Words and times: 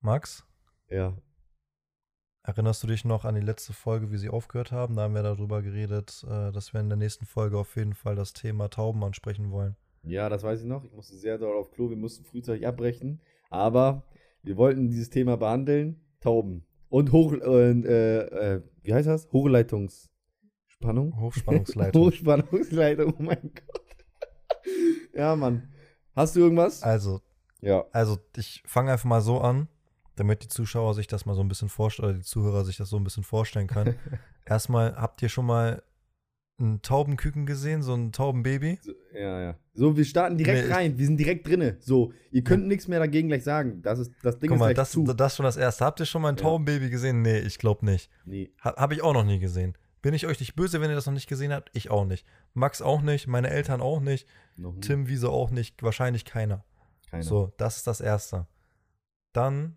Max, 0.00 0.44
Ja. 0.88 1.14
erinnerst 2.42 2.82
du 2.82 2.86
dich 2.86 3.04
noch 3.04 3.24
an 3.24 3.34
die 3.34 3.40
letzte 3.42 3.72
Folge, 3.72 4.10
wie 4.10 4.16
sie 4.16 4.30
aufgehört 4.30 4.72
haben? 4.72 4.96
Da 4.96 5.02
haben 5.02 5.14
wir 5.14 5.22
darüber 5.22 5.62
geredet, 5.62 6.24
äh, 6.28 6.50
dass 6.52 6.72
wir 6.72 6.80
in 6.80 6.88
der 6.88 6.96
nächsten 6.96 7.26
Folge 7.26 7.58
auf 7.58 7.76
jeden 7.76 7.94
Fall 7.94 8.16
das 8.16 8.32
Thema 8.32 8.68
Tauben 8.70 9.04
ansprechen 9.04 9.50
wollen. 9.50 9.76
Ja, 10.02 10.30
das 10.30 10.42
weiß 10.42 10.60
ich 10.62 10.66
noch. 10.66 10.84
Ich 10.84 10.92
musste 10.92 11.16
sehr 11.16 11.36
doll 11.36 11.54
auf 11.56 11.70
Klo. 11.72 11.90
Wir 11.90 11.96
mussten 11.98 12.24
frühzeitig 12.24 12.66
abbrechen. 12.66 13.20
Aber 13.50 14.04
wir 14.42 14.56
wollten 14.56 14.88
dieses 14.88 15.10
Thema 15.10 15.36
behandeln. 15.36 16.00
Tauben. 16.20 16.64
Und 16.88 17.12
Hoch... 17.12 17.34
Äh, 17.34 17.70
äh, 17.72 18.62
wie 18.82 18.94
heißt 18.94 19.06
das? 19.08 19.30
Hochleitungsspannung? 19.30 21.20
Hochspannungsleitung. 21.20 22.02
Hochspannungsleitung. 22.06 23.14
Oh 23.18 23.22
mein 23.22 23.52
Gott. 23.54 23.96
ja, 25.14 25.36
Mann. 25.36 25.70
Hast 26.16 26.34
du 26.36 26.40
irgendwas? 26.40 26.82
also, 26.82 27.20
Ja. 27.60 27.84
also 27.92 28.16
ich 28.36 28.62
fange 28.66 28.92
einfach 28.92 29.04
mal 29.08 29.20
so 29.20 29.38
an, 29.40 29.68
damit 30.20 30.44
die 30.44 30.48
Zuschauer 30.48 30.94
sich 30.94 31.06
das 31.06 31.26
mal 31.26 31.34
so 31.34 31.40
ein 31.40 31.48
bisschen 31.48 31.68
vorstellen, 31.68 32.10
oder 32.10 32.18
die 32.18 32.24
Zuhörer 32.24 32.64
sich 32.64 32.76
das 32.76 32.90
so 32.90 32.96
ein 32.98 33.04
bisschen 33.04 33.24
vorstellen 33.24 33.66
können. 33.66 33.96
Erstmal, 34.46 34.94
habt 34.96 35.22
ihr 35.22 35.28
schon 35.28 35.46
mal 35.46 35.82
ein 36.60 36.82
Taubenküken 36.82 37.46
gesehen, 37.46 37.82
so 37.82 37.94
ein 37.94 38.12
Taubenbaby? 38.12 38.78
So, 38.82 38.92
ja, 39.14 39.40
ja. 39.40 39.56
So, 39.72 39.96
wir 39.96 40.04
starten 40.04 40.36
direkt 40.36 40.68
Nee, 40.68 40.72
rein. 40.74 40.98
Wir 40.98 41.06
sind 41.06 41.16
direkt 41.16 41.48
drinne. 41.48 41.78
So, 41.80 42.12
ihr 42.30 42.44
könnt 42.44 42.66
nichts 42.68 42.86
mehr 42.86 42.98
dagegen 42.98 43.28
gleich 43.28 43.44
sagen. 43.44 43.80
Das, 43.80 43.98
ist, 43.98 44.12
das 44.22 44.38
Ding 44.38 44.48
Guck 44.50 44.56
ist 44.56 44.60
mal, 44.60 44.74
das, 44.74 44.90
zu. 44.90 45.04
das 45.04 45.36
schon 45.36 45.44
das 45.44 45.56
erste. 45.56 45.86
Habt 45.86 46.00
ihr 46.00 46.06
schon 46.06 46.20
mal 46.20 46.28
ein 46.28 46.36
Ja. 46.36 46.42
Taubenbaby 46.42 46.90
gesehen? 46.90 47.22
Nee, 47.22 47.38
ich 47.38 47.58
glaube 47.58 47.86
nicht. 47.86 48.10
nee. 48.26 48.50
Ha, 48.62 48.76
Habe 48.76 48.92
ich 48.92 49.02
auch 49.02 49.14
noch 49.14 49.24
nie 49.24 49.38
gesehen. 49.38 49.76
Bin 50.02 50.12
ich 50.14 50.26
euch 50.26 50.38
nicht 50.40 50.54
böse, 50.54 50.80
wenn 50.82 50.90
ihr 50.90 50.96
das 50.96 51.06
noch 51.06 51.12
nicht 51.14 51.28
gesehen 51.28 51.52
habt? 51.52 51.70
Ich 51.74 51.90
auch 51.90 52.04
nicht. 52.04 52.26
Max 52.54 52.82
auch 52.82 53.00
nicht, 53.02 53.26
meine 53.26 53.48
Eltern 53.50 53.80
auch 53.80 54.00
nicht. 54.00 54.26
Tim 54.82 55.08
Wiese 55.08 55.30
auch 55.30 55.50
nicht, 55.50 55.82
wahrscheinlich 55.82 56.24
keiner. 56.26 56.64
Keiner. 57.10 57.22
So, 57.22 57.52
das 57.56 57.78
ist 57.78 57.86
das 57.86 58.00
Erste. 58.02 58.46
Dann, 59.32 59.76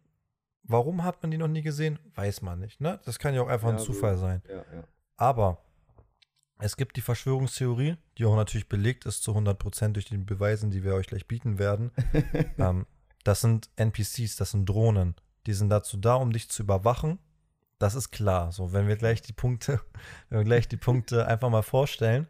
warum 0.63 1.03
hat 1.03 1.21
man 1.21 1.31
die 1.31 1.37
noch 1.37 1.47
nie 1.47 1.61
gesehen? 1.61 1.99
Weiß 2.15 2.41
man 2.41 2.59
nicht, 2.59 2.81
ne? 2.81 2.99
Das 3.05 3.19
kann 3.19 3.33
ja 3.33 3.41
auch 3.41 3.47
einfach 3.47 3.69
Ja, 3.69 3.75
ein. 3.75 3.79
Zufall 3.79 4.17
sein. 4.17 4.41
Ja, 4.47 4.65
ja. 4.73 4.83
Aber 5.17 5.59
es 6.59 6.77
gibt 6.77 6.95
die 6.95 7.01
Verschwörungstheorie, 7.01 7.97
die 8.17 8.25
auch 8.25 8.35
natürlich 8.35 8.69
belegt 8.69 9.05
ist 9.05 9.23
zu 9.23 9.31
100% 9.31 9.89
durch 9.89 10.05
die 10.05 10.17
Beweisen, 10.17 10.71
die 10.71 10.83
wir 10.83 10.95
euch 10.95 11.07
gleich 11.07 11.27
bieten 11.27 11.59
werden. 11.59 11.91
ähm, 12.57 12.85
das 13.23 13.41
sind 13.41 13.69
NPCs, 13.75 14.35
das 14.37 14.51
sind 14.51 14.67
Drohnen. 14.67 15.15
Die 15.45 15.53
sind 15.53 15.69
dazu 15.69 15.97
da, 15.97 16.15
um 16.15 16.31
dich 16.31 16.49
zu 16.49 16.63
überwachen. 16.63 17.19
Das 17.79 17.95
ist 17.95 18.11
klar. 18.11 18.51
So, 18.51 18.71
wenn 18.71 18.87
wir 18.87 18.95
gleich 18.95 19.21
die 19.21 19.33
Punkte, 19.33 19.81
wenn 20.29 20.39
wir 20.39 20.45
gleich 20.45 20.67
die 20.67 20.77
Punkte 20.77 21.27
einfach 21.27 21.49
mal 21.49 21.63
vorstellen, 21.63 22.27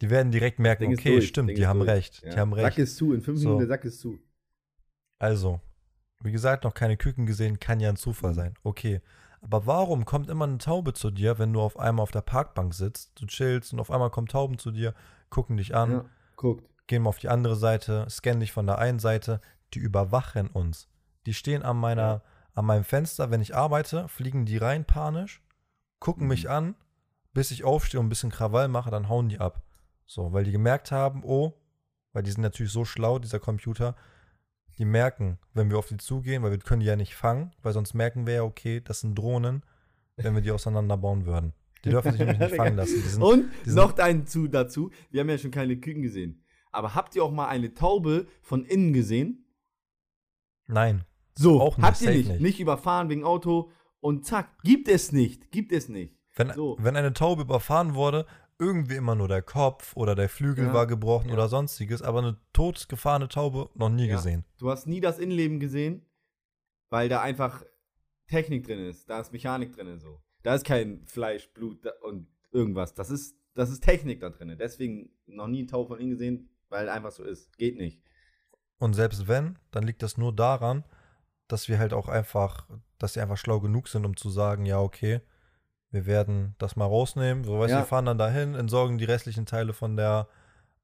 die 0.00 0.10
werden 0.10 0.30
direkt 0.30 0.58
merken, 0.58 0.92
okay, 0.92 1.12
durch, 1.12 1.28
stimmt, 1.28 1.56
die 1.56 1.66
haben 1.66 1.82
recht. 1.82 2.22
Ja. 2.22 2.30
Die 2.32 2.40
haben 2.40 2.54
Sack 2.54 2.64
recht. 2.64 2.78
ist 2.78 2.96
zu. 2.96 3.12
In 3.12 3.22
fünf. 3.22 3.40
Minuten 3.40 3.58
der 3.60 3.68
Sack 3.68 3.84
ist 3.84 4.00
zu. 4.00 4.18
Also, 5.18 5.60
wie 6.20 6.32
gesagt, 6.32 6.64
noch 6.64 6.74
keine 6.74 6.96
Küken 6.96 7.26
gesehen, 7.26 7.60
kann 7.60 7.80
ja 7.80 7.88
ein 7.88 7.96
Zufall 7.96 8.34
sein. 8.34 8.54
Okay. 8.62 9.00
Aber 9.42 9.66
warum 9.66 10.04
kommt 10.04 10.28
immer 10.28 10.44
eine 10.46 10.58
Taube 10.58 10.92
zu 10.94 11.10
dir, 11.10 11.38
wenn 11.38 11.52
du 11.52 11.60
auf 11.60 11.78
einmal 11.78 12.02
auf 12.02 12.10
der 12.10 12.22
Parkbank 12.22 12.74
sitzt, 12.74 13.12
du 13.20 13.26
chillst 13.26 13.72
und 13.72 13.80
auf 13.80 13.90
einmal 13.90 14.10
kommen 14.10 14.26
Tauben 14.26 14.58
zu 14.58 14.70
dir, 14.70 14.94
gucken 15.30 15.56
dich 15.56 15.74
an, 15.74 15.90
Ja. 15.92 16.04
Guckt. 16.36 16.64
gehen 16.86 17.02
mal 17.02 17.10
auf 17.10 17.18
die 17.18 17.28
andere 17.28 17.54
Seite, 17.56 18.06
scannen 18.08 18.40
dich 18.40 18.52
von 18.52 18.66
der 18.66 18.78
einen 18.78 18.98
Seite, 18.98 19.40
die 19.74 19.78
überwachen 19.78 20.48
uns. 20.48 20.88
Die 21.26 21.34
stehen 21.34 21.62
an 21.62 21.76
meiner, 21.76 22.02
Ja. 22.02 22.22
an 22.54 22.64
meinem 22.64 22.84
Fenster, 22.84 23.30
wenn 23.30 23.40
ich 23.42 23.54
arbeite, 23.54 24.08
fliegen 24.08 24.46
die 24.46 24.56
rein 24.56 24.84
panisch, 24.84 25.42
gucken 26.00 26.24
Mhm. 26.24 26.28
mich 26.28 26.48
an, 26.50 26.74
bis 27.32 27.50
ich 27.50 27.64
aufstehe 27.64 28.00
und 28.00 28.06
ein 28.06 28.10
bisschen 28.10 28.30
Krawall 28.30 28.68
mache, 28.68 28.90
dann 28.90 29.08
hauen 29.08 29.28
die 29.28 29.38
ab. 29.38 29.62
So, 30.06 30.32
weil 30.32 30.44
die 30.44 30.52
gemerkt 30.52 30.90
haben, 30.92 31.22
oh, 31.24 31.52
weil 32.12 32.22
die 32.22 32.30
sind 32.30 32.42
natürlich 32.42 32.72
so 32.72 32.84
schlau, 32.84 33.18
dieser 33.18 33.40
Computer, 33.40 33.94
die 34.78 34.84
merken, 34.84 35.38
wenn 35.54 35.70
wir 35.70 35.78
auf 35.78 35.86
die 35.88 35.96
zugehen, 35.96 36.42
weil 36.42 36.50
wir 36.50 36.58
können 36.58 36.80
die 36.80 36.86
ja 36.86 36.96
nicht 36.96 37.14
fangen, 37.14 37.52
weil 37.62 37.72
sonst 37.72 37.94
merken 37.94 38.26
wir 38.26 38.34
ja, 38.34 38.42
okay, 38.42 38.80
das 38.80 39.00
sind 39.00 39.14
Drohnen, 39.16 39.62
wenn 40.16 40.34
wir 40.34 40.42
die 40.42 40.50
auseinanderbauen 40.50 41.26
würden. 41.26 41.52
Die 41.84 41.90
dürfen 41.90 42.12
sich 42.12 42.20
nämlich 42.20 42.38
nicht 42.38 42.54
fangen 42.56 42.76
lassen. 42.76 43.00
Sind, 43.02 43.22
Und 43.22 43.66
noch 43.66 43.96
ein 43.98 44.26
zu 44.26 44.48
dazu. 44.48 44.90
Wir 45.10 45.20
haben 45.20 45.28
ja 45.30 45.38
schon 45.38 45.50
keine 45.50 45.76
Küken 45.78 46.02
gesehen. 46.02 46.42
Aber 46.72 46.94
habt 46.94 47.14
ihr 47.16 47.22
auch 47.24 47.30
mal 47.32 47.46
eine 47.48 47.74
Taube 47.74 48.26
von 48.42 48.64
innen 48.64 48.92
gesehen? 48.92 49.46
nein, 50.66 51.04
So, 51.34 51.60
Auch 51.60 51.76
nicht, 51.76 51.86
habt 51.86 52.02
ihr 52.02 52.10
nicht. 52.10 52.28
nicht. 52.28 52.40
Nicht 52.40 52.60
überfahren 52.60 53.08
wegen 53.08 53.24
Auto 53.24 53.70
und 54.00 54.24
zack. 54.26 54.48
Gibt 54.62 54.88
es 54.88 55.12
nicht. 55.12 55.50
Gibt 55.52 55.72
es 55.72 55.88
nicht. 55.88 56.16
Wenn, 56.34 56.52
So. 56.52 56.76
wenn 56.80 56.96
eine 56.96 57.12
Taube 57.12 57.42
überfahren 57.42 57.94
wurde, 57.94 58.26
irgendwie 58.58 58.96
immer 58.96 59.14
nur 59.14 59.28
der 59.28 59.42
Kopf 59.42 59.96
oder 59.96 60.14
der 60.14 60.28
Flügel 60.28 60.66
Ja, 60.66 60.72
war 60.74 60.86
gebrochen 60.86 61.28
ja. 61.28 61.34
oder 61.34 61.48
sonstiges, 61.48 62.02
aber 62.02 62.18
eine 62.20 62.36
totgefahrene 62.52 63.28
Taube 63.28 63.70
noch 63.74 63.88
nie 63.90 64.06
Ja. 64.06 64.16
gesehen. 64.16 64.44
Du 64.58 64.70
hast 64.70 64.86
nie 64.86 65.00
das 65.00 65.18
Innenleben 65.18 65.60
gesehen, 65.60 66.06
weil 66.90 67.08
da 67.08 67.20
einfach 67.20 67.64
Technik 68.28 68.64
drin 68.66 68.78
ist. 68.80 69.08
Da 69.08 69.20
ist 69.20 69.32
Mechanik 69.32 69.74
drin. 69.76 69.98
So. 70.00 70.20
Da 70.42 70.54
ist 70.54 70.64
kein 70.64 71.04
Fleisch, 71.06 71.48
Blut 71.52 71.86
und 72.02 72.28
irgendwas. 72.50 72.94
Das 72.94 73.10
ist, 73.10 73.36
das 73.54 73.70
ist 73.70 73.82
Technik 73.82 74.20
da 74.20 74.30
drin. 74.30 74.56
Deswegen 74.58 75.10
noch 75.26 75.46
nie 75.48 75.58
eine 75.60 75.66
Taube 75.66 75.88
von 75.88 75.98
innen 76.00 76.10
gesehen, 76.10 76.48
weil 76.68 76.88
einfach 76.88 77.10
so 77.12 77.24
ist. 77.24 77.56
Geht 77.58 77.76
nicht. 77.76 78.00
Und 78.78 78.94
selbst 78.94 79.28
wenn, 79.28 79.58
dann 79.70 79.84
liegt 79.84 80.02
das 80.02 80.18
nur 80.18 80.34
daran, 80.34 80.84
dass 81.48 81.68
wir 81.68 81.78
halt 81.78 81.92
auch 81.92 82.08
einfach, 82.08 82.68
dass 82.98 83.14
sie 83.14 83.20
einfach 83.20 83.36
schlau 83.38 83.60
genug 83.60 83.88
sind, 83.88 84.04
um 84.04 84.16
zu 84.16 84.28
sagen, 84.30 84.66
ja, 84.66 84.80
okay, 84.80 85.20
wir 85.96 86.06
werden 86.06 86.54
das 86.58 86.76
mal 86.76 86.84
rausnehmen. 86.84 87.42
So, 87.44 87.58
weißt 87.58 87.72
Ja. 87.72 87.78
wir 87.80 87.86
fahren 87.86 88.04
dann 88.04 88.18
dahin, 88.18 88.54
entsorgen 88.54 88.98
die 88.98 89.04
restlichen 89.06 89.46
Teile 89.46 89.72
von 89.72 89.96
der, 89.96 90.28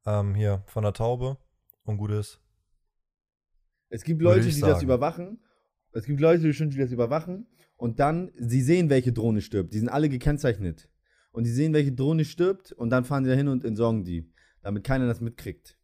ähm, 0.07 0.35
hier, 0.35 0.63
von 0.67 0.83
der 0.83 0.95
Taube 0.95 1.37
und 1.85 1.99
gut 1.99 2.11
ist. 2.11 2.41
Es 3.89 4.03
gibt 4.05 4.23
Leute, 4.23 4.41
die 4.41 4.49
das 4.49 4.59
sagen. 4.59 4.85
überwachen. 4.85 5.39
Es 5.93 6.05
gibt 6.07 6.21
Leute, 6.21 6.43
die 6.43 6.55
schon 6.55 6.71
die 6.71 6.79
das 6.79 6.91
überwachen. 6.91 7.47
Und 7.77 8.01
dann, 8.01 8.31
sie 8.39 8.63
sehen, 8.63 8.89
welche 8.91 9.13
Drohne 9.13 9.43
stirbt. 9.43 9.75
Die 9.75 9.79
sind 9.79 9.89
alle 9.91 10.09
gekennzeichnet. 10.09 10.89
Und 11.31 11.45
die 11.45 11.51
sehen, 11.51 11.73
welche 11.75 11.93
Drohne 11.93 12.25
stirbt. 12.25 12.73
Und 12.73 12.91
dann 12.91 13.05
fahren 13.05 13.25
sie 13.25 13.31
da 13.31 13.37
hin 13.37 13.49
und 13.49 13.65
entsorgen 13.65 14.05
die. 14.05 14.33
Damit 14.63 14.85
keiner 14.85 15.07
das 15.07 15.21
mitkriegt. 15.21 15.77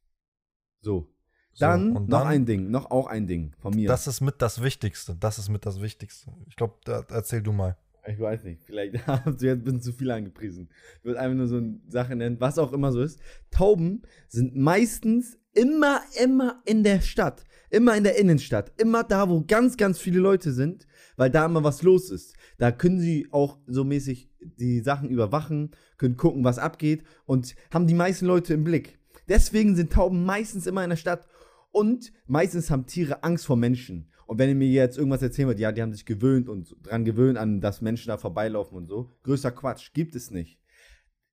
So. 0.81 1.13
So, 1.53 1.65
Dann 1.67 1.97
und 1.97 2.09
noch 2.09 2.21
dann- 2.21 2.29
ein 2.29 2.47
Ding. 2.47 2.71
Noch 2.71 2.91
auch 2.91 3.09
ein 3.09 3.27
Ding 3.27 3.55
von 3.59 3.75
mir. 3.75 3.89
Das 3.89 4.07
ist 4.07 4.21
mit 4.21 4.41
das 4.41 4.63
Wichtigste. 4.63 5.17
Das 5.17 5.39
ist 5.39 5.49
mit 5.49 5.67
das 5.67 5.81
Wichtigste. 5.83 6.33
Ich 6.47 6.57
glaube, 6.57 6.77
da 6.85 7.05
erzähl 7.11 7.43
du 7.43 7.53
mal. 7.53 7.77
Ich 8.09 8.19
weiß 8.19 8.45
nicht, 8.45 8.63
vielleicht 8.65 9.07
hast 9.07 9.43
du 9.43 9.47
jetzt 9.47 9.61
ein 9.61 9.65
bisschen 9.65 9.83
zu 9.83 9.93
viel 9.93 10.11
angepriesen. 10.11 10.71
Ich 10.99 11.05
würde 11.05 11.21
einfach 11.21 11.37
nur 11.37 11.49
so 11.49 11.57
eine 11.57 11.81
Sache 11.89 12.17
nennen, 12.17 12.41
was 12.41 12.59
auch 12.59 12.73
immer 12.73 12.93
so 12.93 13.03
ist. 13.03 13.21
Tauben 13.51 14.03
sind 14.29 14.57
meistens 14.57 15.39
immer, 15.53 16.01
immer 16.23 16.63
in 16.65 16.85
der 16.85 17.01
Stadt. 17.01 17.45
Immer 17.71 17.97
in 17.97 18.05
der 18.05 18.19
Innenstadt. 18.19 18.73
Immer 18.81 19.05
da, 19.05 19.29
wo 19.29 19.45
ganz, 19.47 19.77
ganz 19.77 19.99
viele 19.99 20.21
Leute 20.21 20.53
sind, 20.53 20.87
weil 21.17 21.31
da 21.31 21.45
immer 21.45 21.65
was 21.65 21.83
los 21.83 22.11
ist. 22.11 22.35
Da 22.57 22.73
können 22.73 22.99
sie 22.99 23.29
auch 23.31 23.59
so 23.67 23.85
mäßig 23.85 24.31
die 24.41 24.81
Sachen 24.81 25.11
überwachen, 25.11 25.73
können 25.99 26.17
gucken, 26.17 26.45
was 26.45 26.59
abgeht 26.59 27.03
und 27.27 27.55
haben 27.73 27.87
die 27.87 27.95
meisten 27.95 28.25
Leute 28.25 28.55
im 28.55 28.65
Blick. 28.65 28.99
Deswegen 29.29 29.77
sind 29.77 29.93
Tauben 29.93 30.25
meistens 30.25 30.67
immer 30.67 30.83
in 30.83 30.91
der 30.91 30.97
Stadt 30.97 31.27
und 31.71 32.11
meistens 32.27 32.71
haben 32.71 32.87
Tiere 32.87 33.23
Angst 33.23 33.45
vor 33.45 33.57
Menschen. 33.57 34.11
Und 34.29 34.39
wenn 34.39 34.51
ihr 34.51 34.55
mir 34.55 34.69
jetzt 34.69 34.99
irgendwas 34.99 35.23
erzählen 35.23 35.49
wollt, 35.49 35.59
ja, 35.59 35.73
die 35.73 35.81
haben 35.81 35.95
sich 35.95 36.05
gewöhnt 36.05 36.51
und 36.51 36.77
dran 36.83 37.07
gewöhnt, 37.07 37.39
an 37.39 37.63
dass 37.63 37.81
Menschen 37.81 38.09
da 38.09 38.19
vorbeilaufen 38.19 38.77
und 38.77 38.87
so, 38.87 39.11
größter 39.23 39.51
Quatsch, 39.51 39.95
gibt 39.95 40.15
es 40.15 40.31
nicht. 40.31 40.61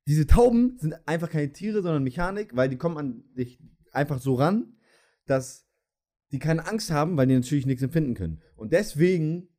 Diese 0.07 0.28
Tauben 0.28 0.78
sind 0.79 0.95
einfach 1.06 1.29
keine 1.29 1.51
Tiere, 1.51 1.81
sondern 1.81 2.03
Mechanik, 2.03 2.56
weil 2.56 2.69
die 2.69 2.78
kommen 2.78 2.97
an 2.97 3.23
dich 3.38 3.59
einfach 3.91 4.19
so 4.19 4.35
ran, 4.35 4.78
dass 5.25 5.67
die 6.31 6.39
keine 6.39 6.66
Angst 6.67 6.89
haben, 6.89 7.17
weil 7.17 7.28
die 7.28 7.33
natürlich 7.33 7.66
nichts 7.66 7.83
empfinden 7.83 8.13
können. 8.13 8.41
Und 8.56 8.72
deswegen 8.72 9.50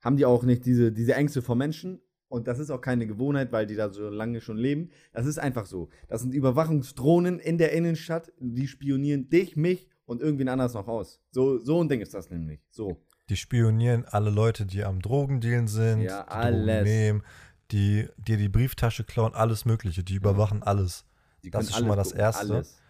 haben 0.00 0.16
die 0.16 0.24
auch 0.24 0.44
nicht 0.44 0.64
diese, 0.64 0.90
diese 0.90 1.14
Ängste 1.14 1.42
vor 1.42 1.56
Menschen. 1.56 2.00
Und 2.28 2.48
das 2.48 2.58
ist 2.58 2.70
auch 2.70 2.80
keine 2.80 3.06
Gewohnheit, 3.06 3.52
weil 3.52 3.66
die 3.66 3.74
da 3.74 3.92
so 3.92 4.08
lange 4.08 4.40
schon 4.40 4.56
leben. 4.56 4.92
Das 5.12 5.26
ist 5.26 5.38
einfach 5.38 5.66
so. 5.66 5.90
Das 6.08 6.22
sind 6.22 6.32
Überwachungsdrohnen 6.32 7.38
in 7.38 7.58
der 7.58 7.72
Innenstadt, 7.72 8.32
die 8.40 8.66
spionieren 8.66 9.28
dich, 9.28 9.56
mich 9.56 9.90
und 10.08 10.20
irgendwen 10.22 10.48
anders 10.48 10.74
noch 10.74 10.88
aus. 10.88 11.20
So, 11.30 11.58
so 11.58 11.82
ein 11.82 11.88
Ding 11.88 12.00
ist 12.00 12.14
das 12.14 12.30
nämlich. 12.30 12.60
So. 12.70 12.96
Die 13.28 13.36
spionieren 13.36 14.04
alle 14.06 14.30
Leute, 14.30 14.64
die 14.66 14.82
am 14.84 15.00
Drogendealen 15.02 15.68
sind, 15.68 16.00
Ja, 16.00 16.22
die 16.22 16.28
Drogen 16.30 16.40
alles. 16.40 16.84
nehmen, 16.84 17.22
die 17.70 18.08
dir 18.16 18.38
die 18.38 18.48
Brieftasche 18.48 19.04
klauen, 19.04 19.34
alles 19.34 19.64
Mögliche. 19.66 20.02
Die 20.02 20.14
überwachen 20.14 20.62
alles, 20.62 21.04
Die 21.44 21.50
Das 21.50 21.66
ist 21.68 21.76
schon 21.76 21.86
mal 21.86 21.96
das 21.96 22.12
Erste. 22.12 22.40
Alles. 22.54 22.80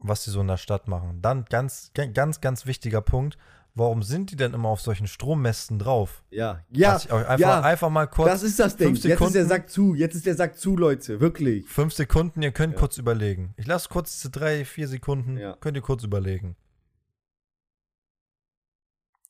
was 0.00 0.22
sie 0.22 0.30
so 0.30 0.40
in 0.40 0.46
der 0.46 0.58
Stadt 0.58 0.86
machen. 0.86 1.22
Dann 1.22 1.44
ganz, 1.46 1.90
ga- 1.92 2.06
ganz, 2.06 2.40
ganz 2.40 2.66
wichtiger 2.66 3.00
Punkt. 3.00 3.36
Warum 3.74 4.02
sind 4.02 4.32
die 4.32 4.36
denn 4.36 4.54
immer 4.54 4.68
auf 4.70 4.80
solchen 4.80 5.06
Strommästen 5.06 5.78
drauf? 5.78 6.24
Ja, 6.30 6.64
ja, 6.70 6.94
einfach, 6.94 7.38
ja. 7.38 7.60
einfach 7.60 7.90
mal 7.90 8.06
kurz. 8.06 8.28
das 8.28 8.42
ist 8.42 8.58
das 8.58 8.76
Ding. 8.76 8.88
fünf 8.88 9.04
Jetzt 9.04 9.04
ist 9.04 9.20
der 9.20 9.28
Sekunden. 9.28 9.48
Sack 9.48 9.70
zu. 9.70 9.94
Jetzt 9.94 10.14
ist 10.16 10.26
der 10.26 10.34
Sack 10.34 10.56
zu, 10.58 10.76
Leute. 10.76 11.20
Wirklich. 11.20 11.64
Fünf 11.68 11.94
Sekunden, 11.94 12.42
ihr 12.42 12.50
könnt 12.50 12.74
Ja. 12.74 12.80
kurz 12.80 12.98
überlegen. 12.98 13.54
Ich 13.56 13.66
lasse 13.66 13.88
kurz 13.88 14.12
diese 14.14 14.30
drei, 14.30 14.64
vier 14.64 14.88
Sekunden, 14.88 15.36
Ja. 15.36 15.56
könnt 15.60 15.76
ihr 15.76 15.82
kurz 15.82 16.02
überlegen. 16.02 16.56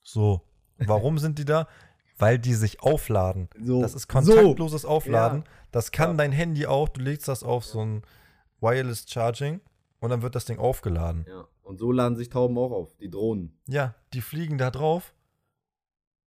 So, 0.03 0.41
warum 0.79 1.19
sind 1.19 1.39
die 1.39 1.45
da? 1.45 1.69
Weil 2.17 2.39
die 2.39 2.55
sich 2.55 2.83
aufladen. 2.83 3.49
So. 3.63 3.83
Das 3.83 3.95
ist 3.95 4.09
kontaktloses 4.09 4.85
Aufladen. 4.85 5.45
Das 5.71 5.93
kann 5.93 6.17
dein 6.19 6.33
Handy 6.33 6.67
auch. 6.67 6.89
Du 6.89 7.01
legst 7.01 7.29
das 7.29 7.43
auf 7.43 7.65
so 7.65 7.85
ein 7.85 8.03
Wireless 8.61 9.05
Charging 9.09 9.61
und 10.01 10.11
dann 10.11 10.23
wird 10.23 10.35
das 10.35 10.47
Ding 10.47 10.59
aufgeladen. 10.59 11.27
Ja. 11.29 11.47
Und 11.69 11.79
so 11.79 11.93
laden 11.93 12.17
sich 12.17 12.31
Tauben 12.31 12.57
auch 12.57 12.73
auf. 12.73 12.97
Die 12.97 13.11
Drohnen. 13.11 13.59
Ja, 13.67 13.95
die 14.15 14.23
fliegen 14.23 14.57
da 14.57 14.71
drauf, 14.71 15.13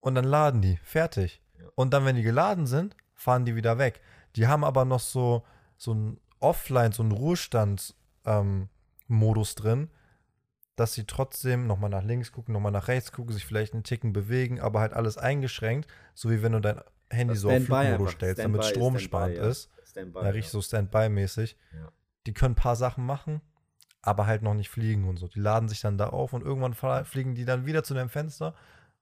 und 0.02 0.16
dann 0.16 0.26
laden 0.26 0.62
die. 0.62 0.78
Fertig. 0.84 1.42
Ja. 1.58 1.66
Und 1.76 1.94
dann, 1.94 2.04
wenn 2.06 2.16
die 2.16 2.24
geladen 2.24 2.66
sind, 2.66 2.98
fahren 3.14 3.46
die 3.46 3.56
wieder 3.56 3.78
weg. 3.78 4.02
Die 4.36 4.48
haben 4.48 4.66
aber 4.66 4.84
noch 4.84 5.00
so, 5.00 5.46
so 5.78 5.94
ein 5.94 6.20
Offline, 6.40 6.92
so 6.92 7.04
einen 7.04 7.12
Ruhestand-Modus 7.12 9.54
drin, 9.56 9.92
dass 10.76 10.94
sie 10.94 11.06
trotzdem 11.06 11.68
nochmal 11.68 11.92
nach 11.92 12.04
links 12.04 12.32
gucken, 12.32 12.54
nochmal 12.54 12.72
nach 12.72 12.88
rechts 12.88 13.12
gucken, 13.12 13.34
sich 13.34 13.46
vielleicht 13.46 13.74
einen 13.74 13.84
Ticken 13.84 14.12
bewegen, 14.12 14.60
aber 14.60 14.80
halt 14.80 14.94
alles 14.94 15.20
eingeschränkt, 15.20 15.88
so 16.16 16.32
wie 16.32 16.42
wenn 16.42 16.54
du 16.54 16.62
dein 16.62 16.82
Handy 17.12 17.36
Das 17.36 17.42
so 17.42 17.52
auf 17.52 17.64
Flugmodus 17.64 18.14
stellst, 18.14 18.44
damit 18.44 18.62
ist 18.62 18.70
stromsparend 18.70 19.36
Standby, 19.36 19.46
ja. 19.46 19.52
ist. 19.52 19.70
Standby. 19.86 20.20
Ja, 20.20 20.30
richtig 20.30 20.52
so 20.52 20.62
Standby-mäßig. 20.62 21.56
Ja. 21.74 21.92
Die 22.26 22.34
können 22.34 22.54
ein 22.54 22.56
paar 22.56 22.76
Sachen 22.76 23.06
machen, 23.06 23.42
aber 24.02 24.26
halt 24.26 24.42
noch 24.42 24.54
nicht 24.54 24.70
fliegen 24.70 25.08
und 25.08 25.18
so. 25.18 25.28
Die 25.28 25.40
laden 25.40 25.70
sich 25.70 25.82
dann 25.82 25.98
da 25.98 26.08
auf 26.10 26.34
und 26.34 26.42
irgendwann 26.44 26.74
fliegen 27.06 27.36
die 27.36 27.46
dann 27.46 27.66
wieder 27.66 27.84
zu 27.84 27.94
deinem 27.94 28.10
Fenster 28.10 28.56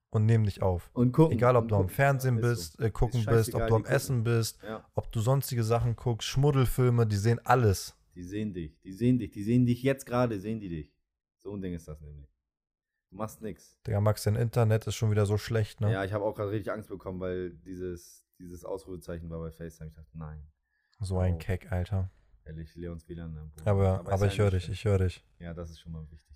und 0.10 0.25
nehmen 0.25 0.46
dich 0.46 0.62
auf. 0.62 0.90
Und 0.94 1.12
gucken. 1.12 1.38
Egal, 1.38 1.56
ob 1.56 1.68
du 1.68 1.75
am. 1.75 1.88
Fernsehen 1.90 2.42
bist, 2.42 2.80
äh, 2.80 2.90
gucken 2.90 3.22
Ist 3.22 3.28
bist, 3.28 3.56
ob 3.56 3.68
du 3.68 3.75
am 3.75 3.84
gucken. 3.84 3.96
Essen 3.96 4.24
bist. 4.24 4.60
Ja, 4.63 4.84
ob 4.96 5.12
du 5.12 5.19
sonstige 5.22 5.63
Sachen 5.63 5.96
guckst, 5.96 6.28
Schmuddelfilme, 6.28 7.06
die 7.07 7.16
sehen 7.18 7.40
alles. 7.46 7.96
die 8.16 8.24
sehen 8.24 8.54
dich. 8.54 8.78
Die 8.81 8.92
sehen 8.92 9.19
dich. 9.19 9.31
Die 9.31 9.44
sehen 9.44 9.66
dich 9.66 9.84
jetzt 9.84 10.06
gerade, 10.06 10.40
sehen 10.40 10.60
die 10.60 10.69
dich. 10.69 10.94
So 11.38 11.54
ein 11.56 11.62
Ding 11.62 11.74
ist 11.74 11.88
das 11.88 12.01
nämlich. 12.01 12.28
Du 13.12 13.16
machst 13.16 13.42
nix. 13.42 13.78
Digga, 13.88 14.01
Max, 14.01 14.24
dein 14.24 14.36
Internet 14.36 14.86
ist 14.86 14.96
schon 14.96 15.10
wieder 15.10 15.25
so 15.25 15.38
schlecht, 15.38 15.80
ne? 15.81 15.92
Ja, 15.92 16.04
ich 16.04 16.13
habe 16.13 16.24
auch 16.25 16.36
gerade 16.36 16.51
richtig 16.51 16.72
Angst 16.72 16.90
bekommen, 16.90 17.19
weil 17.19 17.51
dieses, 17.66 18.24
dieses 18.38 18.66
Ausrufezeichen 18.66 19.30
war 19.30 19.40
bei 19.40 19.51
FaceTime. 19.51 19.90
Ich 19.90 19.96
dachte, 19.96 20.16
nein. 20.18 20.46
So 21.00 21.18
ein 21.18 21.36
Oh. 21.36 21.38
Keck, 21.38 21.72
Alter. 21.72 22.12
Ehrlich, 22.45 22.75
Leons 22.75 23.07
WLAN. 23.07 23.33
ne. 23.33 23.51
Aber, 23.65 24.00
aber 24.07 24.25
ja 24.25 24.31
ich 24.31 24.39
höre 24.39 24.51
dich, 24.51 24.69
ich 24.69 24.86
höre 24.86 25.00
dich. 25.00 25.24
Ja, 25.39 25.53
das 25.53 25.69
ist 25.69 25.80
schon 25.81 25.91
mal 25.91 26.03
wichtig. 26.09 26.27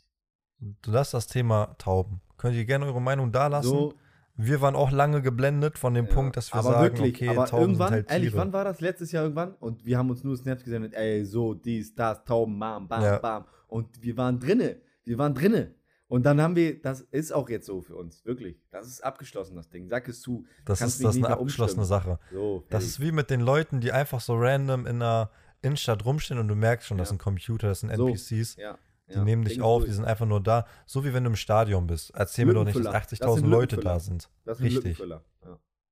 Du 0.81 0.91
lasst 0.91 1.13
das 1.13 1.27
Thema 1.27 1.75
Tauben. 1.77 2.21
Könnt 2.37 2.55
ihr 2.55 2.65
gerne 2.65 2.85
eure 2.85 3.01
Meinung 3.01 3.31
da 3.31 3.47
lassen? 3.47 3.67
So, 3.69 3.93
Wir 4.35 4.61
waren 4.61 4.75
auch 4.75 4.91
lange 4.91 5.21
geblendet 5.21 5.77
von 5.77 5.93
dem 5.93 6.05
ja. 6.05 6.13
Punkt, 6.13 6.37
dass 6.37 6.53
wir 6.53 6.59
aber 6.59 6.71
sagen, 6.71 6.83
wirklich, 6.83 7.15
okay, 7.15 7.29
aber 7.29 7.45
Tauben 7.45 7.63
irgendwann, 7.63 7.87
sind 7.89 7.95
halt 7.95 8.11
ehrlich, 8.11 8.29
Tiere. 8.31 8.41
wann 8.41 8.53
war 8.53 8.63
das? 8.63 8.79
Letztes 8.79 9.11
Jahr 9.11 9.23
irgendwann? 9.23 9.53
Und 9.55 9.85
wir 9.85 9.97
haben 9.97 10.09
uns 10.09 10.23
nur 10.23 10.37
Snaps 10.37 10.63
gesendet, 10.63 10.93
ey, 10.93 11.25
so, 11.25 11.53
dies, 11.53 11.93
das, 11.95 12.23
Tauben, 12.23 12.57
bam, 12.59 12.87
bam, 12.87 13.03
Ja. 13.03 13.17
bam. 13.19 13.45
Und 13.67 14.01
wir 14.01 14.15
waren 14.17 14.39
drinne. 14.39 14.77
Wir 15.03 15.17
waren 15.17 15.33
drinne. 15.35 15.73
Und 16.07 16.25
dann 16.27 16.39
haben 16.41 16.55
wir, 16.55 16.79
das 16.79 17.01
ist 17.01 17.31
auch 17.33 17.49
jetzt 17.49 17.65
so 17.65 17.81
für 17.81 17.95
uns, 17.95 18.23
wirklich. 18.23 18.61
Das 18.71 18.87
ist 18.87 19.03
abgeschlossen, 19.03 19.55
das 19.55 19.69
Ding. 19.69 19.89
Sag 19.89 20.07
es 20.07 20.21
zu. 20.21 20.45
das 20.63 20.79
kannst 20.79 20.97
ist, 20.97 21.03
das 21.05 21.15
ist 21.15 21.23
eine 21.25 21.33
abgeschlossene 21.33 21.81
umstimmen. 21.81 22.01
Sache. 22.03 22.19
So, 22.31 22.63
Das 22.69 22.83
ist 22.83 22.99
wie 22.99 23.11
mit 23.11 23.29
den 23.31 23.41
Leuten, 23.41 23.81
die 23.81 23.91
einfach 23.91 24.21
so 24.21 24.35
random 24.37 24.85
in 24.85 25.01
einer 25.01 25.31
Innenstadt 25.63 26.05
rumstehen 26.05 26.39
und 26.39 26.47
du 26.47 26.55
merkst 26.55 26.87
schon, 26.87 26.97
das 26.97 27.07
Ja. 27.07 27.09
sind 27.11 27.17
Computer, 27.21 27.67
das 27.69 27.79
sind 27.81 27.95
So. 27.95 28.07
NPCs. 28.07 28.55
ja, 28.57 28.77
Die 29.09 29.13
ja, 29.15 29.23
nehmen 29.23 29.43
dich 29.43 29.61
auf, 29.61 29.81
durch. 29.81 29.89
die 29.89 29.95
sind 29.95 30.05
einfach 30.05 30.25
nur 30.25 30.41
da. 30.41 30.65
So 30.85 31.03
wie 31.05 31.13
wenn 31.13 31.23
du 31.23 31.29
im 31.31 31.35
Stadion 31.35 31.87
bist. 31.87 32.11
Erzähl 32.15 32.45
mir 32.45 32.53
doch 32.53 32.63
nicht, 32.63 32.75
dass 32.75 32.83
Lückenfüller. 32.85 33.09
Das 33.09 33.19
80.000 33.21 33.35
sind 33.41 33.49
Leute 33.49 33.77
da 33.77 33.99
sind. 33.99 34.29
Das 34.45 34.57
sind 34.59 34.67
richtig. 34.67 35.01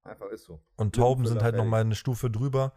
Einfach 0.03 0.29
ist 0.31 0.45
so. 0.45 0.59
Und 0.77 0.95
Tauben 0.95 1.27
sind 1.27 1.43
halt 1.43 1.55
nochmal 1.55 1.81
eine 1.81 1.93
Stufe 1.95 2.31
drüber, 2.31 2.73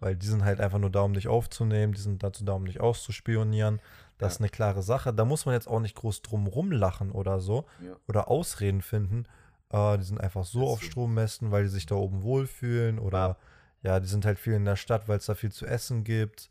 weil 0.00 0.14
die 0.16 0.26
sind 0.26 0.44
halt 0.44 0.60
einfach 0.60 0.78
nur 0.78 0.90
da, 0.90 1.00
um 1.02 1.14
dich 1.14 1.26
aufzunehmen. 1.28 1.92
Die 1.94 2.00
sind 2.00 2.22
dazu 2.22 2.44
da, 2.44 2.52
um 2.52 2.66
dich 2.66 2.80
auszuspionieren. 2.80 3.80
Das 4.18 4.34
ist 4.34 4.40
eine 4.40 4.48
klare 4.50 4.82
Sache. 4.82 5.12
Da 5.14 5.24
muss 5.24 5.46
man 5.46 5.54
jetzt 5.54 5.68
auch 5.68 5.80
nicht 5.80 5.94
groß 5.96 6.22
drum 6.22 6.46
rumlachen 6.46 7.10
oder 7.12 7.40
so. 7.40 7.64
Oder 8.08 8.28
Ausreden 8.28 8.82
finden. 8.82 9.24
Äh, 9.70 9.98
die 9.98 10.04
sind 10.04 10.20
einfach 10.20 10.44
so 10.44 10.62
Ist 10.64 10.68
auf 10.68 10.80
so. 10.80 10.86
Strommästen, 10.86 11.50
weil 11.50 11.64
die 11.64 11.70
sich 11.70 11.86
da 11.86 11.94
oben 11.96 12.22
wohlfühlen. 12.22 12.98
Oder 12.98 13.36
ja, 13.86 14.00
die 14.00 14.08
sind 14.08 14.24
halt 14.24 14.38
viel 14.38 14.54
in 14.54 14.64
der 14.64 14.76
Stadt, 14.76 15.08
weil 15.08 15.18
es 15.18 15.26
da 15.26 15.34
viel 15.34 15.52
zu 15.52 15.64
essen 15.64 16.04
gibt. 16.04 16.50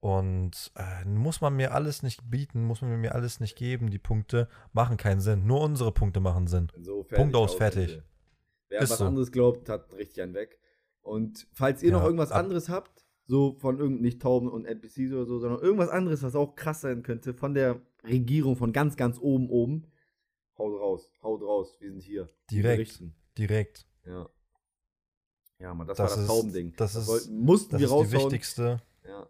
Und 0.00 0.70
äh, 0.76 1.08
muss 1.08 1.40
man 1.40 1.56
mir 1.56 1.72
alles 1.72 2.02
nicht 2.02 2.30
bieten, 2.30 2.64
muss 2.64 2.82
man 2.82 3.00
mir 3.00 3.14
alles 3.14 3.40
nicht 3.40 3.56
geben. 3.56 3.88
Die 3.88 3.98
Punkte 3.98 4.48
machen 4.74 4.98
keinen 4.98 5.20
Sinn. 5.20 5.46
Nur 5.46 5.62
unsere 5.62 5.92
Punkte 5.92 6.20
machen 6.20 6.46
Sinn. 6.46 6.70
So, 6.78 7.04
Punkt 7.04 7.34
aus, 7.34 7.54
fertig. 7.54 8.02
Wer 8.68 8.80
Ist 8.80 8.90
was 8.90 8.98
so. 8.98 9.06
anderes 9.06 9.32
glaubt, 9.32 9.70
hat 9.70 9.94
richtig 9.94 10.22
einen 10.22 10.34
weg. 10.34 10.58
Und 11.00 11.46
falls 11.52 11.82
ihr 11.82 11.90
Ja, 11.90 11.96
noch 11.96 12.04
irgendwas 12.04 12.32
anderes 12.32 12.68
habt, 12.68 13.06
so 13.26 13.54
von 13.54 13.78
irgend 13.78 14.02
nicht 14.02 14.20
Tauben 14.20 14.50
und 14.50 14.66
NPCs 14.66 15.12
oder 15.12 15.24
so, 15.24 15.38
sondern 15.38 15.62
irgendwas 15.62 15.88
anderes, 15.88 16.22
was 16.22 16.34
auch 16.34 16.54
krass 16.54 16.82
sein 16.82 17.02
könnte, 17.02 17.32
von 17.32 17.54
der 17.54 17.80
Regierung, 18.06 18.56
von 18.56 18.74
ganz, 18.74 18.96
ganz 18.96 19.18
oben, 19.18 19.48
oben, 19.48 19.86
haut 20.58 20.78
raus, 20.78 21.10
haut 21.22 21.40
raus, 21.40 21.76
wir 21.80 21.90
sind 21.90 22.02
hier. 22.02 22.28
Direkt. 22.50 23.02
Direkt. 23.38 23.86
Ja. 24.04 24.28
Ja, 25.58 25.72
Mann, 25.74 25.86
das, 25.86 25.96
Das 25.96 26.10
war 26.10 26.16
das 26.16 26.24
ist- 26.24 26.30
Taubending. 26.30 26.72
das 26.76 26.94
ist- 26.96 27.06
wollten, 27.06 27.38
mussten 27.40 27.70
Das 27.72 27.80
wir 27.80 27.84
ist 27.86 27.90
die 27.90 27.94
raushauen. 27.94 28.32
wichtigste. 28.32 28.82
Ja, 29.06 29.28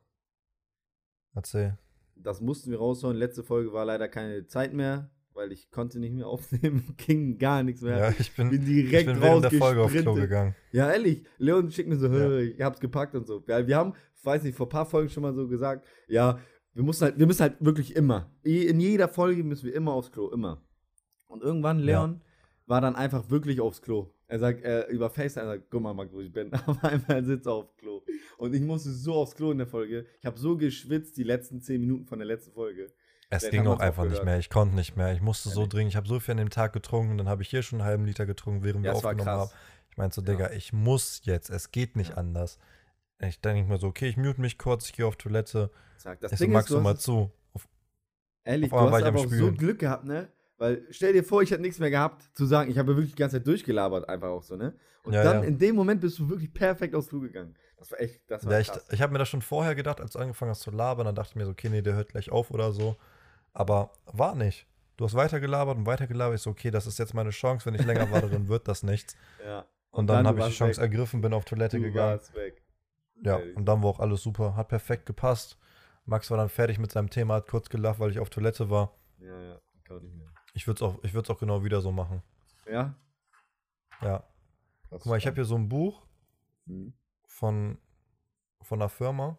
Erzähl. 1.35 1.79
das 2.17 2.41
mussten 2.41 2.71
wir 2.71 2.79
raushauen. 2.79 3.17
Letzte 3.17 3.43
Folge 3.43 3.73
war 3.73 3.85
leider 3.85 4.09
keine 4.09 4.47
Zeit 4.47 4.73
mehr, 4.73 5.11
weil 5.33 5.53
ich 5.53 5.71
konnte 5.71 5.99
nicht 5.99 6.15
mehr 6.15 6.27
aufnehmen, 6.29 6.95
ging 6.97 7.39
gar 7.39 7.63
nichts 7.63 7.83
mehr. 7.83 7.99
Ja, 7.99 8.15
ich 8.19 8.35
bin, 8.35 8.51
bin 8.51 8.61
ich 8.61 8.67
direkt 8.67 9.07
bin 9.07 9.21
während 9.21 9.45
der 9.45 9.51
Folge 9.53 9.83
aufs 9.83 9.93
Klo 9.95 10.15
gegangen. 10.15 10.55
Ja, 10.73 10.91
ehrlich. 10.91 11.27
Leon 11.39 11.71
schickt 11.71 11.89
mir 11.89 11.97
so, 11.97 12.07
Ja. 12.07 12.13
"Hö, 12.13 12.41
ich 12.43 12.61
hab's 12.61 12.81
gepackt 12.81 13.15
und 13.15 13.27
so. 13.27 13.43
Ja, 13.47 13.67
wir 13.67 13.77
haben, 13.77 13.95
weiß 14.23 14.43
nicht, 14.45 14.57
vor 14.57 14.67
ein 14.67 14.71
paar 14.71 14.87
Folgen 14.87 15.11
schon 15.11 15.23
mal 15.23 15.35
so 15.35 15.47
gesagt, 15.49 15.85
ja, 16.09 16.39
wir 16.73 16.83
müssen 16.83 17.03
halt, 17.05 17.19
wir 17.19 17.27
müssen 17.27 17.43
halt 17.43 17.57
wirklich 17.61 17.95
immer. 17.95 18.33
In 18.43 18.81
jeder 18.81 19.09
Folge 19.09 19.45
müssen 19.45 19.67
wir 19.67 19.75
immer 19.75 19.93
aufs 19.93 20.11
Klo, 20.11 20.31
immer. 20.31 20.63
Und 21.27 21.43
irgendwann, 21.43 21.79
Leon, 21.79 22.23
war 22.67 22.81
dann 22.81 22.97
einfach 22.97 23.29
wirklich 23.31 23.61
aufs 23.61 23.83
Klo. 23.83 24.14
Er 24.27 24.39
sagt, 24.39 24.63
äh, 24.65 24.87
über 24.89 25.11
FaceTime, 25.11 25.47
er 25.47 25.57
sagt, 25.57 25.71
guck 25.71 25.83
mal, 25.83 25.93
Max, 25.95 26.13
wo 26.13 26.21
ich 26.21 26.33
bin. 26.33 26.53
Auf 26.67 26.83
einmal 26.83 27.25
sitzt 27.25 27.47
er 27.47 27.53
aufs 27.53 27.77
Klo. 27.77 28.03
Und 28.39 28.55
ich 28.55 28.63
musste 28.63 28.91
so 28.91 29.15
aufs 29.15 29.35
Klo 29.35 29.51
in 29.53 29.59
der 29.59 29.67
Folge. 29.67 30.07
Ich 30.21 30.27
habe 30.27 30.39
so 30.39 30.57
geschwitzt 30.57 31.17
die 31.17 31.23
letzten 31.25 31.61
zehn 31.61 31.81
Minuten 31.81 32.07
von 32.07 32.19
der 32.19 32.27
letzten 32.27 32.53
Folge. 32.53 32.93
Es 33.31 33.43
Vielleicht 33.43 33.53
ging 33.53 33.67
auch 33.67 33.81
einfach 33.81 34.05
nicht 34.05 34.25
mehr. 34.25 34.39
Ich 34.39 34.49
konnte 34.51 34.75
nicht 34.75 34.97
mehr. 34.97 35.13
Ich 35.13 35.21
musste 35.21 35.49
so 35.49 35.61
Ehrlich? 35.61 35.73
dringend. 35.73 35.93
Ich 35.93 35.97
habe 35.97 36.07
so 36.09 36.21
viel 36.21 36.33
an 36.33 36.39
dem 36.39 36.51
Tag 36.51 36.73
getrunken. 36.73 37.19
Dann 37.19 37.29
habe 37.29 37.43
ich 37.43 37.49
hier 37.49 37.63
schon 37.63 37.81
einen 37.81 37.89
halben 37.89 38.05
Liter 38.07 38.27
getrunken, 38.27 38.63
während 38.65 38.85
Ja, 38.85 38.93
wir 38.93 38.97
aufgenommen 38.97 39.29
haben. 39.29 39.51
Ich 39.91 39.97
meinte 39.97 40.15
so, 40.15 40.23
Ja. 40.23 40.33
Digga, 40.33 40.51
ich 40.53 40.73
muss 40.73 41.21
jetzt. 41.25 41.51
Es 41.51 41.71
geht 41.71 41.97
nicht 41.97 42.11
Ja. 42.11 42.17
anders. 42.17 42.59
Ich 43.21 43.41
denke 43.41 43.71
mir 43.71 43.79
so, 43.79 43.89
okay, 43.89 44.09
ich 44.09 44.17
mute 44.17 44.41
mich 44.41 44.59
kurz, 44.59 44.87
ich 44.87 44.93
gehe 44.93 45.07
auf 45.07 45.17
Toilette. 45.17 45.71
Sag, 45.97 46.21
das 46.21 46.33
Ich 46.33 46.39
so, 46.39 46.45
Ding 46.45 46.53
Max, 46.53 46.67
ist, 46.71 46.77
du 46.77 46.81
mal 46.81 46.97
zu. 46.99 47.31
Auf, 47.53 47.67
ehrlich, 48.45 48.73
auf 48.73 48.91
du 48.91 48.95
hast 48.97 49.03
aber 49.05 49.21
auch 49.21 49.29
so. 49.29 49.53
Glück 49.53 49.79
gehabt, 49.79 50.05
ne? 50.05 50.29
Weil 50.57 50.87
stell 50.91 51.13
dir 51.13 51.25
vor, 51.25 51.43
ich 51.43 51.51
hätte 51.51 51.63
nichts 51.63 51.79
mehr 51.81 51.91
gehabt 51.91 52.23
zu 52.37 52.47
sagen. 52.47 52.71
Ich 52.71 52.79
habe 52.79 52.95
wirklich 52.97 53.15
die 53.15 53.19
ganze 53.19 53.37
Zeit 53.39 53.47
durchgelabert, 53.47 54.09
einfach 54.09 54.29
auch 54.29 54.43
so, 54.43 54.57
ne? 54.57 54.75
Und 55.03 55.13
Ja, 55.15 55.23
dann 55.25 55.43
ja. 55.43 55.49
in 55.49 55.59
dem 55.59 55.75
Moment 55.75 56.01
bist 56.01 56.19
du 56.19 56.29
wirklich 56.29 56.53
perfekt 56.55 56.95
aufs 56.95 57.09
Klo 57.09 57.21
gegangen. 57.21 57.55
Das 57.77 57.91
war 57.91 58.01
echt, 58.01 58.23
das 58.31 58.47
war 58.47 58.53
ja, 58.53 58.59
ich 58.61 58.71
ich 58.93 59.03
habe 59.03 59.13
mir 59.13 59.19
das 59.19 59.29
schon 59.29 59.43
vorher 59.43 59.75
gedacht, 59.75 60.01
als 60.01 60.13
du 60.13 60.19
angefangen 60.19 60.51
hast 60.51 60.61
zu 60.61 60.71
labern. 60.71 61.05
Dann 61.07 61.15
dachte 61.15 61.31
ich 61.31 61.37
mir 61.37 61.45
so, 61.45 61.51
okay, 61.51 61.69
nee, 61.69 61.83
der 61.83 61.95
hört 61.95 62.11
gleich 62.11 62.31
auf 62.31 62.51
oder 62.51 62.73
so. 62.73 62.97
Aber 63.53 63.91
war 64.07 64.35
nicht. 64.35 64.67
Du 64.97 65.05
hast 65.05 65.15
weitergelabert 65.15 65.77
und 65.77 65.87
weitergelabert. 65.87 66.37
Ich 66.37 66.43
so, 66.43 66.51
okay, 66.51 66.71
das 66.71 66.87
ist 66.87 66.99
jetzt 66.99 67.15
meine 67.15 67.31
Chance. 67.31 67.67
Wenn 67.67 67.75
ich 67.75 67.85
länger 67.85 68.11
warte, 68.11 68.31
dann 68.31 68.49
wird 68.49 68.69
das 68.69 68.83
nichts. 68.85 69.17
ja. 69.45 69.67
Und, 69.91 70.07
dann, 70.07 70.25
du 70.25 70.29
habe 70.31 70.41
ich 70.41 70.47
die 70.47 70.53
Chance 70.53 70.81
weg. 70.81 70.91
ergriffen, 70.91 71.21
bin 71.21 71.35
auf 71.35 71.45
Toilette 71.45 71.77
Du 71.77 71.83
gegangen. 71.83 72.13
warst 72.19 72.35
weg. 72.35 72.63
Ja, 73.23 73.39
und 73.55 73.65
dann 73.67 73.83
war 73.83 73.91
auch 73.91 74.01
alles 74.01 74.23
super. 74.23 74.57
Hat 74.57 74.69
perfekt 74.69 75.07
gepasst. 75.07 75.59
Max 76.05 76.31
war 76.31 76.37
dann 76.39 76.49
fertig 76.49 76.79
mit 76.79 76.91
seinem 76.93 77.11
Thema, 77.11 77.35
hat 77.35 77.49
kurz 77.49 77.69
gelacht, 77.69 77.99
weil 78.01 78.11
ich 78.11 78.19
auf 78.19 78.29
Toilette 78.31 78.71
war. 78.71 78.93
Ja, 79.19 79.41
ja, 79.41 79.61
kann 79.85 80.03
nicht 80.03 80.15
mehr. 80.17 80.34
Ich 80.55 80.67
würde 80.67 80.79
es 80.79 80.83
auch, 80.83 81.03
ich 81.05 81.15
auch 81.31 81.39
genau 81.39 81.63
wieder 81.65 81.81
so 81.81 81.93
machen. 81.93 82.23
Ja? 82.67 82.95
Ja. 84.01 84.19
Krass, 84.89 85.03
Guck 85.03 85.07
mal, 85.07 85.19
ich 85.19 85.27
habe 85.27 85.35
hier 85.35 85.45
so 85.45 85.57
ein 85.57 85.69
Buch 85.69 86.03
Mhm. 86.67 86.95
von, 87.27 87.79
von 88.63 88.81
einer 88.81 88.89
Firma, 88.89 89.37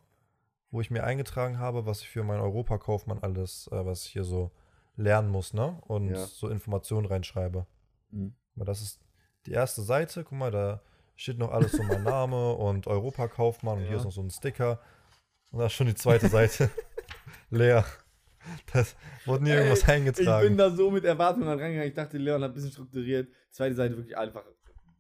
wo 0.70 0.80
ich 0.82 0.92
mir 0.92 1.04
eingetragen 1.04 1.58
habe, 1.58 1.86
was 1.88 2.02
ich 2.02 2.10
für 2.10 2.24
meinen 2.24 2.42
Europakaufmann 2.42 3.20
alles, 3.24 3.68
äh, 3.72 3.84
was 3.86 4.06
ich 4.06 4.12
hier 4.12 4.24
so 4.26 4.52
lernen 4.96 5.30
muss, 5.30 5.54
ne? 5.54 5.82
Und 5.88 6.10
Ja. 6.10 6.26
so 6.28 6.50
Informationen 6.50 7.08
reinschreibe. 7.08 7.66
Mhm. 8.12 8.36
Guck 8.50 8.58
mal, 8.58 8.66
das 8.66 8.82
ist 8.82 9.00
die 9.48 9.52
erste 9.54 9.82
Seite. 9.82 10.24
Guck 10.24 10.38
mal, 10.38 10.52
da 10.52 10.82
steht 11.16 11.38
noch 11.40 11.52
alles 11.52 11.72
so 11.72 11.82
mein 11.84 12.04
Name 12.04 12.54
und 12.54 12.88
Europakaufmann 12.88 13.78
und 13.80 13.84
hier 13.84 13.92
Ja. 13.94 13.98
ist 13.98 14.04
noch 14.06 14.12
so 14.12 14.22
ein 14.22 14.30
Sticker. 14.30 14.80
Und 15.52 15.60
da 15.60 15.66
ist 15.68 15.74
schon 15.74 15.88
die 15.88 15.96
zweite 15.96 16.28
Seite 16.28 16.70
leer. 17.50 17.86
Das 18.74 18.96
wurde 19.26 19.44
nie 19.44 19.50
Ey, 19.52 19.58
irgendwas 19.58 19.80
Ich 19.80 19.86
bin 19.86 19.96
eingetragen. 19.96 20.58
da 20.58 20.70
so 20.72 20.92
mit 20.92 21.04
Erwartungen 21.06 21.48
reingegangen. 21.48 21.84
Ich 21.88 21.94
dachte, 21.94 22.18
Leon 22.18 22.42
hat 22.44 22.52
ein 22.52 22.54
bisschen 22.54 22.72
strukturiert. 22.72 23.30
Zweite 23.52 23.76
Seite 23.76 23.98
wirklich 23.98 24.18
einfach 24.18 24.44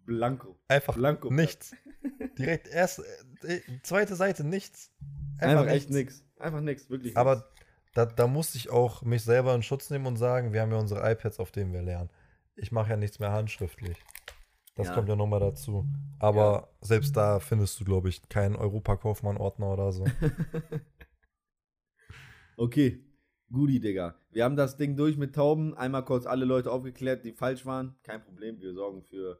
blanko. 0.06 0.58
Einfach 0.68 0.96
Blanko. 0.96 1.32
nichts. 1.32 1.75
Direkt 2.38 2.68
erst, 2.68 3.00
äh, 3.44 3.60
zweite 3.84 4.16
Seite 4.16 4.44
nichts. 4.44 4.92
Einfach, 5.40 5.68
echt 5.68 5.90
nix. 5.90 6.24
Einfach 6.38 6.62
nix, 6.62 6.90
wirklich 6.90 7.16
Aber 7.18 7.36
nix. 7.38 7.46
da, 7.94 8.06
da 8.06 8.28
musste 8.28 8.58
ich 8.58 8.70
auch 8.70 9.02
mich 9.02 9.24
selber 9.24 9.56
in 9.56 9.64
Schutz 9.64 9.90
nehmen 9.90 10.06
und 10.06 10.18
sagen, 10.18 10.54
wir 10.54 10.62
haben 10.62 10.72
ja 10.72 10.78
unsere 10.78 11.10
iPads, 11.12 11.40
auf 11.40 11.52
denen 11.52 11.74
wir 11.74 11.82
lernen. 11.82 12.10
Ich 12.56 12.72
mache 12.72 12.90
ja 12.92 12.98
nichts 12.98 13.20
mehr 13.20 13.32
handschriftlich. 13.32 13.98
Das 14.75 14.88
Ja. 14.88 14.94
kommt 14.94 15.08
ja 15.10 15.16
nochmal 15.16 15.40
dazu. 15.40 15.88
Aber 16.20 16.70
selbst 16.82 17.16
da 17.18 17.40
findest 17.40 17.80
du, 17.80 17.86
glaube 17.86 18.10
ich, 18.10 18.28
keinen 18.30 18.56
Europakaufmann-Ordner 18.56 19.72
oder 19.74 19.92
so. 19.92 20.06
Okay, 22.58 23.04
Goodie, 23.52 23.80
Digga. 23.80 24.16
Wir 24.32 24.44
haben 24.44 24.56
das 24.56 24.75
Ding 24.78 24.96
durch 24.96 25.18
mit 25.18 25.36
Tauben. 25.36 25.75
Einmal 25.75 26.04
kurz 26.04 26.25
alle 26.25 26.46
Leute 26.46 26.72
aufgeklärt, 26.72 27.24
die 27.24 27.32
falsch 27.32 27.66
waren. 27.66 27.96
Kein 28.04 28.24
Problem, 28.24 28.60
wir 28.60 28.74
sorgen 28.74 29.04
für, 29.04 29.40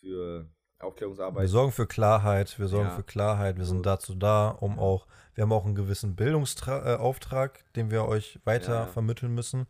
für 0.00 0.48
Aufklärungsarbeit. 0.78 1.42
Wir 1.42 1.48
sorgen 1.48 1.72
für 1.72 1.86
Klarheit, 1.86 2.58
wir 2.58 2.68
sorgen 2.68 2.88
Ja. 2.88 2.94
für 2.96 3.02
Klarheit, 3.02 3.56
wir 3.56 3.64
So. 3.64 3.74
sind 3.74 3.86
dazu 3.86 4.14
da, 4.14 4.48
um 4.50 4.78
auch, 4.78 5.06
wir 5.34 5.42
haben 5.42 5.52
auch 5.52 5.64
einen 5.64 5.74
gewissen 5.74 6.14
Bildungsauftrag, 6.16 7.58
äh, 7.58 7.72
den 7.76 7.90
wir 7.90 8.04
euch 8.06 8.38
weiter 8.44 8.74
Ja, 8.74 8.86
vermitteln 8.86 9.34
müssen. 9.34 9.66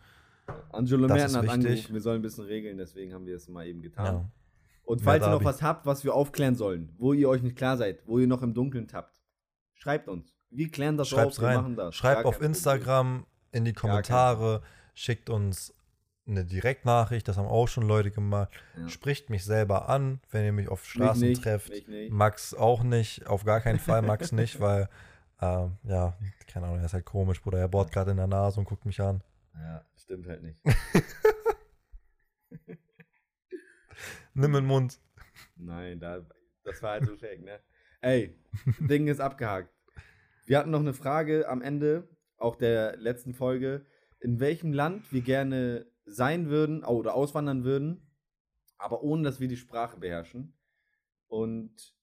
Angelo 0.70 1.06
Merten 1.08 1.36
hat 1.36 1.48
angerufen, 1.48 1.94
wir 1.94 2.00
sollen 2.00 2.18
ein 2.18 2.22
bisschen 2.22 2.44
regeln, 2.44 2.76
deswegen 2.76 3.14
haben 3.14 3.26
wir 3.26 3.36
es 3.36 3.48
mal 3.48 3.66
eben 3.66 3.80
getan. 3.80 4.14
Ja. 4.14 4.30
Und 4.84 5.00
falls 5.00 5.24
ihr 5.24 5.30
noch 5.30 5.44
was 5.44 5.62
habt, 5.62 5.86
was 5.86 6.02
wir 6.04 6.14
aufklären 6.14 6.56
sollen, 6.56 6.94
wo 6.98 7.12
ihr 7.12 7.28
euch 7.28 7.42
nicht 7.42 7.56
klar 7.56 7.76
seid, 7.76 8.06
wo 8.06 8.18
ihr 8.18 8.26
noch 8.26 8.42
im 8.42 8.52
Dunkeln 8.52 8.88
tappt, 8.88 9.22
schreibt 9.74 10.08
uns. 10.08 10.34
Wir 10.50 10.70
klären 10.70 10.96
das 10.98 11.08
Schreibt's 11.08 11.38
auf, 11.38 11.42
wir 11.44 11.54
machen 11.54 11.66
rein. 11.66 11.76
das. 11.76 11.94
Schreibt 11.94 12.24
auf. 12.26 12.42
Instagram 12.42 13.24
in 13.52 13.64
die 13.64 13.72
Kommentare, 13.72 14.62
schickt 14.94 15.30
uns 15.30 15.74
eine 16.26 16.44
Direktnachricht, 16.44 17.26
das 17.28 17.36
haben 17.36 17.46
auch 17.46 17.68
schon 17.68 17.84
Leute 17.84 18.10
gemacht. 18.10 18.50
Ja. 18.76 18.88
Spricht 18.88 19.30
mich 19.30 19.44
selber 19.44 19.88
an, 19.88 20.20
wenn 20.30 20.44
ihr 20.44 20.52
mich 20.52 20.68
auf 20.68 20.86
Straßen 20.86 21.28
nicht, 21.28 21.42
trefft. 21.42 21.88
nicht. 21.88 22.12
Max 22.12 22.54
auch 22.54 22.82
nicht, 22.82 23.26
auf 23.26 23.44
gar 23.44 23.60
keinen 23.60 23.78
Fall 23.78 24.02
Max 24.02 24.32
nicht, 24.32 24.60
weil, 24.60 24.88
ähm, 25.40 25.76
ja, 25.84 26.16
keine 26.46 26.66
Ahnung, 26.66 26.78
er 26.78 26.86
ist 26.86 26.94
halt 26.94 27.04
komisch, 27.04 27.42
Bruder. 27.42 27.58
Er 27.58 27.68
bohrt 27.68 27.92
gerade 27.92 28.12
in 28.12 28.16
der 28.16 28.26
Nase 28.26 28.60
und 28.60 28.66
guckt 28.66 28.84
mich 28.84 29.00
an. 29.00 29.22
Ja, 29.54 29.84
stimmt 29.96 30.28
halt 30.28 30.42
nicht. 30.42 30.58
Nimm 34.34 34.52
den 34.52 34.64
Mund. 34.64 34.98
Nein, 35.56 36.00
da, 36.00 36.20
das 36.64 36.82
war 36.82 36.92
halt 36.92 37.06
so 37.06 37.16
fake, 37.16 37.42
ne? 37.42 37.60
Ey, 38.00 38.34
Ding 38.78 39.08
ist 39.08 39.20
abgehakt. 39.20 39.68
Wir 40.46 40.58
hatten 40.58 40.70
noch 40.70 40.80
eine 40.80 40.94
Frage 40.94 41.48
am 41.48 41.62
Ende, 41.62 42.08
auch 42.42 42.56
der 42.56 42.96
letzten 42.96 43.34
Folge, 43.34 43.86
in 44.20 44.40
welchem 44.40 44.72
Land 44.72 45.12
wir 45.12 45.22
gerne 45.22 45.86
sein 46.04 46.48
würden 46.48 46.84
oder 46.84 47.14
auswandern 47.14 47.64
würden, 47.64 48.10
aber 48.78 49.02
ohne, 49.02 49.22
dass 49.22 49.40
wir 49.40 49.48
die 49.48 49.56
Sprache 49.56 49.98
beherrschen. 49.98 50.58
Und 51.28 51.94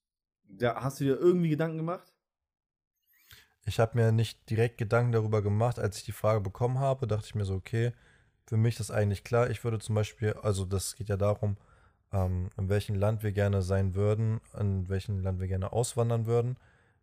da 0.44 0.82
hast 0.82 1.00
du 1.00 1.04
dir 1.04 1.18
irgendwie 1.18 1.50
Gedanken 1.50 1.78
gemacht? 1.78 2.12
Ich 3.66 3.78
habe 3.78 3.96
mir 3.98 4.10
nicht 4.10 4.48
direkt 4.48 4.78
Gedanken 4.78 5.12
darüber 5.12 5.42
gemacht, 5.42 5.78
als 5.78 5.98
ich 5.98 6.04
die 6.04 6.12
Frage 6.12 6.40
bekommen 6.40 6.78
habe, 6.78 7.06
dachte 7.06 7.26
ich 7.26 7.34
mir 7.34 7.44
so, 7.44 7.54
okay, 7.54 7.92
für 8.46 8.56
mich 8.56 8.80
ist 8.80 8.90
eigentlich 8.90 9.22
klar, 9.22 9.50
ich 9.50 9.62
würde 9.62 9.78
zum 9.78 9.94
Beispiel, 9.94 10.32
also 10.42 10.64
das 10.64 10.96
geht 10.96 11.08
ja 11.08 11.16
darum, 11.16 11.56
ähm, 12.12 12.50
in 12.56 12.68
welchem 12.68 12.96
Land 12.96 13.22
wir 13.22 13.32
gerne 13.32 13.62
sein 13.62 13.94
würden, 13.94 14.40
in 14.58 14.88
welchem 14.88 15.20
Land 15.20 15.38
wir 15.40 15.46
gerne 15.46 15.72
auswandern 15.72 16.26
würden, 16.26 16.56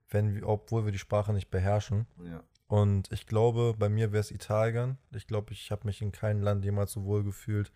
wenn 0.10 0.36
wir, 0.36 0.48
obwohl 0.48 0.86
wir 0.86 0.92
die 0.92 0.98
Sprache 0.98 1.32
nicht 1.32 1.50
beherrschen. 1.50 2.08
Ja. 2.24 2.44
Und 2.68 3.12
ich 3.12 3.26
glaube, 3.28 3.76
bei 3.78 3.88
mir 3.90 4.12
wäre 4.12 4.20
es 4.22 4.32
Italien. 4.32 4.98
Ich 5.12 5.28
glaube, 5.28 5.54
ich 5.54 5.72
habe 5.72 5.88
mich 5.88 6.02
in 6.02 6.12
keinem 6.12 6.42
Land 6.42 6.66
jemals 6.66 6.92
so 6.92 7.06
wohl 7.06 7.24
gefühlt 7.24 7.72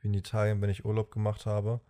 wie 0.00 0.08
in 0.08 0.14
Italien, 0.14 0.60
wenn 0.62 0.70
ich 0.70 0.84
Urlaub 0.84 1.10
gemacht 1.10 1.44
habe. 1.44 1.80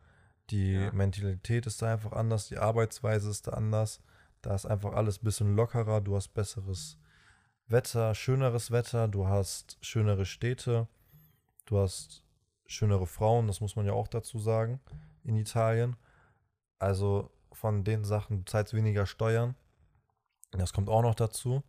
Die 0.50 0.72
Ja. 0.72 0.92
Mentalität 0.92 1.66
ist 1.66 1.82
da 1.82 1.92
einfach 1.92 2.12
anders, 2.12 2.48
die 2.48 2.56
Arbeitsweise 2.56 3.28
ist 3.28 3.46
da 3.46 3.52
anders. 3.52 4.00
Da 4.40 4.54
ist 4.54 4.66
einfach 4.66 4.94
alles 4.94 5.20
ein 5.20 5.24
bisschen 5.24 5.56
lockerer, 5.56 6.00
du 6.00 6.16
hast 6.16 6.28
besseres 6.28 6.98
Wetter, 7.66 8.14
schöneres 8.14 8.70
Wetter, 8.70 9.08
du 9.08 9.26
hast 9.26 9.76
schönere 9.82 10.24
Städte, 10.24 10.88
du 11.66 11.78
hast 11.78 12.24
schönere 12.66 13.06
Frauen, 13.06 13.46
das 13.46 13.60
muss 13.60 13.76
man 13.76 13.84
ja 13.84 13.92
auch 13.92 14.08
dazu 14.08 14.38
sagen, 14.38 14.80
in 15.22 15.36
Italien. 15.36 15.96
Also 16.78 17.30
von 17.52 17.84
den 17.84 18.04
Sachen, 18.04 18.38
du 18.38 18.44
zahlst 18.44 18.72
weniger 18.72 19.04
Steuern. 19.04 19.54
Das 20.52 20.72
kommt 20.72 20.88
auch 20.88 21.02
noch 21.02 21.14
dazu. 21.14 21.62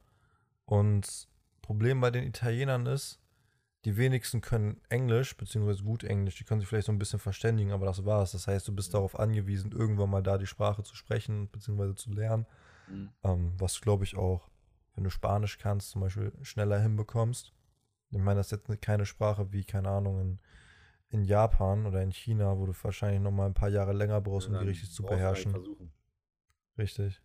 Und 0.70 1.28
Problem 1.64 2.00
bei 2.00 2.12
den 2.12 2.24
Italienern 2.26 2.86
ist, 2.86 3.20
die 3.86 3.98
wenigsten 3.98 4.42
können 4.42 4.80
Englisch, 4.90 5.36
beziehungsweise 5.36 5.84
gut 5.84 6.04
Englisch, 6.04 6.36
die 6.36 6.44
können 6.44 6.60
sich 6.60 6.70
vielleicht 6.70 6.86
so 6.86 6.92
ein 6.92 7.00
bisschen 7.00 7.18
verständigen, 7.18 7.72
aber 7.72 7.88
das 7.88 8.06
war's. 8.06 8.34
Das 8.34 8.46
heißt, 8.46 8.68
du 8.68 8.76
bist 8.76 8.94
darauf 8.94 9.18
angewiesen, 9.20 9.72
irgendwann 9.72 10.12
mal 10.12 10.22
da 10.22 10.38
die 10.38 10.46
Sprache 10.46 10.84
zu 10.84 10.96
sprechen, 10.96 11.50
beziehungsweise 11.50 11.96
zu 11.96 12.12
lernen. 12.12 12.46
Mhm. 12.88 13.10
Ähm, 13.24 13.54
was 13.58 13.82
glaube 13.82 14.04
ich 14.04 14.16
auch, 14.16 14.48
wenn 14.94 15.04
du 15.04 15.10
Spanisch 15.10 15.58
kannst, 15.58 15.90
zum 15.90 16.02
Beispiel 16.02 16.32
schneller 16.44 16.80
hinbekommst. 16.80 17.52
Ich 18.12 18.20
meine, 18.20 18.42
das 18.42 18.52
ist 18.52 18.68
jetzt 18.68 18.82
keine 18.84 19.08
Sprache 19.08 19.52
wie, 19.52 19.64
keine 19.64 19.90
Ahnung, 19.90 20.22
in, 20.22 20.40
in 21.10 21.24
Japan 21.24 21.88
oder 21.88 22.04
in 22.04 22.12
China, 22.12 22.60
wo 22.60 22.68
du 22.68 22.74
wahrscheinlich 22.84 23.22
noch 23.22 23.32
mal 23.32 23.48
ein 23.48 23.56
paar 23.56 23.70
Jahre 23.70 23.94
länger 23.94 24.22
brauchst, 24.22 24.50
um 24.50 24.60
die 24.60 24.66
richtig 24.66 24.92
zu 24.92 25.02
halt 25.02 25.14
beherrschen. 25.14 25.56
Richtig. 26.78 27.24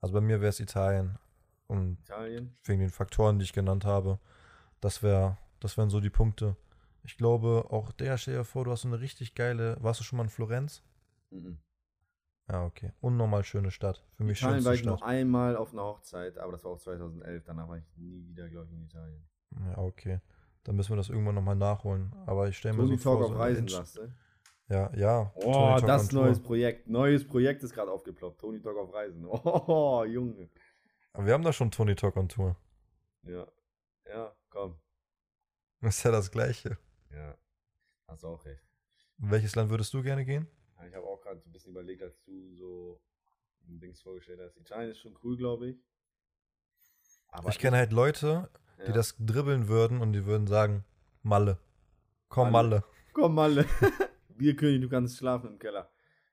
Also 0.00 0.12
bei 0.12 0.20
mir 0.20 0.40
wäre 0.40 0.50
es 0.50 0.58
Italien. 0.58 1.20
Und 1.66 1.98
Italien? 2.00 2.56
wegen 2.64 2.80
den 2.80 2.90
Faktoren, 2.90 3.38
die 3.38 3.44
ich 3.44 3.52
genannt 3.52 3.84
habe. 3.84 4.18
Das 4.80 5.02
wäre, 5.02 5.38
das 5.60 5.76
wären 5.76 5.90
so 5.90 6.00
die 6.00 6.10
Punkte. 6.10 6.56
Ich 7.02 7.16
glaube, 7.16 7.66
auch 7.70 7.92
der, 7.92 8.18
stell 8.18 8.36
dir 8.36 8.44
vor, 8.44 8.64
du 8.64 8.70
hast 8.70 8.82
so 8.82 8.88
eine 8.88 9.00
richtig 9.00 9.34
geile. 9.34 9.76
Warst 9.80 10.00
du 10.00 10.04
schon 10.04 10.16
mal 10.16 10.24
in 10.24 10.28
Florenz? 10.28 10.82
Mhm. 11.30 11.58
Ja, 12.48 12.64
okay. 12.64 12.92
Unnormal 13.00 13.42
schöne 13.44 13.70
Stadt. 13.70 14.04
Für 14.16 14.24
mich 14.24 14.38
Italien 14.38 14.64
war 14.64 14.72
schönste 14.72 14.74
ich 14.74 14.80
Stadt. 14.80 15.00
noch 15.00 15.06
einmal 15.06 15.56
auf 15.56 15.72
einer 15.72 15.82
Hochzeit, 15.82 16.38
aber 16.38 16.52
das 16.52 16.64
war 16.64 16.72
auch 16.72 16.78
2011. 16.78 17.44
Danach 17.44 17.68
war 17.68 17.78
ich 17.78 17.84
nie 17.96 18.24
wieder, 18.28 18.48
glaube 18.48 18.66
ich, 18.66 18.72
in 18.72 18.84
Italien. 18.84 19.24
Ja, 19.64 19.78
okay. 19.78 20.20
Dann 20.62 20.76
müssen 20.76 20.90
wir 20.90 20.96
das 20.96 21.08
irgendwann 21.08 21.34
nochmal 21.34 21.56
nachholen. 21.56 22.12
Aber 22.26 22.48
ich 22.48 22.58
stelle 22.58 22.74
mir 22.74 22.82
Tony 22.82 22.96
so 22.96 23.02
vor. 23.02 23.12
Talk 23.18 23.28
so 23.28 23.34
auf 23.34 23.40
eine 23.40 23.50
Reisen, 23.50 23.68
sagst 23.68 23.96
du? 23.96 24.12
Ja, 24.68 24.92
ja. 24.96 25.32
Oh, 25.36 25.78
das 25.80 26.10
neues. 26.10 26.40
Projekt. 26.40 26.88
Neues 26.88 27.26
Projekt 27.26 27.62
ist 27.62 27.72
gerade 27.72 27.90
aufgeploppt. 27.90 28.40
Tony 28.40 28.60
Talk 28.60 28.76
auf 28.76 28.92
Reisen. 28.92 29.24
Oh, 29.44 30.04
Junge. 30.04 30.48
Aber 31.16 31.26
wir 31.26 31.32
haben 31.32 31.44
da 31.44 31.52
schon 31.52 31.70
Tony 31.70 31.94
Talk 31.94 32.14
on 32.18 32.28
Tour. 32.28 32.56
Ja. 33.22 33.46
Ja, 34.06 34.36
komm. 34.50 34.78
Das 35.80 35.96
ist 35.96 36.04
ja 36.04 36.10
das 36.10 36.30
Gleiche. 36.30 36.76
Ja. 37.10 37.38
Hast 38.06 38.22
du 38.22 38.28
auch 38.28 38.44
recht. 38.44 38.62
In 39.18 39.30
welches 39.30 39.54
Land 39.54 39.70
würdest 39.70 39.94
du 39.94 40.02
gerne 40.02 40.26
gehen? 40.26 40.46
Ja, 40.76 40.86
Ich 40.86 40.94
habe 40.94 41.06
auch 41.06 41.18
gerade 41.22 41.40
so 41.40 41.48
ein 41.48 41.52
bisschen 41.52 41.70
überlegt, 41.70 42.02
als 42.02 42.22
du 42.24 42.54
so 42.54 43.00
ein 43.66 43.80
Dings 43.80 44.02
vorgestellt 44.02 44.40
hast. 44.42 44.58
Italien 44.58 44.90
ist 44.90 44.98
schon 44.98 45.16
cool, 45.24 45.38
glaube 45.38 45.70
ich. 45.70 45.82
Aber 47.28 47.48
ich 47.48 47.58
kenne 47.58 47.78
halt 47.78 47.92
Leute, 47.92 48.50
die 48.80 48.88
ja. 48.88 48.92
das 48.92 49.16
dribbeln 49.18 49.68
würden 49.68 50.02
und 50.02 50.12
die 50.12 50.26
würden 50.26 50.46
sagen, 50.46 50.84
Malle. 51.22 51.58
Komm, 52.28 52.52
Malle. 52.52 52.68
Malle. 52.68 52.84
Komm, 53.14 53.34
Malle. 53.34 53.64
Bierkönig, 54.28 54.82
du 54.82 54.90
kannst 54.90 55.16
schlafen 55.16 55.52
im 55.52 55.58
Keller. 55.58 55.90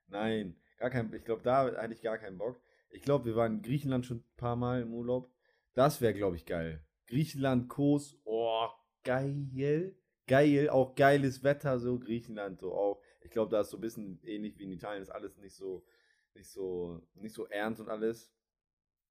Nein, 0.07 0.57
gar 0.77 0.89
kein. 0.89 1.11
Ich 1.13 1.23
glaube, 1.23 1.41
da 1.41 1.73
hatte 1.73 1.93
ich 1.93 2.01
gar 2.01 2.17
keinen 2.17 2.37
Bock. 2.37 2.61
Ich 2.93 3.01
glaube, 3.01 3.25
wir 3.25 3.35
waren 3.35 3.55
in 3.55 3.61
Griechenland 3.61 4.05
schon 4.05 4.17
ein 4.17 4.35
paar 4.37 4.55
Mal 4.55 4.81
im 4.81 4.93
Urlaub. 4.93 5.31
Das 5.73 5.99
wäre, 5.99 6.13
glaube 6.13 6.35
ich, 6.35 6.45
geil. 6.45 6.85
Griechenland, 7.07 7.67
Kos, 7.67 8.19
oh, 8.23 8.67
geil. 9.03 9.95
Geil, 10.27 10.69
auch 10.69 10.95
geiles 10.95 11.43
Wetter, 11.43 11.79
so 11.79 11.99
Griechenland, 11.99 12.59
so 12.59 12.73
auch. 12.73 13.01
Ich 13.21 13.31
glaube, 13.31 13.51
da 13.51 13.61
ist 13.61 13.71
so 13.71 13.77
ein 13.77 13.81
bisschen 13.81 14.21
ähnlich 14.23 14.57
wie 14.57 14.63
in 14.63 14.71
Italien, 14.71 15.01
ist 15.01 15.09
alles 15.09 15.37
nicht 15.37 15.55
so, 15.55 15.83
nicht 16.33 16.49
so, 16.49 17.01
nicht 17.15 17.33
so 17.33 17.45
ernst 17.47 17.81
und 17.81 17.89
alles. 17.89 18.31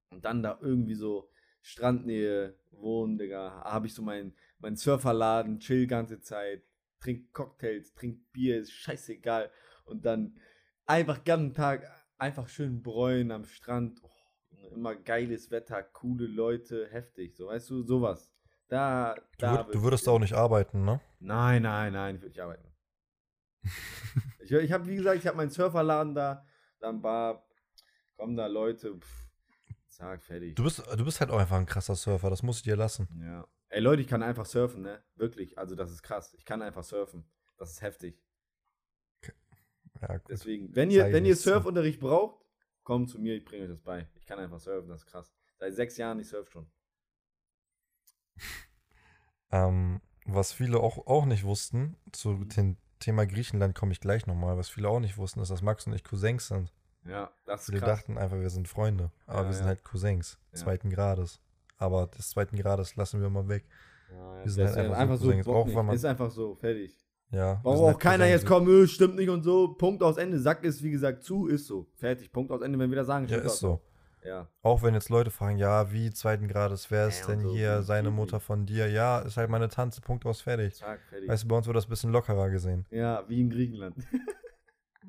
Und 0.09 0.25
dann 0.25 0.41
da 0.41 0.57
irgendwie 0.61 0.95
so 0.95 1.29
Strandnähe 1.61 2.57
wohnen, 2.71 3.17
Digga. 3.17 3.63
Habe 3.63 3.87
ich 3.87 3.93
so 3.93 4.01
meinen 4.01 4.33
mein 4.59 4.75
Surferladen, 4.75 5.59
chill 5.59 5.87
ganze 5.87 6.21
Zeit, 6.21 6.63
trink 6.99 7.33
Cocktails, 7.33 7.93
trink 7.93 8.31
Bier, 8.31 8.59
ist 8.59 8.71
scheißegal. 8.71 9.51
Und 9.85 10.05
dann 10.05 10.39
einfach 10.85 11.23
ganzen 11.23 11.53
Tag 11.53 11.83
einfach 12.23 12.47
schön 12.47 12.81
bräunen 12.81 13.31
am 13.31 13.45
Strand. 13.45 14.01
Oh, 14.01 14.75
immer 14.75 14.95
geiles 14.95 15.51
Wetter, 15.51 15.83
coole 15.83 16.25
Leute, 16.25 16.87
heftig. 16.89 17.35
So, 17.35 17.47
weißt 17.47 17.69
du, 17.69 17.83
sowas. 17.83 18.31
Da, 18.69 19.13
Du, 19.15 19.21
da 19.39 19.57
würd, 19.57 19.75
du 19.75 19.83
würdest 19.83 20.07
auch 20.07 20.19
nicht 20.19 20.33
arbeiten, 20.33 20.85
ne? 20.85 21.01
Nein, 21.19 21.63
nein, 21.63 21.93
nein, 21.93 22.15
ich 22.15 22.21
würde 22.21 22.29
nicht 22.31 22.41
arbeiten. 22.41 22.73
ich 24.39 24.51
ich 24.51 24.71
habe, 24.71 24.87
wie 24.87 24.95
gesagt, 24.95 25.17
ich 25.17 25.27
habe 25.27 25.37
meinen 25.37 25.51
Surferladen 25.51 26.15
da, 26.15 26.45
dann 26.79 27.03
war, 27.03 27.45
kommen 28.15 28.35
da 28.35 28.47
Leute, 28.47 28.97
pff, 28.97 29.29
zack, 29.87 30.23
fertig. 30.23 30.55
Du 30.55 30.63
bist, 30.63 30.79
du 30.79 31.05
bist 31.05 31.19
halt 31.19 31.29
auch 31.29 31.39
einfach 31.39 31.57
ein 31.57 31.65
krasser 31.65 31.95
Surfer, 31.95 32.29
das 32.29 32.41
muss 32.41 32.57
ich 32.57 32.63
dir 32.63 32.75
lassen. 32.75 33.07
Ja. 33.21 33.45
Ey, 33.69 33.81
Leute, 33.81 34.01
ich 34.01 34.07
kann 34.07 34.23
einfach 34.23 34.45
surfen, 34.45 34.83
ne? 34.83 35.03
Wirklich, 35.15 35.57
also 35.57 35.75
das 35.75 35.91
ist 35.91 36.03
krass. 36.03 36.33
Ich 36.37 36.45
kann 36.45 36.61
einfach 36.61 36.83
surfen. 36.83 37.25
Das 37.57 37.71
ist 37.71 37.81
heftig. 37.81 38.21
Ja. 40.09 40.19
Deswegen, 40.29 40.75
wenn 40.75 40.91
ihr, 40.91 41.11
wenn 41.11 41.25
ihr. 41.25 41.35
Surfunterricht 41.35 41.99
braucht, 41.99 42.43
kommt 42.83 43.09
zu 43.09 43.19
mir, 43.19 43.35
ich 43.35 43.45
bringe 43.45 43.63
euch 43.63 43.69
das 43.69 43.81
bei. 43.81 44.07
Ich 44.15 44.25
kann 44.25 44.39
einfach 44.39 44.59
surfen, 44.59 44.89
das 44.89 45.01
ist 45.03 45.07
krass. 45.07 45.33
Seit 45.57 45.73
sechs 45.75 45.97
Jahren, 45.97 46.19
ich 46.19 46.27
surf 46.27 46.49
schon. 46.49 46.67
Ähm, 49.51 50.01
was 50.25 50.51
viele 50.51 50.79
auch, 50.79 51.05
auch 51.07 51.25
nicht 51.25 51.43
wussten, 51.43 51.95
zu 52.11 52.43
dem 52.45 52.77
Thema 52.99 53.25
Griechenland 53.25 53.75
komme 53.75 53.91
ich 53.91 53.99
gleich 53.99 54.25
nochmal, 54.25 54.57
was 54.57 54.69
viele 54.69 54.89
auch 54.89 54.99
nicht 54.99 55.17
wussten, 55.17 55.41
ist, 55.41 55.51
dass 55.51 55.61
Max 55.61 55.85
und 55.85 55.93
ich 55.93 56.03
Cousins 56.03 56.47
sind. 56.47 56.73
Ja, 57.05 57.31
das 57.45 57.61
ist 57.61 57.65
Viele 57.67 57.81
dachten 57.81 58.17
einfach, 58.17 58.39
wir 58.39 58.49
sind 58.49 58.67
Freunde, 58.67 59.11
aber 59.25 59.41
Ja, 59.41 59.45
wir 59.47 59.53
sind 59.53 59.63
ja. 59.63 59.69
halt 59.69 59.83
Cousins, 59.83 60.39
zweiten 60.53 60.89
Grades. 60.89 61.39
Aber 61.77 62.07
des 62.07 62.29
zweiten 62.29 62.55
Grades 62.55 62.95
lassen 62.95 63.21
wir 63.21 63.29
mal 63.29 63.47
weg. 63.49 63.65
Ja, 64.09 64.43
wir 64.43 64.51
sind 64.51 64.67
halt 64.67 64.77
einfach 64.77 65.17
so 65.17 65.29
einfach 65.31 65.43
so. 65.43 65.51
Bock 65.51 65.67
Auch 65.67 65.83
man- 65.83 65.95
ist 65.95 66.05
einfach 66.05 66.31
so, 66.31 66.55
fertig. 66.55 66.95
Ja. 67.33 67.55
sind 67.63 67.65
auch 67.65 67.99
keiner 67.99 68.27
jetzt 68.27 68.45
kommen, 68.45 68.67
öh, 68.67 68.87
stimmt 68.87 69.15
nicht 69.15 69.29
und 69.29 69.43
so. 69.43 69.69
Punkt 69.73 70.03
aus 70.03 70.17
Ende. 70.17 70.39
Sack 70.39 70.63
ist, 70.63 70.83
wie 70.83 70.91
gesagt, 70.91 71.23
zu, 71.23 71.47
ist 71.47 71.67
so. 71.67 71.87
Fertig. 71.95 72.31
Punkt 72.31 72.51
aus 72.51 72.61
Ende, 72.61 72.77
wenn 72.79 72.89
wir 72.91 72.97
das 72.97 73.07
sagen. 73.07 73.27
Ja, 73.27 73.37
ist 73.37 73.57
so. 73.57 73.81
Ja. 74.23 74.47
Auch 74.61 74.83
wenn 74.83 74.93
jetzt 74.93 75.09
Leute 75.09 75.31
fragen, 75.31 75.57
ja, 75.57 75.91
wie 75.91 76.09
zweiten 76.11 76.47
Grades, 76.47 76.89
wer 76.89 77.07
ist 77.07 77.21
Ja, 77.21 77.27
denn 77.27 77.41
so, 77.41 77.51
hier 77.53 77.81
seine 77.81 78.09
Mutter 78.09 78.39
von 78.39 78.65
dir? 78.65 78.87
Ja, 78.89 79.19
ist 79.19 79.35
halt 79.35 79.49
meine 79.49 79.67
Tante, 79.67 79.99
Punkt 79.99 80.25
aus, 80.25 80.39
fertig. 80.39 80.75
Zack, 80.75 81.01
fertig. 81.09 81.27
Weißt 81.27 81.43
du, 81.43 81.47
bei 81.49 81.57
uns 81.57 81.67
wird 81.67 81.75
das 81.75 81.87
ein 81.87 81.89
bisschen 81.89 82.11
lockerer 82.11 82.49
gesehen. 82.49 82.85
ja, 82.89 83.23
wie 83.27 83.41
in 83.41 83.49
Griechenland. 83.49 83.95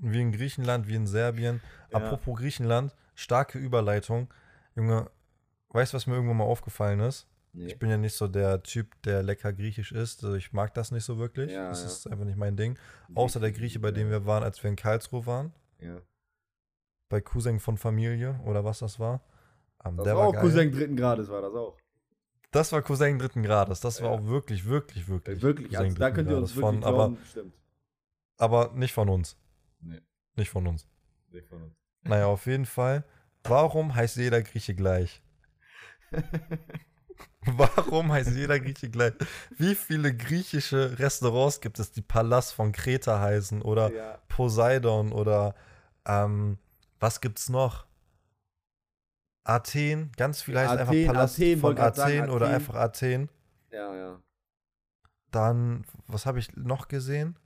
Wie 0.00 0.20
in 0.20 0.32
Griechenland, 0.32 0.88
wie 0.88 0.96
in 0.96 1.06
Serbien. 1.06 1.60
Ja. 1.92 1.98
Apropos 1.98 2.36
Griechenland, 2.36 2.94
starke 3.14 3.58
Überleitung. 3.60 4.26
Junge, 4.74 5.08
weißt 5.70 5.92
du, 5.92 5.96
was 5.96 6.08
mir 6.08 6.14
irgendwann 6.14 6.38
mal 6.38 6.44
aufgefallen 6.44 6.98
ist? 6.98 7.28
Nee. 7.56 7.66
Ich 7.66 7.78
bin 7.78 7.88
ja 7.88 7.96
nicht 7.96 8.14
so 8.16 8.26
der 8.26 8.64
Typ, 8.64 9.00
der 9.02 9.22
lecker 9.22 9.52
griechisch 9.52 9.92
isst. 9.92 10.24
Also 10.24 10.36
ich 10.36 10.52
mag 10.52 10.74
das 10.74 10.90
nicht 10.90 11.04
so 11.04 11.18
wirklich. 11.18 11.52
Ja, 11.52 11.68
das 11.68 11.82
ja. 11.82 11.86
ist 11.86 12.06
einfach 12.08 12.24
nicht 12.24 12.36
mein 12.36 12.56
Ding. 12.56 12.76
Außer 13.14 13.38
der 13.38 13.52
Grieche, 13.52 13.78
bei 13.78 13.92
dem 13.92 14.10
wir 14.10 14.26
waren, 14.26 14.42
als 14.42 14.60
wir 14.62 14.70
in 14.70 14.76
Karlsruhe 14.76 15.24
waren. 15.24 15.52
Ja. 15.78 16.00
Bei 17.08 17.20
Cousin 17.20 17.60
von 17.60 17.76
Familie 17.76 18.40
oder 18.44 18.64
was 18.64 18.80
das 18.80 18.98
war. 18.98 19.22
Ähm, 19.84 19.96
Das 19.98 20.06
war 20.06 20.16
war 20.16 20.26
auch 20.26 20.32
geil. 20.32 20.42
Cousin 20.42 20.72
dritten 20.72 20.96
Grades, 20.96 21.28
war 21.28 21.42
das 21.42 21.54
auch. 21.54 21.78
Das 22.50 22.72
war 22.72 22.82
Cousin 22.82 23.18
dritten 23.20 23.44
Grades. 23.44 23.78
Das 23.80 24.02
war 24.02 24.10
auch 24.10 24.24
wirklich, 24.24 24.64
wirklich, 24.64 25.06
wirklich. 25.06 25.40
Wirklich, 25.40 25.68
Cousin 25.68 25.84
also 25.86 25.98
da 25.98 26.10
könnt 26.10 26.30
ihr 26.30 26.36
uns 26.36 26.56
wirklich 26.56 26.74
von, 26.80 26.84
aber, 26.84 26.96
glauben, 27.08 27.18
stimmt. 27.24 27.54
aber 28.36 28.72
nicht 28.74 28.92
von 28.92 29.08
uns. 29.08 29.36
Nee, 29.80 30.00
Nicht 30.34 30.50
von 30.50 30.66
uns. 30.66 30.88
nee, 31.30 31.42
von 31.42 31.62
uns. 31.62 31.74
Naja, 32.02 32.26
auf 32.26 32.46
jeden 32.46 32.66
Fall. 32.66 33.04
Warum 33.44 33.94
heißt 33.94 34.16
jeder 34.16 34.42
Grieche 34.42 34.74
gleich? 34.74 35.22
Warum 37.56 38.12
heißt 38.12 38.34
jeder 38.34 38.58
Grieche 38.60 38.90
gleich? 38.90 39.12
Wie 39.56 39.74
viele 39.74 40.14
griechische 40.14 40.98
Restaurants 40.98 41.60
gibt 41.60 41.78
es, 41.78 41.92
die 41.92 42.02
Palast 42.02 42.54
von 42.54 42.72
Kreta 42.72 43.20
heißen 43.20 43.62
oder 43.62 43.92
ja, 43.92 44.18
Poseidon 44.28 45.12
oder 45.12 45.54
ähm, 46.06 46.58
was 47.00 47.20
gibt's 47.20 47.48
noch? 47.48 47.86
Athen, 49.44 50.10
ganz 50.16 50.40
viel 50.40 50.58
heißt 50.58 50.70
einfach 50.70 50.88
Athen, 50.88 51.06
Palast 51.06 51.38
Athen, 51.38 51.60
von 51.60 51.78
Athen 51.78 51.94
sagen, 51.94 52.30
oder 52.30 52.46
Athen. 52.46 52.54
einfach 52.54 52.74
Athen. 52.74 53.28
ja, 53.70 53.94
ja. 53.94 54.20
Dann, 55.30 55.84
was 56.06 56.26
habe 56.26 56.38
ich 56.38 56.56
noch 56.56 56.86
gesehen? 56.88 57.36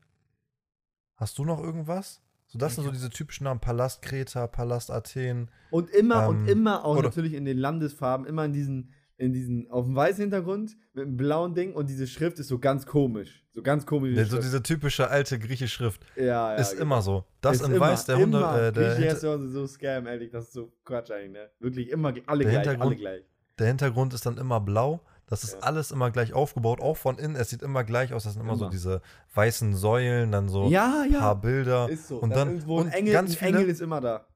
Hast 1.17 1.39
du 1.39 1.45
noch 1.45 1.59
irgendwas? 1.59 2.21
So, 2.47 2.59
das 2.59 2.75
sind 2.75 2.85
so 2.85 2.91
diese 2.91 3.11
typischen 3.11 3.45
Namen: 3.45 3.61
Palast 3.61 4.03
Kreta, 4.03 4.47
Palast 4.47 4.91
Athen. 4.91 5.51
Und 5.71 5.91
immer 5.91 6.25
Ähm, 6.25 6.29
und 6.29 6.49
immer 6.49 6.85
auch 6.85 7.03
natürlich 7.03 7.35
in 7.35 7.45
den 7.45 7.59
Landesfarben, 7.59 8.27
immer 8.27 8.45
in 8.45 8.53
diesen, 8.53 8.93
in 9.19 9.33
diesen, 9.33 9.71
auf 9.71 9.85
dem 9.85 9.95
weißen 9.97 10.21
Hintergrund 10.23 10.77
mit 10.95 11.05
einem 11.05 11.17
blauen 11.17 11.55
Ding 11.55 11.75
und 11.75 11.89
diese 11.91 12.07
Schrift 12.07 12.39
ist 12.39 12.49
so 12.49 12.59
ganz 12.59 12.87
komisch. 12.87 13.45
So 13.53 13.63
ganz 13.63 13.85
komisch. 13.85 14.17
Ja, 14.17 14.25
so 14.25 14.39
diese 14.39 14.63
typische 14.63 15.11
alte 15.11 15.39
griechische 15.39 15.69
Schrift. 15.69 16.03
ja, 16.17 16.25
ja, 16.25 16.55
ist 16.55 16.71
genau. 16.73 16.83
immer 16.83 17.03
so. 17.03 17.25
Das 17.41 17.57
Ist 17.57 17.67
in 17.67 17.73
immer, 17.75 17.81
weiß, 17.89 18.05
der 18.07 18.17
Hunde, 18.19 18.39
äh, 18.39 18.73
der, 18.73 18.95
Hinter, 18.95 19.39
so 19.49 19.67
Scam, 19.67 20.07
ehrlich, 20.07 20.31
das 20.31 20.45
ist 20.45 20.53
so 20.53 20.73
Quatsch 20.85 21.11
eigentlich, 21.11 21.33
ne? 21.33 21.51
Wirklich 21.59 21.91
immer 21.91 22.15
alle 22.27 22.45
Der 22.45 22.53
gleich, 22.53 22.69
alle 22.69 22.71
Hintergrund- 22.79 22.97
gleich. 22.99 23.23
der 23.59 23.67
Hintergrund 23.67 24.15
ist 24.15 24.25
dann 24.25 24.39
immer 24.39 24.61
blau. 24.61 25.01
Das 25.27 25.43
ist 25.45 25.55
Ja. 25.55 25.59
alles 25.61 25.91
immer 25.91 26.11
gleich 26.11 26.33
aufgebaut, 26.33 26.81
auch 26.81 26.97
von 26.97 27.19
innen. 27.19 27.37
Es 27.37 27.51
sieht 27.51 27.61
immer 27.63 27.85
gleich 27.85 28.15
aus. 28.15 28.25
Das 28.25 28.33
sind 28.33 28.43
immer, 28.43 28.55
so 28.57 28.65
Immer. 28.65 28.71
diese 28.71 29.03
weißen 29.35 29.75
Säulen, 29.75 30.33
dann 30.33 30.49
so 30.49 30.69
Ja, 30.69 31.03
ein 31.05 31.11
paar 31.13 31.21
ja. 31.21 31.35
Bilder. 31.35 31.89
Ist 31.91 32.09
so. 32.09 32.17
Und 32.19 32.31
Dann 32.31 32.39
dann 32.39 32.49
irgendwo 32.51 32.79
und 32.79 32.87
ein 32.87 32.93
Engel, 32.93 33.13
ganz 33.13 33.33
ein 33.33 33.37
viele. 33.37 33.59
Engel 33.59 33.69
ist 33.71 33.81
immer 33.83 34.01
da. 34.01 34.27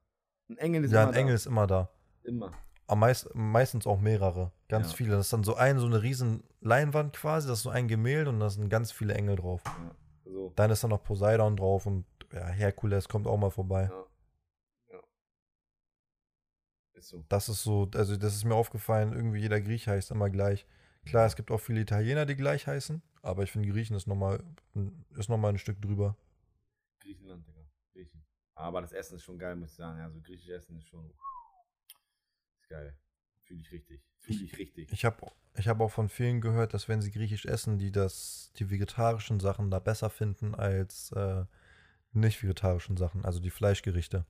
Ein 0.49 0.57
Engel 0.57 0.83
ist 0.83 0.91
ja, 0.91 1.01
immer 1.03 1.11
ein 1.13 1.15
Engel 1.17 1.31
da. 1.31 1.35
ist 1.35 1.45
immer 1.47 1.65
da. 1.67 1.89
Immer. 2.23 2.51
Am 2.85 2.99
meist, 2.99 3.33
meistens 3.33 3.87
auch 3.87 3.99
mehrere. 4.01 4.51
Ganz 4.73 4.91
Ja. 4.91 4.97
viele. 4.97 5.11
Das 5.11 5.27
ist 5.27 5.33
dann 5.33 5.43
so 5.43 5.55
ein, 5.55 5.77
so 5.77 5.85
eine 5.85 6.01
riesen 6.01 6.43
Leinwand 6.61 7.13
quasi. 7.15 7.47
Das 7.47 7.59
ist 7.59 7.63
so 7.63 7.69
ein 7.69 7.87
Gemälde 7.87 8.29
und 8.31 8.39
da 8.39 8.49
sind 8.49 8.69
ganz 8.69 8.91
viele 8.91 9.13
Engel 9.13 9.35
drauf. 9.35 9.61
Ja. 9.65 9.95
So. 10.25 10.51
Dann 10.55 10.71
ist 10.71 10.83
da 10.83 10.87
noch 10.87 11.03
Poseidon 11.03 11.55
drauf 11.55 11.85
und 11.85 12.05
ja, 12.31 12.47
Herkules 12.47 13.07
kommt 13.07 13.27
auch 13.27 13.37
mal 13.37 13.51
vorbei. 13.51 13.89
Ja. 13.91 14.99
Ist 16.93 17.09
so. 17.09 17.23
Das 17.29 17.49
ist 17.49 17.63
so, 17.63 17.89
also 17.93 18.17
das 18.17 18.35
ist 18.35 18.45
mir 18.45 18.55
aufgefallen, 18.55 19.13
irgendwie 19.13 19.39
jeder 19.39 19.61
Griech 19.61 19.87
heißt 19.87 20.11
immer 20.11 20.29
gleich. 20.29 20.65
Klar, 21.05 21.25
es 21.25 21.35
gibt 21.35 21.51
auch 21.51 21.59
viele 21.59 21.81
Italiener, 21.81 22.25
die 22.25 22.35
gleich 22.35 22.65
heißen, 22.65 23.01
aber 23.21 23.43
ich 23.43 23.51
finde 23.51 23.69
Griechen 23.69 23.95
ist 23.95 24.07
nochmal 24.07 24.41
ist 25.17 25.29
noch 25.29 25.37
mal 25.37 25.49
ein 25.49 25.57
Stück 25.57 25.81
drüber. 25.81 26.15
Griechenland, 27.01 27.45
Digga. 27.47 27.61
Griechen. 27.91 28.25
Aber 28.55 28.81
das 28.81 28.93
Essen 28.93 29.17
ist 29.17 29.23
schon 29.23 29.37
geil, 29.37 29.55
muss 29.55 29.71
ich 29.71 29.75
sagen. 29.75 29.99
Also 29.99 30.19
griechisch 30.21 30.49
Essen 30.49 30.77
ist 30.77 30.87
schon. 30.87 31.11
Ist 32.61 32.69
geil. 32.69 32.97
Fühle 33.43 33.59
ich 33.61 33.71
richtig. 33.71 34.01
Fühle 34.23 34.43
ich 34.45 34.57
richtig. 34.57 34.91
Ich 34.91 35.05
habe 35.05 35.17
ich 35.55 35.67
hab 35.67 35.79
auch 35.81 35.91
von 35.91 36.09
vielen 36.09 36.41
gehört, 36.41 36.73
dass 36.73 36.87
wenn 36.87 37.01
sie 37.01 37.11
griechisch 37.11 37.45
essen, 37.45 37.77
die 37.77 37.91
das, 37.91 38.51
die 38.57 38.69
vegetarischen 38.71 39.39
Sachen 39.39 39.69
da 39.69 39.79
besser 39.79 40.09
finden 40.09 40.55
als 40.55 41.11
äh, 41.11 41.45
nicht 42.13 42.41
vegetarischen 42.41 42.95
Sachen, 42.97 43.25
also 43.25 43.39
die 43.39 43.49
Fleischgerichte. 43.51 44.25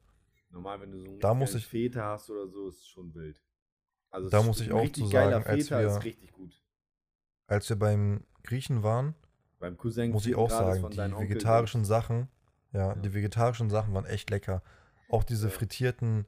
Normal, 0.50 0.82
wenn 0.82 0.91
du 0.91 1.00
so 1.00 1.06
einen 1.06 1.20
Da 1.20 1.30
richtig 1.32 1.39
muss 1.39 1.50
geilen 1.52 1.60
ich- 1.60 1.68
Feta 1.68 2.12
hast 2.12 2.30
oder 2.30 2.48
so, 2.48 2.68
ist 2.70 2.88
schon 2.89 3.13
wild. 3.13 3.41
Also 4.10 4.30
Da 4.30 4.41
muss 4.44 4.60
ich 4.62 4.72
auch 4.72 4.88
zu 4.91 5.10
geiler 5.10 5.32
sagen, 5.41 5.46
als 5.48 5.63
Feta 5.68 5.80
wir- 5.80 5.88
ist 5.88 6.04
richtig 6.04 6.32
gut. 6.32 6.62
Als 7.48 7.70
wir 7.70 7.78
beim 7.78 8.26
Griechen 8.44 8.84
waren, 8.84 9.15
Beim 9.60 9.78
Cousin 9.78 10.12
muss 10.12 10.26
ich 10.26 10.36
auch 10.36 10.50
sagen, 10.50 10.89
die 10.91 10.98
vegetarischen 10.98 11.86
Sachen, 11.86 12.28
ja, 12.74 12.89
Ja. 12.89 12.96
die 12.96 13.13
vegetarischen 13.13 13.70
Sachen 13.70 13.94
waren 13.94 14.06
echt 14.06 14.30
lecker. 14.30 14.62
Auch 15.10 15.24
diese 15.24 15.48
Ja. 15.48 15.54
frittierten 15.54 16.26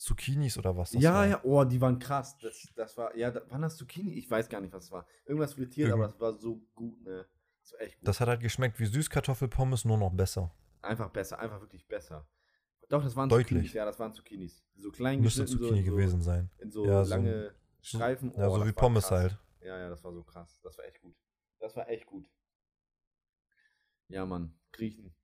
Zucchinis 0.00 0.56
oder 0.56 0.74
was 0.76 0.92
das 0.92 1.02
ja, 1.02 1.12
war. 1.12 1.26
ja, 1.26 1.40
oh, 1.44 1.62
die 1.64 1.78
waren 1.80 1.98
krass. 1.98 2.36
Das, 2.38 2.66
das 2.74 2.96
war, 2.96 3.14
ja, 3.16 3.30
da, 3.30 3.48
waren 3.50 3.60
das 3.62 3.76
Zucchini? 3.76 4.14
Ich 4.14 4.30
weiß 4.30 4.48
gar 4.48 4.60
nicht, 4.62 4.72
was 4.72 4.84
es 4.84 4.90
war. 4.90 5.06
Irgendwas 5.26 5.52
frittiert, 5.54 5.88
Irgend- 5.90 6.02
aber 6.02 6.10
das 6.12 6.18
war 6.20 6.32
so 6.38 6.56
gut, 6.74 7.02
ne? 7.02 7.26
Das 7.62 7.72
war 7.74 7.80
echt 7.82 7.98
gut. 7.98 8.08
Das 8.08 8.18
hat 8.20 8.28
halt 8.28 8.40
geschmeckt 8.40 8.80
wie 8.80 8.86
Süßkartoffelpommes, 8.86 9.84
nur 9.84 9.98
noch 9.98 10.10
besser. 10.12 10.50
einfach 10.80 11.10
besser, 11.10 11.38
einfach 11.38 11.60
wirklich 11.60 11.86
besser. 11.86 12.26
Doch, 12.88 13.04
das 13.04 13.14
waren 13.14 13.28
Deutlich. 13.28 13.48
Zucchinis, 13.48 13.72
ja, 13.74 13.84
das 13.84 13.98
waren 14.00 14.14
Zucchinis. 14.14 14.64
So 14.74 14.90
klein 14.90 15.20
Müsste 15.20 15.44
Zucchini 15.44 15.84
so, 15.84 15.90
gewesen 15.92 16.22
sein. 16.22 16.50
So, 16.56 16.62
in 16.62 16.70
so 16.72 16.86
Ja, 16.86 17.04
so- 17.04 17.10
lange 17.10 17.54
so- 17.82 17.98
Streifen. 17.98 18.32
ja, 18.36 18.48
Oh, 18.48 18.52
so 18.54 18.58
das 18.60 18.68
wie 18.68 18.72
Pommes 18.72 19.04
krass. 19.06 19.20
halt. 19.20 19.38
Ja, 19.60 19.78
ja, 19.78 19.88
das 19.90 20.02
war 20.02 20.12
so 20.14 20.22
krass. 20.24 20.58
Das 20.62 20.78
war 20.78 20.86
echt 20.86 21.00
gut. 21.02 21.14
Das 21.60 21.76
war 21.76 21.88
echt 21.90 22.06
gut. 22.06 22.26
Ja, 24.08 24.24
Mann, 24.26 24.58
Griechen. 24.72 25.14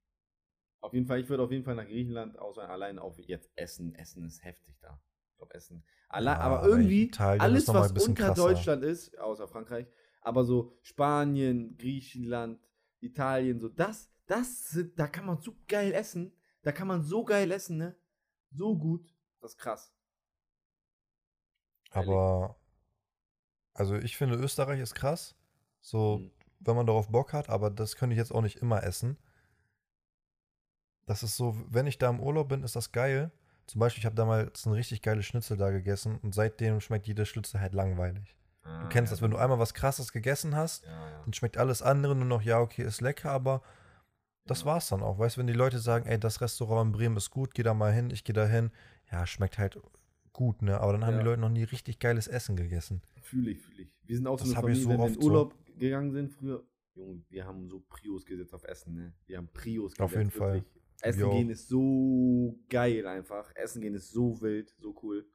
Auf 0.80 0.92
jeden 0.94 1.06
Fall, 1.06 1.20
ich 1.20 1.28
würde 1.28 1.42
auf 1.42 1.50
jeden 1.50 1.64
Fall 1.64 1.74
nach 1.74 1.86
Griechenland 1.86 2.38
ausweichen. 2.38 2.70
Allein 2.70 2.98
auf 2.98 3.18
jetzt 3.18 3.50
Essen. 3.56 3.94
Essen 3.94 4.24
ist 4.24 4.44
heftig 4.44 4.76
da. 4.80 5.00
Ich 5.30 5.36
glaube, 5.38 5.54
Essen. 5.54 5.84
Allein, 6.08 6.36
Ja, 6.36 6.40
aber 6.40 6.66
irgendwie, 6.66 7.04
Italien 7.04 7.40
alles, 7.40 7.66
was 7.68 7.92
unter 7.92 8.26
krasser. 8.26 8.34
Deutschland 8.34 8.84
ist, 8.84 9.18
außer 9.18 9.48
Frankreich, 9.48 9.86
aber 10.20 10.44
so 10.44 10.72
Spanien, 10.82 11.76
Griechenland, 11.76 12.60
Italien, 13.00 13.58
so 13.58 13.68
das, 13.68 14.10
das, 14.26 14.78
da 14.96 15.08
kann 15.08 15.26
man 15.26 15.40
so 15.40 15.56
geil 15.68 15.92
essen. 15.92 16.32
Da 16.62 16.72
kann 16.72 16.88
man 16.88 17.02
so 17.02 17.24
geil 17.24 17.50
essen, 17.52 17.78
ne? 17.78 17.96
So 18.50 18.76
gut. 18.76 19.14
Das 19.40 19.52
ist 19.52 19.58
krass. 19.58 19.92
Aber, 21.90 22.56
also 23.74 23.94
ich 23.96 24.16
finde, 24.16 24.36
Österreich 24.36 24.80
ist 24.80 24.94
krass. 24.94 25.34
So, 25.80 26.18
Mhm. 26.18 26.30
wenn 26.60 26.76
man 26.76 26.86
darauf 26.86 27.08
Bock 27.08 27.32
hat, 27.32 27.48
aber 27.48 27.70
das 27.70 27.96
könnte 27.96 28.14
ich 28.14 28.18
jetzt 28.18 28.32
auch 28.32 28.42
nicht 28.42 28.56
immer 28.58 28.82
essen. 28.82 29.18
Das 31.06 31.22
ist 31.22 31.36
so, 31.36 31.56
wenn 31.70 31.86
ich 31.86 31.98
da 31.98 32.10
im 32.10 32.20
Urlaub 32.20 32.48
bin, 32.48 32.62
ist 32.62 32.76
das 32.76 32.92
geil. 32.92 33.30
Zum 33.66 33.80
Beispiel, 33.80 34.00
ich 34.02 34.06
habe 34.06 34.14
damals 34.16 34.66
ein 34.66 34.72
richtig 34.72 35.02
geiles 35.02 35.24
Schnitzel 35.26 35.56
da 35.56 35.70
gegessen 35.70 36.18
und 36.22 36.34
seitdem 36.34 36.80
schmeckt 36.80 37.06
jeder 37.06 37.24
Schnitzel 37.24 37.60
halt 37.60 37.72
langweilig. 37.74 38.36
Du 38.80 38.88
kennst 38.88 39.12
das, 39.12 39.22
wenn 39.22 39.30
du 39.30 39.36
einmal 39.38 39.58
was 39.58 39.74
krasses 39.74 40.12
gegessen 40.12 40.54
hast, 40.56 40.84
Ah, 40.86 40.90
Ja, 40.90 41.10
ja. 41.10 41.22
dann 41.24 41.32
schmeckt 41.32 41.56
alles 41.56 41.82
andere 41.82 42.14
nur 42.14 42.24
noch, 42.26 42.42
ja, 42.42 42.60
okay, 42.60 42.82
ist 42.82 43.00
lecker, 43.00 43.30
aber 43.30 43.62
das 44.46 44.60
Ja. 44.60 44.66
war's 44.66 44.88
dann 44.88 45.02
auch. 45.02 45.18
Weißt 45.18 45.36
du, 45.36 45.40
wenn 45.40 45.46
die 45.46 45.52
Leute 45.52 45.78
sagen, 45.78 46.06
ey, 46.06 46.18
das 46.18 46.40
Restaurant 46.40 46.88
in 46.88 46.92
Bremen 46.92 47.16
ist 47.16 47.30
gut, 47.30 47.54
geh 47.54 47.62
da 47.62 47.74
mal 47.74 47.92
hin, 47.92 48.10
ich 48.10 48.22
geh 48.24 48.32
da 48.32 48.46
hin, 48.46 48.70
ja, 49.10 49.26
schmeckt 49.26 49.58
halt 49.58 49.78
gut, 50.32 50.62
ne? 50.62 50.80
Aber 50.80 50.92
dann 50.92 51.04
haben 51.04 51.14
Ja. 51.14 51.20
die 51.20 51.24
Leute 51.24 51.40
noch 51.40 51.48
nie 51.48 51.62
richtig 51.64 51.98
geiles 52.00 52.26
Essen 52.28 52.56
gegessen. 52.56 53.02
Fühle 53.22 53.52
ich, 53.52 53.60
fühle 53.60 53.82
ich. 53.82 53.88
Wir 54.04 54.16
sind 54.16 54.26
auch 54.26 54.38
so 54.38 54.44
Das 54.44 54.54
eine 54.56 54.60
Familie, 54.62 54.82
so 54.82 54.90
wenn 54.90 54.98
wir 54.98 55.06
in 55.06 55.14
so. 55.14 55.28
Urlaub 55.28 55.54
gegangen 55.78 56.12
sind 56.12 56.30
früher. 56.30 56.64
Junge, 56.94 57.22
wir 57.28 57.44
haben 57.46 57.68
so 57.68 57.80
Prios 57.88 58.24
gesetzt 58.24 58.54
auf 58.54 58.64
Essen, 58.64 58.94
ne? 58.94 59.12
Wir 59.26 59.36
haben 59.38 59.48
Prios 59.48 59.92
gesetzt. 59.92 60.00
Auf 60.02 60.16
jeden 60.16 60.30
Fall. 60.30 60.64
Essen 61.00 61.20
Wir 61.20 61.30
gehen 61.30 61.50
ist 61.50 61.68
so 61.68 62.58
geil 62.68 63.06
einfach. 63.06 63.50
Essen 63.54 63.82
gehen 63.82 63.94
ist 63.94 64.10
so 64.10 64.40
wild, 64.40 64.74
so 64.78 64.94
cool. 65.02 65.26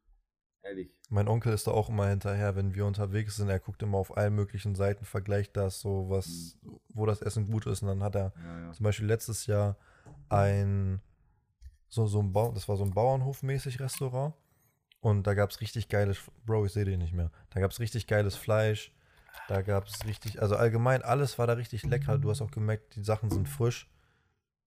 Ehrlich. 0.63 0.91
Mein 1.09 1.27
Onkel 1.27 1.53
ist 1.53 1.65
da 1.65 1.71
auch 1.71 1.89
immer 1.89 2.07
hinterher, 2.07 2.55
wenn 2.55 2.75
wir 2.75 2.85
unterwegs 2.85 3.35
sind. 3.35 3.49
Er 3.49 3.59
guckt 3.59 3.81
immer 3.81 3.97
auf 3.97 4.15
allen 4.15 4.35
möglichen 4.35 4.75
Seiten, 4.75 5.05
vergleicht 5.05 5.57
das 5.57 5.79
so, 5.79 6.09
was, 6.09 6.57
wo 6.89 7.05
das 7.05 7.21
Essen 7.21 7.49
gut 7.49 7.65
ist. 7.65 7.81
Und 7.81 7.87
dann 7.87 8.03
hat 8.03 8.15
er 8.15 8.33
Ja, 8.43 8.59
ja. 8.59 8.71
zum 8.71 8.83
Beispiel 8.83 9.07
letztes 9.07 9.47
Jahr 9.47 9.75
ein, 10.29 11.01
so, 11.87 12.05
so 12.05 12.19
ein 12.19 12.31
Bau, 12.31 12.51
das 12.51 12.69
war 12.69 12.77
so 12.77 12.83
ein 12.83 12.93
Bauernhofmäßig 12.93 13.79
Restaurant. 13.79 14.35
Und 14.99 15.25
da 15.25 15.33
gab 15.33 15.49
es 15.49 15.61
richtig 15.61 15.89
geiles, 15.89 16.19
Bro, 16.45 16.67
ich 16.67 16.73
sehe 16.73 16.85
den 16.85 16.99
nicht 16.99 17.13
mehr. 17.13 17.31
Da 17.49 17.59
gab 17.59 17.71
es 17.71 17.79
richtig 17.79 18.05
geiles 18.05 18.35
Fleisch. 18.35 18.93
Da 19.47 19.63
gab 19.63 19.87
es 19.87 20.05
richtig, 20.05 20.41
also 20.41 20.55
allgemein, 20.55 21.01
alles 21.01 21.39
war 21.39 21.47
da 21.47 21.53
richtig 21.53 21.83
lecker. 21.83 22.19
Du 22.19 22.29
hast 22.29 22.41
auch 22.41 22.51
gemerkt, 22.51 22.95
die 22.95 23.03
Sachen 23.03 23.31
sind 23.31 23.49
frisch. 23.49 23.89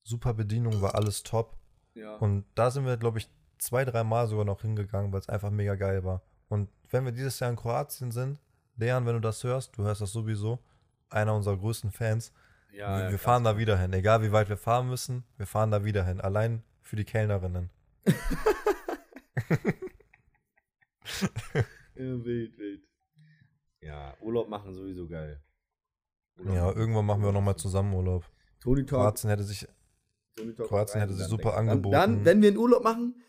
Super 0.04 0.34
Bedienung, 0.34 0.80
war 0.80 0.94
alles 0.94 1.22
top. 1.22 1.56
ja. 1.94 2.16
Und 2.16 2.44
da 2.54 2.70
sind 2.70 2.84
wir, 2.86 2.96
glaube 2.96 3.18
ich, 3.18 3.28
zwei, 3.58 3.84
drei 3.84 4.04
Mal 4.04 4.28
sogar 4.28 4.44
noch 4.44 4.60
hingegangen, 4.62 5.12
weil 5.12 5.20
es 5.20 5.28
einfach 5.28 5.50
mega 5.50 5.74
geil 5.74 6.04
war. 6.04 6.22
Und 6.48 6.68
wenn 6.90 7.04
wir 7.04 7.12
dieses 7.12 7.40
Jahr 7.40 7.50
in 7.50 7.56
Kroatien 7.56 8.10
sind, 8.12 8.38
Leon, 8.76 9.06
wenn 9.06 9.14
du 9.14 9.20
das 9.20 9.42
hörst, 9.44 9.76
du 9.78 9.82
hörst 9.84 10.00
das 10.00 10.12
sowieso, 10.12 10.58
einer 11.08 11.34
unserer 11.34 11.56
größten 11.56 11.90
Fans, 11.90 12.32
ja, 12.72 12.96
wir, 12.96 13.04
ja, 13.04 13.10
wir 13.10 13.18
fahren 13.18 13.44
da 13.44 13.56
wieder 13.56 13.78
hin. 13.78 13.92
Egal 13.92 14.22
wie 14.22 14.32
weit 14.32 14.48
wir 14.48 14.56
fahren 14.56 14.88
müssen, 14.88 15.24
wir 15.36 15.46
fahren 15.46 15.70
da 15.70 15.84
wieder 15.84 16.04
hin. 16.04 16.20
Allein 16.20 16.62
für 16.82 16.96
die 16.96 17.04
Kellnerinnen. 17.04 17.70
Ja, 21.96 22.24
wild, 22.24 22.58
wild. 22.58 22.82
Ja, 23.80 24.14
Urlaub 24.20 24.48
machen 24.48 24.74
sowieso 24.74 25.06
geil. 25.06 25.40
Urlaub 26.38 26.54
Ja, 26.54 26.72
irgendwann 26.72 27.06
machen 27.06 27.20
wir 27.20 27.26
Urlaub 27.28 27.40
nochmal 27.40 27.56
zusammen 27.56 27.94
Urlaub. 27.94 28.24
Tony 28.60 28.84
Talk. 28.84 29.00
Kroatien 29.00 29.30
hätte 29.30 29.44
sich, 29.44 29.68
Kroatien 30.56 31.00
hätte 31.00 31.14
sich 31.14 31.26
super 31.26 31.56
angeboten. 31.56 31.92
Dann, 31.92 32.16
dann, 32.16 32.24
wenn 32.24 32.42
wir 32.42 32.48
einen 32.48 32.58
Urlaub 32.58 32.82
machen, 32.82 33.22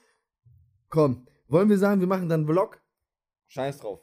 komm, 0.90 1.28
wollen 1.48 1.70
wir 1.70 1.78
sagen, 1.78 2.02
wir 2.02 2.08
machen 2.08 2.30
dann 2.30 2.42
einen 2.42 2.50
Vlog? 2.50 2.82
Scheiß 3.48 3.80
drauf. 3.80 4.02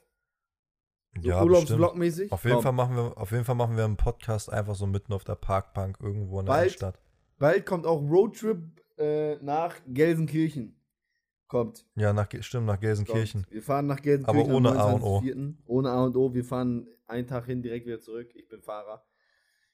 So 1.21 1.29
Ja, 1.29 1.43
Urlaubsvlog-mäßig. 1.43 2.33
Auf 2.33 2.45
jeden, 2.45 2.55
Komm. 2.57 2.62
Fall 2.62 2.73
machen 2.73 2.97
wir, 2.97 3.19
auf 3.19 3.31
jeden 3.33 3.45
Fall 3.45 3.55
machen 3.55 3.77
wir 3.77 3.85
einen 3.85 3.97
Podcast 3.97 4.51
einfach 4.51 4.75
so 4.75 4.87
mitten 4.87 5.12
auf 5.12 5.25
der 5.25 5.35
Parkbank 5.35 5.99
irgendwo 6.01 6.41
in 6.41 6.47
der 6.47 6.53
Bald. 6.53 6.73
Stadt. 6.73 7.01
Bald 7.38 7.67
kommt 7.67 7.87
auch 7.87 8.01
Roadtrip 8.01 8.59
äh, 8.99 9.37
nach 9.37 9.77
Gelsenkirchen. 9.87 10.79
Kommt. 11.49 11.85
Ja, 11.97 12.15
nach, 12.15 12.29
stimmt, 12.41 12.67
nach 12.67 12.81
Gelsenkirchen. 12.81 13.43
Kommt. 13.43 13.53
Wir 13.53 13.62
fahren 13.62 13.87
nach 13.87 14.01
Gelsenkirchen. 14.01 14.43
Aber 14.43 14.55
ohne 14.55 14.71
am 14.71 14.79
A 14.79 14.93
und 14.93 15.03
O. 15.03 15.19
29.04.. 15.19 15.55
Ohne 15.67 15.91
A 15.91 16.05
und 16.05 16.17
O. 16.17 16.33
Wir 16.33 16.45
fahren 16.45 16.88
einen 17.07 17.27
Tag 17.27 17.45
hin, 17.45 17.62
direkt 17.62 17.85
wieder 17.87 18.01
zurück. 18.01 18.31
Ich 18.35 18.49
bin 18.49 18.62
Fahrer. 18.62 19.05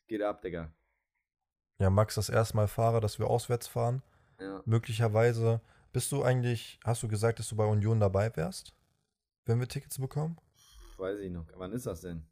Geht 0.08 0.22
ab, 0.22 0.42
Digga. 0.42 0.72
Ja, 1.78 1.90
Max, 1.90 2.16
das 2.16 2.28
erste 2.28 2.56
Mal 2.56 2.66
Fahrer, 2.68 3.00
dass 3.00 3.18
wir 3.18 3.28
auswärts 3.28 3.66
fahren. 3.68 4.02
Ja. 4.40 4.62
Möglicherweise 4.66 5.60
bist 5.92 6.10
du 6.12 6.22
eigentlich, 6.22 6.78
hast 6.84 7.02
du 7.02 7.08
gesagt, 7.08 7.38
dass 7.38 7.48
du 7.48 7.56
bei 7.56 7.64
Union 7.64 8.00
dabei 8.00 8.34
wärst? 8.36 8.74
Wenn 9.44 9.60
wir 9.60 9.68
Tickets 9.68 9.98
bekommen? 9.98 10.38
Weiß 10.96 11.18
ich 11.20 11.30
noch. 11.30 11.46
Wann 11.56 11.72
ist 11.72 11.86
das 11.86 12.00
denn? 12.00 12.26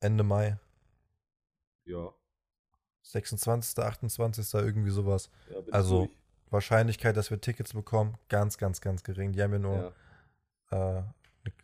Ende 0.00 0.22
Mai. 0.24 0.58
Ja. 1.84 2.12
26., 3.02 3.78
28. 3.82 4.54
irgendwie 4.54 4.90
sowas. 4.90 5.30
ja 5.50 5.56
Also, 5.72 6.06
durch. 6.06 6.16
Wahrscheinlichkeit, 6.50 7.16
dass 7.16 7.30
wir 7.30 7.40
Tickets 7.40 7.72
bekommen, 7.72 8.16
ganz, 8.28 8.56
ganz, 8.58 8.80
ganz 8.80 9.02
gering. 9.02 9.32
Die 9.32 9.42
haben 9.42 9.52
ja 9.52 9.58
nur 9.58 9.94
Ja. 10.70 10.98
äh, 10.98 11.02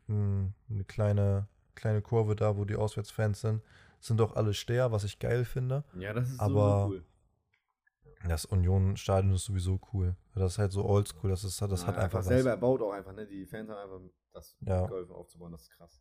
eine, 0.09 0.53
eine 0.71 0.85
kleine, 0.85 1.47
kleine 1.75 2.03
Kurve 2.03 2.35
da, 2.37 2.57
wo 2.57 2.65
die 2.65 2.75
Auswärtsfans 2.77 3.41
sind. 3.43 3.63
Sind 4.03 4.19
doch 4.19 4.35
alle 4.35 4.53
Steher, 4.53 4.91
was 4.91 5.05
ich 5.05 5.21
geil 5.21 5.45
finde. 5.45 5.85
ja, 5.95 6.13
das 6.13 6.29
ist 6.31 6.41
Aber- 6.41 6.89
cool. 6.89 7.05
Das 8.29 8.45
Union-Stadion 8.45 9.33
ist 9.35 9.45
sowieso 9.45 9.81
cool. 9.93 10.17
Das 10.35 10.53
ist 10.53 10.59
halt 10.59 10.71
so 10.73 10.85
oldschool, 10.85 11.31
das, 11.31 11.43
ist, 11.45 11.61
das 11.63 11.87
hat 11.87 11.97
Ja, 11.97 12.03
einfach 12.03 12.19
was. 12.21 12.27
selber 12.27 12.51
erbaut 12.51 12.81
auch 12.83 12.93
einfach, 12.93 13.13
ne? 13.13 13.27
Die 13.27 13.47
Fans 13.47 13.69
haben 13.69 13.79
einfach 13.79 14.01
das 14.33 14.57
Ja. 14.61 14.87
geholfen 14.87 15.13
aufzubauen, 15.13 15.51
das 15.53 15.63
ist 15.63 15.71
krass. 15.71 16.01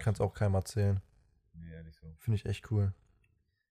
Kannst 0.00 0.20
auch 0.20 0.34
keinem 0.34 0.54
erzählen. 0.54 1.00
Nee, 1.54 1.70
ehrlich 1.72 1.94
so. 1.96 2.06
Finde 2.18 2.36
ich 2.36 2.46
echt 2.46 2.70
cool. 2.70 2.92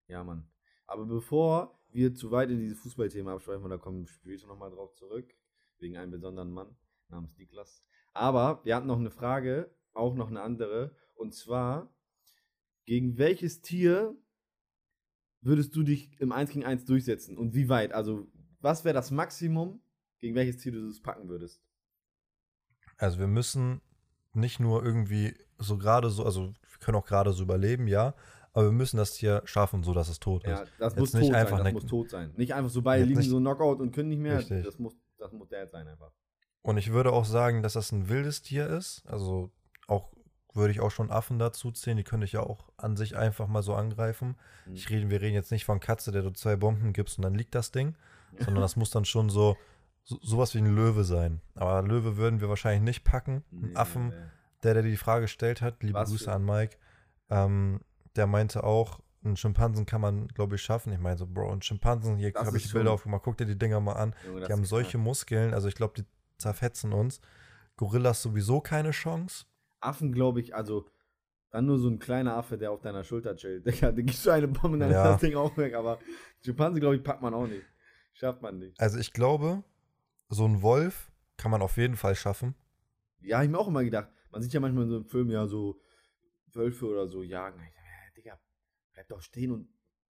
Ja, 0.07 0.23
Mann. 0.23 0.49
Aber 0.85 1.05
bevor 1.05 1.79
wir 1.89 2.13
zu 2.13 2.31
weit 2.31 2.49
in 2.49 2.59
dieses 2.59 2.79
Fußballthema 2.79 3.33
abschweifen, 3.33 3.69
da 3.69 3.77
kommen 3.77 3.99
wir 4.01 4.07
später 4.07 4.47
nochmal 4.47 4.71
drauf 4.71 4.93
zurück, 4.95 5.33
wegen 5.79 5.97
einem 5.97 6.11
besonderen 6.11 6.51
Mann 6.51 6.75
namens 7.09 7.37
Niklas. 7.37 7.83
Aber 8.13 8.63
wir 8.65 8.75
hatten 8.75 8.87
noch 8.87 8.99
eine 8.99 9.11
Frage, 9.11 9.73
auch 9.93 10.15
noch 10.15 10.27
eine 10.29 10.41
andere, 10.41 10.93
und 11.15 11.33
zwar, 11.33 11.89
gegen 12.85 13.17
welches 13.17 13.61
Tier 13.61 14.15
würdest 15.41 15.75
du 15.75 15.83
dich 15.83 16.19
im 16.19 16.31
1 16.31 16.51
gegen 16.51 16.65
1 16.65 16.85
durchsetzen 16.85 17.37
und 17.37 17.53
wie 17.53 17.69
weit? 17.69 17.93
Also, 17.93 18.27
was 18.59 18.85
wäre 18.85 18.93
das 18.93 19.11
Maximum, 19.11 19.81
gegen 20.19 20.35
welches 20.35 20.57
Tier 20.57 20.71
du 20.71 20.87
es 20.87 21.01
packen 21.01 21.29
würdest? 21.29 21.61
Also 22.97 23.17
wir 23.19 23.27
müssen 23.27 23.81
nicht 24.33 24.59
nur 24.59 24.85
irgendwie 24.85 25.35
so 25.57 25.77
gerade 25.77 26.09
so, 26.09 26.23
also 26.23 26.47
wir 26.47 26.79
können 26.79 26.97
auch 26.97 27.05
gerade 27.05 27.33
so 27.33 27.43
überleben, 27.43 27.87
ja, 27.87 28.13
aber 28.53 28.65
wir 28.65 28.71
müssen 28.71 28.97
das 28.97 29.13
Tier 29.13 29.41
schaffen, 29.45 29.83
so 29.83 29.93
dass 29.93 30.09
es 30.09 30.19
tot 30.19 30.45
Ja, 30.45 30.61
ist. 30.61 30.71
das 30.77 30.93
Jetzt 30.93 30.99
muss 30.99 31.13
nicht 31.13 31.27
tot 31.27 31.35
einfach 31.35 31.57
sein, 31.57 31.65
das 31.65 31.73
muss 31.73 31.85
tot 31.89 32.09
sein. 32.09 32.33
Nicht 32.37 32.53
einfach 32.53 32.69
so 32.69 32.81
beide 32.81 33.05
liegen, 33.05 33.21
so 33.21 33.39
Knockout 33.39 33.79
und 33.79 33.91
können 33.91 34.09
nicht 34.09 34.19
mehr. 34.19 34.39
Richtig. 34.39 34.63
Das 34.63 34.77
muss, 34.77 34.95
das 35.17 35.31
muss 35.31 35.49
der 35.49 35.67
sein 35.67 35.87
einfach. 35.87 36.11
Und 36.61 36.77
ich 36.77 36.91
würde 36.91 37.11
auch 37.11 37.25
sagen, 37.25 37.63
dass 37.63 37.73
das 37.73 37.91
ein 37.91 38.09
wildes 38.09 38.41
Tier 38.41 38.67
ist. 38.67 39.03
Also 39.07 39.51
würde 40.53 40.71
ich 40.71 40.79
auch 40.81 40.91
schon 40.91 41.11
Affen 41.11 41.39
dazu 41.39 41.71
zählen, 41.71 41.97
die 41.97 42.03
könnte 42.03 42.25
ich 42.25 42.33
ja 42.33 42.41
auch 42.41 42.65
an 42.77 42.97
sich 42.97 43.15
einfach 43.15 43.47
mal 43.47 43.63
so 43.63 43.73
angreifen. 43.75 44.35
Mhm. 44.65 44.73
Ich 44.75 44.89
rede, 44.89 45.09
wir 45.09 45.21
reden 45.21 45.33
jetzt 45.35 45.51
nicht 45.51 45.65
von 45.65 45.79
Katze, 45.79 46.11
der 46.11 46.21
du 46.23 46.31
zwei 46.31 46.55
Bomben 46.55 46.93
gibst 46.93 47.17
und 47.17 47.23
dann 47.23 47.35
liegt 47.35 47.55
das 47.55 47.71
Ding, 47.71 47.95
sondern 48.37 48.61
das 48.61 48.75
muss 48.75 48.89
dann 48.91 49.05
schon 49.05 49.29
so, 49.29 49.57
so 50.03 50.17
sowas 50.21 50.53
wie 50.55 50.59
ein 50.59 50.75
Löwe 50.75 51.03
sein. 51.03 51.41
Aber 51.55 51.81
Löwe 51.81 52.17
würden 52.17 52.41
wir 52.41 52.49
wahrscheinlich 52.49 52.81
nicht 52.83 53.03
packen. 53.03 53.43
Ein 53.51 53.61
Nee, 53.69 53.75
Affen, 53.75 54.07
nee. 54.09 54.15
der, 54.63 54.73
der 54.75 54.83
die 54.83 54.97
Frage 54.97 55.21
gestellt 55.23 55.61
hat, 55.61 55.81
liebe 55.83 55.93
Was 55.99 56.09
Grüße 56.09 56.25
für- 56.25 56.33
an 56.33 56.43
Mike, 56.45 56.77
ähm, 57.29 57.79
der 58.15 58.27
meinte 58.27 58.63
auch, 58.63 58.99
einen 59.23 59.37
Schimpansen 59.37 59.85
kann 59.85 60.01
man, 60.01 60.27
glaube 60.29 60.55
ich, 60.55 60.63
schaffen. 60.63 60.91
Ich 60.91 60.99
meine 60.99 61.15
so, 61.17 61.27
Bro, 61.27 61.51
ein 61.53 61.61
Schimpansen, 61.61 62.17
hier 62.17 62.33
habe 62.35 62.57
ich 62.57 62.73
Bilder 62.73 62.91
aufgemacht, 62.91 63.21
guck 63.23 63.37
dir 63.37 63.45
die 63.45 63.57
Dinger 63.57 63.79
mal 63.79 63.93
an. 63.93 64.15
Junge, 64.25 64.47
Die 64.47 64.51
haben 64.51 64.65
solche 64.65 64.93
krank. 64.93 65.03
Muskeln, 65.03 65.53
also 65.53 65.67
ich 65.67 65.75
glaube, 65.75 65.93
die 65.95 66.05
zerfetzen 66.39 66.91
uns. 66.91 67.21
Gorillas 67.77 68.21
sowieso 68.23 68.61
keine 68.61 68.89
Chance. 68.91 69.45
Affen, 69.81 70.11
glaube 70.13 70.39
ich, 70.39 70.55
also 70.55 70.87
dann 71.49 71.65
nur 71.65 71.77
so 71.79 71.89
ein 71.89 71.99
kleiner 71.99 72.35
Affe, 72.37 72.57
der 72.57 72.71
auf 72.71 72.81
deiner 72.81 73.03
Schulter 73.03 73.35
chillt. 73.35 73.65
Digga, 73.67 73.91
den 73.91 74.05
gibst 74.05 74.25
du 74.25 74.29
eine 74.31 74.47
Bombe 74.47 74.75
und 74.75 74.79
dann 74.79 74.91
Ja. 74.91 75.03
ist 75.05 75.13
das 75.15 75.21
Ding 75.21 75.35
auch 75.35 75.55
weg. 75.57 75.73
Aber 75.73 75.99
Schimpanse, 76.43 76.79
glaube 76.79 76.95
ich, 76.95 77.03
packt 77.03 77.21
man 77.21 77.33
auch 77.33 77.47
nicht. 77.47 77.65
Schafft 78.13 78.41
man 78.41 78.59
nicht. 78.59 78.79
Also 78.79 78.99
ich 78.99 79.11
glaube, 79.13 79.63
so 80.29 80.45
ein 80.45 80.61
Wolf 80.61 81.11
kann 81.37 81.51
man 81.51 81.61
auf 81.61 81.77
jeden 81.77 81.95
Fall 81.97 82.15
schaffen. 82.15 82.55
Ja, 83.19 83.37
hab 83.37 83.43
ich 83.45 83.49
mir 83.51 83.59
auch 83.59 83.67
immer 83.67 83.83
gedacht. 83.83 84.09
Man 84.31 84.41
sieht 84.41 84.53
ja 84.53 84.59
manchmal 84.59 84.83
in 84.85 84.89
so 84.89 84.95
einem 84.97 85.05
Film 85.05 85.29
ja 85.29 85.45
so 85.47 85.81
Wölfe 86.53 86.87
oder 86.87 87.07
so 87.07 87.21
jagen. 87.23 87.59
Ich 87.59 87.73
dachte, 87.73 87.79
äh, 87.79 88.15
Digga, 88.17 88.39
bleib 88.93 89.07
doch 89.09 89.21
stehen 89.21 89.51
und 89.51 89.67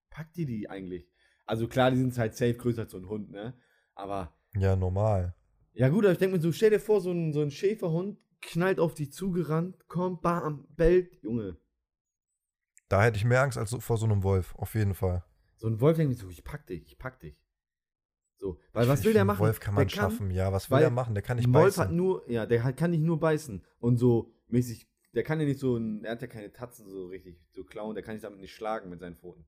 pack 0.09 0.31
dir 0.33 0.45
die 0.45 0.69
eigentlich. 0.69 1.07
Also 1.45 1.67
klar, 1.67 1.91
die 1.91 1.97
sind 1.97 2.17
halt 2.17 2.35
safe 2.35 2.53
größer 2.55 2.83
als 2.83 2.91
so 2.91 2.97
ein 2.97 3.07
Hund, 3.09 3.31
ne? 3.31 3.53
Aber 3.93 4.35
Ja, 4.55 4.75
normal. 4.75 5.35
Ja 5.73 5.89
gut, 5.89 6.03
aber 6.05 6.13
ich 6.13 6.19
denke 6.19 6.35
mir 6.35 6.41
so, 6.41 6.51
stell 6.51 6.69
dir 6.69 6.79
vor, 6.79 7.01
so 7.01 7.11
ein, 7.11 7.33
so 7.33 7.41
ein 7.41 7.51
Schäferhund 7.51 8.19
knallt 8.41 8.79
auf 8.79 8.93
dich 8.93 9.11
zugerannt, 9.13 9.87
kommt, 9.87 10.21
bam, 10.21 10.67
bellt. 10.75 11.21
Junge, 11.23 11.57
Da 12.89 13.03
hätte 13.03 13.17
ich 13.17 13.25
mehr 13.25 13.41
Angst 13.41 13.57
als 13.57 13.69
so- 13.69 13.79
vor 13.79 13.97
so 13.97 14.05
einem 14.05 14.23
Wolf, 14.23 14.53
auf 14.55 14.75
jeden 14.75 14.93
Fall. 14.95 15.23
so 15.57 15.67
ein 15.67 15.79
Wolf 15.79 15.95
denkt 15.97 16.11
mir 16.13 16.17
so, 16.19 16.29
ich 16.29 16.43
pack 16.43 16.65
dich, 16.67 16.83
ich 16.87 16.97
pack 16.97 17.19
dich. 17.19 17.37
So, 18.37 18.59
weil 18.73 18.87
was 18.87 19.01
Ich 19.01 19.05
will 19.05 19.13
der 19.13 19.23
machen? 19.25 19.39
Wolf 19.39 19.59
kann 19.59 19.75
man 19.75 19.85
der 19.87 19.89
schaffen, 19.95 20.31
ja. 20.31 20.51
Was 20.51 20.69
will 20.69 20.77
weil 20.77 20.83
er 20.83 20.89
machen? 20.89 21.13
Der 21.13 21.21
kann 21.21 21.37
nicht 21.37 21.47
Wolf 21.53 21.75
beißen. 21.75 21.83
hat 21.83 21.91
nur, 21.91 22.27
ja, 22.29 22.45
der 22.47 22.63
hat, 22.63 22.75
kann 22.75 22.89
nicht 22.91 23.03
nur 23.03 23.19
beißen 23.19 23.63
und 23.79 23.97
so 23.97 24.33
mäßig, 24.47 24.89
der 25.13 25.23
kann 25.23 25.39
ja 25.39 25.45
nicht 25.45 25.59
so, 25.59 25.77
er 25.77 26.11
hat 26.11 26.21
ja 26.23 26.27
keine 26.27 26.51
Tatzen 26.51 26.89
so 26.89 27.05
richtig, 27.07 27.39
so 27.51 27.63
klauen, 27.63 27.93
der 27.93 28.03
kann 28.03 28.15
sich 28.15 28.23
damit 28.23 28.39
nicht 28.39 28.53
schlagen 28.55 28.89
mit 28.89 28.99
seinen 28.99 29.15
Pfoten. 29.15 29.45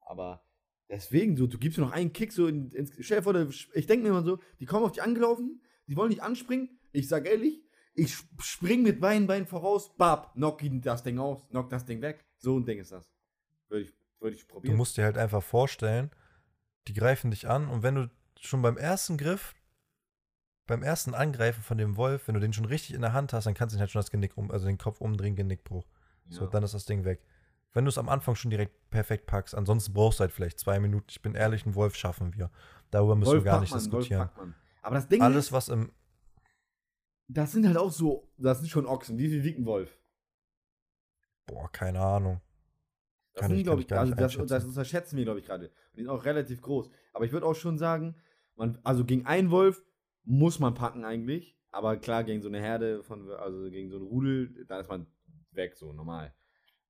Aber 0.00 0.44
deswegen, 0.90 1.36
so, 1.36 1.46
du 1.46 1.58
gibst 1.58 1.78
mir 1.78 1.86
noch 1.86 1.92
einen 1.92 2.12
Kick 2.12 2.30
so 2.32 2.46
in, 2.46 2.70
ins, 2.72 2.92
stell 3.00 3.18
dir 3.18 3.22
vor, 3.22 3.32
der, 3.32 3.48
ich 3.48 3.86
denke 3.86 4.02
mir 4.02 4.10
immer 4.10 4.22
so, 4.22 4.38
die 4.60 4.66
kommen 4.66 4.84
auf 4.84 4.92
dich 4.92 5.02
angelaufen, 5.02 5.62
die 5.88 5.96
wollen 5.96 6.10
nicht 6.10 6.22
anspringen, 6.22 6.78
ich 6.92 7.08
sag 7.08 7.26
ehrlich, 7.26 7.62
ich 7.96 8.12
sp- 8.14 8.28
spring 8.40 8.82
mit 8.82 9.00
beiden 9.00 9.26
Beinen 9.26 9.46
voraus, 9.46 9.94
bab, 9.96 10.34
knock 10.34 10.62
ihn 10.62 10.80
das 10.80 11.02
Ding 11.02 11.18
aus, 11.18 11.46
knock 11.48 11.70
das 11.70 11.84
Ding 11.84 12.00
weg. 12.02 12.24
So 12.38 12.58
ein 12.58 12.64
Ding 12.64 12.78
ist 12.78 12.92
das. 12.92 13.10
Würde 13.68 13.84
ich, 13.84 13.94
würde 14.20 14.36
ich 14.36 14.42
Du 14.46 14.52
probieren. 14.54 14.76
musst 14.76 14.96
dir 14.96 15.04
halt 15.04 15.18
einfach 15.18 15.42
vorstellen, 15.42 16.10
die 16.88 16.92
greifen 16.94 17.30
dich 17.30 17.48
an 17.48 17.68
und 17.68 17.82
wenn 17.82 17.94
du 17.96 18.10
schon 18.40 18.62
beim 18.62 18.76
ersten 18.76 19.16
Griff, 19.16 19.54
beim 20.66 20.82
ersten 20.82 21.14
Angreifen 21.14 21.62
von 21.62 21.78
dem 21.78 21.96
Wolf, 21.96 22.26
wenn 22.28 22.34
du 22.34 22.40
den 22.40 22.52
schon 22.52 22.64
richtig 22.64 22.94
in 22.94 23.00
der 23.00 23.12
Hand 23.12 23.32
hast, 23.32 23.44
dann 23.46 23.54
kannst 23.54 23.74
du 23.74 23.78
ihn 23.78 23.80
halt 23.80 23.90
schon 23.90 24.00
das 24.00 24.10
Genick 24.10 24.36
um, 24.36 24.50
also 24.50 24.66
den 24.66 24.78
Kopf 24.78 25.00
umdrehen, 25.00 25.36
Genickbruch. 25.36 25.86
So, 26.28 26.44
Ja. 26.44 26.50
dann 26.50 26.62
ist 26.64 26.74
das 26.74 26.84
Ding 26.86 27.04
weg. 27.04 27.22
Wenn 27.72 27.84
du 27.84 27.88
es 27.88 27.98
am 27.98 28.08
Anfang 28.08 28.34
schon 28.34 28.50
direkt 28.50 28.90
perfekt 28.90 29.26
packst, 29.26 29.54
ansonsten 29.54 29.92
brauchst 29.92 30.18
du 30.18 30.22
halt 30.22 30.32
vielleicht 30.32 30.58
zwei 30.58 30.80
Minuten. 30.80 31.06
Ich 31.10 31.22
bin 31.22 31.34
ehrlich, 31.34 31.64
einen 31.66 31.74
Wolf 31.74 31.94
schaffen 31.94 32.34
wir. 32.34 32.50
Darüber 32.90 33.14
müssen 33.14 33.30
Wolf 33.32 33.44
wir 33.44 33.50
gar 33.52 33.60
nicht 33.60 33.70
man, 33.70 33.78
diskutieren. 33.80 34.28
Aber 34.82 34.94
das 34.96 35.08
Ding 35.08 35.22
Alles, 35.22 35.52
was 35.52 35.68
im. 35.68 35.92
Das 37.28 37.52
sind 37.52 37.66
halt 37.66 37.76
auch 37.76 37.90
so, 37.90 38.28
das 38.38 38.58
sind 38.60 38.68
schon 38.68 38.86
Ochsen. 38.86 39.18
Wie 39.18 39.28
viel 39.28 39.44
wiegt 39.44 39.58
ein 39.58 39.66
Wolf? 39.66 39.98
Boah, 41.46 41.70
keine 41.70 42.00
Ahnung. 42.00 42.40
Das 43.34 43.42
Kann 43.42 43.50
sind, 43.50 43.58
ich- 43.58 43.64
glaube 43.64 43.84
kann 43.84 44.08
ich, 44.08 44.16
also 44.18 44.38
das, 44.40 44.48
das 44.48 44.64
unterschätzen 44.64 45.16
wir, 45.16 45.24
glaube 45.24 45.40
ich, 45.40 45.46
gerade. 45.46 45.66
Und 45.66 45.96
die 45.96 46.00
sind 46.02 46.08
auch 46.10 46.24
relativ 46.24 46.60
groß. 46.62 46.90
Aber 47.12 47.24
ich 47.24 47.32
würde 47.32 47.46
auch 47.46 47.54
schon 47.54 47.78
sagen, 47.78 48.16
man, 48.56 48.78
also 48.82 49.04
gegen 49.04 49.26
einen 49.26 49.50
Wolf 49.50 49.84
muss 50.24 50.58
man 50.58 50.74
packen 50.74 51.04
eigentlich. 51.04 51.56
Aber 51.70 51.98
klar, 51.98 52.24
gegen 52.24 52.40
so 52.40 52.48
eine 52.48 52.60
Herde 52.60 53.02
von, 53.02 53.30
also 53.30 53.70
gegen 53.70 53.90
so 53.90 53.98
ein 53.98 54.02
Rudel, 54.02 54.64
da 54.66 54.80
ist 54.80 54.88
man 54.88 55.06
weg, 55.50 55.76
so 55.76 55.92
normal. 55.92 56.34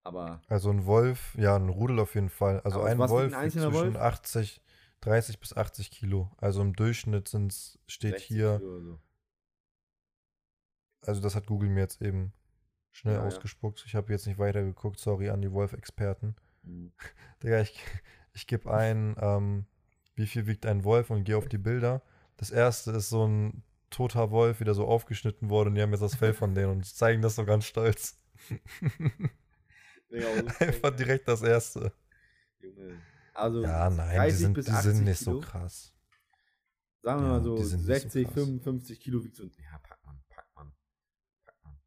Aber 0.04 0.40
Also 0.46 0.70
ein 0.70 0.86
Wolf, 0.86 1.34
ja, 1.36 1.56
ein 1.56 1.68
Rudel 1.68 1.98
auf 1.98 2.14
jeden 2.14 2.28
Fall. 2.28 2.60
Also 2.60 2.80
ein 2.82 2.96
Wolf 2.98 3.34
ein 3.34 3.50
zwischen 3.50 3.72
Wolf? 3.72 3.96
80, 3.96 4.62
30 5.00 5.40
bis 5.40 5.56
80 5.56 5.90
Kilo. 5.90 6.30
Also 6.36 6.62
im 6.62 6.74
Durchschnitt 6.74 7.26
sind's, 7.26 7.80
steht 7.88 8.12
60 8.12 8.28
hier, 8.28 8.60
so. 8.62 9.00
Also 11.08 11.20
das 11.20 11.34
hat 11.34 11.46
Google 11.46 11.68
mir 11.70 11.80
jetzt 11.80 12.02
eben 12.02 12.32
schnell 12.92 13.16
Ja, 13.16 13.22
ja. 13.26 13.26
ausgespuckt. 13.26 13.84
Ich 13.86 13.94
habe 13.94 14.12
jetzt 14.12 14.26
nicht 14.26 14.38
weitergeguckt, 14.38 14.98
sorry 14.98 15.30
an 15.30 15.42
die 15.42 15.52
Wolf-Experten. 15.52 16.36
Mhm. 16.62 16.92
Digga, 17.42 17.60
ich, 17.60 17.78
ich 18.32 18.46
gebe 18.46 18.72
ein, 18.72 19.16
ähm, 19.20 19.66
wie 20.14 20.26
viel 20.26 20.46
wiegt 20.46 20.66
ein 20.66 20.84
Wolf 20.84 21.10
und 21.10 21.24
gehe 21.24 21.36
auf 21.38 21.48
die 21.48 21.58
Bilder. 21.58 22.02
Das 22.36 22.50
erste 22.50 22.92
ist 22.92 23.08
so 23.10 23.26
ein 23.26 23.62
toter 23.90 24.30
Wolf, 24.30 24.60
wie 24.60 24.64
der 24.64 24.74
so 24.74 24.86
aufgeschnitten 24.86 25.48
wurde 25.50 25.70
und 25.70 25.76
die 25.76 25.82
haben 25.82 25.92
jetzt 25.92 26.02
das 26.02 26.16
Fell 26.16 26.34
von 26.34 26.54
denen 26.54 26.70
und 26.72 26.86
zeigen 26.86 27.22
das 27.22 27.36
so 27.36 27.44
ganz 27.44 27.64
stolz. 27.66 28.18
Digga, 30.10 30.34
so 30.36 30.46
Einfach 30.60 30.90
direkt 30.96 31.28
das 31.28 31.42
erste. 31.42 31.92
Junge. 32.60 33.02
Also 33.34 33.62
Ja, 33.62 33.90
nein, 33.90 34.24
die 34.24 34.34
30 34.34 34.38
sind, 34.38 34.56
die 34.56 34.70
80 34.70 34.94
sind 34.94 35.04
nicht 35.04 35.18
Kilo. 35.18 35.34
so 35.34 35.40
krass. 35.40 35.94
Sagen 37.02 37.22
wir 37.22 37.28
Ja, 37.28 37.28
mal 37.28 37.42
so 37.42 37.54
die 37.54 37.64
sind 37.64 37.86
nicht 37.86 38.02
so 38.02 38.10
60, 38.10 38.24
krass. 38.24 38.34
55 38.34 39.00
Kilo 39.00 39.24
wiegt 39.24 39.36
so 39.36 39.44
ein. 39.44 39.52
Ja, 39.58 39.78
pack 39.78 39.98
man, 40.04 40.22
pack 40.28 40.46
man, 40.54 40.72
pack 41.44 41.56
man. 41.64 41.78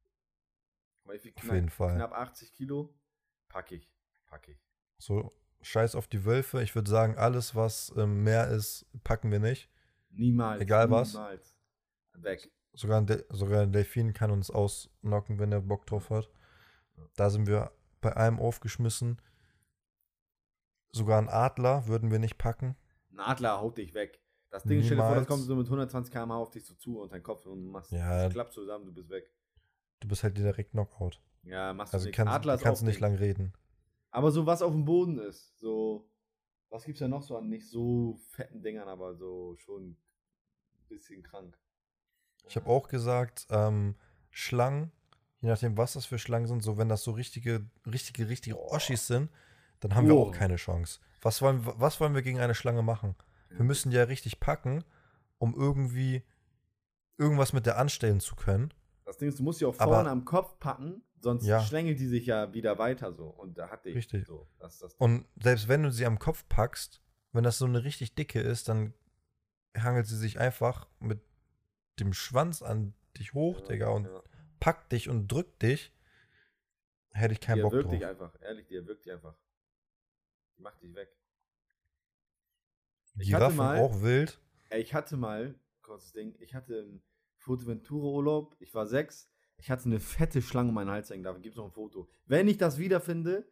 Aber 1.09 1.15
ich 1.15 1.25
Auf 1.35 1.41
knapp, 1.41 1.55
jeden 1.55 1.69
Fall. 1.69 1.95
knapp 1.95 2.11
80 2.13 2.53
Kilo, 2.53 2.93
pack 3.47 3.71
ich, 3.71 3.91
pack 4.27 4.47
ich. 4.47 4.63
So, 4.99 5.33
scheiß 5.61 5.95
auf 5.95 6.07
die 6.07 6.23
Wölfe. 6.23 6.61
Ich 6.61 6.75
würde 6.75 6.87
sagen, 6.87 7.17
alles, 7.17 7.55
was 7.55 7.89
im 7.89 8.23
Meer 8.23 8.49
ist, 8.49 8.85
packen 9.03 9.31
wir 9.31 9.39
nicht. 9.39 9.71
Niemals. 10.11 10.61
Egal 10.61 10.91
was. 10.91 11.13
Niemals. 11.13 11.57
Weg. 12.13 12.51
Sogar 12.73 13.01
ein, 13.01 13.07
De 13.07 13.25
sogar 13.29 13.63
ein 13.63 13.71
Delfin 13.71 14.13
kann 14.13 14.29
uns 14.29 14.51
ausnocken, 14.51 15.39
wenn 15.39 15.51
er 15.51 15.61
Bock 15.61 15.87
drauf 15.87 16.11
hat. 16.11 16.29
Da 17.15 17.31
sind 17.31 17.47
wir 17.47 17.71
bei 18.01 18.13
allem 18.13 18.39
aufgeschmissen. 18.39 19.19
Sogar 20.91 21.17
einen 21.17 21.29
Adler 21.29 21.87
würden 21.87 22.11
wir 22.11 22.19
nicht 22.19 22.37
packen. 22.37 22.75
Ein 23.13 23.19
Adler 23.19 23.59
haut 23.59 23.79
dich 23.79 23.95
weg. 23.95 24.21
Das 24.51 24.61
Ding, 24.63 24.83
stell 24.83 24.97
dir 24.97 25.03
vor, 25.03 25.15
das 25.15 25.25
kommt 25.27 25.41
so 25.43 25.55
mit 25.55 25.65
120 25.65 26.13
km/h 26.13 26.37
auf 26.37 26.51
dich 26.51 26.65
so 26.67 26.75
zu 26.75 26.99
und 27.01 27.11
dein 27.11 27.23
Kopf 27.23 27.47
und 27.47 27.65
machst, 27.65 27.91
Ja. 27.91 28.25
das 28.25 28.33
klappt 28.33 28.53
zusammen, 28.53 28.85
du 28.85 28.93
bist 28.93 29.09
weg. 29.09 29.31
Du 29.99 30.07
bist 30.07 30.23
halt 30.23 30.37
direkt 30.37 30.71
Knockout. 30.71 31.21
Ja, 31.43 31.73
machst 31.73 31.93
Also 31.93 32.05
du 32.05 32.09
nicht. 32.09 32.15
kannst, 32.15 32.45
ist 32.45 32.63
kannst 32.63 32.81
auch 32.81 32.85
nicht 32.85 32.99
lang 32.99 33.15
reden. 33.15 33.53
Aber 34.11 34.31
so 34.31 34.45
was 34.45 34.61
auf 34.61 34.71
dem 34.71 34.85
Boden 34.85 35.19
ist, 35.19 35.57
so, 35.59 36.09
was 36.69 36.83
gibt's 36.85 36.99
da 36.99 37.07
noch 37.07 37.21
so 37.21 37.37
an 37.37 37.49
nicht 37.49 37.67
so 37.69 38.19
fetten 38.31 38.61
Dingern, 38.61 38.87
aber 38.87 39.15
so 39.15 39.55
schon 39.57 39.91
ein 39.91 40.87
bisschen 40.87 41.21
krank. 41.23 41.57
Ich 42.47 42.55
habe 42.55 42.67
auch 42.67 42.87
gesagt, 42.87 43.47
ähm, 43.49 43.95
Schlangen, 44.31 44.91
je 45.41 45.49
nachdem, 45.49 45.77
was 45.77 45.93
das 45.93 46.05
für 46.05 46.17
Schlangen 46.17 46.47
sind, 46.47 46.63
so 46.63 46.77
wenn 46.77 46.89
das 46.89 47.03
so 47.03 47.11
richtige, 47.11 47.65
richtige, 47.85 48.29
richtige. 48.29 48.59
Oschis 48.59 49.07
sind, 49.07 49.29
dann 49.79 49.95
haben 49.95 50.07
wir 50.07 50.15
Oh. 50.15 50.23
auch 50.27 50.31
keine 50.31 50.55
Chance. 50.55 50.99
Was 51.21 51.41
wollen, 51.41 51.61
was 51.63 51.99
wollen 51.99 52.15
wir 52.15 52.21
gegen 52.21 52.39
eine 52.39 52.55
Schlange 52.55 52.81
machen? 52.81 53.15
Wir 53.49 53.63
müssen 53.63 53.89
die 53.89 53.97
ja 53.97 54.03
richtig 54.03 54.39
packen, 54.39 54.83
um 55.39 55.55
irgendwie 55.55 56.23
irgendwas 57.17 57.51
mit 57.51 57.65
der 57.65 57.77
anstellen 57.77 58.19
zu 58.19 58.35
können. 58.35 58.71
Das 59.09 59.17
Ding 59.17 59.29
ist, 59.29 59.39
du 59.39 59.43
musst 59.43 59.57
sie 59.57 59.65
auch 59.65 59.73
Aber- 59.79 59.95
vorne 59.95 60.09
am 60.11 60.23
Kopf 60.23 60.59
packen, 60.59 61.01
sonst 61.19 61.43
Ja. 61.47 61.61
schlängelt 61.61 61.99
die 61.99 62.05
sich 62.05 62.27
ja 62.27 62.53
wieder 62.53 62.77
weiter 62.77 63.11
so. 63.11 63.25
Und 63.27 63.57
da 63.57 63.69
hat 63.71 63.83
die 63.85 63.89
Richtig. 63.89 64.27
so. 64.27 64.47
Das, 64.59 64.77
das 64.77 64.93
Und 64.95 65.25
selbst 65.41 65.67
wenn 65.67 65.81
du 65.81 65.91
sie 65.91 66.05
am 66.05 66.19
Kopf 66.19 66.47
packst, 66.47 67.01
wenn 67.31 67.43
das 67.43 67.57
so 67.57 67.65
eine 67.65 67.83
richtig 67.83 68.13
dicke 68.13 68.39
ist, 68.39 68.69
dann 68.69 68.93
hangelt 69.75 70.05
sie 70.05 70.15
sich 70.15 70.39
einfach 70.39 70.87
mit 70.99 71.19
dem 71.99 72.13
Schwanz 72.13 72.61
an 72.61 72.93
dich 73.17 73.33
hoch, 73.33 73.61
Digga, 73.61 73.89
und 73.89 74.05
ja. 74.05 74.21
packt 74.59 74.91
dich 74.91 75.09
und 75.09 75.27
drückt 75.27 75.63
dich. 75.63 75.91
Hätte 77.11 77.33
ich 77.33 77.41
keinen 77.41 77.55
die 77.57 77.61
Bock 77.63 77.73
drauf. 77.73 77.89
dich 77.91 78.05
einfach, 78.05 78.39
ehrlich, 78.43 78.67
die 78.67 78.75
erwürgt 78.75 79.05
dich 79.05 79.11
einfach. 79.11 79.35
Die 80.55 80.61
macht 80.61 80.79
dich 80.83 80.93
weg. 80.93 81.09
Ich 83.15 83.33
hatte 83.33 83.39
Giraffen 83.45 83.57
mal- 83.57 83.79
auch 83.79 84.01
wild. 84.01 84.39
Ey, 84.69 84.81
ich 84.81 84.93
hatte 84.93 85.17
mal, 85.17 85.55
kurzes 85.81 86.11
Ding, 86.13 86.35
ich 86.39 86.53
hatte 86.53 87.01
Fuerteventura-Urlaub, 87.39 88.55
ich 88.59 88.73
war 88.73 88.85
sechs, 88.85 89.29
ich 89.57 89.69
hatte 89.69 89.85
eine 89.85 89.99
fette 89.99 90.41
Schlange 90.41 90.69
um 90.69 90.75
meinen 90.75 90.89
Hals 90.89 91.09
hängen, 91.09 91.23
da 91.23 91.33
gibt 91.33 91.53
es 91.53 91.57
noch 91.57 91.65
ein 91.65 91.71
Foto. 91.71 92.09
Wenn 92.25 92.47
ich 92.47 92.57
das 92.57 92.77
wiederfinde, 92.77 93.49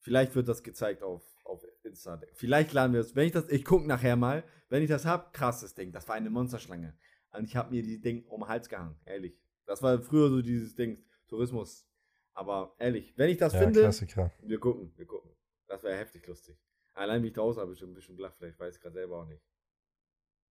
vielleicht 0.00 0.34
wird 0.34 0.48
das 0.48 0.62
gezeigt 0.62 1.02
auf, 1.02 1.22
auf 1.44 1.64
Insta. 1.84 2.20
Vielleicht 2.34 2.72
laden 2.72 2.92
wir 2.92 3.00
es, 3.00 3.14
wenn 3.14 3.26
ich 3.26 3.32
das, 3.32 3.48
ich 3.48 3.64
gucke 3.64 3.86
nachher 3.86 4.16
mal, 4.16 4.44
wenn 4.68 4.82
ich 4.82 4.88
das 4.88 5.04
hab, 5.06 5.32
krasses 5.32 5.74
Ding, 5.74 5.92
das 5.92 6.08
war 6.08 6.14
eine 6.16 6.30
Monsterschlange. 6.30 6.96
Und 7.32 7.44
ich 7.44 7.56
habe 7.56 7.70
mir 7.70 7.82
die 7.82 8.00
Ding 8.00 8.24
um 8.26 8.40
den 8.42 8.48
Hals 8.48 8.68
gehangen, 8.68 8.98
ehrlich. 9.06 9.38
Das 9.64 9.82
war 9.82 10.00
früher 10.02 10.28
so 10.28 10.42
dieses 10.42 10.74
Ding, 10.74 11.02
Tourismus. 11.28 11.86
Aber 12.34 12.74
ehrlich, 12.78 13.12
wenn 13.16 13.30
ich 13.30 13.38
das 13.38 13.52
Ja, 13.54 13.60
finde, 13.60 13.80
Klassiker. 13.80 14.32
wir 14.42 14.58
gucken, 14.58 14.92
wir 14.96 15.06
gucken. 15.06 15.30
Das 15.66 15.82
wäre 15.82 15.96
heftig 15.96 16.26
lustig. 16.26 16.58
Allein 16.94 17.22
wie 17.22 17.28
ich 17.28 17.32
draußen 17.32 17.60
habe, 17.60 17.70
bestimmt 17.70 17.92
ein 17.92 17.94
bisschen 17.94 18.16
flach, 18.16 18.34
vielleicht 18.36 18.58
weiß 18.58 18.76
ich 18.76 18.80
gerade 18.82 18.94
selber 18.94 19.22
auch 19.22 19.26
nicht. 19.26 19.42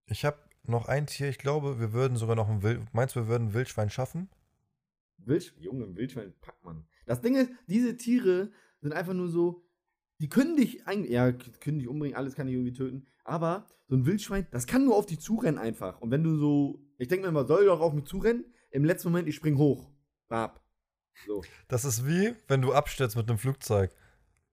Ich 0.08 0.26
habe 0.26 0.40
noch 0.64 0.88
ein 0.88 1.08
Tier, 1.08 1.30
ich 1.30 1.38
glaube, 1.38 1.80
wir 1.80 1.94
würden 1.94 2.18
sogar 2.18 2.36
noch 2.36 2.50
ein 2.50 2.64
Wild. 2.64 2.82
Meinst 2.94 3.16
du, 3.16 3.22
wir 3.22 3.28
würden 3.28 3.48
ein 3.50 3.54
Wildschwein 3.54 3.90
schaffen? 3.90 4.30
Wildsch 5.18 5.54
Junge, 5.58 5.86
ein 5.86 5.96
Wildschwein 5.96 6.34
packt 6.42 6.64
man. 6.64 6.86
Das 7.06 7.22
Ding 7.22 7.36
ist, 7.36 7.52
diese 7.68 7.98
Tiere 7.98 8.52
sind 8.82 8.94
einfach 8.94 9.14
nur 9.14 9.30
so, 9.30 9.64
die 10.20 10.30
können 10.30 10.56
dich 10.56 10.88
eigentlich, 10.88 11.12
ja, 11.12 11.32
können 11.32 11.80
dich 11.80 11.88
umbringen, 11.88 12.16
alles 12.16 12.36
kann 12.36 12.48
dich 12.48 12.56
irgendwie 12.56 12.74
töten, 12.74 13.08
aber 13.24 13.68
so 13.88 13.96
ein 13.96 14.06
Wildschwein, 14.06 14.48
das 14.52 14.68
kann 14.68 14.86
nur 14.86 14.96
auf 14.96 15.06
dich 15.06 15.20
zurennen 15.20 15.60
einfach. 15.60 16.00
Und 16.00 16.12
wenn 16.12 16.24
du 16.24 16.38
so, 16.38 16.80
ich 16.98 17.08
denke 17.08 17.24
mir 17.24 17.30
immer, 17.30 17.46
soll 17.46 17.66
doch 17.66 17.82
auf 17.82 17.94
mich 17.94 18.06
zurennen, 18.06 18.46
im 18.70 18.86
letzten 18.86 19.10
Moment, 19.10 19.28
ich 19.28 19.36
spring 19.36 19.58
hoch. 19.58 19.90
Bab. 20.28 20.64
So. 21.28 21.44
Das 21.68 21.84
ist 21.86 22.08
wie, 22.08 22.34
wenn 22.48 22.62
du 22.62 22.74
abstürzt 22.74 23.16
mit 23.18 23.28
einem 23.30 23.38
Flugzeug. 23.38 23.92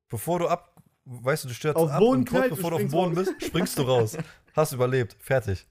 Bevor 0.08 0.40
du 0.40 0.48
ab, 0.48 0.82
weißt 1.04 1.44
du, 1.44 1.48
du 1.48 1.54
stürzt 1.54 1.76
Auf 1.76 1.90
ab 1.90 2.00
Boden 2.00 2.20
und 2.20 2.30
kurz 2.30 2.48
bevor 2.48 2.70
du 2.70 2.76
auf 2.76 2.82
dem 2.82 2.90
Boden 2.90 3.16
raus. 3.16 3.26
bist, 3.26 3.46
springst 3.46 3.78
du 3.78 3.82
raus. 3.82 4.16
Hast 4.54 4.72
überlebt. 4.72 5.16
Fertig. 5.20 5.66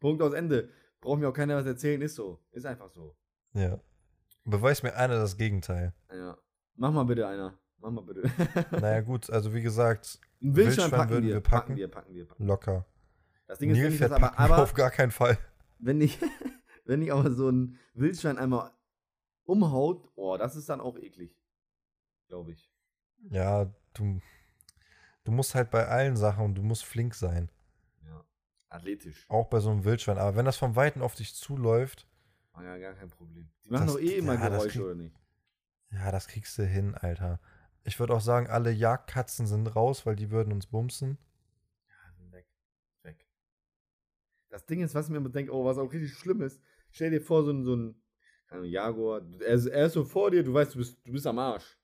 Punkt 0.00 0.22
aus 0.22 0.32
Ende. 0.32 0.70
Braucht 1.00 1.20
mir 1.20 1.28
auch 1.28 1.32
keiner 1.32 1.56
was 1.56 1.66
erzählen, 1.66 2.00
ist 2.02 2.14
so. 2.16 2.40
Ist 2.52 2.66
einfach 2.66 2.90
so. 2.90 3.16
Ja. 3.52 3.80
Beweis 4.44 4.82
mir 4.82 4.94
einer 4.96 5.16
das 5.16 5.36
Gegenteil. 5.36 5.92
Ja. 6.10 6.38
Mach 6.74 6.92
mal 6.92 7.04
bitte 7.04 7.26
einer. 7.26 7.58
Mach 7.78 7.90
mal 7.90 8.02
bitte. 8.02 8.30
Naja, 8.80 9.00
gut, 9.00 9.30
also 9.30 9.52
wie 9.54 9.62
gesagt, 9.62 10.18
Ein 10.42 10.54
Wildschwein, 10.56 10.66
Wildschwein 10.66 10.90
packen 10.90 11.10
würden 11.10 11.26
wir, 11.26 11.34
wir 11.34 11.40
packen 11.40 11.58
packen. 11.66 11.76
wir, 11.76 11.88
packen 11.88 12.14
wir, 12.14 12.26
packen. 12.26 12.46
locker. 12.46 12.86
Das 13.46 13.58
Ding 13.58 13.70
ist, 13.70 13.80
wenn 13.80 13.92
ich 13.92 13.98
das 13.98 14.12
aber, 14.12 14.38
aber 14.38 14.58
auf 14.58 14.74
gar 14.74 14.90
keinen 14.90 15.10
Fall. 15.10 15.38
wenn 15.78 16.00
ich, 16.00 16.18
wenn 16.84 17.02
ich 17.02 17.12
aber 17.12 17.30
so 17.30 17.48
ein 17.50 17.78
Wildschwein 17.94 18.38
einmal 18.38 18.70
umhaut, 19.44 20.08
oh, 20.16 20.36
das 20.36 20.56
ist 20.56 20.68
dann 20.68 20.80
auch 20.80 20.96
eklig. 20.98 21.36
Glaube 22.28 22.52
ich. 22.52 22.70
Ja, 23.30 23.72
du, 23.94 24.20
du 25.24 25.32
musst 25.32 25.54
halt 25.54 25.70
bei 25.70 25.86
allen 25.86 26.16
Sachen, 26.16 26.54
du 26.54 26.62
musst 26.62 26.84
flink 26.84 27.14
sein. 27.14 27.50
Athletisch. 28.76 29.26
Auch 29.28 29.48
bei 29.48 29.60
so 29.60 29.70
einem 29.70 29.84
Wildschwein. 29.84 30.18
Aber 30.18 30.36
wenn 30.36 30.44
das 30.44 30.56
von 30.56 30.76
Weitem 30.76 31.02
auf 31.02 31.14
dich 31.14 31.34
zuläuft, 31.34 32.06
War 32.52 32.64
ja 32.64 32.78
gar 32.78 32.94
kein 32.94 33.08
Problem. 33.10 33.48
Die 33.64 33.70
machen 33.70 33.86
Das- 33.86 33.94
doch 33.96 34.00
eh 34.02 34.16
immer 34.18 34.34
ja, 34.34 34.48
Geräusche, 34.48 34.84
oder 34.84 34.94
nicht? 34.94 35.14
ja, 35.90 36.10
das 36.10 36.26
kriegst 36.28 36.56
du 36.58 36.64
hin, 36.66 36.94
Alter. 36.94 37.40
Ich 37.84 38.00
würde 38.00 38.14
auch 38.14 38.20
sagen, 38.20 38.48
alle 38.48 38.70
Jagdkatzen 38.72 39.46
sind 39.46 39.66
raus, 39.76 40.06
weil 40.06 40.16
die 40.16 40.30
würden 40.30 40.52
uns 40.52 40.66
bumsen. 40.66 41.18
Ja, 41.88 42.12
sind 42.16 42.32
weg. 42.32 42.46
Weg. 43.02 43.26
Das 44.48 44.64
Ding 44.66 44.80
ist, 44.80 44.94
was 44.94 45.06
ich 45.06 45.10
mir 45.12 45.18
immer 45.18 45.28
denke, 45.28 45.52
oh, 45.54 45.64
was 45.64 45.78
auch 45.78 45.92
richtig 45.92 46.12
schlimm 46.14 46.40
ist, 46.42 46.60
stell 46.90 47.10
dir 47.10 47.20
vor, 47.20 47.44
so 47.44 47.52
ein, 47.52 47.64
so 47.64 47.76
ein 47.76 48.02
Jaguar, 48.64 49.20
er 49.40 49.54
ist, 49.54 49.66
er 49.66 49.86
ist 49.86 49.92
so 49.92 50.04
vor 50.04 50.30
dir, 50.30 50.42
du 50.42 50.54
weißt, 50.54 50.74
du 50.74 50.78
bist, 50.78 50.98
du 51.04 51.12
bist 51.12 51.26
am 51.26 51.38
Arsch. 51.38 51.78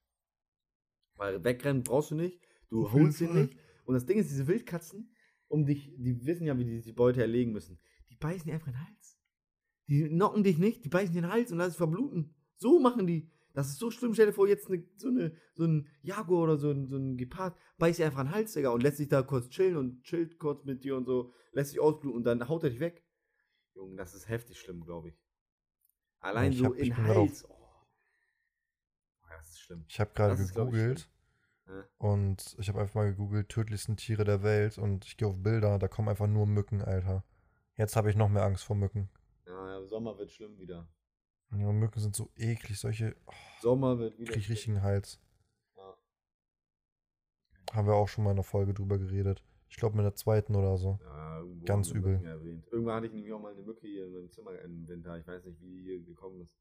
Weil 1.17 1.43
wegrennen 1.45 1.83
brauchst 1.85 2.11
du 2.13 2.15
nicht, 2.15 2.41
du 2.71 2.91
holst 2.93 3.21
ihn 3.21 3.35
nicht. 3.35 3.57
Und 3.85 3.95
das 3.95 4.07
Ding 4.07 4.19
ist, 4.19 4.31
diese 4.31 4.47
Wildkatzen, 4.47 5.12
um 5.53 5.67
dich, 5.67 5.93
die 5.99 6.25
wissen 6.25 6.47
ja, 6.47 6.57
wie 6.59 6.65
die 6.65 6.81
die 6.81 6.93
Beute 6.93 7.21
erlegen 7.21 7.53
müssen. 7.53 7.79
Die 8.09 8.17
beißen 8.17 8.47
dir 8.47 8.55
einfach 8.55 8.69
in 8.69 8.73
den 8.75 8.87
Hals. 8.87 9.19
Die 9.89 10.09
knocken 10.09 10.43
dich 10.43 10.59
nicht, 10.59 10.85
die 10.85 10.89
beißen 10.89 11.15
dir 11.15 11.21
den 11.23 11.31
Hals 11.31 11.53
und 11.53 11.59
lassen 11.59 11.73
dich 11.73 11.77
verbluten. 11.77 12.35
So 12.57 12.81
machen 12.81 13.07
die. 13.07 13.31
Das 13.53 13.69
ist 13.69 13.79
so 13.79 13.91
schlimm. 13.91 14.15
Stell 14.15 14.27
dir 14.27 14.33
vor, 14.33 14.49
jetzt 14.49 14.69
eine, 14.71 14.83
so, 14.97 15.09
eine, 15.09 15.37
so 15.53 15.65
ein 15.65 15.87
Jaguar 16.01 16.45
oder 16.45 16.57
so 16.57 16.71
ein, 16.71 16.87
so 16.87 16.97
ein 16.97 17.19
Gepard 17.19 17.55
beißt 17.77 17.99
dir 17.99 18.07
einfach 18.07 18.21
in 18.21 18.29
den 18.29 18.35
Hals, 18.35 18.55
Digga, 18.55 18.71
und 18.71 18.83
lässt 18.83 18.97
sich 18.97 19.09
da 19.09 19.23
kurz 19.23 19.51
chillen 19.51 19.77
und 19.77 20.03
chillt 20.05 20.39
kurz 20.39 20.65
mit 20.65 20.85
dir 20.85 20.97
und 20.97 21.05
so, 21.05 21.35
lässt 21.53 21.71
sich 21.71 21.81
ausbluten 21.81 22.17
und 22.17 22.25
dann 22.25 22.49
haut 22.49 22.65
er 22.65 22.71
dich 22.71 22.81
weg. 22.81 23.05
Junge, 23.75 23.97
das 23.97 24.15
ist 24.15 24.29
heftig 24.29 24.59
schlimm, 24.59 24.81
glaube 24.83 25.11
ich. 25.11 25.21
Allein 26.21 26.53
Ich 26.53 26.59
so 26.59 26.67
hab- 26.67 26.77
in 26.77 26.97
Hals. 26.97 27.45
Oh. 27.49 27.59
Das 29.29 29.51
ist 29.51 29.61
schlimm. 29.61 29.85
Ich 29.87 30.01
habe 30.01 30.13
gerade 30.15 30.37
gegoogelt 30.37 31.11
Ja. 31.67 31.85
und 31.99 32.57
ich 32.59 32.69
habe 32.69 32.81
einfach 32.81 32.97
mal 32.97 33.11
gegoogelt, 33.11 33.49
tödlichsten 33.49 33.97
Tiere 33.97 34.25
der 34.25 34.43
Welt 34.43 34.79
und 34.79 35.05
ich 35.05 35.17
gehe 35.17 35.29
auf 35.29 35.43
Bilder, 35.43 35.79
da 35.79 35.89
kommen 35.89 36.09
einfach 36.09 36.27
nur 36.27 36.47
Mücken, 36.47 36.83
Alter. 36.83 37.25
Jetzt 37.77 37.97
habe 37.97 38.11
ich 38.11 38.17
noch 38.17 38.29
mehr 38.29 38.43
Angst 38.45 38.65
vor 38.65 38.77
Mücken. 38.77 39.09
Ja, 39.47 39.79
im 39.79 39.87
Sommer 39.87 40.19
wird 40.19 40.31
schlimm 40.31 40.59
wieder. 40.59 40.89
Ja, 41.53 41.71
Mücken 41.73 42.01
sind 42.01 42.17
so 42.17 42.31
eklig, 42.37 42.79
solche, 42.81 43.15
oh, 43.27 43.33
Sommer 43.61 43.99
wird 43.99 44.19
wieder. 44.19 44.33
krieg 44.33 44.43
ich 44.43 44.51
richtigen 44.51 44.83
Hals. 44.83 45.21
Ja. 45.77 45.95
Haben 47.73 47.87
wir 47.87 47.95
auch 47.95 48.09
schon 48.09 48.25
mal 48.25 48.31
in 48.31 48.37
einer 48.37 48.45
Folge 48.45 48.75
drüber 48.75 48.99
geredet. 48.99 49.45
Ich 49.69 49.77
glaube 49.77 49.97
mit 49.97 50.05
der 50.05 50.15
zweiten 50.15 50.55
oder 50.55 50.77
so. 50.77 50.99
Ja, 51.03 51.39
irgendwo 51.39 51.65
Ganz 51.65 51.91
übel. 51.91 52.21
Irgendwann 52.71 52.97
hatte 52.97 53.07
ich 53.07 53.13
nämlich 53.13 53.33
auch 53.33 53.41
mal 53.41 53.53
eine 53.53 53.63
Mücke 53.63 53.87
hier 53.87 54.07
in 54.07 54.13
meinem 54.13 54.31
Zimmer 54.31 54.59
im 54.61 54.87
Winter. 54.87 55.17
Ich 55.19 55.27
weiß 55.27 55.45
nicht, 55.45 55.61
wie 55.61 55.67
die 55.67 55.83
hier 55.83 56.01
gekommen 56.05 56.43
ist. 56.43 56.55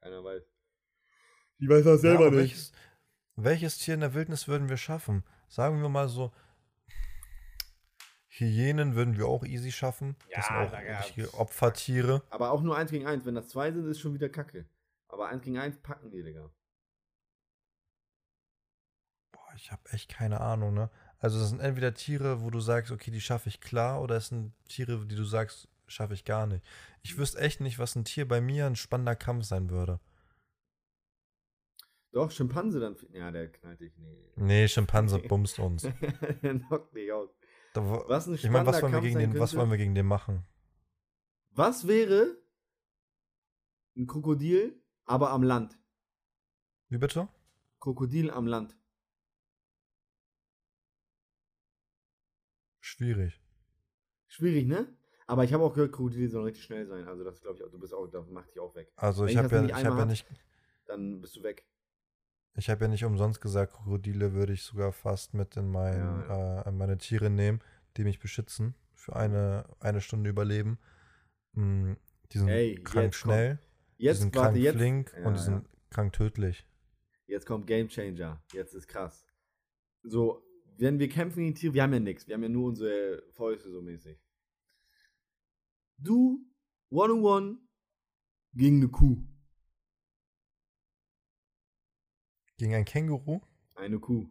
Keiner 0.00 0.24
weiß. 0.24 0.42
Ich 1.58 1.68
weiß 1.68 1.84
das 1.84 2.02
Ja, 2.02 2.14
aber 2.14 2.32
welches, 2.32 2.72
welches 3.36 3.78
Tier 3.78 3.94
in 3.94 4.00
der 4.00 4.14
Wildnis 4.14 4.48
würden 4.48 4.68
wir 4.68 4.76
schaffen? 4.76 5.24
Sagen 5.48 5.80
wir 5.82 5.88
mal 5.88 6.08
so, 6.08 6.32
Hyänen 8.28 8.96
würden 8.96 9.16
wir 9.16 9.26
auch 9.26 9.44
easy 9.44 9.70
schaffen. 9.70 10.16
das 10.34 10.46
sind 10.46 10.56
Ja, 10.56 10.66
auch 10.66 11.04
richtige 11.04 11.34
Opfertiere. 11.34 12.22
Aber 12.30 12.50
auch 12.50 12.62
nur 12.62 12.76
eins 12.76 12.90
gegen 12.90 13.06
eins. 13.06 13.24
Wenn 13.24 13.36
das 13.36 13.48
zwei 13.48 13.70
sind, 13.70 13.86
ist 13.86 14.00
schon 14.00 14.14
wieder 14.14 14.28
kacke. 14.28 14.66
Aber 15.08 15.28
eins 15.28 15.42
gegen 15.42 15.58
eins 15.58 15.78
packen 15.78 16.10
die, 16.10 16.22
Digga. 16.24 16.50
Boah, 19.30 19.52
ich 19.54 19.70
habe 19.70 19.82
echt 19.90 20.10
keine 20.10 20.40
Ahnung, 20.40 20.74
ne? 20.74 20.90
Also 21.20 21.38
das 21.38 21.50
sind 21.50 21.60
entweder 21.60 21.94
Tiere, 21.94 22.42
wo 22.42 22.50
du 22.50 22.60
sagst, 22.60 22.90
okay, 22.90 23.12
die 23.12 23.20
schaffe 23.20 23.48
ich 23.48 23.60
klar, 23.60 24.02
oder 24.02 24.16
es 24.16 24.28
sind 24.28 24.52
Tiere, 24.68 25.06
die 25.06 25.14
du 25.14 25.24
sagst, 25.24 25.68
schaffe 25.86 26.14
ich 26.14 26.24
gar 26.24 26.46
nicht. 26.46 26.64
Ich 27.02 27.16
wüsste 27.16 27.38
echt 27.38 27.60
nicht, 27.60 27.78
was 27.78 27.94
ein 27.94 28.04
Tier 28.04 28.26
bei 28.26 28.40
mir 28.40 28.66
ein 28.66 28.76
spannender 28.76 29.14
Kampf 29.16 29.44
sein 29.44 29.70
würde. 29.70 30.00
Doch, 32.14 32.30
Schimpanse 32.30 32.78
dann. 32.78 32.96
Ja, 33.12 33.32
der 33.32 33.50
knallt 33.50 33.80
dich. 33.80 33.92
Nee. 33.98 34.20
Nee, 34.36 34.68
Schimpanse 34.68 35.18
bumst 35.18 35.58
uns. 35.58 35.82
der 36.42 36.58
knockt 36.58 36.94
dich 36.94 37.12
aus. 37.12 37.30
Da, 37.72 37.82
Was 38.08 38.26
ein 38.26 38.34
ich 38.34 38.48
meine, 38.48 38.66
was 38.66 38.82
wollen 38.82 38.92
wir 38.92 39.00
gegen 39.00 39.18
den, 39.18 39.38
was 39.38 39.56
wollen 39.56 39.70
wir 39.70 39.76
gegen 39.76 39.94
den 39.94 40.06
machen? 40.06 40.44
Was 41.50 41.86
wäre 41.86 42.36
ein 43.96 44.06
Krokodil, 44.06 44.80
aber 45.04 45.30
am 45.30 45.42
Land? 45.42 45.78
Wie 46.88 46.98
bitte? 46.98 47.28
Krokodil 47.80 48.30
am 48.30 48.46
Land. 48.46 48.76
Schwierig. 52.80 53.40
Schwierig, 54.28 54.66
ne? 54.66 54.86
Aber 55.26 55.44
ich 55.44 55.52
habe 55.52 55.64
auch 55.64 55.74
gehört, 55.74 55.92
Krokodile 55.92 56.28
sollen 56.28 56.44
richtig 56.44 56.64
schnell 56.64 56.86
sein. 56.86 57.08
Also 57.08 57.24
das 57.24 57.40
glaube 57.40 57.56
ich 57.56 57.64
auch, 57.64 57.70
du 57.70 57.78
bist 57.78 57.94
auch, 57.94 58.06
das 58.06 58.28
macht 58.30 58.50
dich 58.50 58.60
auch 58.60 58.74
weg. 58.74 58.92
Also 58.96 59.24
Wenn 59.24 59.30
ich 59.30 59.36
habe 59.36 59.54
ja, 59.56 59.64
ich 59.64 59.84
habe 59.84 59.98
ja 59.98 60.06
nicht, 60.06 60.26
Dann 60.86 61.20
bist 61.20 61.36
du 61.36 61.42
weg. 61.42 61.66
Ich 62.56 62.70
habe 62.70 62.84
ja 62.84 62.88
nicht 62.88 63.04
umsonst 63.04 63.40
gesagt, 63.40 63.72
Krokodile 63.72 64.32
würde 64.32 64.52
ich 64.52 64.62
sogar 64.62 64.92
fast 64.92 65.34
mit 65.34 65.56
in, 65.56 65.70
mein, 65.70 65.98
Ja, 65.98 66.62
Äh, 66.62 66.68
in 66.68 66.76
meine 66.76 66.98
Tiere 66.98 67.28
nehmen, 67.30 67.60
die 67.96 68.04
mich 68.04 68.20
beschützen, 68.20 68.74
für 68.94 69.16
eine, 69.16 69.64
eine 69.80 70.00
Stunde 70.00 70.30
überleben. 70.30 70.78
Mm, 71.52 71.94
die 72.32 72.38
sind 72.38 72.48
Ey, 72.48 72.76
krank 72.82 73.06
jetzt 73.06 73.16
schnell, 73.16 73.58
die 73.98 74.04
Jetzt, 74.04 74.20
sind 74.20 74.34
warte, 74.36 74.50
krank 74.52 74.64
jetzt, 74.64 74.76
flink 74.76 75.12
Ja, 75.18 75.26
und 75.26 75.34
die 75.34 75.38
ja. 75.38 75.44
sind 75.44 75.68
krank 75.90 76.12
tödlich. 76.12 76.66
jetzt 77.26 77.46
kommt 77.46 77.66
Game 77.66 77.88
Changer. 77.88 78.42
Jetzt 78.52 78.74
ist 78.74 78.86
krass. 78.88 79.26
So, 80.02 80.42
wenn 80.78 80.98
wir 80.98 81.08
kämpfen 81.08 81.40
gegen 81.42 81.54
Tiere, 81.54 81.74
wir 81.74 81.82
haben 81.82 81.92
ja 81.92 82.00
nichts. 82.00 82.26
Wir 82.28 82.34
haben 82.34 82.42
ja 82.42 82.48
nur 82.48 82.68
unsere 82.68 83.22
Fäuste 83.32 83.70
so 83.70 83.80
mäßig. 83.82 84.18
Du, 85.98 86.44
one-on-one, 86.90 87.58
gegen 88.52 88.76
eine 88.76 88.88
Kuh. 88.88 89.18
Gegen 92.64 92.76
ein 92.76 92.86
Känguru? 92.86 93.42
Eine 93.74 93.98
Kuh. 93.98 94.26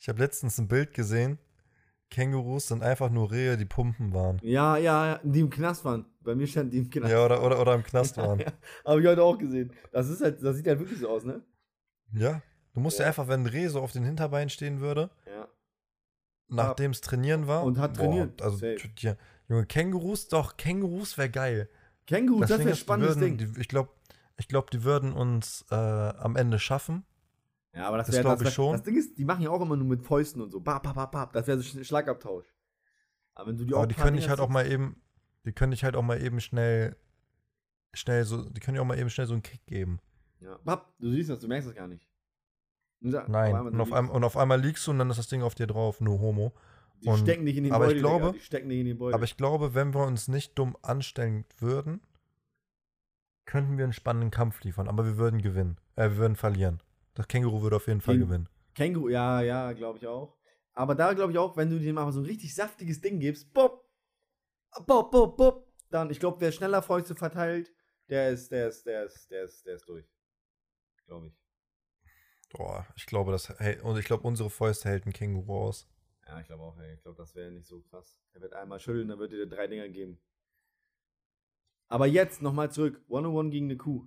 Ich 0.00 0.08
habe 0.08 0.18
letztens 0.18 0.58
ein 0.58 0.66
Bild 0.66 0.92
gesehen. 0.92 1.38
Kängurus 2.10 2.66
sind 2.66 2.82
einfach 2.82 3.10
nur 3.10 3.30
Rehe, 3.30 3.56
die 3.56 3.64
Pumpen 3.64 4.12
waren. 4.12 4.40
Ja, 4.42 4.76
ja, 4.76 5.06
ja, 5.06 5.20
die 5.22 5.38
im 5.38 5.50
Knast 5.50 5.84
waren. 5.84 6.04
Bei 6.22 6.34
mir 6.34 6.48
stand 6.48 6.72
die 6.72 6.78
im 6.78 6.90
Knast. 6.90 7.12
Ja, 7.12 7.24
oder, 7.24 7.44
oder, 7.44 7.60
oder 7.60 7.74
im 7.76 7.84
Knast 7.84 8.16
waren. 8.16 8.40
Ja, 8.40 8.52
Habe 8.84 9.00
ich 9.00 9.06
heute 9.06 9.22
auch 9.22 9.38
gesehen. 9.38 9.72
Das 9.92 10.08
ist 10.08 10.20
halt, 10.20 10.42
das 10.42 10.56
sieht 10.56 10.66
halt 10.66 10.80
wirklich 10.80 10.98
so 10.98 11.08
aus, 11.08 11.22
ne? 11.22 11.44
Ja. 12.10 12.42
Du 12.72 12.80
musst 12.80 12.98
ja. 12.98 13.04
Ja. 13.04 13.08
einfach, 13.10 13.28
wenn 13.28 13.42
ein 13.42 13.46
Reh 13.46 13.68
so 13.68 13.80
auf 13.80 13.92
den 13.92 14.02
Hinterbeinen 14.02 14.50
stehen 14.50 14.80
würde, 14.80 15.10
Ja. 15.26 15.46
nachdem 16.48 16.90
es 16.90 17.02
trainieren 17.02 17.46
war. 17.46 17.62
Und 17.62 17.78
hat 17.78 17.94
trainiert. 17.96 18.42
also, 18.42 18.66
Junge, 19.48 19.66
Kängurus, 19.66 20.26
doch, 20.26 20.56
Kängurus 20.56 21.16
wäre 21.18 21.30
geil. 21.30 21.68
Känguru, 22.08 22.40
das 22.40 22.48
Ding 22.48 22.58
wäre 22.58 22.70
ein 22.70 22.76
spannendes 22.76 23.16
würden, 23.16 23.38
Ding. 23.38 23.54
Die, 23.54 23.60
ich 23.60 23.68
glaube, 23.68 23.90
ich 24.36 24.48
glaub, 24.48 24.70
die 24.70 24.84
würden 24.84 25.12
uns 25.12 25.64
äh, 25.70 25.74
am 25.74 26.36
Ende 26.36 26.58
schaffen. 26.58 27.04
Ja, 27.72 27.88
aber 27.88 27.98
das 27.98 28.06
das 28.08 28.16
wäre 28.16 28.36
das, 28.36 28.52
schon. 28.54 28.72
Das 28.72 28.82
Ding 28.82 28.96
ist, 28.96 29.18
die 29.18 29.24
machen 29.24 29.42
ja 29.42 29.50
auch 29.50 29.60
immer 29.60 29.76
nur 29.76 29.86
mit 29.88 30.02
Fäusten 30.02 30.40
und 30.40 30.50
so. 30.50 30.60
Bap, 30.60 30.82
bap, 30.84 30.94
bap, 30.94 31.10
bap. 31.12 31.32
Das 31.32 31.46
wäre 31.46 31.58
so 31.58 31.64
Sch- 31.78 31.84
Schlagabtausch. 31.84 32.46
Aber 33.34 33.48
wenn 33.50 33.56
du 33.56 33.64
die 33.64 33.74
aber 33.74 33.82
auch 33.82 33.86
die 33.86 33.94
paar 33.94 34.04
können 34.04 34.16
dich 34.16 34.28
halt 34.28 34.38
auch 34.40 34.48
mal 34.48 34.70
eben, 34.70 35.02
die 35.44 35.52
können 35.52 35.72
dich 35.72 35.82
halt 35.82 35.96
auch 35.96 36.02
mal 36.02 36.22
eben 36.22 36.38
schnell, 36.40 36.96
schnell 37.92 38.24
so, 38.24 38.48
die 38.48 38.60
können 38.60 38.76
dir 38.76 38.80
auch 38.82 38.86
mal 38.86 38.98
eben 38.98 39.10
schnell 39.10 39.26
so 39.26 39.32
einen 39.34 39.42
Kick 39.42 39.66
geben. 39.66 39.98
Ja. 40.40 40.56
Bap, 40.64 40.92
du 41.00 41.10
siehst 41.10 41.30
das, 41.30 41.40
du 41.40 41.48
merkst 41.48 41.68
das 41.68 41.74
gar 41.74 41.88
nicht. 41.88 42.06
Und 43.00 43.10
da- 43.10 43.26
Nein. 43.28 43.54
einmal 43.56 43.72
und, 43.72 43.80
auf 43.80 43.92
einmal, 43.92 44.14
und 44.16 44.24
auf 44.24 44.36
einmal 44.36 44.60
liegst 44.60 44.86
du 44.86 44.92
und 44.92 44.98
dann 45.00 45.10
ist 45.10 45.18
das 45.18 45.26
Ding 45.28 45.42
auf 45.42 45.54
dir 45.56 45.66
drauf, 45.66 46.00
nur 46.00 46.20
Homo. 46.20 46.52
Die 47.02 47.08
und- 47.08 47.18
stecken 47.18 47.42
nicht 47.44 47.56
in 47.56 47.64
den 47.64 47.72
aber 47.72 47.86
ich 47.86 48.00
Beutel, 48.00 48.02
Digga. 48.02 48.18
glaube- 48.18 48.38
Die 48.38 48.44
stecken 48.44 48.68
nicht 48.68 48.78
in 48.80 48.86
den 48.86 48.98
Beutel. 48.98 49.14
Aber 49.14 49.24
ich 49.24 49.36
glaube, 49.36 49.74
wenn 49.74 49.92
wir 49.94 50.04
uns 50.06 50.28
nicht 50.28 50.56
dumm 50.58 50.76
anstellen 50.82 51.44
würden, 51.58 52.00
könnten 53.46 53.76
wir 53.76 53.84
einen 53.84 53.92
spannenden 53.92 54.30
Kampf 54.30 54.62
liefern. 54.62 54.88
Aber 54.88 55.04
wir 55.04 55.16
würden 55.16 55.42
gewinnen. 55.42 55.78
Äh, 55.96 56.10
wir 56.10 56.16
würden 56.16 56.36
verlieren. 56.36 56.82
Das 57.14 57.28
Känguru 57.28 57.62
würde 57.62 57.76
auf 57.76 57.86
jeden 57.86 58.00
Fall 58.00 58.16
Gegen- 58.16 58.26
gewinnen. 58.28 58.48
Känguru, 58.74 59.08
ja, 59.08 59.40
ja, 59.42 59.72
glaube 59.72 59.98
ich 59.98 60.06
auch. 60.06 60.36
Aber 60.72 60.94
da 60.96 61.12
glaube 61.12 61.30
ich 61.32 61.38
auch, 61.38 61.56
wenn 61.56 61.70
du 61.70 61.78
dem 61.78 61.96
aber 61.98 62.10
so 62.12 62.20
ein 62.20 62.26
richtig 62.26 62.52
saftiges 62.54 63.00
Ding 63.00 63.20
gibst, 63.20 63.52
bop, 63.54 63.88
bop, 64.86 65.12
bop, 65.12 65.36
bop, 65.36 65.72
dann, 65.90 66.10
ich 66.10 66.18
glaube, 66.18 66.40
wer 66.40 66.50
schneller 66.50 66.82
Fäuste 66.82 67.14
verteilt, 67.14 67.72
der 68.08 68.30
ist, 68.30 68.50
der 68.50 68.66
ist, 68.68 68.84
der 68.84 69.04
ist, 69.04 69.30
der 69.30 69.44
ist, 69.44 69.64
der 69.64 69.74
ist 69.76 69.88
durch. 69.88 70.04
Glaube 71.06 71.28
ich. 71.28 71.38
Boah, 72.50 72.86
ich 72.96 73.06
glaube, 73.06 73.30
das 73.30 73.48
hält, 73.60 73.82
und 73.82 73.96
ich 73.98 74.04
glaube, 74.06 74.26
unsere 74.26 74.50
Fäuste 74.50 74.88
hält 74.88 75.06
ein 75.06 75.12
Känguru 75.12 75.56
aus. 75.66 75.88
Ja, 76.26 76.40
ich 76.40 76.46
glaube 76.46 76.62
auch, 76.64 76.78
ey. 76.78 76.94
Ich 76.94 77.02
glaube, 77.02 77.18
das 77.18 77.34
wäre 77.36 77.52
nicht 77.52 77.66
so 77.68 77.80
krass. 77.82 78.18
Er 78.32 78.40
wird 78.40 78.54
einmal 78.54 78.80
schütteln, 78.80 79.06
dann 79.08 79.18
wird 79.20 79.32
er 79.32 79.38
dir 79.38 79.46
drei 79.48 79.66
Dinger 79.68 79.88
geben. 79.88 80.18
Aber 81.88 82.06
jetzt 82.06 82.42
nochmal 82.42 82.70
zurück. 82.70 83.02
One-on-one 83.08 83.50
gegen 83.50 83.66
eine 83.66 83.76
Kuh. 83.76 84.06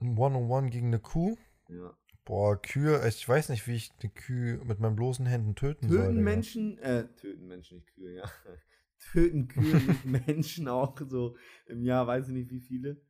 Ein 0.00 0.16
One-on-One 0.16 0.70
gegen 0.70 0.88
eine 0.88 1.00
Kuh. 1.00 1.36
Ja. 1.68 1.96
Boah, 2.24 2.60
Kühe, 2.60 3.06
ich 3.08 3.26
weiß 3.26 3.48
nicht, 3.48 3.66
wie 3.66 3.74
ich 3.74 3.90
eine 4.00 4.10
Kühe 4.12 4.58
mit 4.64 4.80
meinen 4.80 4.96
bloßen 4.96 5.26
Händen 5.26 5.54
töten 5.54 5.88
soll. 5.88 6.08
Töten. 6.08 6.22
Menschen, 6.22 6.78
äh, 6.78 7.08
töten 7.14 7.46
Menschen, 7.46 7.78
nicht 7.78 7.94
Kühe, 7.94 8.16
ja. 8.16 8.30
Töten 9.12 9.48
Kühe 9.48 9.76
nicht 9.76 10.04
Menschen 10.26 10.68
auch 10.68 10.98
so 11.08 11.36
im 11.66 11.82
Jahr, 11.82 12.06
weiß 12.06 12.28
ich 12.28 12.34
nicht 12.34 12.50
wie 12.50 12.60
viele. 12.60 13.00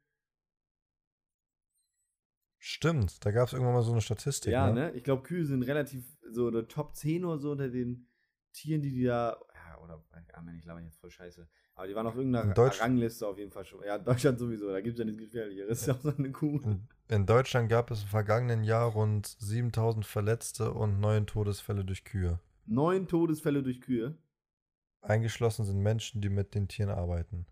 Stimmt, 2.59 3.25
da 3.25 3.31
gab 3.31 3.49
es 3.49 3.53
irgendwann 3.53 3.75
mal 3.75 3.83
so 3.83 3.93
eine 3.93 4.01
Statistik. 4.01 4.53
Ja, 4.53 4.73
ne? 4.73 4.91
ne? 4.91 4.93
Ich 4.93 5.05
glaube, 5.05 5.23
Kühe 5.23 5.45
sind 5.45 5.63
relativ 5.63 6.05
so 6.31 6.51
der 6.51 6.69
Top 6.69 6.95
10 6.95 7.25
oder 7.25 7.39
so 7.39 7.53
unter 7.53 7.69
den 7.69 8.09
Tieren, 8.53 8.83
die 8.83 8.91
die 8.91 9.05
da. 9.05 9.39
Ja, 9.55 9.79
oder. 9.81 10.05
Ja, 10.13 10.53
ich 10.55 10.63
glaube 10.63 10.83
jetzt 10.83 10.99
voll 10.99 11.11
scheiße. 11.11 11.49
Aber 11.79 11.87
die 11.87 11.95
waren 11.95 12.09
auf 12.09 12.17
irgendeiner 12.17 12.49
In 12.49 12.55
Deutsch- 12.55 12.81
Rangliste 12.81 13.25
auf 13.25 13.39
jeden 13.39 13.53
Fall 13.53 13.65
schon. 13.65 13.85
Ja, 13.85 13.99
Deutschland 13.99 14.37
sowieso, 14.41 14.69
da 14.69 14.81
gibt 14.81 14.95
es 14.95 14.99
ja 14.99 15.05
nichts 15.05 15.21
Gefährlicheres. 15.21 15.81
Ist 15.83 15.87
ja 15.87 15.95
auch 15.95 16.01
so 16.01 16.13
eine 16.17 16.33
Kuh. 16.33 16.61
In, 17.07 17.25
Deutschland 17.25 17.69
gab 17.69 17.93
es 17.93 18.03
im 18.03 18.09
vergangenen 18.09 18.65
Jahr 18.65 18.91
rund 18.91 19.29
7000 19.39 20.05
Verletzte 20.05 20.73
und 20.73 20.99
neun 20.99 21.29
Todesfälle 21.29 21.85
durch 21.85 22.03
Kühe. 22.03 22.41
Neun 22.67 23.07
Todesfälle 23.07 23.63
durch 23.63 23.81
Kühe. 23.81 24.19
Eingeschlossen 25.03 25.65
sind 25.65 25.79
Menschen, 25.79 26.21
die 26.21 26.29
mit 26.31 26.57
den 26.57 26.67
Tieren 26.67 26.91
arbeiten. 26.91 27.47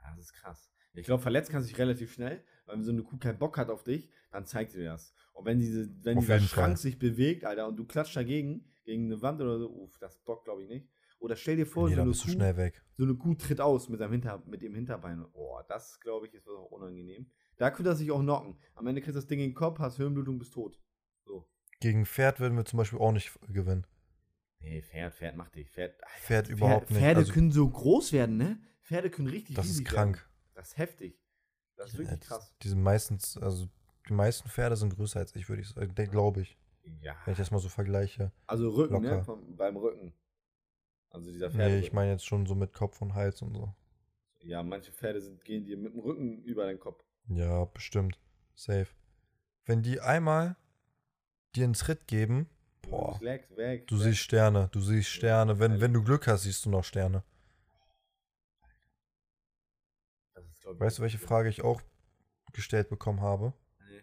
Ja, 0.00 0.10
das 0.16 0.24
ist 0.24 0.32
krass. 0.32 0.70
Ich 0.94 1.04
glaube, 1.04 1.22
verletzt 1.22 1.50
kannst 1.50 1.68
du 1.68 1.72
dich 1.72 1.78
relativ 1.78 2.10
schnell, 2.14 2.42
weil 2.64 2.76
wenn 2.76 2.84
so 2.84 2.90
eine 2.92 3.02
Kuh 3.02 3.18
keinen 3.18 3.38
Bock 3.38 3.58
hat 3.58 3.68
auf 3.68 3.82
dich, 3.84 4.08
dann 4.30 4.46
zeigt 4.46 4.70
sie 4.72 4.78
dir 4.78 4.90
das. 4.92 5.12
Und 5.34 5.44
wenn, 5.44 5.58
diese, 5.58 5.90
wenn 6.04 6.16
Auf 6.16 6.24
dieser 6.24 6.40
Schrank 6.40 6.68
Fall. 6.68 6.76
sich 6.78 6.98
bewegt, 6.98 7.44
Alter, 7.44 7.68
und 7.68 7.76
du 7.76 7.84
klatscht 7.84 8.16
dagegen, 8.16 8.64
gegen 8.84 9.04
eine 9.12 9.20
Wand 9.20 9.42
oder 9.42 9.58
so, 9.58 9.70
uff, 9.70 9.98
das 9.98 10.16
bockt, 10.24 10.44
glaube 10.44 10.62
ich, 10.62 10.68
nicht. 10.70 10.88
Oder 11.24 11.36
stell 11.36 11.56
dir 11.56 11.64
vor, 11.66 11.88
nee, 11.88 11.94
so, 11.94 12.02
eine 12.02 12.10
Kuh, 12.10 12.16
schnell 12.28 12.56
weg. 12.58 12.82
so 12.98 13.04
eine 13.04 13.14
Kuh 13.14 13.32
tritt 13.32 13.58
aus 13.58 13.88
mit, 13.88 13.98
seinem 13.98 14.12
Hinter, 14.12 14.42
mit 14.46 14.60
dem 14.60 14.74
Hinterbein. 14.74 15.24
Oh, 15.32 15.58
das, 15.68 15.98
glaube 16.00 16.26
ich, 16.26 16.34
ist 16.34 16.46
auch 16.46 16.70
unangenehm. 16.70 17.30
Da 17.56 17.70
könnte 17.70 17.90
er 17.92 17.96
sich 17.96 18.10
auch 18.10 18.20
knocken. 18.20 18.58
Am 18.74 18.86
Ende 18.86 19.00
kriegst 19.00 19.14
du 19.14 19.20
das 19.20 19.26
Ding 19.26 19.40
in 19.40 19.48
den 19.50 19.54
Kopf, 19.54 19.78
hast 19.78 19.96
Hirnblutung, 19.96 20.38
bist 20.38 20.52
tot. 20.52 20.78
So. 21.24 21.48
Gegen 21.80 22.04
Pferd 22.04 22.40
würden 22.40 22.58
wir 22.58 22.66
zum 22.66 22.76
Beispiel 22.76 22.98
auch 22.98 23.12
nicht 23.12 23.32
gewinnen. 23.48 23.86
Nee, 24.58 24.82
Pferd, 24.82 25.14
Pferd 25.14 25.36
macht 25.36 25.54
dich. 25.54 25.70
Pferd, 25.70 25.94
Alter, 26.02 26.14
Pferd 26.26 26.48
überhaupt 26.50 26.90
nicht. 26.90 27.00
Pferde 27.00 27.20
Also- 27.20 27.32
können 27.32 27.52
so 27.52 27.70
groß 27.70 28.12
werden, 28.12 28.36
ne? 28.36 28.58
Pferde 28.82 29.08
können 29.08 29.28
richtig 29.28 29.56
Das 29.56 29.70
ist 29.70 29.82
krank. 29.86 30.16
Werden. 30.16 30.52
Das 30.54 30.68
ist 30.68 30.76
heftig. 30.76 31.18
Das 31.76 31.88
ist 31.90 31.98
wirklich 31.98 32.20
Ja, 32.20 32.26
krass. 32.26 32.54
Die 32.62 32.68
sind 32.68 32.82
meistens, 32.82 33.38
also 33.38 33.66
die 34.10 34.12
meisten 34.12 34.50
Pferde 34.50 34.76
sind 34.76 34.94
größer 34.94 35.20
als 35.20 35.34
ich, 35.36 35.48
würde 35.48 35.62
ich 35.62 35.68
sagen, 35.70 35.94
glaube 36.10 36.42
ich. 36.42 36.58
Ja. 37.00 37.16
Wenn 37.24 37.32
ich 37.32 37.38
das 37.38 37.50
mal 37.50 37.60
so 37.60 37.70
vergleiche. 37.70 38.30
Also 38.46 38.68
Rücken, 38.68 39.00
ne? 39.00 39.08
Locker. 39.10 39.24
Vom, 39.24 39.56
beim 39.56 39.76
Rücken. 39.78 40.12
Also 41.14 41.30
dieser 41.30 41.48
Nee, 41.50 41.54
Pferde. 41.54 41.78
ich 41.78 41.92
meine 41.92 42.10
jetzt 42.10 42.26
schon 42.26 42.44
so 42.44 42.54
mit 42.56 42.72
Kopf 42.72 43.00
und 43.00 43.14
Hals 43.14 43.40
und 43.40 43.54
so. 43.54 43.72
ja, 44.40 44.62
manche 44.62 44.90
Pferde 44.92 45.20
sind, 45.20 45.44
gehen 45.44 45.64
dir 45.64 45.76
mit 45.76 45.92
dem 45.94 46.00
Rücken 46.00 46.42
über 46.42 46.64
deinen 46.66 46.80
Kopf. 46.80 47.02
Ja, 47.28 47.64
bestimmt. 47.66 48.18
Safe. 48.54 48.88
Wenn 49.64 49.82
die 49.82 50.00
einmal 50.00 50.56
dir 51.54 51.64
einen 51.64 51.74
Tritt 51.74 52.08
geben, 52.08 52.48
boah, 52.82 53.18
weg, 53.20 53.48
weg. 53.56 53.86
du 53.86 53.96
weg. 53.96 54.02
siehst 54.02 54.18
Sterne, 54.18 54.68
du 54.72 54.80
siehst 54.80 55.08
Sterne. 55.08 55.58
Wenn, 55.60 55.80
wenn 55.80 55.92
du 55.94 56.02
Glück 56.02 56.26
hast, 56.26 56.42
siehst 56.42 56.64
du 56.66 56.70
noch 56.70 56.84
Sterne. 56.84 57.22
Ist, 60.36 60.64
Weißt 60.66 60.98
du, 60.98 61.02
welche 61.02 61.18
Frage 61.18 61.48
ich 61.48 61.62
auch 61.62 61.80
gestellt 62.52 62.88
bekommen 62.88 63.20
habe? 63.20 63.52
Nee. 63.88 64.02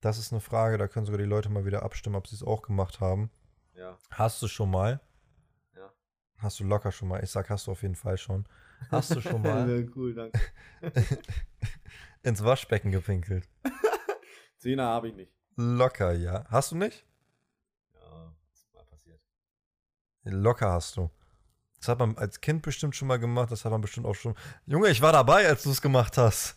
Das 0.00 0.18
ist 0.18 0.32
eine 0.32 0.40
Frage, 0.40 0.78
da 0.78 0.88
können 0.88 1.06
sogar 1.06 1.18
die 1.18 1.24
Leute 1.28 1.48
mal 1.50 1.64
wieder 1.66 1.82
abstimmen, 1.82 2.16
ob 2.16 2.26
sie 2.26 2.34
es 2.36 2.42
auch 2.42 2.62
gemacht 2.62 3.00
haben. 3.00 3.30
Ja. 3.74 3.98
Hast 4.10 4.42
du 4.42 4.48
schon 4.48 4.70
mal? 4.70 5.00
Hast 6.38 6.60
du 6.60 6.64
locker 6.64 6.92
schon 6.92 7.08
mal? 7.08 7.22
Ich 7.22 7.30
sag, 7.30 7.50
hast 7.50 7.66
du 7.66 7.72
auf 7.72 7.82
jeden 7.82 7.96
Fall 7.96 8.16
schon. 8.16 8.46
Hast 8.90 9.14
du 9.14 9.20
schon 9.20 9.42
mal 9.42 9.88
cool, 9.96 10.14
danke. 10.14 10.40
ins 12.22 12.44
Waschbecken 12.44 12.92
gepinkelt? 12.92 13.48
Zehner 14.58 14.84
habe 14.84 15.08
ich 15.08 15.14
nicht. 15.14 15.32
Locker, 15.56 16.12
ja. 16.12 16.44
Hast 16.48 16.72
du 16.72 16.76
nicht? 16.76 17.04
Ja, 17.94 18.32
ist 18.52 18.72
mal 18.72 18.84
passiert. 18.84 19.20
Locker 20.24 20.72
hast 20.72 20.96
du. 20.96 21.10
Das 21.80 21.88
hat 21.88 21.98
man 21.98 22.16
als 22.16 22.40
Kind 22.40 22.62
bestimmt 22.62 22.94
schon 22.96 23.08
mal 23.08 23.18
gemacht, 23.18 23.50
das 23.52 23.64
hat 23.64 23.72
man 23.72 23.80
bestimmt 23.80 24.06
auch 24.06 24.14
schon. 24.14 24.34
Junge, 24.66 24.88
ich 24.88 25.00
war 25.00 25.12
dabei, 25.12 25.46
als 25.48 25.62
du 25.62 25.70
es 25.70 25.80
gemacht 25.80 26.16
hast. 26.18 26.56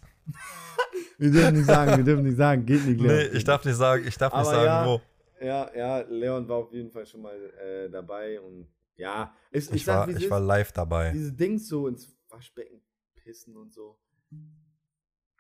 Wir 1.18 1.32
dürfen 1.32 1.56
nicht 1.58 1.66
sagen, 1.66 1.98
wir 1.98 2.04
dürfen 2.04 2.24
nicht 2.24 2.38
sagen. 2.38 2.66
Geht 2.66 2.86
nicht, 2.86 3.00
Nee, 3.00 3.26
ich 3.26 3.44
darf 3.44 3.64
nicht 3.64 3.76
sagen, 3.76 4.08
ich 4.08 4.18
darf 4.18 4.34
nicht 4.34 4.42
Aber 4.42 4.50
sagen, 4.50 4.66
ja, 4.66 4.86
wo. 4.86 5.02
Ja, 5.46 5.76
ja, 5.76 6.00
Leon 6.10 6.48
war 6.48 6.58
auf 6.58 6.72
jeden 6.72 6.92
Fall 6.92 7.06
schon 7.06 7.22
mal 7.22 7.36
äh, 7.36 7.90
dabei 7.90 8.40
und 8.40 8.68
ja, 8.96 9.36
ist, 9.52 9.70
ich, 9.70 9.78
Ich, 9.78 9.86
sag, 9.86 10.08
war, 10.08 10.16
ich 10.16 10.24
ist. 10.24 10.30
war 10.30 10.40
live 10.40 10.72
dabei. 10.72 11.12
diese 11.12 11.34
Dings 11.34 11.68
so 11.68 11.88
ins 11.88 12.16
Waschbecken 12.30 12.82
pissen 13.16 13.56
und 13.58 13.72
so. 13.74 14.00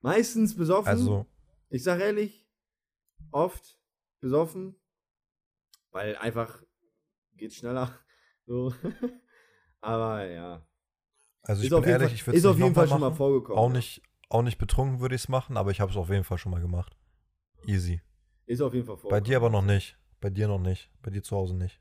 Meistens 0.01 0.55
besoffen. 0.55 0.87
Also, 0.89 1.25
Ich 1.69 1.83
sag 1.83 1.99
ehrlich, 1.99 2.47
oft 3.31 3.79
besoffen, 4.19 4.75
weil 5.91 6.15
einfach 6.17 6.63
geht 7.35 7.53
schneller. 7.53 7.97
So. 8.47 8.73
Aber 9.79 10.25
ja. 10.25 10.67
also 11.43 11.61
ich 11.61 11.67
ist 11.67 11.73
auf 11.73 11.83
bin 11.83 11.91
ehrlich, 11.91 12.07
Fall, 12.07 12.15
ich 12.15 12.27
würde 12.27 12.37
ist 12.37 12.43
es 12.43 12.49
auf 12.49 12.55
nicht 12.57 12.63
jeden 12.63 12.75
Fall 12.75 12.87
schon 12.87 12.99
mal 12.99 13.13
vorgekommen. 13.13 13.57
Auch 13.57 13.69
nicht, 13.69 14.01
auch 14.29 14.41
nicht 14.41 14.57
betrunken 14.57 14.99
würde 14.99 15.15
ich 15.15 15.21
es 15.21 15.29
machen, 15.29 15.55
aber 15.57 15.71
ich 15.71 15.79
habe 15.79 15.91
es 15.91 15.95
auf 15.95 16.09
jeden 16.09 16.23
Fall 16.23 16.37
schon 16.39 16.51
mal 16.51 16.59
gemacht. 16.59 16.97
Easy. 17.65 18.01
Ist 18.47 18.59
auf 18.61 18.73
jeden 18.73 18.85
Fall 18.85 18.95
Bei 18.95 19.01
vorgekommen. 19.01 19.23
dir 19.25 19.37
aber 19.37 19.49
noch 19.51 19.61
nicht. 19.61 19.97
Bei 20.19 20.29
dir 20.29 20.47
noch 20.49 20.59
nicht. 20.59 20.91
Bei 21.01 21.11
dir 21.11 21.23
zu 21.23 21.35
Hause 21.37 21.55
nicht. 21.55 21.79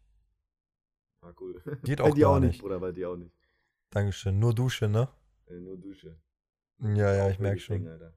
Ah, 1.22 1.32
cool. 1.40 1.62
Geht 1.84 1.98
bei 1.98 2.04
auch 2.04 2.14
dir 2.14 2.22
gar 2.22 2.36
auch 2.36 2.40
nicht. 2.40 2.60
Bruder, 2.60 2.80
bei 2.80 2.92
dir 2.92 3.10
auch 3.10 3.16
nicht. 3.16 3.34
Dankeschön. 3.90 4.38
Nur 4.38 4.54
Dusche, 4.54 4.88
ne? 4.88 5.08
Äh, 5.46 5.54
nur 5.54 5.76
Dusche. 5.76 6.18
Ja, 6.78 7.14
ja, 7.14 7.30
ich 7.30 7.38
merke 7.38 7.60
schon. 7.60 7.86
Alter. 7.86 8.14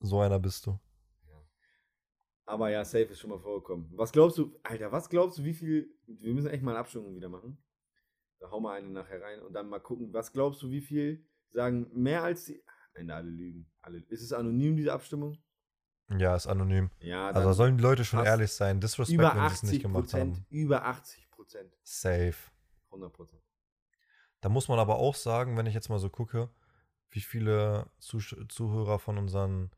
So 0.00 0.20
einer 0.20 0.38
bist 0.38 0.66
du. 0.66 0.78
Aber 2.44 2.68
ja, 2.68 2.84
safe 2.84 3.04
ist 3.04 3.20
schon 3.20 3.30
mal 3.30 3.38
vorgekommen. 3.38 3.88
Was 3.92 4.10
glaubst 4.10 4.36
du, 4.36 4.58
Alter, 4.64 4.90
was 4.90 5.08
glaubst 5.08 5.38
du, 5.38 5.44
wie 5.44 5.54
viel, 5.54 5.94
wir 6.06 6.34
müssen 6.34 6.48
echt 6.50 6.64
mal 6.64 6.72
eine 6.72 6.80
Abstimmung 6.80 7.14
wieder 7.14 7.28
machen. 7.28 7.62
Da 8.40 8.50
hauen 8.50 8.64
wir 8.64 8.72
eine 8.72 8.88
nachher 8.88 9.22
rein 9.22 9.40
und 9.40 9.52
dann 9.52 9.68
mal 9.68 9.78
gucken, 9.78 10.12
was 10.12 10.32
glaubst 10.32 10.60
du, 10.62 10.70
wie 10.70 10.80
viel 10.80 11.24
sagen 11.52 11.88
mehr 11.92 12.24
als 12.24 12.46
die, 12.46 12.60
Ende 12.94 13.14
alle 13.14 13.30
lügen. 13.30 13.70
Alle, 13.82 13.98
ist 13.98 14.22
es 14.22 14.32
anonym, 14.32 14.76
diese 14.76 14.92
Abstimmung? 14.92 15.38
Ja, 16.18 16.34
ist 16.34 16.48
anonym. 16.48 16.90
Ja, 16.98 17.30
Also 17.30 17.52
sollen 17.52 17.76
die 17.76 17.82
Leute 17.84 18.04
schon 18.04 18.24
ehrlich 18.24 18.50
sein. 18.50 18.80
Disrespect, 18.80 19.20
wenn 19.20 19.30
sie 19.48 19.54
es 19.54 19.62
nicht 19.62 19.70
80 19.70 19.82
gemacht 19.82 20.14
haben. 20.14 20.44
über 20.50 20.84
80 20.84 21.29
Prozent, 21.50 21.76
Safe. 21.82 22.36
100 22.92 23.12
Prozent. 23.12 23.42
Da 24.40 24.48
muss 24.48 24.68
man 24.68 24.78
aber 24.78 24.96
auch 25.00 25.16
sagen, 25.16 25.56
wenn 25.56 25.66
ich 25.66 25.74
jetzt 25.74 25.88
mal 25.88 25.98
so 25.98 26.08
gucke, 26.08 26.48
wie 27.10 27.20
viele 27.20 27.90
Zusch 27.98 28.36
Zuhörer 28.48 29.00
von 29.00 29.18
unseren 29.18 29.72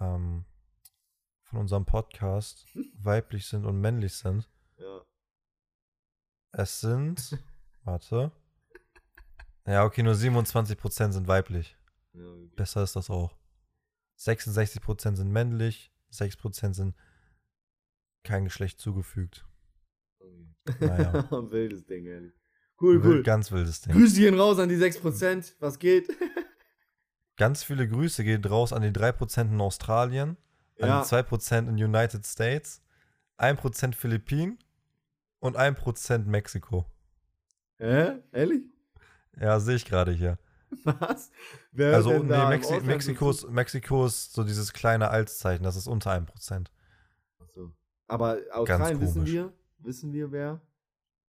ähm, 0.00 0.44
von 1.44 1.60
unserem 1.60 1.86
Podcast 1.86 2.66
weiblich 2.94 3.46
sind 3.46 3.66
und 3.66 3.80
männlich 3.80 4.14
sind. 4.14 4.50
Ja. 4.78 5.02
Es 6.50 6.80
sind, 6.80 7.38
warte. 7.84 8.32
Ja, 9.66 9.84
okay, 9.84 10.02
nur 10.02 10.14
27% 10.14 11.12
sind 11.12 11.28
weiblich. 11.28 11.76
ja 12.14 12.20
wirklich. 12.20 12.56
Besser 12.56 12.82
ist 12.82 12.96
das 12.96 13.10
auch. 13.10 13.36
66% 14.18 15.14
sind 15.14 15.30
männlich, 15.30 15.92
6% 16.10 16.74
sind 16.74 16.96
kein 18.24 18.44
Geschlecht 18.44 18.80
zugefügt. 18.80 19.46
Naja. 20.78 21.28
Wildes 21.50 21.84
Ding, 21.86 22.06
ehrlich. 22.06 22.32
Cool, 22.80 23.00
cool. 23.04 23.22
Ganz 23.22 23.52
wildes 23.52 23.82
Ding. 23.82 23.92
Grüße 23.96 24.20
gehen 24.20 24.38
raus 24.38 24.58
an 24.58 24.68
die 24.70 24.76
6%. 24.76 25.54
Was 25.60 25.78
geht? 25.78 26.08
Ganz 27.36 27.62
viele 27.62 27.86
Grüße 27.88 28.24
geht 28.24 28.48
raus 28.48 28.72
an 28.72 28.82
die 28.82 28.88
3% 28.90 29.50
in 29.52 29.60
Australien, 29.60 30.36
Ja. 30.78 31.00
an 31.00 31.02
die 31.02 31.08
2% 31.08 31.68
in 31.68 31.74
United 31.82 32.24
States, 32.26 32.82
1% 33.38 33.94
Philippinen 33.94 34.58
und 35.40 35.56
1% 35.58 36.26
Mexiko. 36.26 36.86
Hä? 37.78 38.18
Ehrlich? 38.32 38.62
Ja, 39.38 39.58
sehe 39.60 39.76
ich 39.76 39.84
gerade 39.84 40.12
hier. 40.12 40.38
Was? 40.84 41.30
Wer 41.72 41.94
Also, 41.96 42.10
nee, 42.18 42.46
Mexi 42.46 42.66
Ausland 42.74 42.86
Mexiko, 42.86 43.32
so 43.32 43.46
ist, 43.46 43.52
Mexiko 43.52 44.06
ist 44.06 44.32
so 44.32 44.44
dieses 44.44 44.72
kleine 44.72 45.08
Altzeichen, 45.10 45.64
das 45.64 45.76
ist 45.76 45.86
unter 45.86 46.12
1%. 46.12 46.66
Ach 47.40 47.46
so. 47.54 47.72
Aber 48.06 48.38
Australien 48.52 49.00
wissen 49.00 49.26
wir, 49.26 49.52
wissen 49.82 50.12
wir 50.12 50.32
wer? 50.32 50.60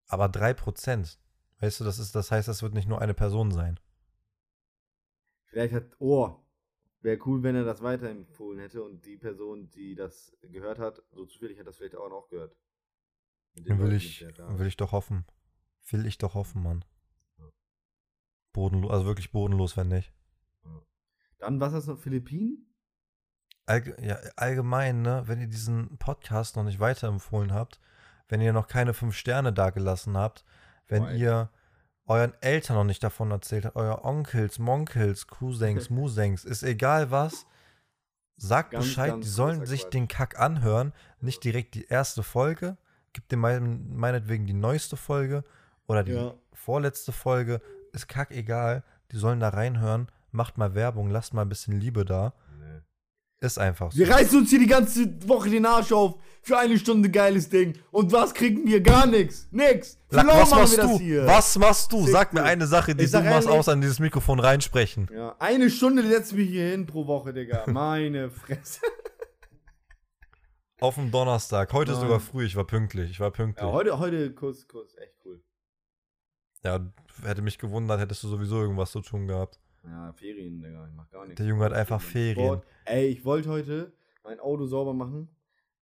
Aber 0.07 0.25
3%, 0.25 1.17
weißt 1.59 1.79
du, 1.79 1.83
das, 1.83 1.99
ist, 1.99 2.15
das 2.15 2.31
heißt, 2.31 2.47
das 2.47 2.63
wird 2.63 2.73
nicht 2.73 2.87
nur 2.87 3.01
eine 3.01 3.13
Person 3.13 3.51
sein. 3.51 3.79
Vielleicht 5.45 5.73
hat, 5.73 5.95
oh, 5.99 6.37
wäre 7.01 7.19
cool, 7.25 7.43
wenn 7.43 7.55
er 7.55 7.63
das 7.63 7.81
weiterempfohlen 7.81 8.59
hätte 8.59 8.83
und 8.83 9.05
die 9.05 9.17
Person, 9.17 9.69
die 9.71 9.95
das 9.95 10.35
gehört 10.41 10.79
hat, 10.79 11.01
so 11.11 11.25
zufällig 11.25 11.59
hat 11.59 11.67
das 11.67 11.77
vielleicht 11.77 11.95
auch 11.95 12.09
noch 12.09 12.29
gehört. 12.29 12.55
Den 13.55 13.79
Will 13.79 13.93
ich, 13.93 14.21
will 14.21 14.67
ich 14.67 14.77
doch 14.77 14.91
hoffen. 14.91 15.25
Will 15.89 16.05
ich 16.05 16.17
doch 16.17 16.35
hoffen, 16.35 16.63
Mann. 16.63 16.85
Ja. 17.37 17.51
Bodenlos, 18.53 18.91
also 18.91 19.05
wirklich 19.05 19.31
bodenlos, 19.31 19.75
wenn 19.75 19.89
nicht. 19.89 20.13
Dann, 21.41 21.59
was 21.59 21.73
ist 21.73 21.87
noch? 21.87 21.97
Philippinen? 21.97 22.67
Allge 23.65 23.95
ja, 23.99 24.15
allgemein, 24.35 25.01
ne, 25.01 25.23
wenn 25.25 25.39
ihr 25.39 25.47
diesen 25.47 25.97
Podcast 25.97 26.55
noch 26.55 26.63
nicht 26.63 26.79
weiterempfohlen 26.79 27.51
habt, 27.51 27.79
wenn 28.31 28.41
ihr 28.41 28.53
noch 28.53 28.67
keine 28.67 28.93
fünf 28.93 29.15
Sterne 29.15 29.51
dagelassen 29.53 30.17
habt, 30.17 30.45
wenn 30.87 31.03
Boah, 31.03 31.11
ihr 31.11 31.49
euren 32.07 32.33
Eltern 32.41 32.77
noch 32.77 32.83
nicht 32.85 33.03
davon 33.03 33.29
erzählt 33.31 33.65
habt, 33.65 33.75
euer 33.75 34.03
Onkels, 34.05 34.57
Monkels, 34.57 35.27
Cousins, 35.27 35.89
Musengs, 35.91 36.43
ist 36.45 36.63
egal 36.63 37.11
was, 37.11 37.45
sagt 38.37 38.71
Ganz, 38.71 38.85
Bescheid, 38.85 39.11
ganz 39.11 39.25
die 39.25 39.29
sollen 39.31 39.65
sich 39.65 39.83
Quatsch. 39.83 39.93
den 39.93 40.07
Kack 40.07 40.39
anhören, 40.39 40.93
nicht 41.19 41.43
direkt 41.43 41.75
die 41.75 41.85
erste 41.85 42.23
Folge, 42.23 42.77
gibt 43.13 43.31
dem 43.31 43.39
mein, 43.39 43.95
meinetwegen 43.95 44.47
die 44.47 44.53
neueste 44.53 44.97
Folge 44.97 45.43
oder 45.87 46.03
die 46.03 46.13
Ja. 46.13 46.33
vorletzte 46.53 47.11
Folge, 47.11 47.61
ist 47.91 48.07
kack 48.07 48.31
egal, 48.31 48.83
die 49.11 49.17
sollen 49.17 49.41
da 49.41 49.49
reinhören, 49.49 50.07
macht 50.31 50.57
mal 50.57 50.73
Werbung, 50.73 51.09
lasst 51.09 51.33
mal 51.33 51.41
ein 51.41 51.49
bisschen 51.49 51.79
Liebe 51.79 52.05
da. 52.05 52.33
Ist 53.41 53.57
einfach 53.57 53.91
so. 53.91 53.97
Wir 53.97 54.09
reißen 54.09 54.39
uns 54.39 54.49
hier 54.51 54.59
die 54.59 54.67
ganze 54.67 55.27
Woche 55.27 55.49
den 55.49 55.65
Arsch 55.65 55.91
auf 55.91 56.15
für 56.43 56.57
eine 56.57 56.77
Stunde 56.77 57.09
geiles 57.09 57.49
Ding. 57.49 57.73
Und 57.89 58.11
was 58.11 58.33
kriegen 58.33 58.65
wir? 58.67 58.81
Gar 58.81 59.07
nichts. 59.07 59.47
Nix. 59.51 59.97
Lau 60.11 60.27
was 60.27 60.51
machst 60.51 60.77
du? 60.77 61.25
Was 61.25 61.57
machst 61.57 61.91
du? 61.91 62.05
Sag 62.07 62.33
mir 62.33 62.43
eine 62.43 62.67
Sache, 62.67 62.95
die 62.95 63.03
Ich 63.03 63.11
du 63.11 63.17
sag 63.17 63.25
machst, 63.25 63.47
außer 63.47 63.71
an 63.71 63.81
dieses 63.81 63.99
Mikrofon 63.99 64.39
reinsprechen. 64.39 65.09
Ja, 65.13 65.35
eine 65.39 65.71
Stunde 65.71 66.07
setzen 66.07 66.37
wir 66.37 66.45
hier 66.45 66.69
hin 66.69 66.85
pro 66.85 67.07
Woche, 67.07 67.33
Digga. 67.33 67.63
Meine 67.67 68.29
Fresse. 68.29 68.81
Auf 70.79 70.95
dem 70.95 71.11
Donnerstag. 71.11 71.73
Heute 71.73 71.91
Nein. 71.93 72.01
sogar 72.01 72.19
früh, 72.19 72.45
ich 72.45 72.55
war 72.55 72.65
pünktlich. 72.65 73.09
Ich 73.09 73.19
war 73.19 73.31
pünktlich. 73.31 73.61
Ja, 73.63 73.69
Ja, 73.69 73.73
heute, 73.73 73.99
heute 73.99 74.33
Kuss, 74.33 74.67
Kuss, 74.67 74.95
echt 74.97 75.15
cool. 75.25 75.41
hätte 77.23 77.41
mich 77.41 77.57
gewundert, 77.57 77.99
hättest 77.99 78.23
du 78.23 78.27
sowieso 78.27 78.61
irgendwas 78.61 78.91
zu 78.91 79.01
tun 79.01 79.27
gehabt. 79.27 79.59
Ja, 79.83 80.13
Ferien, 80.13 80.59
Digga, 80.59 80.87
ich 80.87 80.93
mach 80.93 81.09
gar 81.09 81.25
nichts. 81.25 81.37
Der 81.37 81.47
Junge 81.47 81.65
hat 81.65 81.73
einfach 81.73 81.99
Sport. 81.99 82.11
Ferien. 82.11 82.61
Ey, 82.85 83.07
ich 83.07 83.25
wollte 83.25 83.49
heute 83.49 83.93
mein 84.23 84.39
Auto 84.39 84.65
sauber 84.65 84.93
machen. 84.93 85.29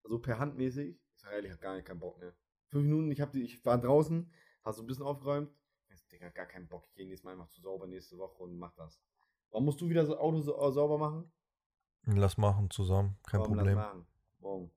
So 0.03 0.19
per 0.19 0.39
Hand 0.39 0.57
mäßig. 0.57 0.97
Ich 1.15 1.21
sag 1.21 1.33
ehrlich, 1.33 1.49
ich 1.49 1.53
hab 1.53 1.61
gar 1.61 1.75
nicht 1.75 1.85
keinen 1.85 1.99
Bock 1.99 2.19
mehr. 2.19 2.33
Fünf 2.69 2.85
Minuten, 2.85 3.11
ich, 3.11 3.21
hab 3.21 3.31
die, 3.31 3.43
ich 3.43 3.63
war 3.65 3.77
draußen, 3.77 4.31
hast 4.63 4.77
so 4.77 4.83
ein 4.83 4.87
bisschen 4.87 5.05
aufgeräumt. 5.05 5.51
Jetzt, 5.89 6.11
Digga, 6.11 6.29
gar 6.29 6.45
keinen 6.45 6.67
Bock. 6.67 6.85
Ich 6.87 6.95
gehe 6.95 7.05
nächstes 7.05 7.25
Mal 7.25 7.33
einfach 7.33 7.49
zu 7.49 7.61
sauber 7.61 7.87
nächste 7.87 8.17
Woche 8.17 8.43
und 8.43 8.57
mach 8.57 8.73
das. 8.73 9.01
Warum 9.51 9.65
musst 9.65 9.81
du 9.81 9.89
wieder 9.89 10.03
das 10.03 10.15
Auto 10.17 10.39
so, 10.39 10.55
äh, 10.55 10.71
sauber 10.71 10.97
machen? 10.97 11.31
Lass 12.05 12.37
machen 12.37 12.69
zusammen, 12.69 13.17
kein 13.27 13.41
Warum 13.41 13.55
Problem. 13.55 13.75
Lass 13.75 13.87
machen. 13.87 14.07
Morgen. 14.39 14.71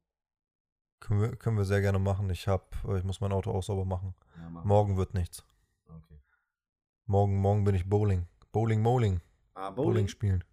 Können 1.00 1.20
wir, 1.20 1.36
können 1.36 1.56
wir 1.56 1.64
sehr 1.64 1.80
gerne 1.80 1.98
machen. 1.98 2.28
Ich 2.30 2.48
hab, 2.48 2.76
äh, 2.84 2.98
ich 2.98 3.04
muss 3.04 3.20
mein 3.20 3.32
Auto 3.32 3.50
auch 3.50 3.62
sauber 3.62 3.84
machen. 3.84 4.14
Ja, 4.36 4.50
mach. 4.50 4.64
Morgen 4.64 4.96
wird 4.96 5.14
nichts. 5.14 5.44
Okay. 5.86 6.20
Morgen, 7.06 7.36
morgen 7.36 7.64
bin 7.64 7.74
ich 7.74 7.88
Bowling. 7.88 8.26
Bowling, 8.52 8.82
Bowling. 8.82 9.20
Ah, 9.54 9.70
Bowling, 9.70 9.92
Bowling. 9.92 10.08
spielen. 10.08 10.44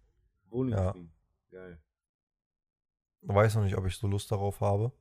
Bowling 0.44 0.74
Ja. 0.74 0.90
spielen. 0.90 1.12
Geil. 1.50 1.82
Weiß 3.22 3.54
noch 3.56 3.64
nicht, 3.64 3.76
ob 3.76 3.86
ich 3.86 3.96
so 3.96 4.06
Lust 4.08 4.30
darauf 4.32 4.60
habe. 4.60 4.92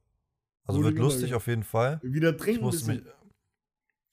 Also 0.66 0.80
Bowling 0.80 0.95
wird 0.95 1.04
lustig 1.04 1.34
auf 1.34 1.47
jeden 1.47 1.64
Fall. 1.64 2.00
Wieder 2.04 2.32
Ich 2.32 2.38
trinken 2.38 2.62
muss 2.64 2.76
bisschen. 2.86 3.04
mich. 3.04 3.14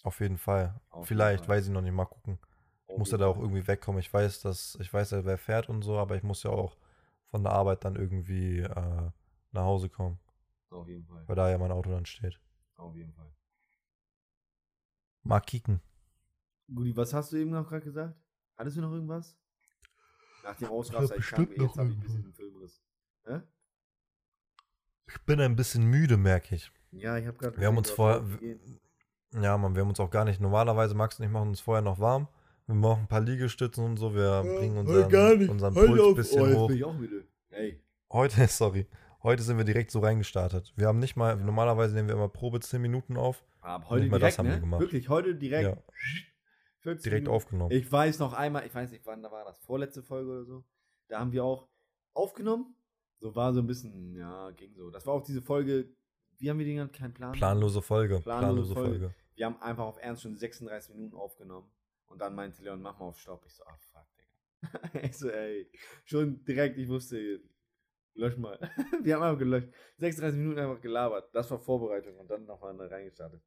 Auf 0.05 0.20
jeden 0.20 0.39
Fall. 0.39 0.80
Auf 0.89 0.99
jeden 1.01 1.07
Vielleicht, 1.09 1.47
Fall. 1.47 1.57
weiß 1.57 1.66
ich 1.66 1.72
noch 1.72 1.80
nicht. 1.82 1.93
Mal 1.93 2.05
gucken. 2.07 2.39
Ich 2.87 2.93
Auf 2.93 2.99
muss 2.99 3.11
ja 3.11 3.16
jeden 3.18 3.20
da 3.22 3.26
auch 3.26 3.39
irgendwie 3.39 3.66
wegkommen. 3.66 3.99
Ich 3.99 4.12
weiß, 4.12 4.41
dass, 4.43 4.76
ich 4.80 4.93
weiß 4.93 5.11
ja, 5.11 5.24
wer 5.24 5.37
fährt 5.39 5.68
und 5.68 5.82
so, 5.82 5.99
aber 5.99 6.16
ich 6.16 6.22
muss 6.22 6.45
ja 6.45 6.51
auch 6.51 6.76
von 7.26 7.43
der 7.43 7.53
Arbeit 7.53 7.84
dann 7.84 7.97
irgendwie 7.97 8.61
äh, 8.61 9.11
nach 9.51 9.62
Hause 9.64 9.89
kommen, 9.89 10.20
Auf 10.70 10.87
jeden 10.87 11.05
Fall. 11.05 11.26
weil 11.26 11.34
da 11.37 11.51
ja 11.51 11.59
mein 11.59 11.72
Auto 11.72 11.91
dann 11.91 12.07
steht. 12.07 12.39
Auf 12.76 12.95
jeden 12.95 13.12
Fall. 13.12 13.32
Mal 15.24 15.41
kicken. 15.41 15.80
Guti, 16.72 16.97
was 16.97 17.12
hast 17.12 17.32
du 17.32 17.37
eben 17.39 17.51
noch 17.51 17.68
gerade 17.68 17.84
gesagt? 17.84 18.16
Hattest 18.57 18.76
du 18.76 18.80
noch 18.80 18.92
irgendwas? 18.92 19.36
Nach 20.42 20.57
dem 20.57 20.68
Ausraster, 20.68 21.16
ich 21.16 21.30
noch 21.32 21.38
jetzt 21.38 21.76
habe 21.76 21.90
ich 21.90 21.96
ein 21.96 22.00
bisschen 22.00 22.24
einen 22.24 22.32
Filmriss. 22.32 22.82
Hä? 23.26 23.40
Ich 25.09 25.20
bin 25.22 25.40
ein 25.40 25.57
bisschen 25.57 25.84
müde, 25.84 26.16
merke 26.16 26.54
ich. 26.54 26.70
Ja, 26.92 27.18
ich 27.18 27.26
habe 27.26 27.36
gerade. 27.36 27.59
Wir 27.59 27.66
haben 27.66 27.76
uns 27.76 27.90
vorher, 27.90 28.24
ja, 29.40 29.59
Mann, 29.59 29.74
wir 29.74 29.82
haben 29.82 29.88
uns 29.88 30.00
auch 30.00 30.11
gar 30.11 30.24
nicht, 30.24 30.40
normalerweise, 30.40 30.94
Max 30.94 31.18
und 31.18 31.26
ich 31.26 31.30
machen 31.30 31.48
uns 31.48 31.61
vorher 31.61 31.82
noch 31.82 31.98
warm. 31.98 32.28
Wir 32.66 32.74
machen 32.74 33.02
ein 33.02 33.09
paar 33.09 33.20
Liegestützen 33.20 33.84
und 33.84 33.96
so, 33.96 34.14
wir 34.14 34.42
bringen 34.42 34.78
unseren, 34.78 35.50
unseren 35.50 35.74
Puls 35.74 36.00
ein 36.00 36.14
bisschen 36.14 36.42
oh, 36.42 36.61
hoch. 36.61 36.68
bin 36.68 36.76
ich 36.76 36.84
auch 36.84 36.94
müde. 36.94 37.24
Ey. 37.50 37.80
Heute, 38.11 38.46
sorry, 38.48 38.86
heute 39.22 39.42
sind 39.42 39.59
wir 39.59 39.64
direkt 39.64 39.90
so 39.90 40.00
reingestartet. 40.00 40.72
Wir 40.76 40.86
haben 40.88 40.98
nicht 40.98 41.16
mal, 41.16 41.36
normalerweise 41.36 41.94
nehmen 41.94 42.09
wir 42.09 42.14
immer 42.14 42.28
Probe 42.28 42.61
10 42.61 42.80
Minuten 42.80 43.16
auf, 43.16 43.44
Aber 43.61 43.88
heute 43.90 44.07
mal 44.07 44.18
das 44.18 44.36
direkt, 44.36 44.38
haben 44.38 44.46
wir 44.48 44.54
ne? 44.54 44.61
gemacht. 44.61 44.80
Wirklich, 44.80 45.09
heute 45.09 45.34
direkt. 45.34 45.68
Ja. 45.68 45.82
40 46.87 47.03
direkt 47.03 47.24
Minuten. 47.24 47.37
aufgenommen. 47.37 47.70
Ich 47.72 47.91
weiß 47.91 48.18
noch 48.20 48.32
einmal, 48.32 48.64
ich 48.64 48.74
weiß 48.74 48.91
nicht, 48.93 49.05
wann 49.07 49.22
da 49.22 49.30
war 49.30 49.45
das, 49.45 49.59
vorletzte 49.59 50.03
Folge 50.03 50.30
oder 50.30 50.45
so. 50.45 50.64
Da 51.09 51.20
haben 51.20 51.32
wir 51.32 51.45
auch 51.45 51.68
aufgenommen. 52.14 52.74
So 53.18 53.34
war 53.34 53.53
so 53.53 53.61
ein 53.61 53.66
bisschen, 53.66 54.14
ja, 54.14 54.51
ging 54.53 54.74
so. 54.74 54.91
Das 54.91 55.07
war 55.07 55.14
auch 55.14 55.22
diese 55.22 55.43
Folge, 55.43 55.89
wie 56.39 56.51
haben 56.51 56.59
wir 56.59 56.66
die 56.66 56.74
genannt? 56.74 56.93
Kein 56.93 57.12
Plan. 57.12 57.32
Planlose 57.32 57.82
Folge, 57.82 58.20
Planlose 58.20 58.45
planlose 58.45 58.74
Folge. 58.74 58.99
Folge. 58.99 59.14
Wir 59.34 59.47
haben 59.47 59.61
einfach 59.61 59.84
auf 59.84 59.99
Ernst 60.01 60.22
schon 60.22 60.37
36 60.37 60.95
Minuten 60.95 61.16
aufgenommen. 61.16 61.70
Und 62.07 62.20
dann 62.20 62.34
meinte 62.34 62.62
Leon, 62.62 62.80
mach 62.80 62.99
mal 62.99 63.07
auf 63.07 63.18
Stopp. 63.18 63.45
Ich 63.47 63.55
so, 63.55 63.64
ah, 63.64 63.76
fuck, 63.93 64.07
Digga. 64.18 65.03
ich 65.07 65.18
so, 65.18 65.28
ey, 65.28 65.70
schon 66.05 66.45
direkt, 66.45 66.78
ich 66.78 66.89
wusste, 66.89 67.41
lösch 68.14 68.37
mal. 68.37 68.59
wir 69.03 69.14
haben 69.14 69.22
einfach 69.22 69.39
gelöscht. 69.39 69.68
36 69.99 70.39
Minuten 70.39 70.61
einfach 70.61 70.80
gelabert. 70.80 71.28
Das 71.34 71.51
war 71.51 71.59
Vorbereitung 71.59 72.16
und 72.18 72.30
dann 72.30 72.47
nochmal 72.47 72.76
reingestartet. 72.87 73.43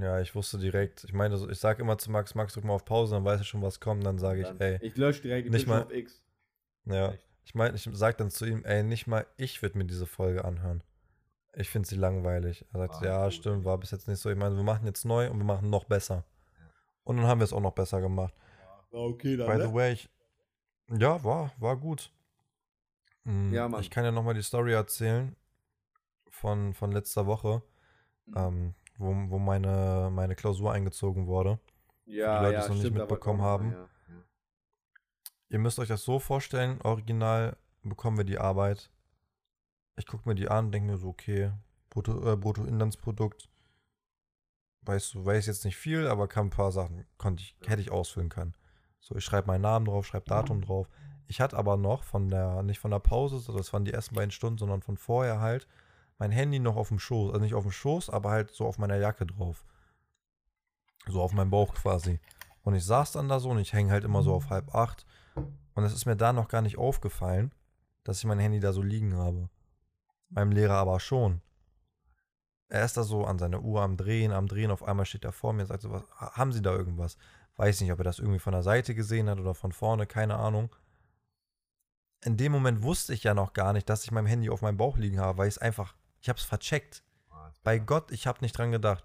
Ja, 0.00 0.20
ich 0.20 0.34
wusste 0.34 0.58
direkt. 0.58 1.04
Ich 1.04 1.12
meine, 1.12 1.36
so- 1.36 1.48
ich 1.48 1.58
sage 1.58 1.82
immer 1.82 1.98
zu 1.98 2.10
Max, 2.10 2.34
Max, 2.34 2.54
drück 2.54 2.64
mal 2.64 2.72
auf 2.74 2.84
Pause, 2.84 3.14
dann 3.14 3.24
weiß 3.24 3.40
ich 3.40 3.46
schon, 3.48 3.62
was 3.62 3.80
kommt. 3.80 4.04
Dann 4.04 4.18
sage 4.18 4.40
ich, 4.40 4.46
Dann, 4.46 4.60
ey, 4.60 4.78
ich 4.82 4.96
lösche 4.96 5.22
direkt, 5.22 5.46
ich 5.46 5.52
nicht 5.52 5.66
mal- 5.66 5.82
auf 5.84 5.92
X. 5.92 6.22
ja. 6.86 7.12
Echt. 7.12 7.26
Ich 7.46 7.54
meine, 7.54 7.76
ich 7.76 7.88
sage 7.92 8.16
dann 8.16 8.30
zu 8.30 8.46
ihm, 8.46 8.64
ey, 8.64 8.82
nicht 8.82 9.06
mal 9.06 9.26
ich 9.36 9.60
würde 9.60 9.76
mir 9.76 9.84
diese 9.84 10.06
Folge 10.06 10.44
anhören. 10.44 10.82
Ich 11.54 11.68
finde 11.68 11.86
sie 11.88 11.96
langweilig. 11.96 12.64
Er 12.72 12.78
sagt, 12.80 12.94
Ah, 12.96 13.04
ja, 13.04 13.24
gut. 13.24 13.34
stimmt, 13.34 13.64
war 13.64 13.78
bis 13.78 13.90
jetzt 13.90 14.08
nicht 14.08 14.18
so. 14.18 14.30
Ich 14.30 14.36
meine, 14.36 14.56
wir 14.56 14.62
machen 14.64 14.86
jetzt 14.86 15.04
neu 15.04 15.30
und 15.30 15.36
wir 15.38 15.44
machen 15.44 15.68
noch 15.70 15.84
besser. 15.84 16.24
Ja. 16.58 16.66
Und 17.04 17.16
dann 17.18 17.26
haben 17.26 17.40
wir 17.40 17.44
es 17.44 17.52
auch 17.52 17.60
noch 17.60 17.74
besser 17.74 18.00
gemacht. 18.00 18.34
War 18.90 19.02
okay 19.02 19.36
dann, 19.36 19.46
By 19.46 19.58
ne? 19.58 19.68
the 19.68 19.74
way, 19.74 19.92
ich, 19.92 20.08
ja, 20.90 21.22
war, 21.22 21.52
war 21.58 21.76
gut. 21.76 22.10
Mm, 23.24 23.52
Ja, 23.52 23.68
Mann. 23.68 23.80
Ich 23.82 23.90
kann 23.90 24.04
ja 24.04 24.10
nochmal 24.10 24.34
die 24.34 24.42
Story 24.42 24.72
erzählen 24.72 25.36
von, 26.30 26.72
von 26.74 26.92
letzter 26.92 27.26
Woche, 27.26 27.62
Mhm. 28.26 28.34
ähm, 28.36 28.74
wo, 28.98 29.14
wo 29.28 29.38
meine, 29.38 30.10
meine 30.12 30.34
Klausur 30.34 30.72
eingezogen 30.72 31.26
wurde. 31.26 31.58
Ja, 32.06 32.42
Leute, 32.42 32.48
die 32.48 32.54
ja, 32.54 32.60
es 32.60 32.68
noch 32.68 32.74
nicht 32.74 32.82
stimmt, 32.82 32.98
da 32.98 33.02
mitbekommen 33.02 33.42
haben. 33.42 33.72
Ja, 33.72 33.78
ja. 34.08 34.22
Ihr 35.48 35.58
müsst 35.58 35.78
euch 35.78 35.88
das 35.88 36.02
so 36.02 36.18
vorstellen, 36.18 36.80
original 36.82 37.56
bekommen 37.82 38.16
wir 38.16 38.24
die 38.24 38.38
Arbeit. 38.38 38.90
Ich 39.96 40.06
gucke 40.06 40.28
mir 40.28 40.34
die 40.34 40.48
an, 40.48 40.72
denke 40.72 40.92
mir 40.92 40.98
so, 40.98 41.08
okay, 41.08 41.52
Brutto, 41.90 42.32
äh, 42.32 42.36
Bruttoinlandsprodukt, 42.36 43.48
weißt 44.82 45.14
du, 45.14 45.24
weiß 45.24 45.46
jetzt 45.46 45.64
nicht 45.64 45.76
viel, 45.76 46.08
aber 46.08 46.28
kann 46.28 46.46
ein 46.46 46.50
paar 46.50 46.72
Sachen, 46.72 47.06
konnte 47.16 47.42
ich, 47.42 47.56
hätte 47.66 47.80
ich 47.80 47.92
ausfüllen 47.92 48.28
können. 48.28 48.54
So, 49.00 49.14
ich 49.16 49.24
schreibe 49.24 49.46
meinen 49.46 49.62
Namen 49.62 49.86
drauf, 49.86 50.06
schreibe 50.06 50.26
Datum 50.26 50.62
drauf. 50.62 50.88
Ich 51.26 51.40
hatte 51.40 51.56
aber 51.56 51.76
noch 51.76 52.02
von 52.02 52.28
der, 52.28 52.62
nicht 52.62 52.80
von 52.80 52.90
der 52.90 52.98
Pause, 52.98 53.38
so 53.38 53.56
das 53.56 53.72
waren 53.72 53.84
die 53.84 53.92
ersten 53.92 54.14
beiden 54.14 54.30
Stunden, 54.30 54.58
sondern 54.58 54.82
von 54.82 54.96
vorher 54.96 55.40
halt, 55.40 55.66
mein 56.18 56.30
Handy 56.30 56.58
noch 56.58 56.76
auf 56.76 56.88
dem 56.88 56.98
Schoß, 56.98 57.32
also 57.32 57.42
nicht 57.42 57.54
auf 57.54 57.64
dem 57.64 57.72
Schoß, 57.72 58.10
aber 58.10 58.30
halt 58.30 58.52
so 58.52 58.66
auf 58.66 58.78
meiner 58.78 58.96
Jacke 58.96 59.26
drauf. 59.26 59.64
So 61.06 61.20
auf 61.20 61.32
meinem 61.32 61.50
Bauch 61.50 61.74
quasi. 61.74 62.20
Und 62.62 62.74
ich 62.74 62.84
saß 62.84 63.12
dann 63.12 63.28
da 63.28 63.40
so 63.40 63.50
und 63.50 63.58
ich 63.58 63.72
hänge 63.72 63.90
halt 63.90 64.04
immer 64.04 64.22
so 64.22 64.32
auf 64.34 64.48
halb 64.50 64.74
acht. 64.74 65.04
Und 65.74 65.84
es 65.84 65.92
ist 65.92 66.06
mir 66.06 66.16
da 66.16 66.32
noch 66.32 66.48
gar 66.48 66.62
nicht 66.62 66.78
aufgefallen, 66.78 67.52
dass 68.04 68.18
ich 68.18 68.24
mein 68.24 68.38
Handy 68.38 68.60
da 68.60 68.72
so 68.72 68.80
liegen 68.80 69.16
habe. 69.16 69.50
Meinem 70.30 70.52
Lehrer 70.52 70.74
aber 70.74 71.00
schon. 71.00 71.42
Er 72.68 72.84
ist 72.84 72.96
da 72.96 73.02
so 73.02 73.24
an 73.24 73.38
seiner 73.38 73.60
Uhr 73.62 73.82
am 73.82 73.96
Drehen, 73.96 74.32
am 74.32 74.46
Drehen. 74.46 74.70
Auf 74.70 74.82
einmal 74.82 75.04
steht 75.04 75.24
er 75.24 75.32
vor 75.32 75.52
mir 75.52 75.62
und 75.62 75.68
sagt 75.68 75.82
so, 75.82 75.90
was, 75.90 76.08
ha- 76.18 76.32
haben 76.36 76.52
Sie 76.52 76.62
da 76.62 76.72
irgendwas? 76.72 77.18
Weiß 77.56 77.80
nicht, 77.80 77.92
ob 77.92 77.98
er 77.98 78.04
das 78.04 78.18
irgendwie 78.18 78.38
von 78.38 78.52
der 78.52 78.62
Seite 78.62 78.94
gesehen 78.94 79.28
hat 79.28 79.38
oder 79.38 79.54
von 79.54 79.72
vorne, 79.72 80.06
keine 80.06 80.36
Ahnung. 80.36 80.74
In 82.24 82.36
dem 82.36 82.52
Moment 82.52 82.82
wusste 82.82 83.12
ich 83.12 83.22
ja 83.22 83.34
noch 83.34 83.52
gar 83.52 83.74
nicht, 83.74 83.88
dass 83.88 84.04
ich 84.04 84.10
mein 84.10 84.26
Handy 84.26 84.48
auf 84.48 84.62
meinem 84.62 84.78
Bauch 84.78 84.96
liegen 84.96 85.20
habe, 85.20 85.38
weil 85.38 85.48
ich 85.48 85.56
es 85.56 85.58
einfach, 85.58 85.94
ich 86.24 86.28
habe 86.30 86.38
es 86.38 86.44
vercheckt. 86.46 87.02
Ah, 87.30 87.52
Bei. 87.62 87.78
Gott, 87.78 88.10
ich 88.10 88.26
habe 88.26 88.38
nicht 88.40 88.56
dran 88.56 88.72
gedacht. 88.72 89.04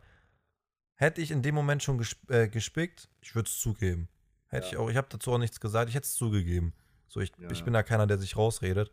Hätte 0.96 1.20
ich 1.22 1.32
in 1.32 1.42
dem 1.42 1.54
Moment 1.54 1.84
schon 1.84 1.98
gesp 1.98 2.30
äh, 2.32 2.48
gespickt, 2.48 3.10
ich 3.20 3.36
würde 3.36 3.50
es 3.50 3.60
zugeben. 3.60 4.08
Hätte 4.48 4.66
Ja. 4.68 4.72
ich 4.72 4.78
auch, 4.78 4.90
ich 4.90 4.96
habe 4.96 5.08
dazu 5.10 5.34
auch 5.34 5.38
nichts 5.38 5.60
gesagt, 5.60 5.90
ich 5.90 5.96
hätte 5.96 6.06
es 6.06 6.16
zugegeben. 6.16 6.74
So, 7.10 7.20
ich, 7.20 7.34
Ja, 7.38 7.52
ich 7.52 7.60
ja. 7.60 7.64
bin 7.66 7.74
da 7.74 7.84
keiner, 7.84 8.08
der 8.08 8.18
sich 8.20 8.38
rausredet. 8.38 8.90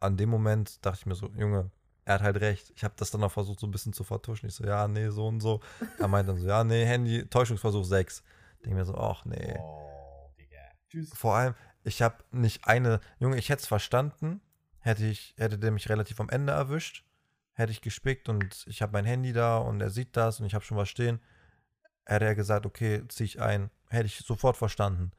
An 0.00 0.18
dem 0.18 0.28
Moment 0.28 0.84
dachte 0.84 0.98
ich 1.00 1.06
mir 1.06 1.14
so, 1.14 1.28
Junge, 1.28 1.70
er 2.04 2.14
hat 2.14 2.20
halt 2.22 2.36
recht. 2.42 2.70
Ich 2.76 2.84
habe 2.84 2.94
das 2.98 3.10
dann 3.10 3.24
auch 3.24 3.32
versucht, 3.32 3.58
so 3.60 3.66
ein 3.66 3.70
bisschen 3.70 3.94
zu 3.94 4.04
vertuschen. 4.04 4.48
Ich 4.50 4.54
so, 4.54 4.64
ja, 4.64 4.86
nee, 4.86 5.08
so 5.08 5.26
und 5.26 5.40
so. 5.40 5.60
Er 5.98 6.08
meint 6.08 6.28
dann 6.28 6.36
so, 6.36 6.46
ja, 6.46 6.62
nee, 6.62 6.84
Handy, 6.84 7.26
Täuschungsversuch 7.26 7.84
6. 7.86 8.22
Denke 8.64 8.76
mir 8.76 8.84
so, 8.84 8.94
ach 8.96 9.24
nee. 9.24 9.56
Oh, 9.58 10.30
Digga. 10.38 10.58
Tschüss. 10.90 11.10
Vor 11.14 11.34
allem, 11.36 11.54
ich 11.84 12.02
habe 12.02 12.22
nicht 12.32 12.66
eine, 12.66 13.00
Junge, 13.18 13.38
ich 13.38 13.48
hätte 13.48 13.62
es 13.62 13.66
verstanden, 13.66 14.42
hätte 14.80 15.06
ich, 15.06 15.34
hätte 15.38 15.58
der 15.58 15.70
mich 15.70 15.88
relativ 15.88 16.20
am 16.20 16.28
Ende 16.28 16.52
erwischt, 16.52 17.04
hätte 17.56 17.72
ich 17.72 17.80
gespickt 17.80 18.28
und 18.28 18.64
ich 18.66 18.82
habe 18.82 18.92
mein 18.92 19.06
Handy 19.06 19.32
da 19.32 19.58
und 19.58 19.80
er 19.80 19.90
sieht 19.90 20.16
das 20.16 20.40
und 20.40 20.46
ich 20.46 20.54
habe 20.54 20.64
schon 20.64 20.76
was 20.76 20.90
stehen, 20.90 21.20
hätte 22.04 22.26
er 22.26 22.34
gesagt, 22.34 22.66
okay, 22.66 23.02
zieh 23.08 23.24
ich 23.24 23.40
ein, 23.40 23.70
hätte 23.88 24.06
ich 24.06 24.18
sofort 24.18 24.56
verstanden. 24.56 25.10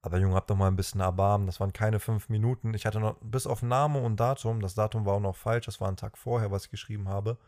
Aber 0.00 0.18
Junge, 0.18 0.34
hab 0.34 0.46
doch 0.46 0.56
mal 0.56 0.68
ein 0.68 0.76
bisschen 0.76 1.00
Erbarmen, 1.00 1.46
das 1.46 1.60
waren 1.60 1.72
keine 1.72 2.00
fünf 2.00 2.28
Minuten. 2.28 2.74
Ich 2.74 2.86
hatte 2.86 2.98
noch, 2.98 3.18
bis 3.20 3.46
auf 3.46 3.62
Name 3.62 4.00
und 4.00 4.18
Datum, 4.18 4.60
das 4.60 4.74
Datum 4.74 5.04
war 5.04 5.14
auch 5.14 5.20
noch 5.20 5.36
falsch, 5.36 5.66
das 5.66 5.80
war 5.80 5.88
ein 5.88 5.96
Tag 5.96 6.18
vorher, 6.18 6.50
was 6.50 6.64
ich 6.64 6.70
geschrieben 6.70 7.08
habe. 7.08 7.38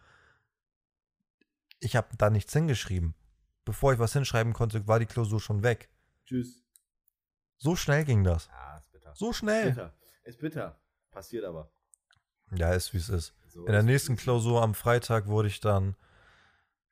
Ich 1.81 1.97
habe 1.97 2.09
da 2.17 2.31
nichts 2.31 2.53
hingeschrieben. 2.53 3.15
Bevor 3.65 3.95
ich 3.95 3.99
was 3.99 4.13
hinschreiben 4.13 4.53
konnte, 4.53 4.87
war 4.87 4.99
die 4.99 5.07
Klausur 5.07 5.41
schon 5.41 5.63
weg. 5.63 5.89
Tschüss. 6.27 6.63
So 7.57 7.77
schnell 7.77 8.05
ging 8.05 8.23
das. 8.25 8.51
Ah, 8.51 8.77
ist 8.77 8.93
bitter. 8.93 9.15
So 9.15 9.33
schnell. 9.33 9.71
Bitter. 9.71 9.95
Ist 10.23 10.39
bitter. 10.39 10.79
Passiert 11.11 11.45
aber. 11.45 11.73
Ja, 12.55 12.73
ist 12.73 12.93
wie 12.93 12.99
es 12.99 13.09
ist. 13.09 13.35
So 13.55 13.61
In 13.67 13.73
der 13.73 13.81
ist- 13.81 13.87
nächsten 13.87 14.17
Klausur 14.17 14.63
am 14.63 14.75
Freitag 14.75 15.27
wurde 15.29 15.49
ich 15.49 15.61
dann 15.61 15.97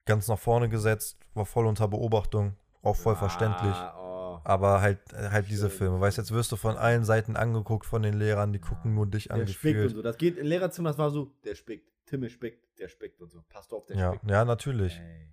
ganz 0.06 0.28
nach 0.28 0.38
vorne 0.38 0.68
gesetzt, 0.68 1.18
war 1.34 1.44
voll 1.46 1.66
unter 1.66 1.88
Beobachtung, 1.88 2.56
auch 2.82 2.96
voll 2.96 3.16
verständlich. 3.16 3.74
Ah, 3.74 3.96
oh. 3.98 4.40
Aber 4.44 4.80
halt, 4.80 4.98
halt 5.12 5.48
diese. 5.50 5.70
Filme. 5.70 6.00
Weißt 6.00 6.18
du, 6.18 6.22
jetzt 6.22 6.32
wirst 6.32 6.50
du 6.50 6.56
von 6.56 6.76
allen 6.76 7.04
Seiten 7.04 7.36
angeguckt 7.36 7.84
von 7.86 8.02
den 8.02 8.14
Lehrern, 8.14 8.52
die 8.52 8.58
gucken 8.60 8.94
nur 8.94 9.06
dich 9.06 9.28
Der 9.28 9.46
spickt 9.46 9.80
und 9.80 9.88
so. 9.90 10.02
Das 10.02 10.16
geht 10.16 10.38
im 10.38 10.46
Lehrerzimmer, 10.46 10.88
das 10.90 10.98
war 10.98 11.10
so, 11.10 11.32
der 11.44 11.54
spickt. 11.54 11.88
Timme 12.06 12.28
spickt, 12.28 12.78
der 12.78 12.88
spickt 12.88 13.20
und 13.20 13.30
so. 13.30 13.42
Passt 13.48 13.72
auf, 13.72 13.86
der 13.86 13.96
Ja, 13.96 14.14
spickt. 14.14 14.30
ja, 14.30 14.44
natürlich. 14.44 14.98
Ey. 14.98 15.28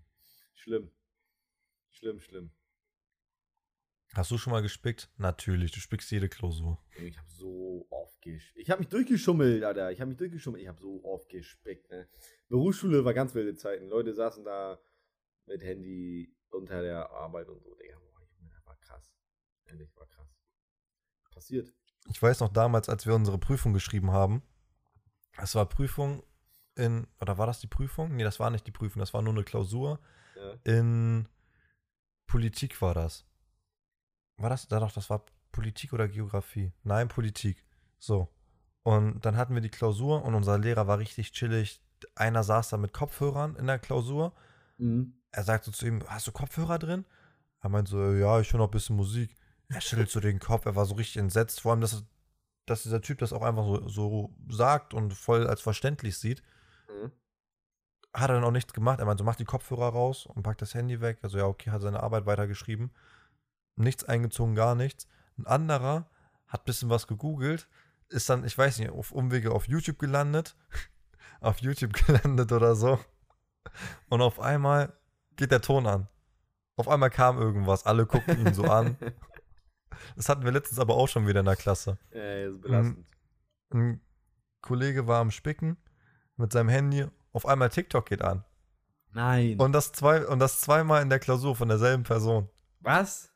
Schlimm. 0.53 0.91
Schlimm, 1.89 2.19
schlimm. 2.19 2.51
Hast 4.13 4.31
du 4.31 4.37
schon 4.37 4.51
mal 4.51 4.61
gespickt? 4.61 5.09
Natürlich, 5.17 5.71
du 5.71 5.79
spickst 5.79 6.09
jede 6.11 6.29
Klausur. 6.29 6.77
Ich 6.97 7.17
habe 7.17 7.29
so 7.29 7.87
oft. 8.21 8.51
Ich 8.55 8.69
habe 8.69 8.79
mich 8.79 8.89
durchgeschummelt, 8.89 9.63
Alter. 9.63 9.91
Ich 9.91 10.01
habe 10.01 10.09
mich 10.09 10.17
durchgeschummelt. 10.17 10.61
Ich 10.61 10.67
habe 10.67 10.79
so 10.79 11.03
oft 11.03 11.29
gespickt. 11.29 11.89
Ne? 11.89 12.07
Berufsschule 12.47 13.05
war 13.05 13.13
ganz 13.13 13.33
wilde 13.35 13.55
Zeiten. 13.55 13.87
Leute 13.87 14.13
saßen 14.13 14.43
da 14.43 14.79
mit 15.45 15.63
Handy 15.63 16.35
unter 16.49 16.81
der 16.81 17.09
Arbeit 17.11 17.47
und 17.49 17.61
so. 17.61 17.75
Digga, 17.75 17.97
boah, 17.99 18.21
das 18.51 18.65
war 18.65 18.77
krass. 18.77 19.11
Ehrlich, 19.65 19.95
war 19.95 20.07
krass. 20.07 20.29
Passiert. 21.31 21.73
Ich 22.09 22.21
weiß 22.21 22.39
noch 22.39 22.51
damals, 22.51 22.89
als 22.89 23.05
wir 23.05 23.15
unsere 23.15 23.37
Prüfung 23.37 23.73
geschrieben 23.73 24.11
haben, 24.11 24.41
es 25.37 25.55
war 25.55 25.67
Prüfung 25.67 26.23
in, 26.75 27.07
oder 27.19 27.37
war 27.37 27.47
das 27.47 27.59
die 27.59 27.67
Prüfung? 27.67 28.15
Nee, 28.15 28.23
das 28.23 28.39
war 28.39 28.49
nicht 28.49 28.65
die 28.65 28.71
Prüfung, 28.71 28.99
das 28.99 29.13
war 29.13 29.21
nur 29.21 29.33
eine 29.33 29.43
Klausur. 29.43 29.99
Ja. 30.35 30.53
In 30.63 31.27
Politik 32.27 32.81
war 32.81 32.93
das. 32.93 33.25
War 34.37 34.49
das? 34.49 34.67
Doch, 34.67 34.91
das 34.91 35.09
war 35.09 35.25
Politik 35.51 35.93
oder 35.93 36.07
Geografie? 36.07 36.71
Nein, 36.83 37.07
Politik. 37.09 37.65
So. 37.99 38.29
Und 38.83 39.25
dann 39.25 39.37
hatten 39.37 39.53
wir 39.53 39.61
die 39.61 39.69
Klausur 39.69 40.23
und 40.23 40.33
unser 40.35 40.57
Lehrer 40.57 40.87
war 40.87 40.99
richtig 40.99 41.31
chillig. 41.31 41.81
Einer 42.15 42.43
saß 42.43 42.69
da 42.69 42.77
mit 42.77 42.93
Kopfhörern 42.93 43.55
in 43.57 43.67
der 43.67 43.79
Klausur. 43.79 44.33
Mhm. 44.77 45.21
Er 45.31 45.43
sagt 45.43 45.65
so 45.65 45.71
zu 45.71 45.85
ihm: 45.85 46.01
Hast 46.07 46.25
du 46.27 46.31
Kopfhörer 46.31 46.79
drin? 46.79 47.05
Er 47.61 47.69
meint 47.69 47.87
so: 47.87 48.13
Ja, 48.13 48.39
ich 48.39 48.51
höre 48.53 48.59
noch 48.59 48.67
ein 48.69 48.71
bisschen 48.71 48.95
Musik. 48.95 49.35
Er 49.67 49.81
schüttelt 49.81 50.09
so 50.09 50.19
den 50.19 50.39
Kopf. 50.39 50.65
Er 50.65 50.75
war 50.75 50.85
so 50.85 50.95
richtig 50.95 51.17
entsetzt. 51.17 51.61
Vor 51.61 51.71
allem, 51.71 51.81
dass, 51.81 52.03
dass 52.65 52.83
dieser 52.83 53.01
Typ 53.01 53.19
das 53.19 53.33
auch 53.33 53.43
einfach 53.43 53.65
so, 53.65 53.87
so 53.87 54.35
sagt 54.49 54.93
und 54.93 55.13
voll 55.13 55.45
als 55.47 55.61
verständlich 55.61 56.17
sieht 56.17 56.41
Mhm. 56.89 57.11
hat 58.13 58.31
er 58.31 58.35
dann 58.35 58.43
auch 58.43 58.51
nichts 58.51 58.73
gemacht. 58.73 58.99
Er 58.99 59.05
meinte, 59.05 59.21
so, 59.21 59.25
mach 59.25 59.35
die 59.35 59.45
Kopfhörer 59.45 59.89
raus 59.89 60.25
und 60.25 60.41
packt 60.41 60.61
das 60.63 60.73
Handy 60.73 61.01
weg. 61.01 61.19
Also 61.21 61.37
ja, 61.37 61.45
okay, 61.45 61.69
hat 61.69 61.81
seine 61.81 62.01
Arbeit 62.01 62.25
weitergeschrieben. 62.25 62.89
Nichts 63.75 64.03
eingezogen, 64.03 64.55
gar 64.55 64.73
nichts. 64.73 65.07
Ein 65.37 65.45
anderer 65.45 66.09
hat 66.47 66.61
ein 66.61 66.65
bisschen 66.65 66.89
was 66.89 67.05
gegoogelt, 67.05 67.69
ist 68.09 68.29
dann, 68.29 68.43
ich 68.43 68.57
weiß 68.57 68.79
nicht, 68.79 68.89
auf 68.91 69.11
Umwege 69.11 69.51
auf 69.51 69.67
YouTube 69.67 69.99
gelandet. 69.99 70.55
auf 71.41 71.59
YouTube 71.59 71.93
gelandet 71.93 72.51
oder 72.51 72.75
so. 72.75 72.99
Und 74.09 74.21
auf 74.21 74.39
einmal 74.39 74.93
geht 75.35 75.51
der 75.51 75.61
Ton 75.61 75.85
an. 75.85 76.07
Auf 76.75 76.87
einmal 76.87 77.09
kam 77.09 77.37
irgendwas. 77.37 77.85
Alle 77.85 78.05
guckten 78.05 78.45
ihn 78.45 78.53
so 78.53 78.63
an. 78.63 78.97
Das 80.15 80.29
hatten 80.29 80.43
wir 80.45 80.51
letztens 80.51 80.79
aber 80.79 80.95
auch 80.95 81.07
schon 81.07 81.27
wieder 81.27 81.41
in 81.41 81.45
der 81.45 81.57
Klasse. 81.57 81.97
Ey, 82.11 82.45
das 82.45 82.53
ist 82.53 82.61
belastend. 82.61 83.05
Ein 83.73 84.01
Kollege 84.61 85.07
war 85.07 85.19
am 85.19 85.29
Spicken 85.29 85.75
mit 86.37 86.53
seinem 86.53 86.69
Handy. 86.69 87.05
Auf 87.33 87.45
einmal 87.45 87.69
TikTok 87.69 88.05
geht 88.05 88.21
an. 88.21 88.45
Nein. 89.11 89.59
Und 89.59 89.73
das, 89.73 89.91
zwei, 89.91 90.25
und 90.25 90.39
das 90.39 90.61
zweimal 90.61 91.01
in 91.01 91.09
der 91.09 91.19
Klausur 91.19 91.55
von 91.55 91.67
derselben 91.67 92.03
Person. 92.03 92.49
was? 92.79 93.33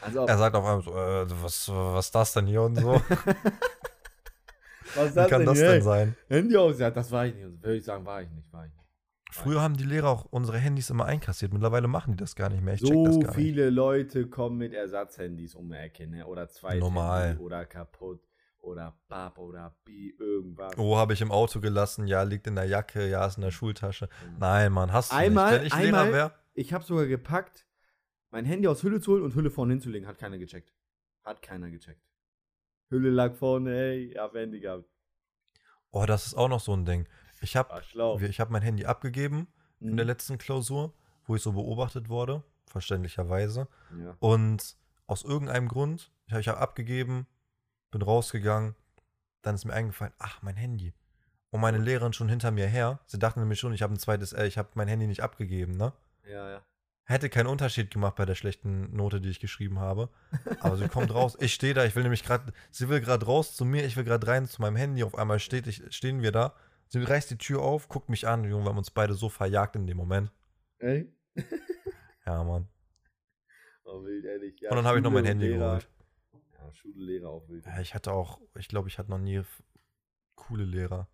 Also, 0.00 0.26
Er 0.26 0.38
sagt 0.38 0.56
auf 0.56 0.64
einmal 0.64 0.82
so, 0.82 0.96
äh, 0.96 1.42
was, 1.42 1.68
was 1.68 2.06
ist 2.06 2.14
das 2.14 2.32
denn 2.32 2.46
hier 2.46 2.62
und 2.62 2.76
so? 2.76 3.00
was 4.96 5.14
Wie 5.16 5.28
kann 5.30 5.44
das 5.46 5.58
hier? 5.58 5.70
denn 5.72 5.82
sein? 5.82 6.16
Handy 6.28 6.56
aus. 6.56 6.78
Ja, 6.78 6.90
das 6.90 7.10
war 7.12 7.26
ich 7.26 7.34
nicht. 7.34 7.62
Würde 7.62 7.76
ich 7.76 7.84
sagen, 7.84 8.04
war 8.04 8.22
ich 8.22 8.30
nicht. 8.30 8.52
War 8.52 8.64
ich 8.66 8.72
nicht. 8.72 8.82
Früher 9.32 9.60
haben 9.60 9.76
die 9.76 9.84
Lehrer 9.84 10.08
auch 10.08 10.24
unsere 10.30 10.56
Handys 10.58 10.88
immer 10.88 11.04
einkassiert. 11.04 11.52
Mittlerweile 11.52 11.88
machen 11.88 12.12
die 12.12 12.16
das 12.16 12.36
gar 12.36 12.48
nicht 12.48 12.62
mehr. 12.62 12.74
Ich 12.74 12.80
check 12.82 13.04
das 13.04 13.14
So 13.14 13.20
gar 13.20 13.28
nicht. 13.30 13.34
viele 13.36 13.70
Leute 13.70 14.28
kommen 14.28 14.56
mit 14.56 14.72
Ersatzhandys 14.72 15.54
um 15.54 15.68
die 15.68 15.76
Ecke, 15.76 16.06
ne? 16.06 16.26
Oder 16.26 16.48
zwei 16.48 16.78
Normal. 16.78 17.36
oder 17.38 17.66
kaputt 17.66 18.20
oder 18.60 18.96
Bab 19.08 19.38
oder 19.38 19.76
B 19.84 20.10
irgendwas. 20.18 20.78
Oh, 20.78 20.96
habe 20.96 21.12
ich 21.12 21.20
im 21.20 21.30
Auto 21.32 21.60
gelassen. 21.60 22.06
Ja, 22.06 22.22
liegt 22.22 22.46
in 22.46 22.54
der 22.54 22.64
Jacke. 22.64 23.08
Ja, 23.08 23.26
ist 23.26 23.36
in 23.36 23.42
der 23.42 23.50
Schultasche. 23.50 24.08
Nein, 24.38 24.72
Mann, 24.72 24.92
hast 24.92 25.12
du 25.12 25.16
Einmal- 25.16 25.60
nicht. 25.60 25.60
Wenn 25.60 25.66
ich 25.66 25.86
Lehrer 25.86 26.00
einmal- 26.00 26.12
wäre, 26.12 26.32
Ich 26.54 26.72
habe 26.72 26.84
sogar 26.84 27.06
gepackt, 27.06 27.66
mein 28.30 28.44
Handy 28.46 28.66
aus 28.68 28.82
Hülle 28.82 29.00
zu 29.00 29.12
holen 29.12 29.22
und 29.22 29.34
Hülle 29.34 29.50
vorne 29.50 29.72
hinzulegen. 29.74 30.08
Hat 30.08 30.18
keiner 30.18 30.38
gecheckt. 30.38 30.72
Hat 31.24 31.42
keiner 31.42 31.68
gecheckt. 31.70 32.00
Hülle 32.90 33.10
lag 33.10 33.34
vorne, 33.34 33.74
ey, 33.76 34.10
hab 34.16 34.34
Handy 34.34 34.60
gehabt. 34.60 34.84
oh, 35.90 36.04
das 36.06 36.26
ist 36.26 36.34
auch 36.34 36.48
noch 36.48 36.60
so 36.60 36.72
ein 36.74 36.84
Ding. 36.84 37.08
Ich 37.40 37.56
habe 37.56 37.80
ich 38.22 38.40
hab 38.40 38.50
mein 38.50 38.62
Handy 38.62 38.84
abgegeben 38.86 39.48
in 39.80 39.92
Mhm. 39.92 39.96
der 39.96 40.06
letzten 40.06 40.38
Klausur, 40.38 40.94
wo 41.26 41.36
ich 41.36 41.42
so 41.42 41.52
beobachtet 41.52 42.08
wurde, 42.08 42.42
verständlicherweise. 42.66 43.68
ja. 43.98 44.16
Und 44.20 44.76
aus 45.06 45.22
irgendeinem 45.24 45.68
Grund, 45.68 46.10
ich 46.26 46.32
habe 46.34 46.44
hab 46.44 46.60
abgegeben, 46.60 47.26
bin 47.90 48.02
rausgegangen, 48.02 48.74
dann 49.42 49.54
ist 49.54 49.64
mir 49.64 49.72
eingefallen, 49.74 50.12
ach, 50.18 50.42
mein 50.42 50.56
Handy. 50.56 50.92
Und 51.50 51.60
meine 51.60 51.78
Lehrerin 51.78 52.12
schon 52.12 52.28
hinter 52.28 52.50
mir 52.50 52.66
her. 52.66 52.98
Sie 53.06 53.18
dachten 53.18 53.40
nämlich 53.40 53.60
schon, 53.60 53.72
ich 53.72 53.82
habe 53.82 53.94
ein 53.94 53.98
zweites, 53.98 54.32
äh, 54.32 54.46
ich 54.46 54.58
habe 54.58 54.70
mein 54.74 54.88
Handy 54.88 55.06
nicht 55.06 55.22
abgegeben, 55.22 55.76
ne? 55.76 55.92
ja, 56.24 56.50
ja. 56.50 56.62
Hätte 57.08 57.30
keinen 57.30 57.46
Unterschied 57.46 57.90
gemacht 57.90 58.16
bei 58.16 58.24
der 58.24 58.34
schlechten 58.34 58.94
Note, 58.94 59.20
die 59.20 59.30
ich 59.30 59.40
geschrieben 59.40 59.78
habe. 59.78 60.10
Aber 60.60 60.76
sie 60.76 60.88
kommt 60.88 61.14
raus. 61.14 61.36
Ich 61.40 61.54
stehe 61.54 61.72
da, 61.72 61.84
ich 61.84 61.94
will 61.94 62.02
nämlich 62.02 62.24
gerade, 62.24 62.52
sie 62.70 62.88
will 62.88 63.00
gerade 63.00 63.24
raus 63.24 63.54
zu 63.54 63.64
mir, 63.64 63.84
ich 63.84 63.96
will 63.96 64.04
gerade 64.04 64.26
rein 64.26 64.46
zu 64.46 64.60
meinem 64.60 64.76
Handy. 64.76 65.04
Auf 65.04 65.16
einmal 65.16 65.38
steht 65.38 65.66
ich, 65.66 65.82
stehen 65.94 66.20
wir 66.22 66.32
da 66.32 66.54
Sie 66.88 67.02
reißt 67.02 67.30
die 67.30 67.38
Tür 67.38 67.62
auf, 67.62 67.88
guckt 67.88 68.08
mich 68.08 68.26
an, 68.26 68.44
Junge, 68.44 68.64
wir 68.64 68.68
haben 68.68 68.78
uns 68.78 68.90
beide 68.90 69.14
so 69.14 69.28
verjagt 69.28 69.76
in 69.76 69.86
dem 69.86 69.96
Moment. 69.96 70.30
Ey? 70.78 71.12
Ja, 72.24 72.42
Mann. 72.42 72.68
Oh, 73.84 74.02
wild, 74.04 74.24
ehrlich. 74.24 74.60
Ja, 74.60 74.70
und 74.70 74.76
dann 74.76 74.86
habe 74.86 74.98
ich 74.98 75.04
noch 75.04 75.12
mein 75.12 75.24
Handy 75.24 75.46
Lehrer. 75.46 75.78
geholt. 75.78 75.88
Ja, 76.58 76.74
Schule, 76.74 77.04
Lehrer 77.04 77.28
auch 77.28 77.48
wild. 77.48 77.64
Ja, 77.66 77.80
ich 77.80 77.94
hatte 77.94 78.12
auch, 78.12 78.40
ich 78.58 78.68
glaube, 78.68 78.88
ich 78.88 78.98
hatte 78.98 79.10
noch 79.10 79.18
nie 79.18 79.42
coole 80.34 80.64
Lehrer. 80.64 81.08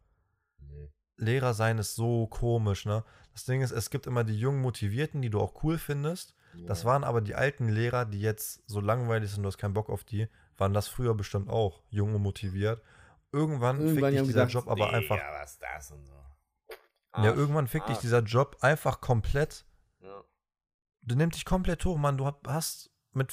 Nee. 0.59 0.91
Lehrer 1.17 1.53
sein 1.53 1.79
ist 1.79 1.95
so 1.95 2.27
komisch, 2.29 2.87
ne? 2.87 3.05
Das 3.33 3.45
Ding 3.45 3.63
ist, 3.63 3.71
es 3.71 3.91
gibt 3.91 4.07
immer 4.07 4.25
die 4.25 4.39
jungen 4.39 4.61
Motivierten, 4.61 5.23
die 5.23 5.31
du 5.31 5.41
auch 5.41 5.63
cool 5.65 5.79
findest. 5.79 6.35
Das 6.67 6.83
Ja. 6.83 6.89
waren 6.91 7.05
aber 7.05 7.21
die 7.23 7.35
alten 7.35 7.69
Lehrer, 7.69 8.05
die 8.05 8.21
jetzt 8.21 8.63
so 8.67 8.81
langweilig 8.81 9.31
sind, 9.31 9.43
du 9.43 9.47
hast 9.47 9.57
keinen 9.59 9.73
Bock 9.75 9.89
auf 9.89 10.05
die, 10.05 10.29
waren 10.59 10.75
das 10.75 10.87
früher 10.89 11.15
bestimmt 11.15 11.49
auch, 11.49 11.83
jung 11.89 12.15
und 12.15 12.23
motiviert. 12.23 12.83
Irgendwann, 13.33 13.81
Irgendwann 13.81 14.11
fickt 14.13 14.21
dich 14.21 14.29
dieser 14.29 14.47
gesagt, 14.47 14.53
Job 14.53 14.69
aber 14.69 14.91
nee, 14.91 14.97
einfach. 14.99 15.17
Ja, 15.17 15.33
was 15.41 15.59
das 15.59 15.91
und 15.93 16.05
so. 16.05 16.13
Ja, 16.13 16.77
Arsch, 17.13 17.37
irgendwann 17.39 17.67
fickt 17.69 17.89
dich 17.89 17.99
dieser 17.99 18.21
Job 18.21 18.59
einfach 18.61 19.01
komplett. 19.01 19.65
Ja. 20.01 20.23
Du 21.01 21.15
nimmst 21.17 21.37
dich 21.39 21.47
komplett 21.47 21.83
hoch, 21.87 21.97
Mann. 21.97 22.19
Du 22.19 22.27
hast 22.47 22.91
mit 23.13 23.33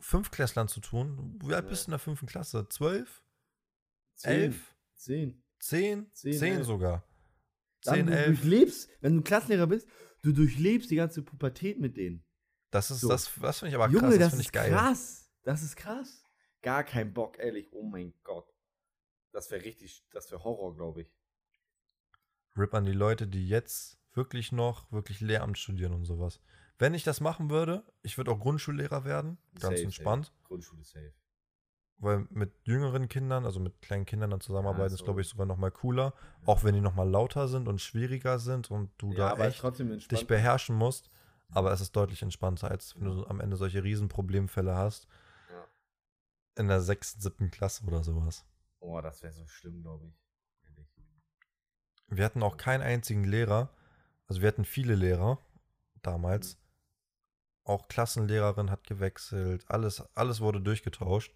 Fünfklässlern 0.00 0.66
zu 0.68 0.80
tun. 0.80 1.38
Wie 1.44 1.54
alt 1.54 1.64
Ja. 1.64 1.70
bist 1.70 1.86
du 1.86 1.88
in 1.88 1.92
der 1.92 1.98
fünften 2.00 2.26
Klasse? 2.26 2.68
Zwölf? 2.68 3.22
Elf? 4.22 4.74
Zehn. 4.96 5.42
Zehn? 5.60 6.10
Zehn, 6.12 6.32
Zehn 6.38 6.62
sogar. 6.64 7.04
Dann 7.84 7.94
Zehn, 7.94 8.06
du 8.06 8.12
elf. 8.16 8.26
durchlebst, 8.26 8.88
wenn 9.00 9.16
du 9.16 9.22
Klassenlehrer 9.22 9.66
bist, 9.66 9.88
du 10.22 10.32
durchlebst 10.32 10.90
die 10.90 10.96
ganze 10.96 11.22
Pubertät 11.22 11.78
mit 11.80 11.96
denen. 11.96 12.24
Das 12.70 12.90
ist, 12.90 13.00
So. 13.00 13.08
das, 13.08 13.30
das 13.40 13.58
finde 13.60 13.70
ich 13.70 13.74
aber 13.76 13.88
Junge, 13.88 14.00
krass. 14.08 14.10
Das, 14.10 14.18
das 14.18 14.28
finde 14.30 14.40
ist 14.42 14.46
ich 14.46 14.52
geil. 14.52 14.70
krass. 14.70 15.30
Das 15.44 15.62
ist 15.62 15.76
krass. 15.76 16.24
Gar 16.62 16.84
kein 16.84 17.14
Bock, 17.14 17.38
ehrlich. 17.38 17.68
Oh 17.72 17.82
mein 17.84 18.12
Gott. 18.24 18.52
Das 19.32 19.50
wäre 19.50 19.64
richtig, 19.64 20.04
das 20.10 20.30
wäre 20.30 20.42
Horror, 20.44 20.74
glaube 20.74 21.02
ich. 21.02 21.14
Rip 22.56 22.74
an 22.74 22.84
die 22.84 22.92
Leute, 22.92 23.26
die 23.28 23.46
jetzt 23.48 23.98
wirklich 24.14 24.50
noch, 24.52 24.90
wirklich 24.90 25.20
Lehramt 25.20 25.58
studieren 25.58 25.92
und 25.92 26.04
sowas. 26.04 26.40
Wenn 26.78 26.94
ich 26.94 27.04
das 27.04 27.20
machen 27.20 27.50
würde, 27.50 27.84
ich 28.02 28.18
würde 28.18 28.30
auch 28.32 28.40
Grundschullehrer 28.40 29.04
werden. 29.04 29.38
Ganz 29.54 29.76
Safe, 29.76 29.82
entspannt. 29.82 30.26
Safe. 30.26 30.38
Grundschule 30.44 30.84
safe. 30.84 31.12
Weil 32.00 32.26
mit 32.30 32.52
jüngeren 32.64 33.08
Kindern, 33.08 33.44
also 33.44 33.58
mit 33.58 33.82
kleinen 33.82 34.06
Kindern 34.06 34.30
dann 34.30 34.40
zusammenarbeiten, 34.40 34.94
ist, 34.94 35.00
so. 35.00 35.04
glaube 35.04 35.20
ich, 35.20 35.28
sogar 35.28 35.46
noch 35.46 35.56
mal 35.56 35.72
cooler. 35.72 36.14
Auch 36.46 36.62
wenn 36.62 36.74
die 36.74 36.80
noch 36.80 36.94
mal 36.94 37.08
lauter 37.08 37.48
sind 37.48 37.66
und 37.66 37.80
schwieriger 37.80 38.38
sind 38.38 38.70
und 38.70 38.90
du 38.98 39.12
ja, 39.12 39.34
da 39.34 39.46
echt 39.46 39.62
dich 40.12 40.26
beherrschen 40.26 40.76
musst. 40.76 41.10
Aber 41.50 41.72
es 41.72 41.80
ist 41.80 41.96
deutlich 41.96 42.22
entspannter, 42.22 42.70
als 42.70 42.94
wenn 42.96 43.06
du 43.06 43.26
am 43.26 43.40
Ende 43.40 43.56
solche 43.56 43.82
Riesenproblemfälle 43.82 44.76
hast. 44.76 45.08
Ja. 45.50 45.66
In 46.56 46.68
der 46.68 46.80
sechsten, 46.80 47.20
siebten 47.20 47.50
Klasse 47.50 47.84
oder 47.86 48.04
sowas. 48.04 48.44
Oh, 48.80 49.00
das 49.00 49.22
wäre 49.22 49.32
so 49.32 49.46
schlimm, 49.46 49.82
glaube 49.82 50.06
ich. 50.06 50.14
Wir 52.10 52.24
hatten 52.24 52.42
auch 52.42 52.56
keinen 52.56 52.82
einzigen 52.82 53.24
Lehrer. 53.24 53.70
Also 54.26 54.40
wir 54.40 54.48
hatten 54.48 54.64
viele 54.64 54.94
Lehrer 54.94 55.38
damals. 56.02 56.54
Mhm. 56.54 56.60
Auch 57.64 57.88
Klassenlehrerin 57.88 58.70
hat 58.70 58.84
gewechselt. 58.84 59.64
Alles, 59.68 60.02
alles 60.14 60.40
wurde 60.40 60.60
durchgetauscht. 60.60 61.34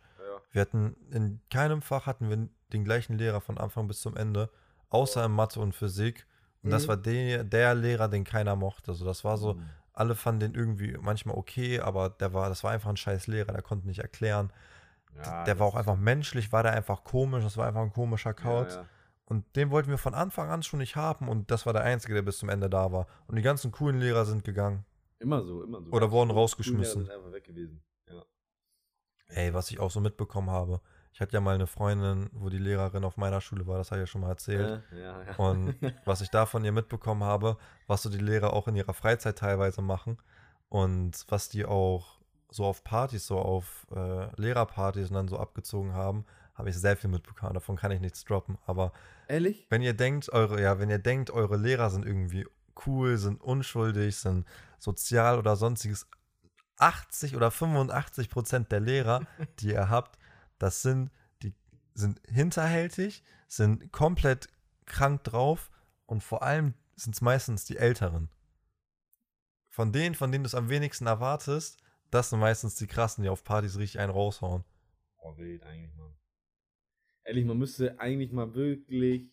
Wir 0.52 0.62
hatten 0.62 0.96
in 1.10 1.40
keinem 1.50 1.82
Fach 1.82 2.06
hatten 2.06 2.28
wir 2.30 2.48
den 2.72 2.84
gleichen 2.84 3.18
Lehrer 3.18 3.40
von 3.40 3.58
Anfang 3.58 3.88
bis 3.88 4.00
zum 4.00 4.16
Ende, 4.16 4.50
außer 4.90 5.24
in 5.24 5.32
Mathe 5.32 5.60
und 5.60 5.74
Physik. 5.74 6.26
Und 6.62 6.70
das 6.70 6.84
Mhm. 6.84 6.88
war 6.88 6.96
der, 6.98 7.44
der 7.44 7.74
Lehrer, 7.74 8.08
den 8.08 8.24
keiner 8.24 8.54
mochte. 8.54 8.92
Also 8.92 9.04
das 9.04 9.24
war 9.24 9.36
so, 9.38 9.54
Mhm. 9.54 9.64
alle 9.94 10.14
fanden 10.14 10.40
den 10.40 10.54
irgendwie 10.54 10.96
manchmal 11.00 11.36
okay, 11.36 11.80
aber 11.80 12.10
der 12.10 12.32
war, 12.34 12.48
das 12.48 12.62
war 12.64 12.70
einfach 12.70 12.90
ein 12.90 12.96
scheiß 12.96 13.26
Lehrer, 13.26 13.52
der 13.52 13.62
konnte 13.62 13.86
nicht 13.86 13.98
erklären. 14.00 14.52
Ja, 15.16 15.44
der 15.44 15.58
war 15.58 15.66
das 15.66 15.74
auch 15.74 15.78
einfach 15.78 15.96
menschlich, 15.96 16.52
war 16.52 16.62
der 16.62 16.72
einfach 16.72 17.04
komisch, 17.04 17.42
das 17.44 17.56
war 17.56 17.66
einfach 17.66 17.82
ein 17.82 17.92
komischer 17.92 18.32
Kauz. 18.32 18.74
Ja, 18.74 18.80
ja. 18.82 18.86
Und 19.26 19.44
den 19.56 19.70
wollten 19.70 19.90
wir 19.90 19.98
von 19.98 20.14
Anfang 20.14 20.50
an 20.50 20.62
schon 20.62 20.78
nicht 20.80 20.96
haben 20.96 21.28
und 21.28 21.50
das 21.50 21.64
war 21.66 21.72
der 21.72 21.82
Einzige, 21.82 22.14
der 22.14 22.22
bis 22.22 22.38
zum 22.38 22.48
Ende 22.48 22.68
da 22.70 22.92
war. 22.92 23.06
Und 23.26 23.36
die 23.36 23.42
ganzen 23.42 23.70
coolen 23.72 23.98
Lehrer 24.00 24.24
sind 24.24 24.44
gegangen. 24.44 24.84
Immer 25.18 25.42
so, 25.42 25.62
immer 25.62 25.80
so. 25.82 25.90
Oder 25.92 26.10
wurden 26.10 26.30
rausgeschmissen. 26.30 27.04
Sind 27.04 27.14
einfach 27.14 27.32
weg 27.32 27.44
gewesen. 27.44 27.82
Ey, 29.34 29.54
was 29.54 29.70
ich 29.70 29.80
auch 29.80 29.90
so 29.90 30.00
mitbekommen 30.00 30.50
habe. 30.50 30.80
Ich 31.14 31.20
hatte 31.20 31.34
ja 31.34 31.40
mal 31.40 31.54
eine 31.54 31.66
Freundin, 31.66 32.30
wo 32.32 32.48
die 32.48 32.58
Lehrerin 32.58 33.04
auf 33.04 33.18
meiner 33.18 33.40
Schule 33.40 33.66
war, 33.66 33.76
das 33.76 33.90
habe 33.90 34.00
ich 34.00 34.08
ja 34.08 34.10
schon 34.10 34.22
mal 34.22 34.30
erzählt. 34.30 34.82
Äh, 34.92 35.02
ja, 35.02 35.22
ja. 35.22 35.36
Und 35.36 35.74
was 36.06 36.22
ich 36.22 36.30
da 36.30 36.46
von 36.46 36.64
ihr 36.64 36.72
mitbekommen 36.72 37.22
habe, 37.22 37.58
was 37.86 38.02
so 38.02 38.08
die 38.08 38.18
Lehrer 38.18 38.54
auch 38.54 38.66
in 38.66 38.76
ihrer 38.76 38.94
Freizeit 38.94 39.38
teilweise 39.38 39.82
machen 39.82 40.18
und 40.68 41.24
was 41.28 41.50
die 41.50 41.66
auch 41.66 42.18
so 42.50 42.64
auf 42.64 42.82
Partys, 42.84 43.26
so 43.26 43.38
auf 43.38 43.86
äh, 43.94 44.40
Lehrerpartys 44.40 45.08
und 45.08 45.14
dann 45.14 45.28
so 45.28 45.38
abgezogen 45.38 45.92
haben, 45.92 46.24
habe 46.54 46.70
ich 46.70 46.76
sehr 46.76 46.96
viel 46.96 47.10
mitbekommen. 47.10 47.54
Davon 47.54 47.76
kann 47.76 47.90
ich 47.90 48.00
nichts 48.00 48.24
droppen. 48.24 48.58
Aber 48.66 48.92
Ehrlich? 49.28 49.66
wenn 49.70 49.82
ihr 49.82 49.94
denkt, 49.94 50.30
eure, 50.32 50.60
ja, 50.60 50.78
wenn 50.78 50.90
ihr 50.90 50.98
denkt, 50.98 51.30
eure 51.30 51.56
Lehrer 51.56 51.90
sind 51.90 52.06
irgendwie 52.06 52.46
cool, 52.86 53.16
sind 53.16 53.40
unschuldig, 53.40 54.16
sind 54.16 54.46
sozial 54.78 55.38
oder 55.38 55.56
sonstiges, 55.56 56.08
80 56.78 57.36
oder 57.36 57.50
85 57.50 58.30
Prozent 58.30 58.72
der 58.72 58.80
Lehrer, 58.80 59.26
die 59.60 59.70
ihr 59.70 59.88
habt, 59.88 60.18
das 60.58 60.82
sind, 60.82 61.10
die 61.42 61.54
sind 61.94 62.20
hinterhältig, 62.28 63.22
sind 63.48 63.92
komplett 63.92 64.48
krank 64.86 65.24
drauf 65.24 65.70
und 66.06 66.22
vor 66.22 66.42
allem 66.42 66.74
sind 66.96 67.14
es 67.14 67.20
meistens 67.20 67.64
die 67.64 67.76
Älteren. 67.76 68.28
Von 69.68 69.92
denen, 69.92 70.14
von 70.14 70.30
denen 70.30 70.44
du 70.44 70.48
es 70.48 70.54
am 70.54 70.68
wenigsten 70.68 71.06
erwartest, 71.06 71.78
das 72.10 72.30
sind 72.30 72.40
meistens 72.40 72.74
die 72.74 72.86
krassen, 72.86 73.24
die 73.24 73.30
auf 73.30 73.42
Partys 73.42 73.78
richtig 73.78 74.00
einen 74.00 74.12
raushauen. 74.12 74.64
Oh, 75.16 75.36
wild 75.38 75.62
eigentlich, 75.62 75.94
Mann. 75.94 76.14
Ehrlich, 77.24 77.46
man 77.46 77.58
müsste 77.58 77.98
eigentlich 77.98 78.32
mal 78.32 78.54
wirklich. 78.54 79.32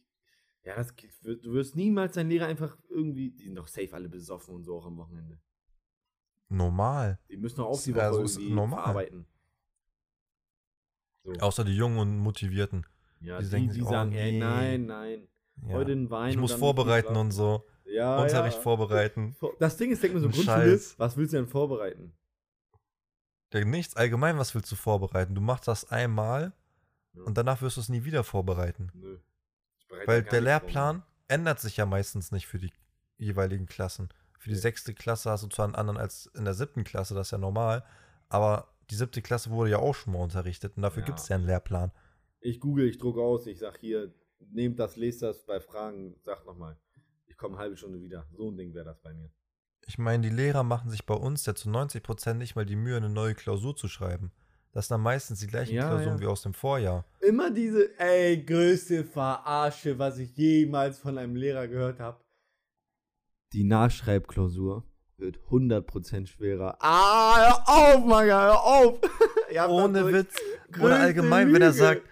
Ja, 0.64 0.76
das, 0.76 0.94
du 1.22 1.54
wirst 1.54 1.76
niemals 1.76 2.14
deinen 2.14 2.30
Lehrer 2.30 2.46
einfach 2.46 2.78
irgendwie. 2.90 3.32
Die 3.32 3.46
sind 3.46 3.56
doch 3.56 3.68
safe 3.68 3.94
alle 3.94 4.08
besoffen 4.08 4.56
und 4.56 4.64
so 4.64 4.78
auch 4.78 4.86
am 4.86 4.98
Wochenende. 4.98 5.42
Normal. 6.50 7.20
Die 7.30 7.38
müssen 7.38 7.58
doch 7.58 7.68
auch 7.68 7.82
die 7.82 7.96
Woche 7.96 8.04
also 8.04 8.40
normal. 8.42 8.82
verarbeiten. 8.82 9.26
So. 11.24 11.34
Außer 11.34 11.64
die 11.64 11.76
Jungen 11.76 12.00
und 12.00 12.18
Motivierten. 12.18 12.86
ja, 13.22 13.38
die 13.38 13.46
die, 13.46 13.52
denken 13.52 13.74
die 13.74 13.84
oh, 13.84 13.90
sagen, 13.90 14.14
ey, 14.14 14.38
nein, 14.38 14.88
nein. 14.88 15.28
Ja. 15.68 15.76
Heute 15.76 15.92
ein 15.92 16.10
Wein. 16.10 16.32
Ich 16.32 16.38
muss 16.38 16.54
vorbereiten 16.54 17.16
und 17.16 17.32
so. 17.32 17.66
Ja, 17.86 18.22
Unterricht 18.22 18.58
ja. 18.58 18.62
vorbereiten. 18.64 19.36
Das 19.60 19.78
Ding 19.78 19.92
ist, 19.92 20.02
denk 20.02 20.14
mir 20.14 20.22
so, 20.22 20.30
Grundschule, 20.30 20.80
was 20.98 21.18
willst 21.18 21.34
du 21.34 21.38
denn 21.38 21.48
vorbereiten? 21.48 22.14
Ja, 23.54 23.66
nichts. 23.66 23.96
Allgemein, 23.96 24.38
was 24.38 24.54
willst 24.56 24.72
du 24.72 24.76
vorbereiten? 24.76 25.36
Du 25.36 25.42
machst 25.42 25.68
das 25.68 25.90
einmal 25.92 26.54
Ja. 27.14 27.24
und 27.24 27.38
danach 27.38 27.62
wirst 27.62 27.78
du 27.78 27.82
es 27.82 27.90
nie 27.90 28.04
wieder 28.06 28.24
vorbereiten. 28.24 28.92
Nö. 28.94 29.20
Weil 30.06 30.06
der 30.06 30.16
nichts 30.22 30.30
vor. 30.30 30.42
Lehrplan 30.42 31.04
ändert 31.28 31.60
sich 31.60 31.78
ja 31.78 31.86
meistens 31.86 32.32
nicht 32.32 32.48
für 32.48 32.60
die 32.60 32.72
jeweiligen 33.18 33.66
Klassen. 33.66 34.10
Für 34.40 34.50
die 34.50 34.56
sechste 34.56 34.94
Klasse 34.94 35.30
hast 35.30 35.44
du 35.44 35.48
zwar 35.48 35.66
einen 35.66 35.76
anderen 35.76 36.00
als 36.00 36.26
in 36.36 36.46
der 36.46 36.54
siebten 36.54 36.84
Klasse, 36.84 37.14
das 37.14 37.28
ist 37.28 37.32
ja 37.32 37.38
normal, 37.38 37.84
aber 38.30 38.70
die 38.90 38.96
siebte 38.96 39.22
Klasse 39.22 39.52
wurde 39.52 39.70
ja 39.72 39.78
auch 39.80 39.94
schon 39.94 40.14
mal 40.14 40.20
unterrichtet 40.24 40.74
und 40.76 40.82
dafür 40.82 41.02
Ja. 41.04 41.08
gibt 41.08 41.20
es 41.20 41.28
ja 41.28 41.36
einen 41.36 41.46
Lehrplan. 41.46 41.92
Ich 42.40 42.60
google, 42.60 42.88
ich 42.88 42.98
drucke 42.98 43.22
aus, 43.22 43.46
ich 43.48 43.60
sag 43.60 43.78
hier, 43.78 44.14
nehmt 44.52 44.80
das, 44.80 44.96
lest 44.96 45.22
das, 45.22 45.46
bei 45.46 45.60
Fragen, 45.60 46.16
sag 46.24 46.46
nochmal. 46.46 46.78
Ich 47.28 47.38
komme 47.38 47.56
eine 47.56 47.64
halbe 47.64 47.78
Stunde 47.78 48.02
wieder. 48.02 48.26
So 48.36 48.50
ein 48.50 48.58
Ding 48.58 48.74
wäre 48.74 48.86
das 48.86 49.00
bei 49.02 49.14
mir. 49.14 49.30
Ich 49.86 49.98
meine, 49.98 50.24
die 50.24 50.34
Lehrer 50.34 50.64
machen 50.64 50.90
sich 50.90 51.06
bei 51.06 51.14
uns 51.16 51.46
ja 51.46 51.54
zu 51.54 51.70
90% 51.70 52.36
nicht 52.36 52.56
mal 52.56 52.66
die 52.66 52.76
Mühe, 52.76 52.96
eine 52.98 53.10
neue 53.10 53.36
Klausur 53.36 53.76
zu 53.76 53.88
schreiben. 53.88 54.32
Das 54.72 54.88
sind 54.88 54.96
dann 54.96 55.02
meistens 55.02 55.40
die 55.40 55.48
gleichen 55.48 55.76
Ja, 55.76 55.88
Klausuren 55.90 56.18
ja. 56.18 56.22
wie 56.22 56.28
aus 56.28 56.44
dem 56.44 56.54
Vorjahr. 56.54 57.04
Immer 57.22 57.50
diese, 57.52 57.98
ey, 58.00 58.44
größte 58.44 59.04
Verarsche, 59.04 59.98
was 59.98 60.18
ich 60.20 60.36
jemals 60.38 61.00
von 61.00 61.18
einem 61.18 61.36
Lehrer 61.36 61.68
gehört 61.68 62.00
habe. 62.00 62.20
Die 63.54 63.64
Nachschreibklausur 63.64 64.84
wird 65.18 65.40
100% 65.50 66.28
schwerer. 66.28 66.78
Ah, 66.80 67.36
hör 67.38 67.64
auf, 67.98 68.06
Mann, 68.06 68.26
hör 68.26 68.62
auf! 68.64 69.00
Ohne 69.70 70.08
Witz. 70.14 70.36
Oder 70.80 71.00
allgemein, 71.00 71.52
wenn 71.54 71.62
er 71.62 71.74
sagt, 71.74 72.04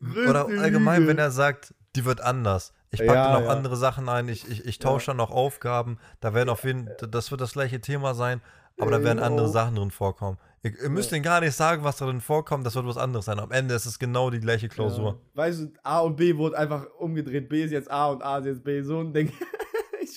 Größte 0.00 0.30
oder 0.30 0.46
allgemein, 0.46 1.00
Lüge. 1.00 1.10
wenn 1.12 1.18
er 1.18 1.30
sagt, 1.30 1.74
die 1.96 2.04
wird 2.04 2.20
anders. 2.20 2.72
Ich 2.90 3.00
packe 3.00 3.14
Ja, 3.14 3.32
noch 3.32 3.46
ja. 3.46 3.48
andere 3.48 3.76
Sachen 3.76 4.08
ein, 4.08 4.28
ich, 4.28 4.48
ich, 4.48 4.64
ich 4.66 4.78
tausche 4.78 5.06
dann 5.08 5.16
noch 5.16 5.30
Aufgaben, 5.30 5.98
da 6.20 6.34
werden 6.34 6.48
auf 6.50 6.64
jeden 6.64 6.88
das 7.10 7.30
wird 7.30 7.40
das 7.40 7.54
gleiche 7.54 7.80
Thema 7.80 8.14
sein, 8.14 8.40
aber 8.78 8.90
da 8.92 9.02
werden 9.02 9.18
andere 9.20 9.48
oh. 9.48 9.50
Sachen 9.50 9.74
drin 9.76 9.90
vorkommen. 9.90 10.38
Ihr, 10.62 10.78
ihr 10.80 10.90
müsst 10.90 11.10
Ja. 11.10 11.16
denen 11.16 11.24
gar 11.24 11.40
nicht 11.40 11.54
sagen, 11.56 11.82
was 11.82 11.96
drin 11.96 12.20
vorkommt, 12.20 12.64
das 12.66 12.74
wird 12.76 12.86
was 12.86 12.98
anderes 12.98 13.24
sein. 13.24 13.40
Am 13.40 13.50
Ende 13.50 13.74
ist 13.74 13.86
es 13.86 13.98
genau 13.98 14.30
die 14.30 14.40
gleiche 14.40 14.68
Klausur. 14.68 15.18
Ja. 15.34 15.42
Weißt 15.42 15.60
du, 15.60 15.72
A 15.82 16.00
und 16.00 16.16
B 16.16 16.36
wurde 16.36 16.56
einfach 16.58 16.86
umgedreht. 16.98 17.48
B 17.48 17.64
ist 17.64 17.72
jetzt 17.72 17.90
A 17.90 18.08
und 18.10 18.22
A 18.22 18.38
ist 18.38 18.46
jetzt 18.46 18.62
B. 18.64 18.80
So 18.82 19.00
ein 19.00 19.12
Ding. 19.12 19.32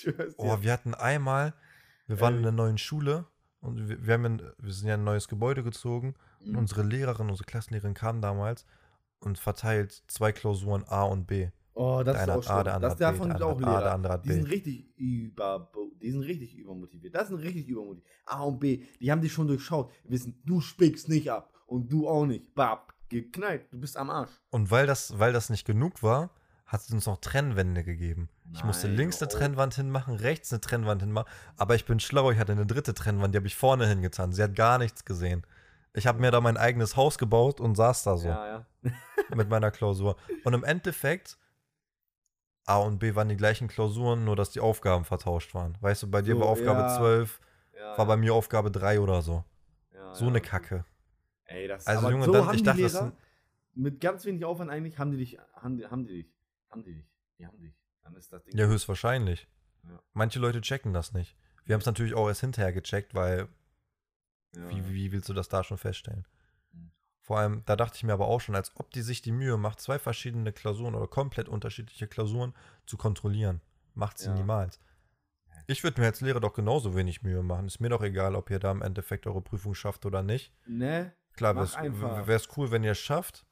ich 0.10 0.16
schwör's 0.16 0.36
dir. 0.38 0.44
Oh, 0.44 0.58
wir 0.62 0.72
hatten 0.74 0.94
einmal, 0.94 1.54
wir 2.08 2.20
waren 2.20 2.36
in 2.36 2.40
Ehrlich? 2.44 2.48
einer 2.48 2.64
neuen 2.64 2.78
Schule 2.78 3.26
und 3.62 3.90
wir, 3.90 4.06
wir, 4.06 4.14
haben 4.14 4.26
in, 4.26 4.42
wir 4.60 4.74
sind 4.74 4.88
ja 4.88 4.96
in 4.96 5.02
ein 5.02 5.06
neues 5.06 5.28
Gebäude 5.28 5.64
gezogen 5.64 6.16
und 6.42 6.52
Mhm. 6.52 6.58
unsere 6.58 6.84
Lehrerin, 6.84 7.30
unsere 7.30 7.46
Klassenlehrerin 7.46 7.94
kam 7.94 8.22
damals 8.22 8.66
und 9.20 9.38
verteilt 9.40 10.04
zwei 10.08 10.32
Klausuren 10.32 10.84
A 10.88 11.04
und 11.04 11.26
B. 11.26 11.50
Oh, 11.74 12.02
das 12.04 12.16
Der 12.16 12.24
ist 12.24 12.30
auch 12.30 12.36
hat 12.36 12.38
A, 12.50 12.54
schlimm. 12.54 12.64
der 12.66 12.74
andere 12.76 12.92
das 12.92 13.00
davon 13.00 13.30
gibt 13.30 13.42
auch 13.42 13.50
hat 13.60 13.64
A, 13.64 13.70
der 13.72 13.80
Lehrer. 13.80 13.92
andere 13.94 14.14
hat 14.14 14.24
die 14.26 14.30
B. 14.30 14.34
sind 14.36 14.50
richtig 14.50 14.98
über, 14.98 15.72
die 16.02 16.12
sind 16.12 16.22
richtig 16.24 16.56
übermotiviert. 16.58 17.14
Das 17.16 17.28
sind 17.28 17.38
richtig 17.38 17.68
übermotiviert. 17.68 18.08
A 18.26 18.42
und 18.44 18.60
B, 18.60 18.84
die 19.00 19.12
haben 19.12 19.22
dich 19.22 19.32
schon 19.34 19.48
durchschaut. 19.48 19.92
Wissen, 20.06 20.42
du 20.46 20.60
spickst 20.62 21.08
nicht 21.10 21.30
ab 21.32 21.52
und 21.68 21.92
du 21.92 22.08
auch 22.08 22.26
nicht. 22.26 22.54
Bab, 22.56 22.94
geknallt, 23.10 23.66
du 23.72 23.80
bist 23.80 23.96
am 23.98 24.10
Arsch. 24.10 24.32
Und 24.50 24.72
weil 24.72 24.88
das, 24.88 25.18
weil 25.20 25.34
das 25.34 25.50
nicht 25.50 25.66
genug 25.66 26.02
war, 26.04 26.30
hat 26.68 26.82
sie 26.84 26.94
uns 26.94 27.06
noch 27.06 27.18
Trennwände 27.18 27.84
gegeben. 27.84 28.30
ich 28.54 28.64
musste 28.64 28.88
Nein, 28.88 28.98
links 28.98 29.22
eine 29.22 29.32
oh. 29.32 29.38
Trennwand 29.38 29.74
hinmachen, 29.76 30.16
rechts 30.16 30.52
eine 30.52 30.62
Trennwand 30.62 31.02
hinmachen. 31.02 31.28
Aber 31.56 31.76
ich 31.76 31.86
bin 31.86 32.00
schlau, 32.00 32.30
ich 32.32 32.38
hatte 32.40 32.52
eine 32.52 32.66
dritte 32.66 32.94
Trennwand, 32.94 33.34
die 33.34 33.38
habe 33.38 33.48
ich 33.48 33.56
vorne 33.56 33.88
hingetan. 33.88 34.34
Sie 34.34 34.44
hat 34.44 34.54
gar 34.56 34.78
nichts 34.78 35.06
gesehen. 35.06 35.46
Ich 35.94 36.06
habe 36.06 36.20
mir 36.20 36.30
da 36.30 36.42
mein 36.42 36.58
eigenes 36.58 36.96
Haus 36.96 37.18
gebaut 37.18 37.60
und 37.62 37.76
saß 37.76 38.04
da 38.04 38.18
so 38.18 38.28
Ja, 38.28 38.66
ja. 38.84 38.92
mit 39.36 39.50
meiner 39.50 39.72
Klausur. 39.72 40.18
Und 40.44 40.54
im 40.54 40.64
Endeffekt, 40.64 41.38
A 42.66 42.78
und 42.80 43.00
B 43.00 43.16
waren 43.16 43.30
die 43.30 43.38
gleichen 43.38 43.68
Klausuren, 43.70 44.26
nur 44.26 44.36
dass 44.36 44.52
die 44.52 44.60
Aufgaben 44.60 45.06
vertauscht 45.06 45.56
waren. 45.56 45.78
Weißt 45.80 46.04
du, 46.04 46.12
bei 46.12 46.22
dir 46.22 46.36
So, 46.36 46.42
war 46.42 46.48
Aufgabe 46.50 46.82
ja. 46.82 46.98
12, 46.98 47.40
ja 47.80 47.98
war 47.98 48.06
bei 48.06 48.18
mir 48.18 48.34
Aufgabe 48.34 48.70
3 48.72 49.00
oder 49.00 49.22
so. 49.22 49.44
So 50.14 50.28
eine 50.28 50.42
Kacke. 50.42 50.84
Ey, 51.46 51.68
das 51.68 51.86
Also, 51.88 52.10
Junge, 52.10 52.26
so 52.26 52.32
dann- 52.34 52.54
ich 52.56 52.64
dachte, 52.64 52.82
das 52.82 52.94
Lehrer, 52.94 53.04
sind- 53.06 53.16
mit 53.76 54.02
ganz 54.02 54.26
wenig 54.26 54.44
Aufwand 54.46 54.70
eigentlich 54.72 54.98
haben 55.00 55.12
die 55.12 55.18
dich, 55.18 55.38
haben 55.56 55.80
haben 55.90 56.06
die 56.06 56.24
dich, 56.24 56.32
haben 56.70 56.84
die 56.84 56.94
dich, 56.96 57.12
die 57.38 57.46
haben 57.48 57.60
dich. 57.60 57.76
Dann 58.04 58.16
ist 58.16 58.32
das 58.32 58.44
Ding. 58.44 58.58
Ja, 58.58 58.66
höchstwahrscheinlich. 58.66 59.48
Ja. 59.84 60.02
Manche 60.14 60.40
Leute 60.40 60.62
checken 60.62 60.94
das 60.94 61.14
nicht. 61.14 61.36
Wir 61.66 61.74
haben 61.74 61.82
es 61.82 61.86
natürlich 61.86 62.14
auch 62.14 62.28
erst 62.28 62.42
hinterher 62.42 62.72
gecheckt, 62.74 63.14
weil 63.14 63.48
Ja, 64.56 64.70
wie, 64.70 64.88
wie 64.90 65.12
willst 65.12 65.30
du 65.30 65.34
das 65.34 65.50
da 65.50 65.64
schon 65.64 65.78
feststellen? 65.78 66.26
Mhm. 66.72 66.92
Vor 67.22 67.40
allem, 67.40 67.64
da 67.66 67.76
dachte 67.76 67.98
ich 67.98 68.04
mir 68.04 68.14
aber 68.14 68.28
auch 68.28 68.40
schon, 68.42 68.56
als 68.56 68.72
ob 68.76 68.92
die 68.92 69.02
sich 69.02 69.22
die 69.22 69.32
Mühe 69.34 69.58
macht, 69.58 69.82
zwei 69.82 70.00
verschiedene 70.00 70.54
Klausuren 70.54 70.96
oder 70.96 71.08
komplett 71.08 71.50
unterschiedliche 71.50 72.08
Klausuren 72.08 72.54
zu 72.86 72.98
kontrollieren. 72.98 73.62
Macht 73.94 74.18
sie 74.20 74.28
Ja. 74.28 74.34
niemals. 74.34 74.80
Ich 75.70 75.84
würde 75.84 76.00
mir 76.00 76.08
als 76.08 76.22
Lehrer 76.22 76.40
doch 76.40 76.54
genauso 76.54 76.96
wenig 76.96 77.24
Mühe 77.24 77.44
machen. 77.44 77.68
Ist 77.68 77.80
mir 77.82 77.90
doch 77.90 78.02
egal, 78.02 78.36
ob 78.36 78.50
ihr 78.50 78.60
da 78.60 78.72
im 78.72 78.82
Endeffekt 78.82 79.28
eure 79.28 79.42
Prüfung 79.42 79.74
schafft 79.76 80.06
oder 80.06 80.24
nicht. 80.24 80.54
Ne? 80.66 81.14
Klar, 81.34 81.56
wäre 81.56 82.34
es 82.36 82.48
cool, 82.58 82.72
wenn 82.72 82.84
ihr 82.84 82.92
es 82.92 83.00
schafft. 83.00 83.46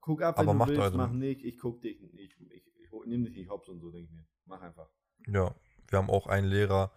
Guck 0.00 0.22
ab, 0.22 0.38
wenn 0.38 0.48
Aber 0.48 0.64
du 0.64 0.70
willst, 0.70 0.82
also- 0.82 0.96
mach 0.98 1.10
nicht, 1.12 1.44
ich 1.44 1.58
guck 1.58 1.80
dich 1.82 2.00
nicht, 2.00 2.14
ich, 2.14 2.40
ich, 2.40 2.66
ich, 2.78 2.90
nimm 3.06 3.24
dich 3.24 3.36
nicht 3.36 3.50
hops 3.50 3.68
und 3.68 3.80
so, 3.80 3.90
denke 3.90 4.06
ich 4.10 4.12
mir. 4.16 4.24
Mach 4.46 4.60
einfach. 4.60 4.88
Ja, 5.26 5.54
wir 5.88 5.98
haben 5.98 6.10
auch 6.10 6.26
einen 6.26 6.46
Lehrer, 6.48 6.90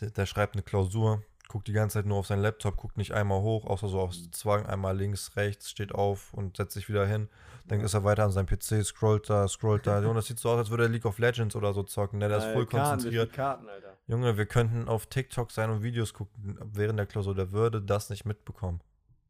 der, 0.00 0.10
der 0.10 0.26
schreibt 0.26 0.54
eine 0.54 0.62
Klausur, 0.62 1.22
guckt 1.48 1.68
die 1.68 1.72
ganze 1.72 1.94
Zeit 1.94 2.06
nur 2.06 2.18
auf 2.18 2.26
seinen 2.26 2.42
Laptop, 2.42 2.76
guckt 2.76 2.96
nicht 2.96 3.12
einmal 3.12 3.40
hoch, 3.42 3.66
außer 3.66 3.88
so 3.88 4.00
aus 4.00 4.20
Mhm. 4.20 4.32
Zwang, 4.32 4.66
einmal 4.66 4.96
links, 4.96 5.36
rechts, 5.36 5.70
steht 5.70 5.92
auf 5.94 6.32
und 6.34 6.56
setzt 6.56 6.74
sich 6.74 6.88
wieder 6.88 7.06
hin. 7.06 7.28
Dann 7.66 7.80
ist 7.80 7.94
er 7.94 8.04
weiter 8.04 8.24
an 8.24 8.30
seinem 8.32 8.46
PC, 8.46 8.82
scrollt 8.84 9.28
da, 9.30 9.46
scrollt 9.48 9.86
da. 9.86 9.98
Und 10.08 10.16
das 10.16 10.26
sieht 10.26 10.38
so 10.40 10.50
aus, 10.50 10.58
als 10.58 10.70
würde 10.70 10.84
er 10.84 10.88
League 10.88 11.04
of 11.04 11.18
Legends 11.18 11.54
oder 11.54 11.72
so 11.72 11.82
zocken. 11.84 12.18
Ne? 12.18 12.28
Der 12.28 12.38
ist 12.38 12.44
voll 12.46 12.66
Karten, 12.66 12.90
konzentriert. 12.94 13.32
Karten, 13.32 13.68
Alter. 13.68 13.96
Junge, 14.08 14.36
wir 14.36 14.46
könnten 14.46 14.88
auf 14.88 15.06
TikTok 15.06 15.52
sein 15.52 15.70
und 15.70 15.82
Videos 15.82 16.12
gucken 16.12 16.58
während 16.72 16.98
der 16.98 17.06
Klausur. 17.06 17.34
Der 17.36 17.52
würde 17.52 17.80
das 17.80 18.10
nicht 18.10 18.24
mitbekommen. 18.24 18.80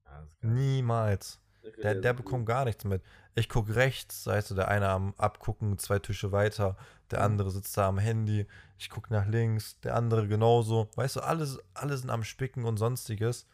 Ja, 0.07 0.23
das. 0.41 0.51
Niemals. 0.51 1.41
Der, 1.83 1.95
der 1.95 2.13
bekommt 2.13 2.47
gar 2.47 2.65
nichts 2.65 2.85
mit. 2.85 3.03
Ich 3.35 3.49
gucke 3.49 3.75
rechts, 3.75 4.27
ist 4.27 4.49
so 4.49 4.55
der 4.55 4.69
eine 4.69 4.89
am 4.89 5.15
Abgucken, 5.17 5.79
zwei 5.79 5.99
Tische 5.99 6.33
weiter, 6.33 6.77
der 7.11 7.21
Mhm. 7.21 7.25
andere 7.27 7.51
sitzt 7.51 7.77
da 7.77 7.89
am 7.89 7.99
Handy, 7.99 8.47
ich 8.79 8.91
gucke 8.91 9.13
nach 9.13 9.27
links, 9.27 9.79
der 9.81 9.95
andere 9.97 10.27
genauso. 10.29 10.91
Weißt 10.97 11.17
du, 11.17 11.21
alles, 11.21 11.59
alle 11.75 11.97
sind 11.97 12.11
am 12.11 12.25
Spicken 12.25 12.65
und 12.65 12.77
sonstiges. 12.77 13.47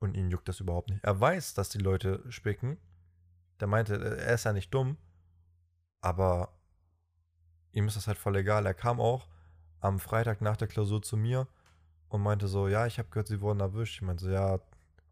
Und 0.00 0.16
ihn 0.16 0.30
juckt 0.30 0.48
das 0.48 0.60
überhaupt 0.60 0.88
nicht. 0.88 1.04
Er 1.04 1.20
weiß, 1.20 1.54
dass 1.54 1.68
die 1.68 1.78
Leute 1.78 2.24
spicken. 2.30 2.78
Der 3.60 3.68
meinte, 3.68 3.94
er 4.18 4.34
ist 4.34 4.44
ja 4.44 4.52
nicht 4.54 4.72
dumm, 4.72 4.96
aber 6.00 6.54
ihm 7.72 7.86
ist 7.86 7.96
das 7.96 8.06
halt 8.06 8.18
voll 8.18 8.36
egal. 8.36 8.64
Er 8.64 8.74
kam 8.74 8.98
auch 9.00 9.28
am 9.80 9.98
Freitag 9.98 10.40
nach 10.40 10.56
der 10.56 10.68
Klausur 10.68 11.02
zu 11.02 11.16
mir 11.16 11.46
und 12.08 12.22
meinte 12.22 12.48
so, 12.48 12.66
ja, 12.68 12.86
ich 12.86 12.98
habe 12.98 13.10
gehört, 13.10 13.28
sie 13.28 13.40
wurden 13.42 13.60
erwischt. 13.60 13.96
Ich 13.96 14.02
meinte 14.02 14.24
so, 14.24 14.30
ja, 14.30 14.58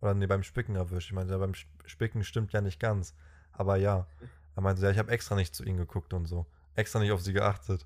oder 0.00 0.14
nee, 0.14 0.26
beim 0.26 0.42
Spicken 0.42 0.76
erwischt. 0.76 1.08
Ich 1.08 1.14
meinte, 1.14 1.32
ja, 1.32 1.38
beim 1.38 1.52
Sp- 1.56 1.68
Spicken 1.86 2.22
stimmt 2.24 2.52
ja 2.52 2.60
nicht 2.60 2.78
ganz. 2.80 3.14
Aber 3.52 3.76
ja. 3.76 4.06
Er 4.54 4.62
meinte, 4.62 4.82
ja, 4.82 4.90
ich 4.90 4.98
habe 4.98 5.10
extra 5.12 5.34
nicht 5.34 5.54
zu 5.54 5.64
ihnen 5.64 5.76
geguckt 5.78 6.12
und 6.12 6.26
so. 6.26 6.46
Extra 6.74 6.98
nicht 7.00 7.10
auf 7.12 7.20
sie 7.20 7.32
geachtet. 7.32 7.84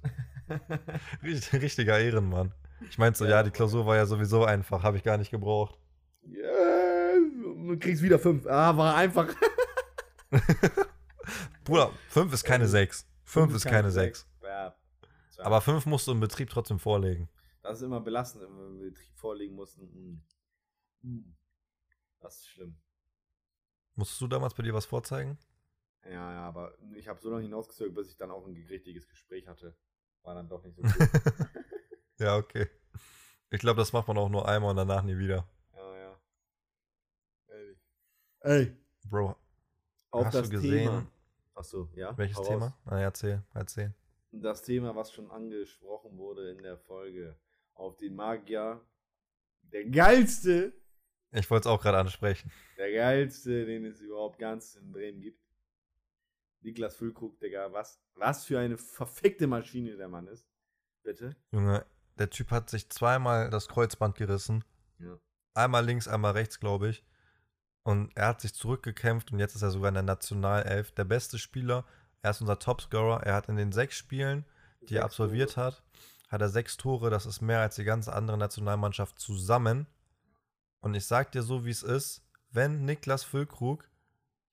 Richt- 1.22 1.52
Richtiger 1.52 1.98
Ehrenmann. 1.98 2.52
Ich 2.90 2.98
meinte 2.98 3.18
so, 3.18 3.24
Ja, 3.24 3.30
ja, 3.30 3.42
die. 3.42 3.50
Klausur 3.50 3.86
war 3.86 3.96
ja 3.96 4.06
sowieso 4.06 4.44
einfach, 4.44 4.82
habe 4.82 4.96
ich 4.96 5.02
gar 5.04 5.16
nicht 5.16 5.30
gebraucht. 5.30 5.78
Ja, 6.24 7.14
du 7.14 7.76
kriegst 7.78 8.02
wieder 8.02 8.18
fünf. 8.18 8.46
Ah, 8.46 8.76
war 8.76 8.94
einfach. 8.96 9.28
Bruder, 11.64 11.90
fünf 12.08 12.32
ist 12.32 12.44
keine 12.44 12.66
sechs. 12.66 13.06
Fünf 13.24 13.54
ist 13.54 13.64
keine 13.64 13.90
sechs. 13.90 14.26
Ja. 14.42 14.74
Aber 15.38 15.60
fünf 15.60 15.86
musst 15.86 16.06
du 16.06 16.12
im 16.12 16.20
Betrieb 16.20 16.50
trotzdem 16.50 16.78
vorlegen. 16.78 17.28
das 17.62 17.78
ist 17.78 17.82
immer 17.84 18.00
belastend, 18.00 18.44
wenn 18.44 18.56
wir 18.56 18.66
im 18.66 18.78
Betrieb 18.90 19.16
vorlegen 19.16 19.54
mussten. 19.54 20.22
Hm. 21.02 21.34
Das 22.22 22.36
ist 22.38 22.48
schlimm. 22.48 22.76
Musstest 23.94 24.20
du 24.20 24.28
damals 24.28 24.54
bei 24.54 24.62
dir 24.62 24.72
was 24.72 24.86
vorzeigen? 24.86 25.38
Ja, 26.04 26.32
ja, 26.32 26.42
aber 26.48 26.76
ich 26.94 27.08
habe 27.08 27.20
so 27.20 27.30
lange 27.30 27.42
hinausgezögert, 27.42 27.94
bis 27.94 28.10
ich 28.10 28.16
dann 28.16 28.30
auch 28.30 28.46
ein 28.46 28.56
richtiges 28.68 29.06
Gespräch 29.08 29.46
hatte. 29.46 29.76
War 30.22 30.34
dann 30.34 30.48
doch 30.48 30.62
nicht 30.64 30.76
so 30.76 30.82
gut. 30.82 30.92
Ja, 32.18 32.36
okay. 32.36 32.68
Ich 33.50 33.58
glaube, 33.60 33.78
das 33.78 33.92
macht 33.92 34.08
man 34.08 34.16
auch 34.18 34.28
nur 34.28 34.48
einmal 34.48 34.70
und 34.70 34.76
danach 34.76 35.02
nie 35.02 35.18
wieder. 35.18 35.46
ja, 35.74 35.96
ja. 35.98 36.20
Ey. 37.48 37.76
Ey. 38.40 38.76
Bro, 39.04 39.36
Auf 40.10 40.26
hast 40.26 40.34
das 40.34 40.48
du 40.48 40.56
gesehen, 40.56 40.88
Thema. 40.88 41.06
Achso, 41.54 41.88
ja. 41.94 42.16
welches 42.16 42.36
hau 42.38 42.44
Thema? 42.44 42.66
raus. 42.66 42.80
Na, 42.86 43.00
erzähl, 43.00 43.42
erzähl. 43.52 43.94
Das 44.30 44.62
Thema, 44.62 44.94
was 44.96 45.12
schon 45.12 45.30
angesprochen 45.30 46.16
wurde 46.16 46.50
in 46.52 46.62
der 46.62 46.78
Folge. 46.78 47.36
Auf 47.74 47.96
den 47.96 48.14
Magier. 48.14 48.80
Der 49.62 49.84
geilste, 49.86 50.72
Ich 51.33 51.51
wollte 51.51 51.68
es 51.68 51.72
auch 51.72 51.80
gerade 51.83 51.99
ansprechen. 51.99 52.51
der 52.76 52.93
geilste, 52.93 53.64
den 53.64 53.85
es 53.87 54.01
überhaupt 54.01 54.39
ganz 54.39 54.74
in 54.74 54.93
Bremen 54.93 55.20
gibt. 55.20 55.41
Niklas 56.61 56.95
Füllkrug, 56.95 57.39
Digga, 57.41 57.72
was, 57.72 58.01
was 58.14 58.45
für 58.45 58.59
eine 58.59 58.78
verfickte 58.78 59.47
Maschine 59.47 59.97
der 59.97 60.09
Mann 60.09 60.28
ist. 60.28 60.47
Bitte? 61.03 61.35
Junge, 61.51 61.85
der 62.18 62.30
Typ 62.30 62.51
hat 62.51 62.70
sich 62.70 62.89
zweimal 62.91 63.51
das 63.51 63.66
Kreuzband 63.68 64.14
gerissen. 64.16 64.62
Ja. 64.99 65.18
Einmal 65.55 65.85
links, 65.85 66.07
einmal 66.07 66.33
rechts, 66.33 66.61
glaube 66.61 66.89
ich. 66.91 67.05
Und 67.83 68.16
er 68.16 68.28
hat 68.28 68.41
sich 68.41 68.55
zurückgekämpft 68.55 69.33
und 69.33 69.41
jetzt 69.41 69.57
ist 69.57 69.62
er 69.62 69.72
sogar 69.72 69.89
in 69.89 69.95
der 69.95 70.05
Nationalelf. 70.05 70.93
Der 70.93 71.05
beste 71.05 71.39
Spieler. 71.39 71.85
Er 72.20 72.30
ist 72.30 72.41
unser 72.41 72.61
Topscorer. 72.61 73.24
Er 73.24 73.35
hat 73.35 73.49
in 73.49 73.57
den 73.57 73.72
sechs 73.72 73.97
Spielen, 73.97 74.45
die 74.83 74.95
er 74.95 75.03
Sechs 75.03 75.05
absolviert 75.05 75.55
Tore. 75.55 75.66
hat, 75.66 75.83
hat 76.28 76.41
er 76.41 76.49
sechs 76.49 76.76
Tore. 76.76 77.11
Das 77.11 77.26
ist 77.26 77.41
mehr 77.41 77.59
als 77.61 77.74
die 77.74 77.85
ganze 77.85 78.12
andere 78.12 78.39
Nationalmannschaft 78.39 79.18
zusammen. 79.18 79.89
Und 80.83 80.95
ich 80.95 81.07
sag 81.07 81.33
dir 81.33 81.43
so, 81.43 81.64
wie 81.64 81.70
es 81.70 81.83
ist, 81.83 82.22
wenn 82.51 82.85
Niklas 82.85 83.24
Füllkrug 83.24 83.89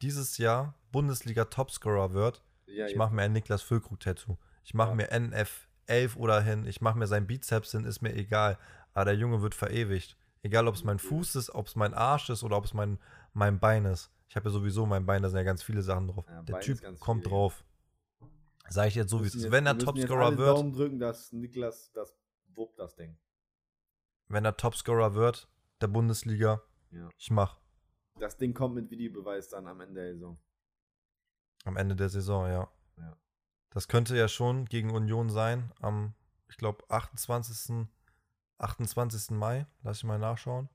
dieses 0.01 0.37
Jahr 0.37 0.75
Bundesliga 0.91 1.45
Topscorer 1.45 2.13
wird, 2.13 2.43
Ja, 2.67 2.85
ich 2.85 2.95
mache 2.95 3.13
mir 3.13 3.23
ein 3.23 3.33
Niklas 3.33 3.63
Füllkrug-Tattoo. 3.63 4.37
Ich 4.63 4.73
mache 4.75 4.89
Ja. 4.89 4.95
mir 4.95 5.11
NF11 5.11 6.15
oder 6.17 6.39
hin. 6.41 6.65
Ich 6.67 6.81
mache 6.81 6.97
mir 6.99 7.07
seinen 7.07 7.25
Bizeps 7.27 7.71
hin, 7.71 7.83
ist 7.83 8.01
mir 8.01 8.13
egal. 8.15 8.57
Aber 8.93 9.05
der 9.05 9.15
Junge 9.15 9.41
wird 9.41 9.55
verewigt. 9.55 10.15
Egal, 10.43 10.67
ob 10.67 10.75
es 10.75 10.83
mein 10.83 10.99
Fuß 10.99 11.35
ist, 11.35 11.49
ob 11.53 11.65
es 11.67 11.75
mein 11.75 11.93
Arsch 11.95 12.29
ist 12.29 12.43
oder 12.43 12.57
ob 12.57 12.65
es 12.65 12.73
mein, 12.73 12.99
mein 13.33 13.59
Bein 13.59 13.85
ist. 13.85 14.11
Ich 14.29 14.35
habe 14.35 14.49
ja 14.49 14.53
sowieso 14.53 14.85
mein 14.85 15.05
Bein, 15.07 15.23
da 15.23 15.29
sind 15.29 15.37
ja 15.37 15.43
ganz 15.43 15.63
viele 15.63 15.81
Sachen 15.81 16.07
drauf. 16.07 16.25
Ja, 16.27 16.43
der 16.43 16.53
Bein 16.53 16.61
Typ 16.61 16.99
kommt 16.99 17.23
viel, 17.23 17.31
drauf. 17.31 17.63
Sage 18.69 18.89
ich 18.89 18.95
jetzt 18.95 19.09
so, 19.09 19.23
wie 19.23 19.27
es 19.27 19.33
ist. 19.35 19.49
Wenn 19.51 19.65
er 19.65 19.77
Topscorer 19.79 20.37
wird, 20.37 20.57
Daumen 20.57 20.73
drücken, 20.73 20.99
dass 20.99 21.31
Niklas 21.33 21.91
das 21.91 22.15
wuppt 22.53 22.77
das 22.77 22.95
Ding. 22.95 23.17
wenn 24.27 24.45
er 24.45 24.55
Topscorer 24.55 25.15
wird, 25.15 25.47
der 25.81 25.87
Bundesliga, 25.87 26.61
Ja. 26.91 27.09
ich 27.17 27.31
mach. 27.31 27.59
Das 28.19 28.37
Ding 28.37 28.53
kommt 28.53 28.75
mit 28.75 28.89
Videobeweis 28.89 29.49
dann 29.49 29.67
am 29.67 29.79
Ende 29.81 30.01
der 30.01 30.13
Saison. 30.13 30.37
Am 31.65 31.77
Ende 31.77 31.95
der 31.95 32.09
Saison, 32.09 32.47
ja. 32.47 32.69
Ja. 32.97 33.17
Das 33.71 33.87
könnte 33.87 34.17
ja 34.17 34.27
schon 34.27 34.65
gegen 34.65 34.91
Union 34.91 35.29
sein, 35.29 35.71
am, 35.79 36.13
ich 36.49 36.57
glaube, 36.57 36.83
28. 36.89 37.87
28. 38.57 39.31
Mai. 39.37 39.65
Lass 39.83 39.97
ich 39.99 40.03
mal 40.03 40.19
nachschauen. 40.19 40.69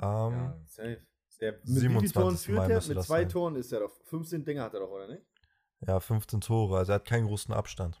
Ähm, 0.00 0.32
ja, 0.32 0.60
safe. 0.66 1.06
Der, 1.40 1.52
mit 1.52 1.66
27. 1.66 1.84
wie 1.84 1.98
vielen 2.00 2.12
Toren 2.12 2.36
führt 2.36 2.58
Mai 2.58 2.72
er? 2.74 2.88
Mit 2.88 2.96
das 2.96 3.06
zwei 3.06 3.20
sein. 3.22 3.28
Toren 3.28 3.56
ist 3.56 3.72
er 3.72 3.80
doch. 3.80 4.00
15 4.04 4.44
Dinger 4.44 4.62
hat 4.64 4.74
er 4.74 4.80
doch, 4.80 4.90
oder 4.90 5.08
nicht? 5.08 5.22
ja, 5.86 6.00
15 6.00 6.40
Tore. 6.40 6.78
Also 6.78 6.92
er 6.92 6.96
hat 6.96 7.04
keinen 7.04 7.26
großen 7.26 7.52
Abstand. 7.54 8.00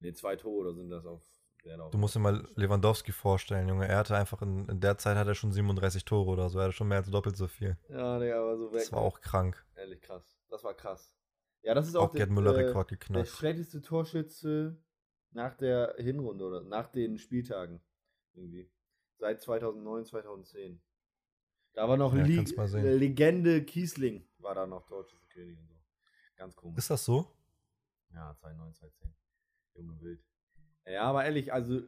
Ne, 0.00 0.12
zwei 0.14 0.36
Tore 0.36 0.56
oder 0.68 0.74
sind 0.74 0.90
das 0.90 1.06
auf. 1.06 1.22
Der 1.64 1.82
auf- 1.82 1.90
Du 1.90 1.98
musst 1.98 2.14
dir 2.14 2.20
mal 2.20 2.46
Lewandowski 2.56 3.12
vorstellen, 3.12 3.68
Junge. 3.68 3.86
Er 3.88 3.98
hatte 3.98 4.16
einfach 4.16 4.42
in, 4.42 4.68
in 4.68 4.80
der 4.80 4.98
Zeit 4.98 5.16
hat 5.16 5.26
er 5.26 5.34
schon 5.34 5.52
37 5.52 6.04
Tore 6.04 6.30
oder 6.30 6.48
so. 6.48 6.58
Er 6.58 6.64
hatte 6.64 6.72
schon 6.74 6.88
mehr 6.88 6.98
als 6.98 7.10
doppelt 7.10 7.36
so 7.36 7.46
viel. 7.48 7.76
Ja, 7.88 8.18
Digga, 8.18 8.40
aber 8.40 8.56
so 8.58 8.72
weg. 8.72 8.80
Das 8.80 8.92
war 8.92 9.00
auch 9.00 9.20
krank. 9.20 9.64
Ehrlich 9.76 10.00
krass. 10.00 10.36
Das 10.48 10.64
war 10.64 10.74
krass. 10.74 11.14
Ja, 11.62 11.74
das 11.74 11.86
ist 11.88 11.94
auch, 11.96 12.08
Auch 12.08 12.12
Gerd 12.12 12.30
Müller 12.30 12.54
äh, 12.56 12.66
Rekord 12.66 12.90
der 12.90 12.98
geknackt. 12.98 13.28
schlechteste 13.28 13.80
Torschütze 13.82 14.82
nach 15.30 15.54
der 15.54 15.94
Hinrunde 15.98 16.44
oder 16.44 16.62
nach 16.62 16.88
den 16.88 17.18
Spieltagen. 17.18 17.80
Irgendwie. 18.34 18.70
Seit 19.18 19.40
2009, 19.40 20.04
2010. 20.06 20.82
Da 21.74 21.88
war 21.88 21.96
noch 21.96 22.12
Ja, 22.14 22.24
Le 22.24 22.96
Legende 22.96 23.64
Kiesling, 23.64 24.28
war 24.38 24.54
da 24.54 24.66
noch 24.66 24.84
Torschützenkönig 24.86 25.58
und 25.58 25.68
so. 25.68 25.74
Ganz 26.36 26.56
komisch. 26.56 26.78
Ist 26.78 26.90
das 26.90 27.04
so? 27.04 27.32
Ja, 28.12 28.34
2009, 28.40 28.74
2010. 28.74 29.14
Junge 29.74 30.00
Wild. 30.00 30.20
Ja, 30.86 31.02
aber 31.04 31.24
ehrlich, 31.24 31.52
also 31.52 31.80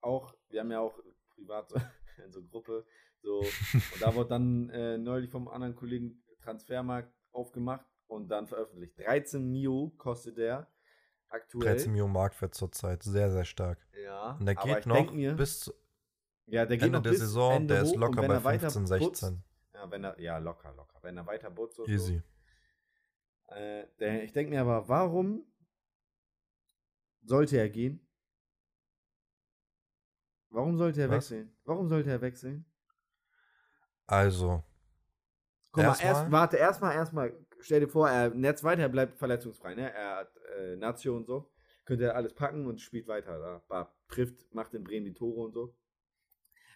auch, 0.00 0.34
wir 0.48 0.60
haben 0.60 0.70
ja 0.70 0.80
auch 0.80 0.98
privat 1.34 1.70
so, 1.70 1.76
in 2.24 2.30
so 2.32 2.42
Gruppe, 2.42 2.86
so, 3.22 3.38
und 3.40 4.00
da 4.02 4.14
wurde 4.14 4.28
dann 4.30 4.68
äh, 4.70 4.98
neulich 4.98 5.30
vom 5.30 5.48
anderen 5.48 5.74
Kollegen 5.74 6.22
Transfermarkt 6.42 7.10
aufgemacht 7.32 7.86
und 8.06 8.28
dann 8.28 8.46
veröffentlicht. 8.46 8.98
13 8.98 9.50
Mio 9.50 9.92
kostet 9.96 10.36
der 10.36 10.70
aktuell. 11.28 11.64
13 11.64 11.90
Millionen 11.90 12.12
Marktwert 12.12 12.54
zurzeit. 12.54 13.02
Sehr, 13.02 13.30
sehr 13.30 13.46
stark. 13.46 13.78
Ja, 14.02 14.36
Und 14.38 14.44
der 14.44 14.54
geht 14.56 14.86
noch 14.86 15.10
mir, 15.12 15.32
bis 15.34 15.60
zu 15.60 15.72
ja, 16.46 16.66
der 16.66 16.76
geht 16.76 16.86
Ende 16.86 16.98
noch 16.98 17.02
der 17.02 17.10
bis 17.10 17.20
Saison. 17.20 17.52
Ende 17.54 17.74
der 17.74 17.82
ist 17.84 17.96
locker 17.96 18.20
bei 18.20 18.34
er 18.34 18.44
weiter 18.44 18.70
15, 18.70 18.98
putzt- 18.98 19.20
16. 19.20 19.44
Ja, 19.72 19.90
wenn 19.90 20.04
er, 20.04 20.20
ja, 20.20 20.36
locker, 20.38 20.72
locker. 20.74 20.98
Wenn 21.00 21.16
er 21.16 21.26
weiter 21.26 21.50
putzt 21.50 21.78
und 21.80 21.88
Easy. 21.88 22.22
so. 23.48 23.54
Äh, 23.54 23.86
der, 23.98 24.22
ich 24.24 24.32
denke 24.32 24.50
mir 24.50 24.60
aber, 24.60 24.86
warum 24.88 25.46
sollte 27.22 27.56
er 27.56 27.70
gehen? 27.70 28.03
Warum 30.54 30.76
sollte 30.78 31.02
er 31.02 31.08
Was? 31.10 31.30
wechseln? 31.30 31.50
Warum 31.64 31.88
sollte 31.88 32.10
er 32.10 32.20
wechseln? 32.20 32.64
Also, 34.06 34.62
Guck 35.72 35.82
mal, 35.82 35.88
Erstmal- 35.90 36.08
erst, 36.14 36.30
warte, 36.32 36.56
erstmal, 36.56 36.94
erstmal, 36.94 37.46
stell 37.58 37.80
dir 37.80 37.88
vor, 37.88 38.08
er 38.08 38.30
netzt 38.30 38.62
weiter, 38.62 38.82
er 38.82 38.88
bleibt 38.88 39.18
verletzungsfrei, 39.18 39.74
ne? 39.74 39.92
Er 39.92 40.16
hat 40.18 40.32
äh, 40.56 40.76
Nazio 40.76 41.16
und 41.16 41.26
so. 41.26 41.50
Könnte 41.84 42.04
er 42.04 42.14
alles 42.14 42.32
packen 42.32 42.66
und 42.66 42.80
spielt 42.80 43.08
weiter. 43.08 43.62
Da. 43.68 43.92
Trifft, 44.08 44.54
macht 44.54 44.72
in 44.74 44.84
Bremen 44.84 45.04
die 45.06 45.14
Tore 45.14 45.40
und 45.40 45.52
so. 45.52 45.74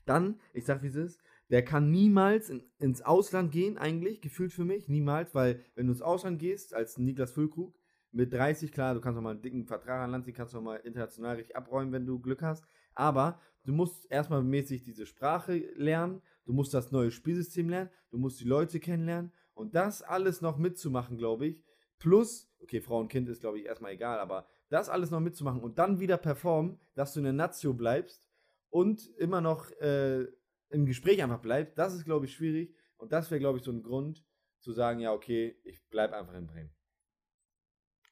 Dann, 0.05 0.41
ich 0.53 0.65
sag 0.67 0.83
wie 0.83 0.89
es 0.89 0.97
ist, 0.97 1.21
der 1.51 1.65
kann 1.65 1.91
niemals 1.91 2.51
in, 2.51 2.69
ins 2.79 3.03
Ausland 3.03 3.53
gehen, 3.53 3.79
eigentlich, 3.79 4.21
gefühlt 4.21 4.53
für 4.53 4.65
mich, 4.65 4.89
niemals, 4.89 5.35
weil 5.35 5.65
wenn 5.77 5.87
du 5.87 5.93
ins 5.93 6.03
Ausland 6.03 6.41
gehst, 6.41 6.75
als 6.75 6.99
Niklas 6.99 7.31
Füllkrug, 7.31 7.75
mit 8.11 8.33
30, 8.33 8.73
klar, 8.73 8.95
du 8.95 9.01
kannst 9.01 9.17
noch 9.17 9.23
mal 9.23 9.31
einen 9.31 9.43
dicken 9.43 9.67
Vertrag 9.67 10.01
an 10.01 10.11
Land 10.11 10.25
ziehen, 10.25 10.35
kannst 10.35 10.55
noch 10.55 10.63
mal 10.63 10.77
international 10.77 11.37
richtig 11.37 11.57
abräumen, 11.57 11.93
wenn 11.93 12.07
du 12.07 12.19
Glück 12.19 12.43
hast. 12.43 12.65
Aber 12.95 13.39
du 13.69 13.75
musst 13.75 14.11
erstmal 14.11 14.43
mäßig 14.43 14.83
diese 14.83 15.05
Sprache 15.05 15.59
lernen, 15.77 16.23
du 16.47 16.55
musst 16.55 16.73
das 16.73 16.91
neue 16.91 17.11
Spielsystem 17.11 17.69
lernen, 17.69 17.91
du 18.11 18.17
musst 18.17 18.41
die 18.41 18.45
Leute 18.45 18.81
kennenlernen 18.81 19.31
und 19.53 19.75
das 19.75 20.01
alles 20.01 20.41
noch 20.41 20.57
mitzumachen, 20.57 21.19
glaube 21.19 21.47
ich. 21.47 21.63
Plus, 21.99 22.51
okay, 22.63 22.81
Frau 22.81 22.99
und 22.99 23.09
Kind 23.09 23.29
ist, 23.29 23.41
glaube 23.41 23.59
ich, 23.59 23.67
erstmal 23.67 23.93
egal, 23.93 24.21
aber 24.21 24.47
das 24.71 24.89
alles 24.89 25.11
noch 25.11 25.21
mitzumachen 25.21 25.61
und 25.61 25.79
dann 25.79 26.01
wieder 26.01 26.17
performen, 26.17 26.81
dass 26.95 27.13
du 27.13 27.21
in 27.21 27.25
der 27.25 27.35
Nazio 27.35 27.75
bleibst 27.75 28.25
und 28.71 29.07
immer 29.19 29.43
noch 29.43 29.71
äh, 29.81 30.27
im 30.71 30.87
Gespräch 30.87 31.23
einfach 31.23 31.41
bleibst, 31.41 31.77
das 31.77 31.95
ist, 31.95 32.07
glaube 32.07 32.25
ich, 32.25 32.33
schwierig. 32.33 32.75
Und 32.97 33.13
das 33.13 33.31
wäre, 33.31 33.39
glaube 33.39 33.59
ich, 33.59 33.65
so 33.65 33.71
ein 33.71 33.83
Grund 33.83 34.25
zu 34.61 34.73
sagen, 34.73 35.01
ja, 35.01 35.13
okay, 35.13 35.59
ich 35.65 35.87
bleibe 35.91 36.17
einfach 36.17 36.35
in 36.35 36.47
Bremen. 36.47 36.71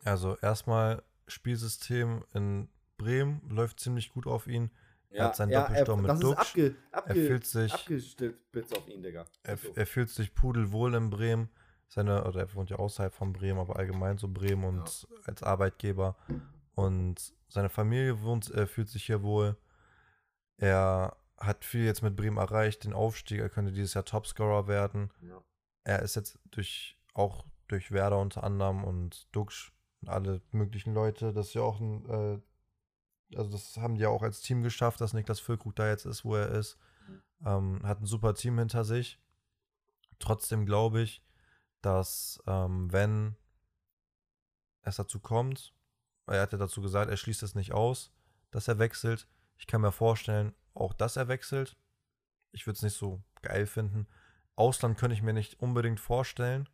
also 0.04 0.36
erstmal 0.36 1.02
Spielsystem 1.26 2.24
in 2.34 2.68
Bremen 2.98 3.40
läuft 3.48 3.80
ziemlich 3.80 4.10
gut 4.10 4.26
auf 4.26 4.46
ihn. 4.46 4.70
Er 5.10 5.26
hat 5.26 5.36
seinen 5.36 5.52
Doppelsturm 5.52 6.02
mit 6.02 6.10
das 6.10 6.20
Duxch. 6.20 6.40
ist 6.40 6.48
abge, 6.50 6.76
Er 6.90 6.98
abge, 6.98 7.14
fühlt 7.14 7.46
sich, 7.46 7.72
abgestellt 7.72 8.52
Bits 8.52 8.72
auf 8.72 8.88
ihn, 8.88 9.02
Digga. 9.02 9.24
er, 9.42 9.58
er 9.74 9.86
fühlt 9.86 10.10
sich 10.10 10.34
pudelwohl 10.34 10.94
in 10.94 11.10
Bremen. 11.10 11.48
Seine, 11.88 12.24
oder 12.24 12.40
er 12.40 12.54
wohnt 12.54 12.68
ja 12.68 12.76
außerhalb 12.76 13.14
von 13.14 13.32
Bremen, 13.32 13.60
aber 13.60 13.76
allgemein 13.76 14.18
so 14.18 14.28
Bremen 14.28 14.64
und 14.64 15.06
als 15.24 15.42
Arbeitgeber. 15.42 16.16
Und 16.74 17.32
seine 17.48 17.68
Familie 17.68 18.20
wohnt, 18.22 18.50
äh, 18.50 18.66
fühlt 18.66 18.88
sich 18.88 19.04
hier 19.04 19.22
wohl. 19.22 19.56
Er 20.56 21.16
hat 21.38 21.64
viel 21.64 21.84
jetzt 21.84 22.02
mit 22.02 22.16
Bremen 22.16 22.38
erreicht, 22.38 22.84
den 22.84 22.92
Aufstieg. 22.92 23.40
Er 23.40 23.48
könnte 23.48 23.72
dieses 23.72 23.94
Jahr 23.94 24.04
Topscorer 24.04 24.66
werden. 24.66 25.10
ja. 25.20 25.40
er 25.84 26.02
ist 26.02 26.16
jetzt 26.16 26.38
durch 26.50 26.98
auch 27.14 27.46
durch 27.68 27.92
Werder 27.92 28.18
unter 28.18 28.44
anderem 28.44 28.84
und 28.84 29.28
Duxch 29.32 29.72
und 30.00 30.08
alle 30.08 30.40
möglichen 30.52 30.94
Leute, 30.94 31.32
das 31.32 31.48
ist 31.48 31.54
ja 31.54 31.62
auch 31.62 31.80
ein, 31.80 32.04
äh, 32.08 32.38
also 33.34 33.50
das 33.50 33.76
haben 33.76 33.96
die 33.96 34.02
ja 34.02 34.08
auch 34.08 34.22
als 34.22 34.40
Team 34.40 34.62
geschafft, 34.62 35.00
dass 35.00 35.12
Niklas 35.12 35.40
Füllkrug 35.40 35.74
da 35.74 35.88
jetzt 35.88 36.04
ist, 36.04 36.24
wo 36.24 36.36
er 36.36 36.48
ist. 36.50 36.78
Ähm, 37.44 37.80
hat 37.84 38.00
ein 38.00 38.06
super 38.06 38.34
Team 38.34 38.58
hinter 38.58 38.84
sich. 38.84 39.18
Trotzdem 40.18 40.64
glaube 40.66 41.02
ich, 41.02 41.22
dass 41.82 42.42
ähm, 42.46 42.92
wenn 42.92 43.36
es 44.82 44.96
dazu 44.96 45.20
kommt, 45.20 45.74
er 46.26 46.42
hatte 46.42 46.58
dazu 46.58 46.80
gesagt, 46.80 47.10
er 47.10 47.16
schließt 47.16 47.42
es 47.42 47.54
nicht 47.54 47.72
aus, 47.72 48.12
dass 48.50 48.68
er 48.68 48.78
wechselt. 48.78 49.28
Ich 49.58 49.66
kann 49.66 49.80
mir 49.80 49.92
vorstellen, 49.92 50.54
auch 50.74 50.92
dass 50.92 51.16
er 51.16 51.28
wechselt. 51.28 51.76
Ich 52.52 52.66
würde 52.66 52.76
es 52.76 52.82
nicht 52.82 52.96
so 52.96 53.22
geil 53.42 53.66
finden. 53.66 54.06
Ausland 54.54 54.98
könnte 54.98 55.14
ich 55.14 55.22
mir 55.22 55.32
nicht 55.32 55.60
unbedingt 55.60 56.00
vorstellen. 56.00 56.68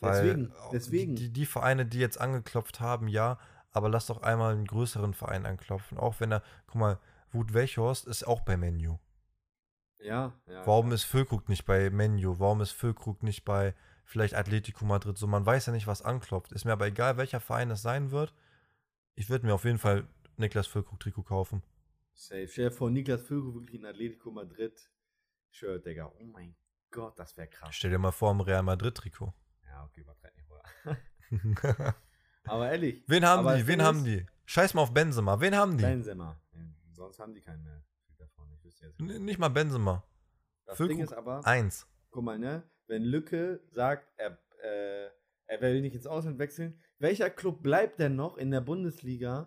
Weil 0.00 0.22
Deswegen, 0.22 0.54
deswegen. 0.72 1.16
Die, 1.16 1.32
die 1.32 1.46
Vereine, 1.46 1.84
die 1.84 1.98
jetzt 1.98 2.20
angeklopft 2.20 2.80
haben, 2.80 3.08
ja, 3.08 3.38
aber 3.70 3.88
lass 3.88 4.06
doch 4.06 4.22
einmal 4.22 4.52
einen 4.52 4.66
größeren 4.66 5.14
Verein 5.14 5.46
anklopfen. 5.46 5.98
Auch 5.98 6.20
wenn 6.20 6.32
er, 6.32 6.42
guck 6.66 6.76
mal, 6.76 6.98
Wut 7.30 7.52
Weghorst 7.54 8.06
ist 8.06 8.26
auch 8.26 8.40
bei 8.40 8.56
Menu. 8.56 8.98
Ja, 9.98 10.32
ja. 10.46 10.66
Warum 10.66 10.92
ist 10.92 11.04
Füllkrug 11.04 11.48
nicht 11.48 11.64
bei 11.64 11.90
Menu? 11.90 12.38
Warum 12.38 12.60
ist 12.60 12.70
Füllkrug 12.70 13.22
nicht 13.22 13.44
bei 13.44 13.74
vielleicht 14.04 14.34
Atletico 14.34 14.84
Madrid? 14.84 15.18
So, 15.18 15.26
man 15.26 15.44
weiß 15.44 15.66
ja 15.66 15.72
nicht, 15.72 15.86
was 15.86 16.02
anklopft. 16.02 16.52
Ist 16.52 16.64
mir 16.64 16.72
aber 16.72 16.86
egal, 16.86 17.16
welcher 17.16 17.40
Verein 17.40 17.70
es 17.70 17.82
sein 17.82 18.10
wird. 18.10 18.32
Ich 19.14 19.28
würde 19.28 19.46
mir 19.46 19.54
auf 19.54 19.64
jeden 19.64 19.78
Fall 19.78 20.06
Niklas 20.36 20.68
Füllkrug-Trikot 20.68 21.24
kaufen. 21.24 21.62
Safe. 22.14 22.46
Stell 22.48 22.70
dir 22.70 22.74
vor, 22.74 22.90
Niklas 22.90 23.22
Füllkrug 23.22 23.54
wirklich 23.54 23.80
in 23.80 23.86
Atletico 23.86 24.30
Madrid. 24.30 24.78
Shirt, 25.50 25.84
Digga. 25.84 26.12
Oh 26.18 26.24
mein 26.24 26.54
Gott, 26.90 27.18
das 27.18 27.36
wäre 27.36 27.48
krass. 27.48 27.74
Stell 27.74 27.90
dir 27.90 27.98
mal 27.98 28.12
vor, 28.12 28.30
im 28.30 28.40
Real 28.40 28.62
Madrid-Trikot. 28.62 29.34
Ja, 29.66 29.84
okay, 29.84 30.00
übertreib 30.00 30.32
nicht. 30.36 30.48
Aber 32.48 32.70
ehrlich. 32.70 33.02
Wen 33.06 33.24
haben 33.24 33.40
aber 33.40 33.56
die? 33.56 33.66
Wen 33.66 33.82
haben 33.82 34.04
die? 34.04 34.26
Scheiß 34.46 34.74
mal 34.74 34.82
auf 34.82 34.92
Benzema. 34.92 35.40
Wen 35.40 35.54
haben 35.54 35.76
die? 35.76 35.84
Benzema. 35.84 36.40
Sonst 36.92 37.18
haben 37.18 37.34
die 37.34 37.40
keinen 37.40 37.62
mehr. 37.62 37.82
Nicht. 38.98 39.38
Mal 39.38 39.48
Benzema. 39.48 40.02
Das 40.64 40.76
Füllkrug 40.76 40.96
Ding 40.98 41.04
ist 41.04 41.12
aber, 41.12 41.46
Eins. 41.46 41.86
guck 42.10 42.24
mal, 42.24 42.38
ne? 42.38 42.62
Wenn 42.86 43.02
Lücke 43.02 43.60
sagt, 43.70 44.08
er, 44.16 44.38
äh, 44.62 45.08
er 45.46 45.60
will 45.60 45.80
nicht 45.80 45.94
ins 45.94 46.06
Ausland 46.06 46.38
wechseln, 46.38 46.80
welcher 46.98 47.30
Club 47.30 47.62
bleibt 47.62 47.98
denn 48.00 48.16
noch 48.16 48.36
in 48.36 48.50
der 48.50 48.60
Bundesliga? 48.60 49.46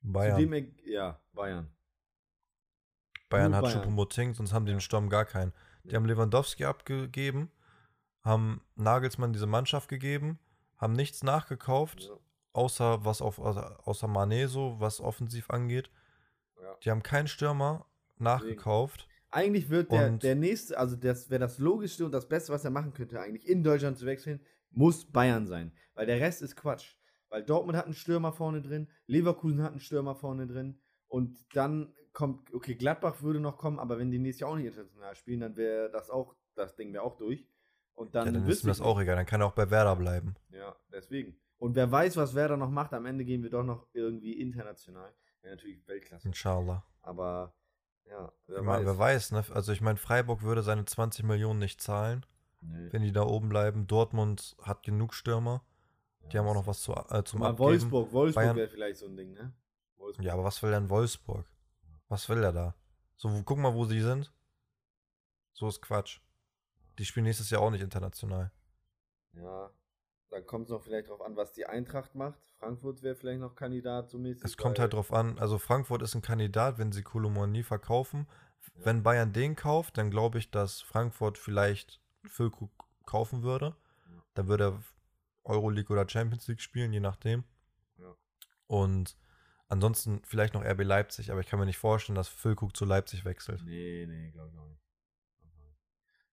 Bayern. 0.00 0.52
er, 0.52 0.62
ja, 0.84 1.20
Bayern. 1.32 1.70
Bayern 3.28 3.50
Nur 3.50 3.56
hat 3.58 3.64
Bayern. 3.64 3.82
Choupo-Moting, 3.82 4.34
sonst 4.34 4.52
haben 4.52 4.64
die 4.64 4.72
den 4.72 4.80
Sturm 4.80 5.08
gar 5.08 5.24
keinen. 5.24 5.52
Die 5.84 5.96
haben 5.96 6.06
Lewandowski 6.06 6.64
abgegeben, 6.64 7.50
haben 8.22 8.62
Nagelsmann 8.76 9.32
diese 9.32 9.46
Mannschaft 9.46 9.88
gegeben, 9.88 10.38
haben 10.78 10.94
nichts 10.94 11.22
nachgekauft, 11.22 12.10
außer 12.52 13.04
was 13.04 13.20
auf 13.20 13.38
außer, 13.38 13.80
außer 13.86 14.06
Mané 14.06 14.48
so, 14.48 14.76
was 14.78 15.00
offensiv 15.00 15.50
angeht. 15.50 15.90
Ja. 16.60 16.76
Die 16.84 16.90
haben 16.90 17.02
keinen 17.02 17.28
Stürmer 17.28 17.86
nachgekauft. 18.16 19.08
Eigentlich 19.30 19.68
wird 19.68 19.92
der, 19.92 20.10
der 20.10 20.34
nächste, 20.34 20.78
also 20.78 20.96
das 20.96 21.28
wäre 21.28 21.40
das 21.40 21.58
Logischste 21.58 22.04
und 22.04 22.12
das 22.12 22.28
Beste, 22.28 22.52
was 22.52 22.64
er 22.64 22.70
machen 22.70 22.94
könnte, 22.94 23.20
eigentlich 23.20 23.46
in 23.46 23.62
Deutschland 23.62 23.98
zu 23.98 24.06
wechseln, 24.06 24.40
muss 24.70 25.04
Bayern 25.04 25.46
sein. 25.46 25.72
Weil 25.94 26.06
der 26.06 26.20
Rest 26.20 26.40
ist 26.40 26.56
Quatsch. 26.56 26.94
Weil 27.28 27.44
Dortmund 27.44 27.76
hat 27.76 27.84
einen 27.84 27.94
Stürmer 27.94 28.32
vorne 28.32 28.62
drin, 28.62 28.88
Leverkusen 29.06 29.62
hat 29.62 29.72
einen 29.72 29.80
Stürmer 29.80 30.14
vorne 30.14 30.46
drin 30.46 30.80
und 31.08 31.36
dann 31.54 31.94
kommt, 32.14 32.52
okay, 32.54 32.74
Gladbach 32.74 33.20
würde 33.22 33.38
noch 33.38 33.58
kommen, 33.58 33.78
aber 33.78 33.98
wenn 33.98 34.10
die 34.10 34.18
nächstes 34.18 34.40
Jahr 34.40 34.50
auch 34.50 34.56
nicht 34.56 34.66
international 34.66 35.14
spielen, 35.14 35.40
dann 35.40 35.56
wäre 35.56 35.90
das 35.90 36.08
auch, 36.08 36.34
das 36.54 36.74
Ding 36.74 36.92
wäre 36.92 37.02
auch 37.02 37.16
durch. 37.16 37.46
Und 37.98 38.14
dann, 38.14 38.26
ja, 38.26 38.32
dann 38.32 38.48
ist 38.48 38.64
mir 38.64 38.70
das 38.70 38.80
auch 38.80 39.00
egal, 39.00 39.16
dann 39.16 39.26
kann 39.26 39.40
er 39.40 39.46
auch 39.48 39.52
bei 39.52 39.70
Werder 39.70 39.96
bleiben. 39.96 40.36
Ja, 40.50 40.74
deswegen. 40.92 41.36
Und 41.58 41.74
wer 41.74 41.90
weiß, 41.90 42.16
was 42.16 42.34
Werder 42.34 42.56
noch 42.56 42.70
macht, 42.70 42.92
am 42.94 43.06
Ende 43.06 43.24
gehen 43.24 43.42
wir 43.42 43.50
doch 43.50 43.64
noch 43.64 43.86
irgendwie 43.92 44.40
international. 44.40 45.12
Wäre 45.42 45.56
natürlich 45.56 45.86
Weltklasse. 45.88 46.26
Inshallah. 46.28 46.84
Aber 47.02 47.54
ja, 48.08 48.32
wer 48.46 48.58
Ich 48.58 48.64
mein, 48.64 48.78
weiß. 48.80 48.86
wer 48.86 48.98
weiß, 48.98 49.32
ne? 49.32 49.44
Also 49.52 49.72
ich 49.72 49.80
meine, 49.80 49.96
Freiburg 49.98 50.42
würde 50.42 50.62
seine 50.62 50.84
20 50.84 51.24
Millionen 51.24 51.58
nicht 51.58 51.80
zahlen, 51.80 52.24
Nee. 52.60 52.88
wenn 52.92 53.02
die 53.02 53.12
da 53.12 53.22
oben 53.22 53.48
bleiben. 53.48 53.86
Dortmund 53.86 54.56
hat 54.62 54.82
genug 54.84 55.14
Stürmer. 55.14 55.62
Die 56.32 56.38
haben 56.38 56.46
auch 56.46 56.54
noch 56.54 56.66
was 56.66 56.82
zu, 56.82 56.92
äh, 56.92 57.24
zum 57.24 57.40
Mal 57.40 57.46
Abgeben. 57.50 57.58
Wolfsburg, 57.70 58.12
Wolfsburg 58.12 58.54
wäre 58.56 58.68
vielleicht 58.68 58.98
so 58.98 59.06
ein 59.06 59.16
Ding, 59.16 59.32
ne? 59.32 59.52
Wolfsburg. 59.96 60.24
Ja, 60.26 60.34
aber 60.34 60.44
was 60.44 60.62
will 60.62 60.70
denn 60.70 60.90
Wolfsburg? 60.90 61.46
Was 62.08 62.28
will 62.28 62.42
er 62.44 62.52
da? 62.52 62.74
So, 63.16 63.42
guck 63.44 63.58
mal, 63.58 63.74
wo 63.74 63.84
sie 63.86 64.00
sind. 64.00 64.32
So 65.52 65.66
ist 65.68 65.80
Quatsch. 65.82 66.20
Die 66.98 67.04
spielen 67.04 67.24
nächstes 67.24 67.50
Jahr 67.50 67.62
auch 67.62 67.70
nicht 67.70 67.82
international. 67.82 68.50
Ja, 69.32 69.70
dann 70.30 70.46
kommt 70.46 70.66
es 70.66 70.70
noch 70.70 70.82
vielleicht 70.82 71.08
drauf 71.08 71.22
an, 71.22 71.36
was 71.36 71.52
die 71.52 71.66
Eintracht 71.66 72.14
macht. 72.14 72.40
Frankfurt 72.58 73.02
wäre 73.02 73.14
vielleicht 73.14 73.40
noch 73.40 73.54
Kandidat 73.54 74.10
so 74.10 74.18
mäßig. 74.18 74.44
Es 74.44 74.56
kommt 74.56 74.78
halt 74.78 74.92
drauf 74.92 75.12
an, 75.12 75.38
also 75.38 75.58
Frankfurt 75.58 76.02
ist 76.02 76.14
ein 76.14 76.22
Kandidat, 76.22 76.78
wenn 76.78 76.92
sie 76.92 77.02
Kolomoni 77.02 77.62
verkaufen. 77.62 78.26
Wenn 78.74 79.02
Bayern 79.02 79.32
den 79.32 79.56
kauft, 79.56 79.96
dann 79.98 80.10
glaube 80.10 80.38
ich, 80.38 80.50
dass 80.50 80.80
Frankfurt 80.80 81.38
vielleicht 81.38 82.00
Füllkrug 82.24 82.70
kaufen 83.06 83.42
würde. 83.42 83.76
Ja. 84.06 84.22
Dann 84.34 84.48
würde 84.48 84.64
er 84.64 84.82
Euroleague 85.44 85.90
oder 85.90 86.08
Champions 86.08 86.46
League 86.48 86.60
spielen, 86.60 86.92
je 86.92 87.00
nachdem. 87.00 87.44
Ja. 87.96 88.14
Und 88.66 89.16
ansonsten 89.68 90.22
vielleicht 90.24 90.54
noch 90.54 90.64
RB 90.64 90.84
Leipzig, 90.84 91.30
aber 91.30 91.40
ich 91.40 91.46
kann 91.46 91.58
mir 91.58 91.66
nicht 91.66 91.78
vorstellen, 91.78 92.16
dass 92.16 92.28
Füllkrug 92.28 92.76
zu 92.76 92.84
Leipzig 92.84 93.24
wechselt. 93.24 93.62
Nee, 93.64 94.06
nee, 94.06 94.30
glaube 94.30 94.50
ich 94.50 94.58
auch 94.58 94.68
nicht. 94.68 94.82
Glaub 95.40 95.52
ich 95.54 95.60
auch 95.60 95.68
nicht. 95.68 95.78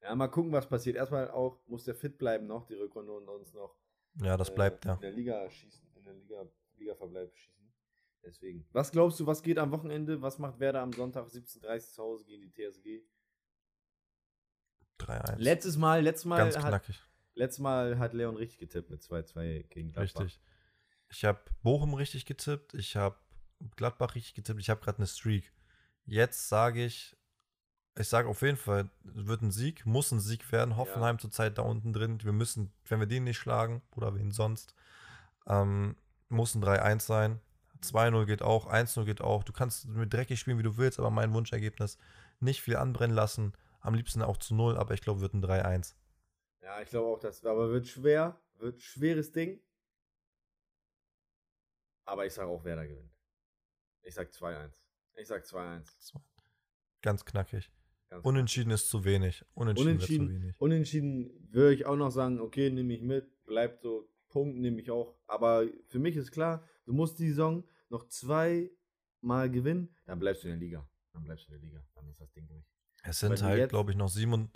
Ja, 0.05 0.13
mal 0.15 0.27
gucken, 0.27 0.51
was 0.51 0.67
passiert. 0.69 0.95
Erstmal 0.97 1.31
auch, 1.31 1.59
muss 1.67 1.83
der 1.83 1.95
fit 1.95 2.17
bleiben 2.19 2.45
noch, 2.45 2.67
die 2.67 2.75
Rückrunde 2.75 3.11
und 3.11 3.27
uns 3.27 3.51
noch 3.53 3.75
Ja, 4.21 4.37
das 4.37 4.49
äh, 4.49 4.53
bleibt 4.53 4.85
ja. 4.85 4.93
in 4.93 5.01
der 5.01 5.11
Liga 5.11 5.49
schießen, 5.49 5.87
in 5.95 6.03
der 6.03 6.13
Liga, 6.13 6.47
Liga-Verbleib 6.77 7.35
schießen. 7.35 7.73
Deswegen. 8.23 8.67
Was 8.71 8.91
glaubst 8.91 9.19
du, 9.19 9.25
was 9.25 9.41
geht 9.41 9.57
am 9.57 9.71
Wochenende? 9.71 10.21
Was 10.21 10.37
macht 10.37 10.59
Werder 10.59 10.81
am 10.81 10.93
Sonntag 10.93 11.27
17.30 11.27 11.93
zu 11.93 12.03
Hause 12.03 12.25
gegen 12.25 12.43
die 12.43 12.51
TSG? 12.51 13.01
3-1. 14.99 15.35
Letztes 15.37 15.77
Mal, 15.77 16.03
letztes 16.03 16.25
Mal 16.25 16.37
Ganz 16.37 16.57
hat, 16.57 16.67
knackig. 16.67 17.01
letztes 17.33 17.59
Mal 17.59 17.97
hat 17.97 18.13
Leon 18.13 18.35
richtig 18.35 18.59
getippt 18.59 18.89
mit 18.89 19.01
2-2 19.01 19.63
gegen 19.69 19.91
Gladbach. 19.91 20.23
Richtig. 20.23 20.41
Ich 21.09 21.25
habe 21.25 21.39
Bochum 21.63 21.93
richtig 21.93 22.25
getippt. 22.25 22.73
Ich 22.75 22.95
habe 22.95 23.17
Gladbach 23.75 24.15
richtig 24.15 24.35
getippt. 24.35 24.59
Ich 24.59 24.69
habe 24.69 24.81
gerade 24.81 24.99
eine 24.99 25.07
Streak. 25.07 25.51
Jetzt 26.05 26.49
sage 26.49 26.85
ich, 26.85 27.15
ich 27.97 28.09
sage 28.09 28.27
auf 28.27 28.41
jeden 28.41 28.57
Fall, 28.57 28.89
es 29.15 29.25
wird 29.25 29.41
ein 29.41 29.51
Sieg, 29.51 29.85
muss 29.85 30.11
ein 30.11 30.19
Sieg 30.19 30.51
werden. 30.51 30.75
Hoffenheim 30.75 31.17
zurzeit 31.17 31.57
da 31.57 31.61
unten 31.61 31.93
drin. 31.93 32.21
Wir 32.23 32.33
müssen, 32.33 32.73
wenn 32.87 32.99
wir 32.99 33.07
den 33.07 33.23
nicht 33.23 33.37
schlagen, 33.37 33.81
oder 33.95 34.15
wen 34.15 34.31
sonst, 34.31 34.75
ähm, 35.47 35.95
muss 36.27 36.55
ein 36.55 36.63
3-1 36.63 36.99
sein. 37.01 37.39
2-0 37.81 38.25
geht 38.25 38.41
auch, 38.41 38.67
1-0 38.67 39.05
geht 39.05 39.21
auch. 39.21 39.43
Du 39.43 39.53
kannst 39.53 39.87
mit 39.87 40.13
dreckig 40.13 40.39
spielen, 40.39 40.57
wie 40.57 40.63
du 40.63 40.77
willst, 40.77 40.99
aber 40.99 41.09
mein 41.09 41.33
Wunschergebnis 41.33 41.97
nicht 42.39 42.61
viel 42.61 42.75
anbrennen 42.75 43.15
lassen. 43.15 43.53
Am 43.79 43.93
liebsten 43.93 44.21
auch 44.21 44.37
zu 44.37 44.55
0, 44.55 44.77
aber 44.77 44.93
ich 44.93 45.01
glaube, 45.01 45.21
wird 45.21 45.33
ein 45.33 45.43
3-1. 45.43 45.95
Ja, 46.61 46.81
ich 46.81 46.89
glaube 46.89 47.07
auch, 47.07 47.19
das 47.19 47.45
aber 47.45 47.69
wird 47.69 47.87
schwer. 47.87 48.39
Wird 48.57 48.81
schweres 48.81 49.31
Ding. 49.31 49.61
Aber 52.05 52.25
ich 52.25 52.33
sage 52.33 52.49
auch, 52.49 52.63
wer 52.63 52.75
da 52.75 52.85
gewinnt. 52.85 53.13
Ich 54.01 54.15
sag 54.15 54.29
2-1. 54.29 54.71
Ich 55.15 55.27
sag 55.27 55.43
2-1. 55.43 56.15
Ganz 57.01 57.23
knackig. 57.23 57.71
Ganz 58.09 58.25
Unentschieden 58.25 58.69
knackig. 58.69 58.83
ist 58.83 58.89
zu 58.89 59.05
wenig. 59.05 59.45
Unentschieden, 59.53 59.89
Unentschieden, 59.89 60.27
zu 60.27 60.33
wenig. 60.33 60.55
Unentschieden 60.59 61.47
würde 61.51 61.73
ich 61.73 61.85
auch 61.85 61.95
noch 61.95 62.11
sagen, 62.11 62.39
okay, 62.39 62.69
nehme 62.69 62.93
ich 62.93 63.01
mit, 63.01 63.45
bleibt 63.45 63.81
so, 63.81 64.07
Punkt 64.29 64.57
nehme 64.57 64.81
ich 64.81 64.91
auch. 64.91 65.15
Aber 65.27 65.65
für 65.87 65.99
mich 65.99 66.15
ist 66.15 66.31
klar, 66.31 66.63
du 66.85 66.93
musst 66.93 67.19
die 67.19 67.29
Saison 67.29 67.63
noch 67.89 68.07
zweimal 68.07 69.49
gewinnen, 69.49 69.95
dann 70.05 70.19
bleibst 70.19 70.43
du 70.43 70.47
in 70.47 70.53
der 70.53 70.59
Liga. 70.59 70.89
Dann 71.13 71.23
bleibst 71.23 71.47
du 71.47 71.53
in 71.53 71.59
der 71.59 71.69
Liga. 71.69 71.83
Dann 71.95 72.07
ist 72.09 72.19
das 72.19 72.31
Ding 72.31 72.47
durch. 72.47 72.65
Es 73.03 73.19
sind 73.19 73.41
halt, 73.41 73.69
glaube 73.69 73.91
ich, 73.91 73.97
noch 73.97 74.09
sieben, 74.09 74.51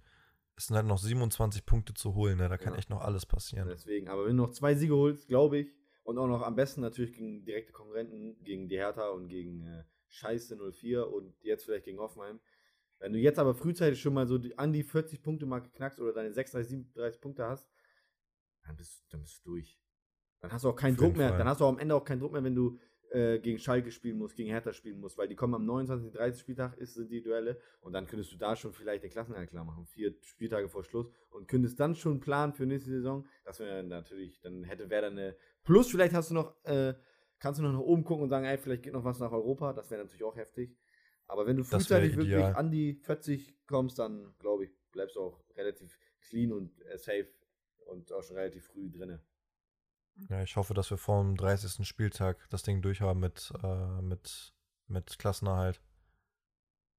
es 0.55 0.67
sind 0.67 0.75
halt 0.75 0.85
noch 0.85 0.97
27 0.97 1.65
Punkte 1.65 1.93
zu 1.93 2.15
holen. 2.15 2.37
Ne? 2.37 2.49
Da 2.49 2.57
kann 2.57 2.73
ja. 2.73 2.79
echt 2.79 2.89
noch 2.89 3.01
alles 3.01 3.25
passieren. 3.25 3.67
Deswegen, 3.67 4.09
aber 4.09 4.25
wenn 4.25 4.35
du 4.35 4.43
noch 4.43 4.51
zwei 4.51 4.75
Siege 4.75 4.95
holst, 4.95 5.27
glaube 5.27 5.59
ich, 5.59 5.73
und 6.03 6.17
auch 6.17 6.27
noch 6.27 6.41
am 6.41 6.55
besten 6.55 6.81
natürlich 6.81 7.13
gegen 7.13 7.45
direkte 7.45 7.71
Konkurrenten, 7.71 8.43
gegen 8.43 8.67
die 8.67 8.77
Hertha 8.77 9.09
und 9.09 9.27
gegen 9.27 9.63
äh, 9.65 9.83
Scheiße 10.07 10.57
04 10.57 11.07
und 11.07 11.35
jetzt 11.41 11.65
vielleicht 11.65 11.85
gegen 11.85 11.99
Hoffenheim. 11.99 12.39
Wenn 12.99 13.13
du 13.13 13.19
jetzt 13.19 13.39
aber 13.39 13.53
frühzeitig 13.53 14.01
schon 14.01 14.13
mal 14.13 14.27
so 14.27 14.39
an 14.57 14.73
die 14.73 14.83
40 14.83 15.21
Punkte 15.21 15.45
Marke 15.45 15.69
knackst 15.69 15.99
oder 15.99 16.13
deine 16.13 16.31
36, 16.31 16.69
37 16.69 17.21
Punkte 17.21 17.45
hast, 17.45 17.69
dann 18.63 18.75
bist, 18.75 19.05
dann 19.09 19.21
bist 19.21 19.39
du 19.39 19.51
durch. 19.51 19.79
Dann 20.41 20.51
hast 20.51 20.63
du 20.63 20.69
auch 20.69 20.75
keinen 20.75 20.97
Druck 20.97 21.17
mehr. 21.17 21.29
Fall. 21.29 21.37
Dann 21.37 21.47
hast 21.47 21.61
du 21.61 21.65
auch 21.65 21.69
am 21.69 21.79
Ende 21.79 21.95
auch 21.95 22.03
keinen 22.03 22.19
Druck 22.19 22.33
mehr, 22.33 22.43
wenn 22.43 22.55
du 22.55 22.77
äh, 23.11 23.39
gegen 23.39 23.57
Schalke 23.57 23.91
spielen 23.91 24.17
musst, 24.17 24.35
gegen 24.35 24.49
Hertha 24.49 24.71
spielen 24.73 24.99
musst, 24.99 25.17
weil 25.17 25.27
die 25.27 25.35
kommen 25.35 25.55
am 25.55 25.65
29. 25.65 26.11
30. 26.11 26.39
Spieltag, 26.39 26.77
ist, 26.77 26.93
sind 26.93 27.11
die 27.11 27.21
Duelle 27.21 27.59
und 27.81 27.93
dann 27.93 28.05
könntest 28.05 28.31
du 28.31 28.37
da 28.37 28.55
schon 28.55 28.71
vielleicht 28.71 29.03
den 29.03 29.09
Klassenerhalt 29.09 29.49
klar 29.49 29.63
machen, 29.63 29.85
vier 29.87 30.15
Spieltage 30.21 30.69
vor 30.69 30.83
Schluss 30.83 31.09
und 31.29 31.47
könntest 31.47 31.79
dann 31.79 31.95
schon 31.95 32.19
planen 32.19 32.53
für 32.53 32.65
nächste 32.65 32.91
Saison. 32.91 33.25
Das 33.45 33.59
wäre 33.59 33.83
natürlich, 33.83 34.39
dann 34.41 34.63
hätte 34.63 34.89
wer 34.89 35.01
dann 35.01 35.17
eine. 35.17 35.35
Plus, 35.63 35.89
vielleicht 35.89 36.13
hast 36.13 36.29
du 36.29 36.35
noch, 36.35 36.63
äh, 36.65 36.93
kannst 37.39 37.59
du 37.59 37.63
noch 37.63 37.73
nach 37.73 37.79
oben 37.79 38.03
gucken 38.03 38.23
und 38.23 38.29
sagen, 38.29 38.45
ey, 38.45 38.57
vielleicht 38.57 38.83
geht 38.83 38.93
noch 38.93 39.03
was 39.03 39.19
nach 39.19 39.31
Europa. 39.31 39.73
Das 39.73 39.89
wäre 39.89 40.03
natürlich 40.03 40.23
auch 40.23 40.35
heftig. 40.35 40.77
Aber 41.29 41.45
wenn 41.45 41.57
du 41.57 41.63
frühzeitig 41.63 42.17
wirklich 42.17 42.43
an 42.43 42.71
die 42.71 42.95
40 42.95 43.67
kommst, 43.67 43.99
dann 43.99 44.33
glaube 44.39 44.65
ich, 44.65 44.71
bleibst 44.91 45.15
du 45.15 45.21
auch 45.21 45.39
relativ 45.55 45.99
clean 46.21 46.51
und 46.51 46.81
äh, 46.81 46.97
safe 46.97 47.29
und 47.85 48.11
auch 48.11 48.23
schon 48.23 48.35
relativ 48.35 48.65
früh 48.65 48.89
drinne. 48.89 49.23
Ja, 50.27 50.41
ich 50.41 50.55
hoffe, 50.55 50.73
dass 50.73 50.89
wir 50.89 50.97
vor 50.97 51.21
dem 51.21 51.37
30. 51.37 51.87
Spieltag 51.87 52.49
das 52.49 52.63
Ding 52.63 52.81
durchhaben 52.81 53.19
mit, 53.21 53.53
äh, 53.63 54.01
mit, 54.01 54.55
mit 54.87 55.19
Klassenerhalt. 55.19 55.79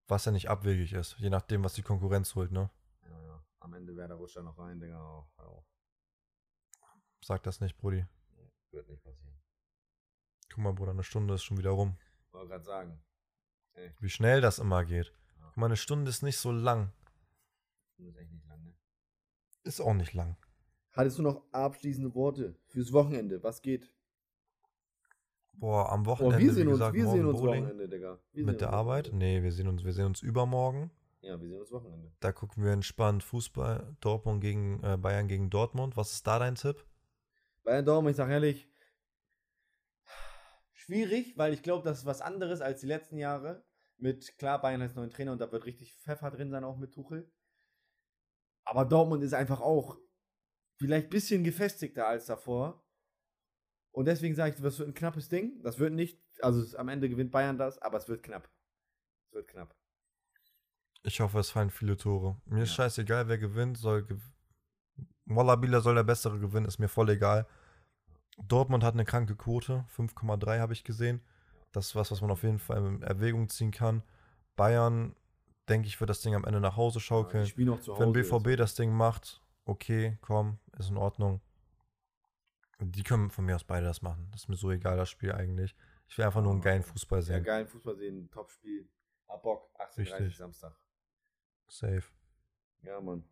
Was 0.07 0.25
ja 0.25 0.33
nicht 0.33 0.49
abwegig 0.49 0.93
ist, 0.93 1.19
je 1.19 1.29
nachdem, 1.29 1.65
was 1.65 1.75
die 1.75 1.83
Konkurrenz 1.83 2.35
holt, 2.37 2.53
ne? 2.53 2.71
Ja, 3.03 3.23
ja. 3.23 3.45
Am 3.59 3.75
Ende 3.75 3.97
wäre 3.97 4.09
der 4.09 4.17
rutscht 4.17 4.37
ja 4.37 4.43
noch 4.43 4.59
rein, 4.59 4.79
Digga. 4.79 5.01
Auch, 5.01 5.29
auch. 5.39 5.67
Sag 7.25 7.43
das 7.43 7.61
nicht, 7.61 7.77
Brudi. 7.77 8.07
Nee, 8.37 8.51
wird 8.71 8.89
nicht 8.89 9.03
passieren. 9.03 9.41
Guck 10.49 10.59
mal, 10.59 10.73
Bruder, 10.73 10.93
eine 10.93 11.03
Stunde 11.03 11.35
ist 11.35 11.43
schon 11.43 11.59
wieder 11.59 11.71
rum. 11.71 11.99
Wollte 12.31 12.49
gerade 12.49 12.65
sagen. 12.65 13.03
Ey. 13.75 13.93
Wie 14.01 14.09
schnell 14.09 14.41
das 14.41 14.59
immer 14.59 14.85
geht. 14.85 15.13
Ja. 15.39 15.47
Guck 15.47 15.57
mal, 15.57 15.67
eine 15.67 15.77
Stunde 15.77 16.11
ist 16.11 16.23
nicht 16.23 16.39
so 16.39 16.53
lang. 16.53 16.93
Stunde 17.95 18.11
ist 18.11 18.19
echt 18.19 18.33
nicht 18.33 18.47
lang, 18.47 18.63
ne? 18.63 18.75
Ist 19.65 19.81
auch 19.81 19.95
nicht 19.95 20.15
lang. 20.15 20.37
Hattest 20.93 21.19
du 21.19 21.23
noch 21.23 21.43
abschließende 21.53 22.15
Worte 22.15 22.57
fürs 22.67 22.93
Wochenende? 22.93 23.43
Was 23.43 23.63
geht? 23.63 23.93
Boah, 25.53 25.93
am 25.93 26.07
Wochenende, 26.07 26.37
Boah, 26.37 26.43
wir 26.43 26.53
sehen 26.55 26.67
wie 26.67 26.71
gesagt, 26.71 26.97
uns, 26.97 27.05
wir 27.05 27.11
sehen 27.11 27.27
uns 27.27 27.41
Bowling. 27.41 27.65
Wochenende, 27.65 27.89
Digga. 27.89 28.19
Wir 28.33 28.45
mit 28.47 28.61
der 28.61 28.73
Arbeit? 28.73 29.09
Wochenende. 29.09 29.27
Nee, 29.27 29.43
wir 29.43 29.53
sehen 29.53 29.69
uns, 29.69 29.85
wir 29.85 29.93
sehen 29.93 30.07
uns 30.07 30.23
übermorgen. 30.23 30.91
Ja, 31.21 31.39
wir 31.39 31.49
sehen 31.49 31.61
uns 31.61 31.71
Wochenende. 31.71 32.13
Da 32.21 32.33
gucken 32.33 32.65
wir 32.65 32.73
entspannt 32.73 33.23
Fußball, 33.23 33.95
Dortmund 34.01 34.41
gegen 34.41 34.83
äh, 34.83 34.97
Bayern 34.97 35.29
gegen 35.29 35.51
Dortmund. 35.51 35.97
Was 35.99 36.13
ist 36.13 36.27
da 36.27 36.39
dein 36.39 36.55
Tipp? 36.55 36.83
Bayern 37.63 37.85
Dortmund, 37.85 38.13
ich 38.13 38.17
sag 38.17 38.31
ehrlich, 38.31 38.70
schwierig, 40.81 41.37
weil 41.37 41.53
ich 41.53 41.63
glaube, 41.63 41.85
das 41.85 41.99
ist 41.99 42.07
was 42.07 42.21
anderes 42.21 42.61
als 42.61 42.81
die 42.81 42.87
letzten 42.87 43.17
Jahre. 43.17 43.65
Mit, 43.99 44.39
klar, 44.39 44.61
Bayern 44.61 44.81
als 44.81 44.95
neuen 44.95 45.11
Trainer 45.11 45.33
und 45.33 45.41
da 45.41 45.53
wird 45.53 45.67
richtig 45.67 45.95
Pfeffer 45.95 46.31
drin 46.31 46.51
sein, 46.51 46.65
auch 46.65 46.79
mit 46.79 46.93
Tuchel. 46.93 47.31
Aber 48.65 48.85
Dortmund 48.85 49.23
ist 49.23 49.35
einfach 49.35 49.61
auch 49.61 49.99
vielleicht 50.79 51.09
ein 51.09 51.11
bisschen 51.11 51.45
gefestigter 51.45 52.07
als 52.07 52.27
davor. 52.27 52.83
Und 53.93 54.07
deswegen 54.07 54.35
sage 54.35 54.55
ich, 54.55 54.63
das 54.63 54.79
wird 54.79 54.89
ein 54.89 54.95
knappes 54.95 55.29
Ding. 55.29 55.63
Das 55.63 55.79
wird 55.79 55.93
nicht, 55.93 56.19
also 56.41 56.79
am 56.79 56.89
Ende 56.89 57.09
gewinnt 57.09 57.33
Bayern 57.33 57.59
das, 57.59 57.79
aber 57.79 57.99
es 57.99 58.09
wird 58.09 58.23
knapp. 58.23 58.49
Es 59.27 59.33
wird 59.35 59.49
knapp. 59.49 59.77
Ich 61.03 61.21
hoffe, 61.21 61.39
es 61.39 61.51
fallen 61.51 61.71
viele 61.71 61.97
Tore. 61.97 62.41
Mir 62.47 62.59
ja. 62.59 62.63
ist 62.63 62.75
scheißegal, 62.75 63.29
wer 63.29 63.39
gewinnt. 63.39 63.77
Soll 63.79 64.05
gew 64.05 64.21
Wallabila 65.27 65.81
soll 65.81 65.95
der 65.95 66.03
bessere 66.03 66.41
gewinnen, 66.41 66.67
ist 66.67 66.79
mir 66.79 66.89
voll 66.89 67.11
egal. 67.11 67.47
Dortmund 68.39 68.85
hat 68.85 68.95
eine 68.95 69.05
kranke 69.05 69.37
Quote, 69.37 69.85
5,3 69.97 70.59
habe 70.61 70.73
ich 70.73 70.85
gesehen. 70.85 71.23
Das 71.73 71.89
ist 71.89 71.95
was, 71.95 72.11
was 72.11 72.21
man 72.21 72.31
auf 72.31 72.43
jeden 72.43 72.59
Fall 72.59 72.85
in 72.85 73.03
Erwägung 73.03 73.49
ziehen 73.49 73.71
kann. 73.71 74.03
Bayern, 74.57 75.15
denke 75.69 75.89
ich, 75.89 76.01
wird 76.01 76.11
das 76.11 76.21
Ding 76.21 76.35
am 76.35 76.45
Ende 76.45 76.61
nach 76.61 76.77
Hause 76.77 77.01
schaukeln. 77.01 77.45
Ja, 77.45 77.73
Hause 77.73 77.99
Wenn 77.99 78.13
BVB 78.13 78.49
jetzt. 78.49 78.61
das 78.61 78.75
Ding 78.75 78.93
macht, 78.93 79.43
okay, 79.65 80.19
komm, 80.21 80.59
ist 80.79 80.91
in 80.91 80.97
Ordnung. 80.97 81.41
Die 82.81 83.03
können 83.03 83.31
von 83.31 83.45
mir 83.45 83.57
aus 83.57 83.65
beide 83.65 83.87
das 83.87 84.03
machen. 84.03 84.29
Das 84.33 84.43
ist 84.43 84.49
mir 84.49 84.57
so 84.57 84.71
egal, 84.71 84.97
das 84.97 85.11
Spiel 85.11 85.33
eigentlich. 85.33 85.77
Ich 86.09 86.17
will 86.19 86.25
einfach 86.25 86.43
nur 86.43 86.53
einen 86.53 86.63
geilen 86.63 86.83
Fußball 86.83 87.23
sehen. 87.23 87.37
Ja, 87.37 87.41
geilen 87.41 87.69
Fußball 87.69 87.95
sehen, 87.97 88.31
Topspiel. 88.31 88.89
Hab 89.29 89.43
Bock, 89.43 89.71
18.30 89.79 90.37
Samstag. 90.37 90.77
Safe. 91.69 92.03
Ja, 92.83 93.01
Mann. 93.01 93.25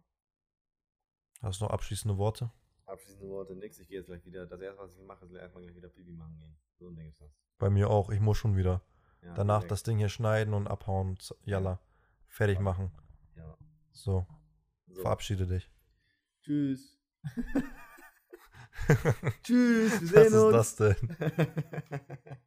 Hast 1.42 1.60
du 1.60 1.64
noch 1.64 1.72
abschließende 1.72 2.16
Worte? 2.18 2.52
Abschließende 2.88 3.28
Worte, 3.28 3.54
nix. 3.54 3.78
Ich 3.78 3.88
gehe 3.88 3.98
jetzt 3.98 4.06
gleich 4.06 4.24
wieder. 4.24 4.46
Das 4.46 4.60
erste, 4.60 4.82
was 4.82 4.96
ich 4.96 5.04
mache, 5.04 5.26
ist 5.26 5.34
erstmal 5.34 5.62
gleich 5.62 5.76
wieder 5.76 5.88
Pipi 5.88 6.12
machen 6.12 6.38
gehen. 6.38 6.56
So 6.78 6.88
ein 6.88 6.96
Ding 6.96 7.08
ist 7.08 7.20
das. 7.20 7.30
Bei 7.58 7.68
mir 7.68 7.90
auch. 7.90 8.08
Ich 8.08 8.20
muss 8.20 8.38
schon 8.38 8.56
wieder. 8.56 8.80
Ja, 9.22 9.34
Danach 9.34 9.58
direkt. 9.58 9.72
das 9.72 9.82
Ding 9.82 9.98
hier 9.98 10.08
schneiden 10.08 10.54
und 10.54 10.68
abhauen. 10.68 11.18
Jalla. 11.44 11.80
Fertig 12.28 12.60
machen. 12.60 12.90
Ja. 13.36 13.58
So. 13.92 14.26
so. 14.86 15.02
Verabschiede 15.02 15.46
dich. 15.46 15.70
Tschüss. 16.40 16.98
Tschüss, 19.42 20.00
wir 20.00 20.30
sehen 20.30 20.52
Was 20.52 20.70
ist 20.72 20.80
das 20.80 20.98
denn? 20.98 21.16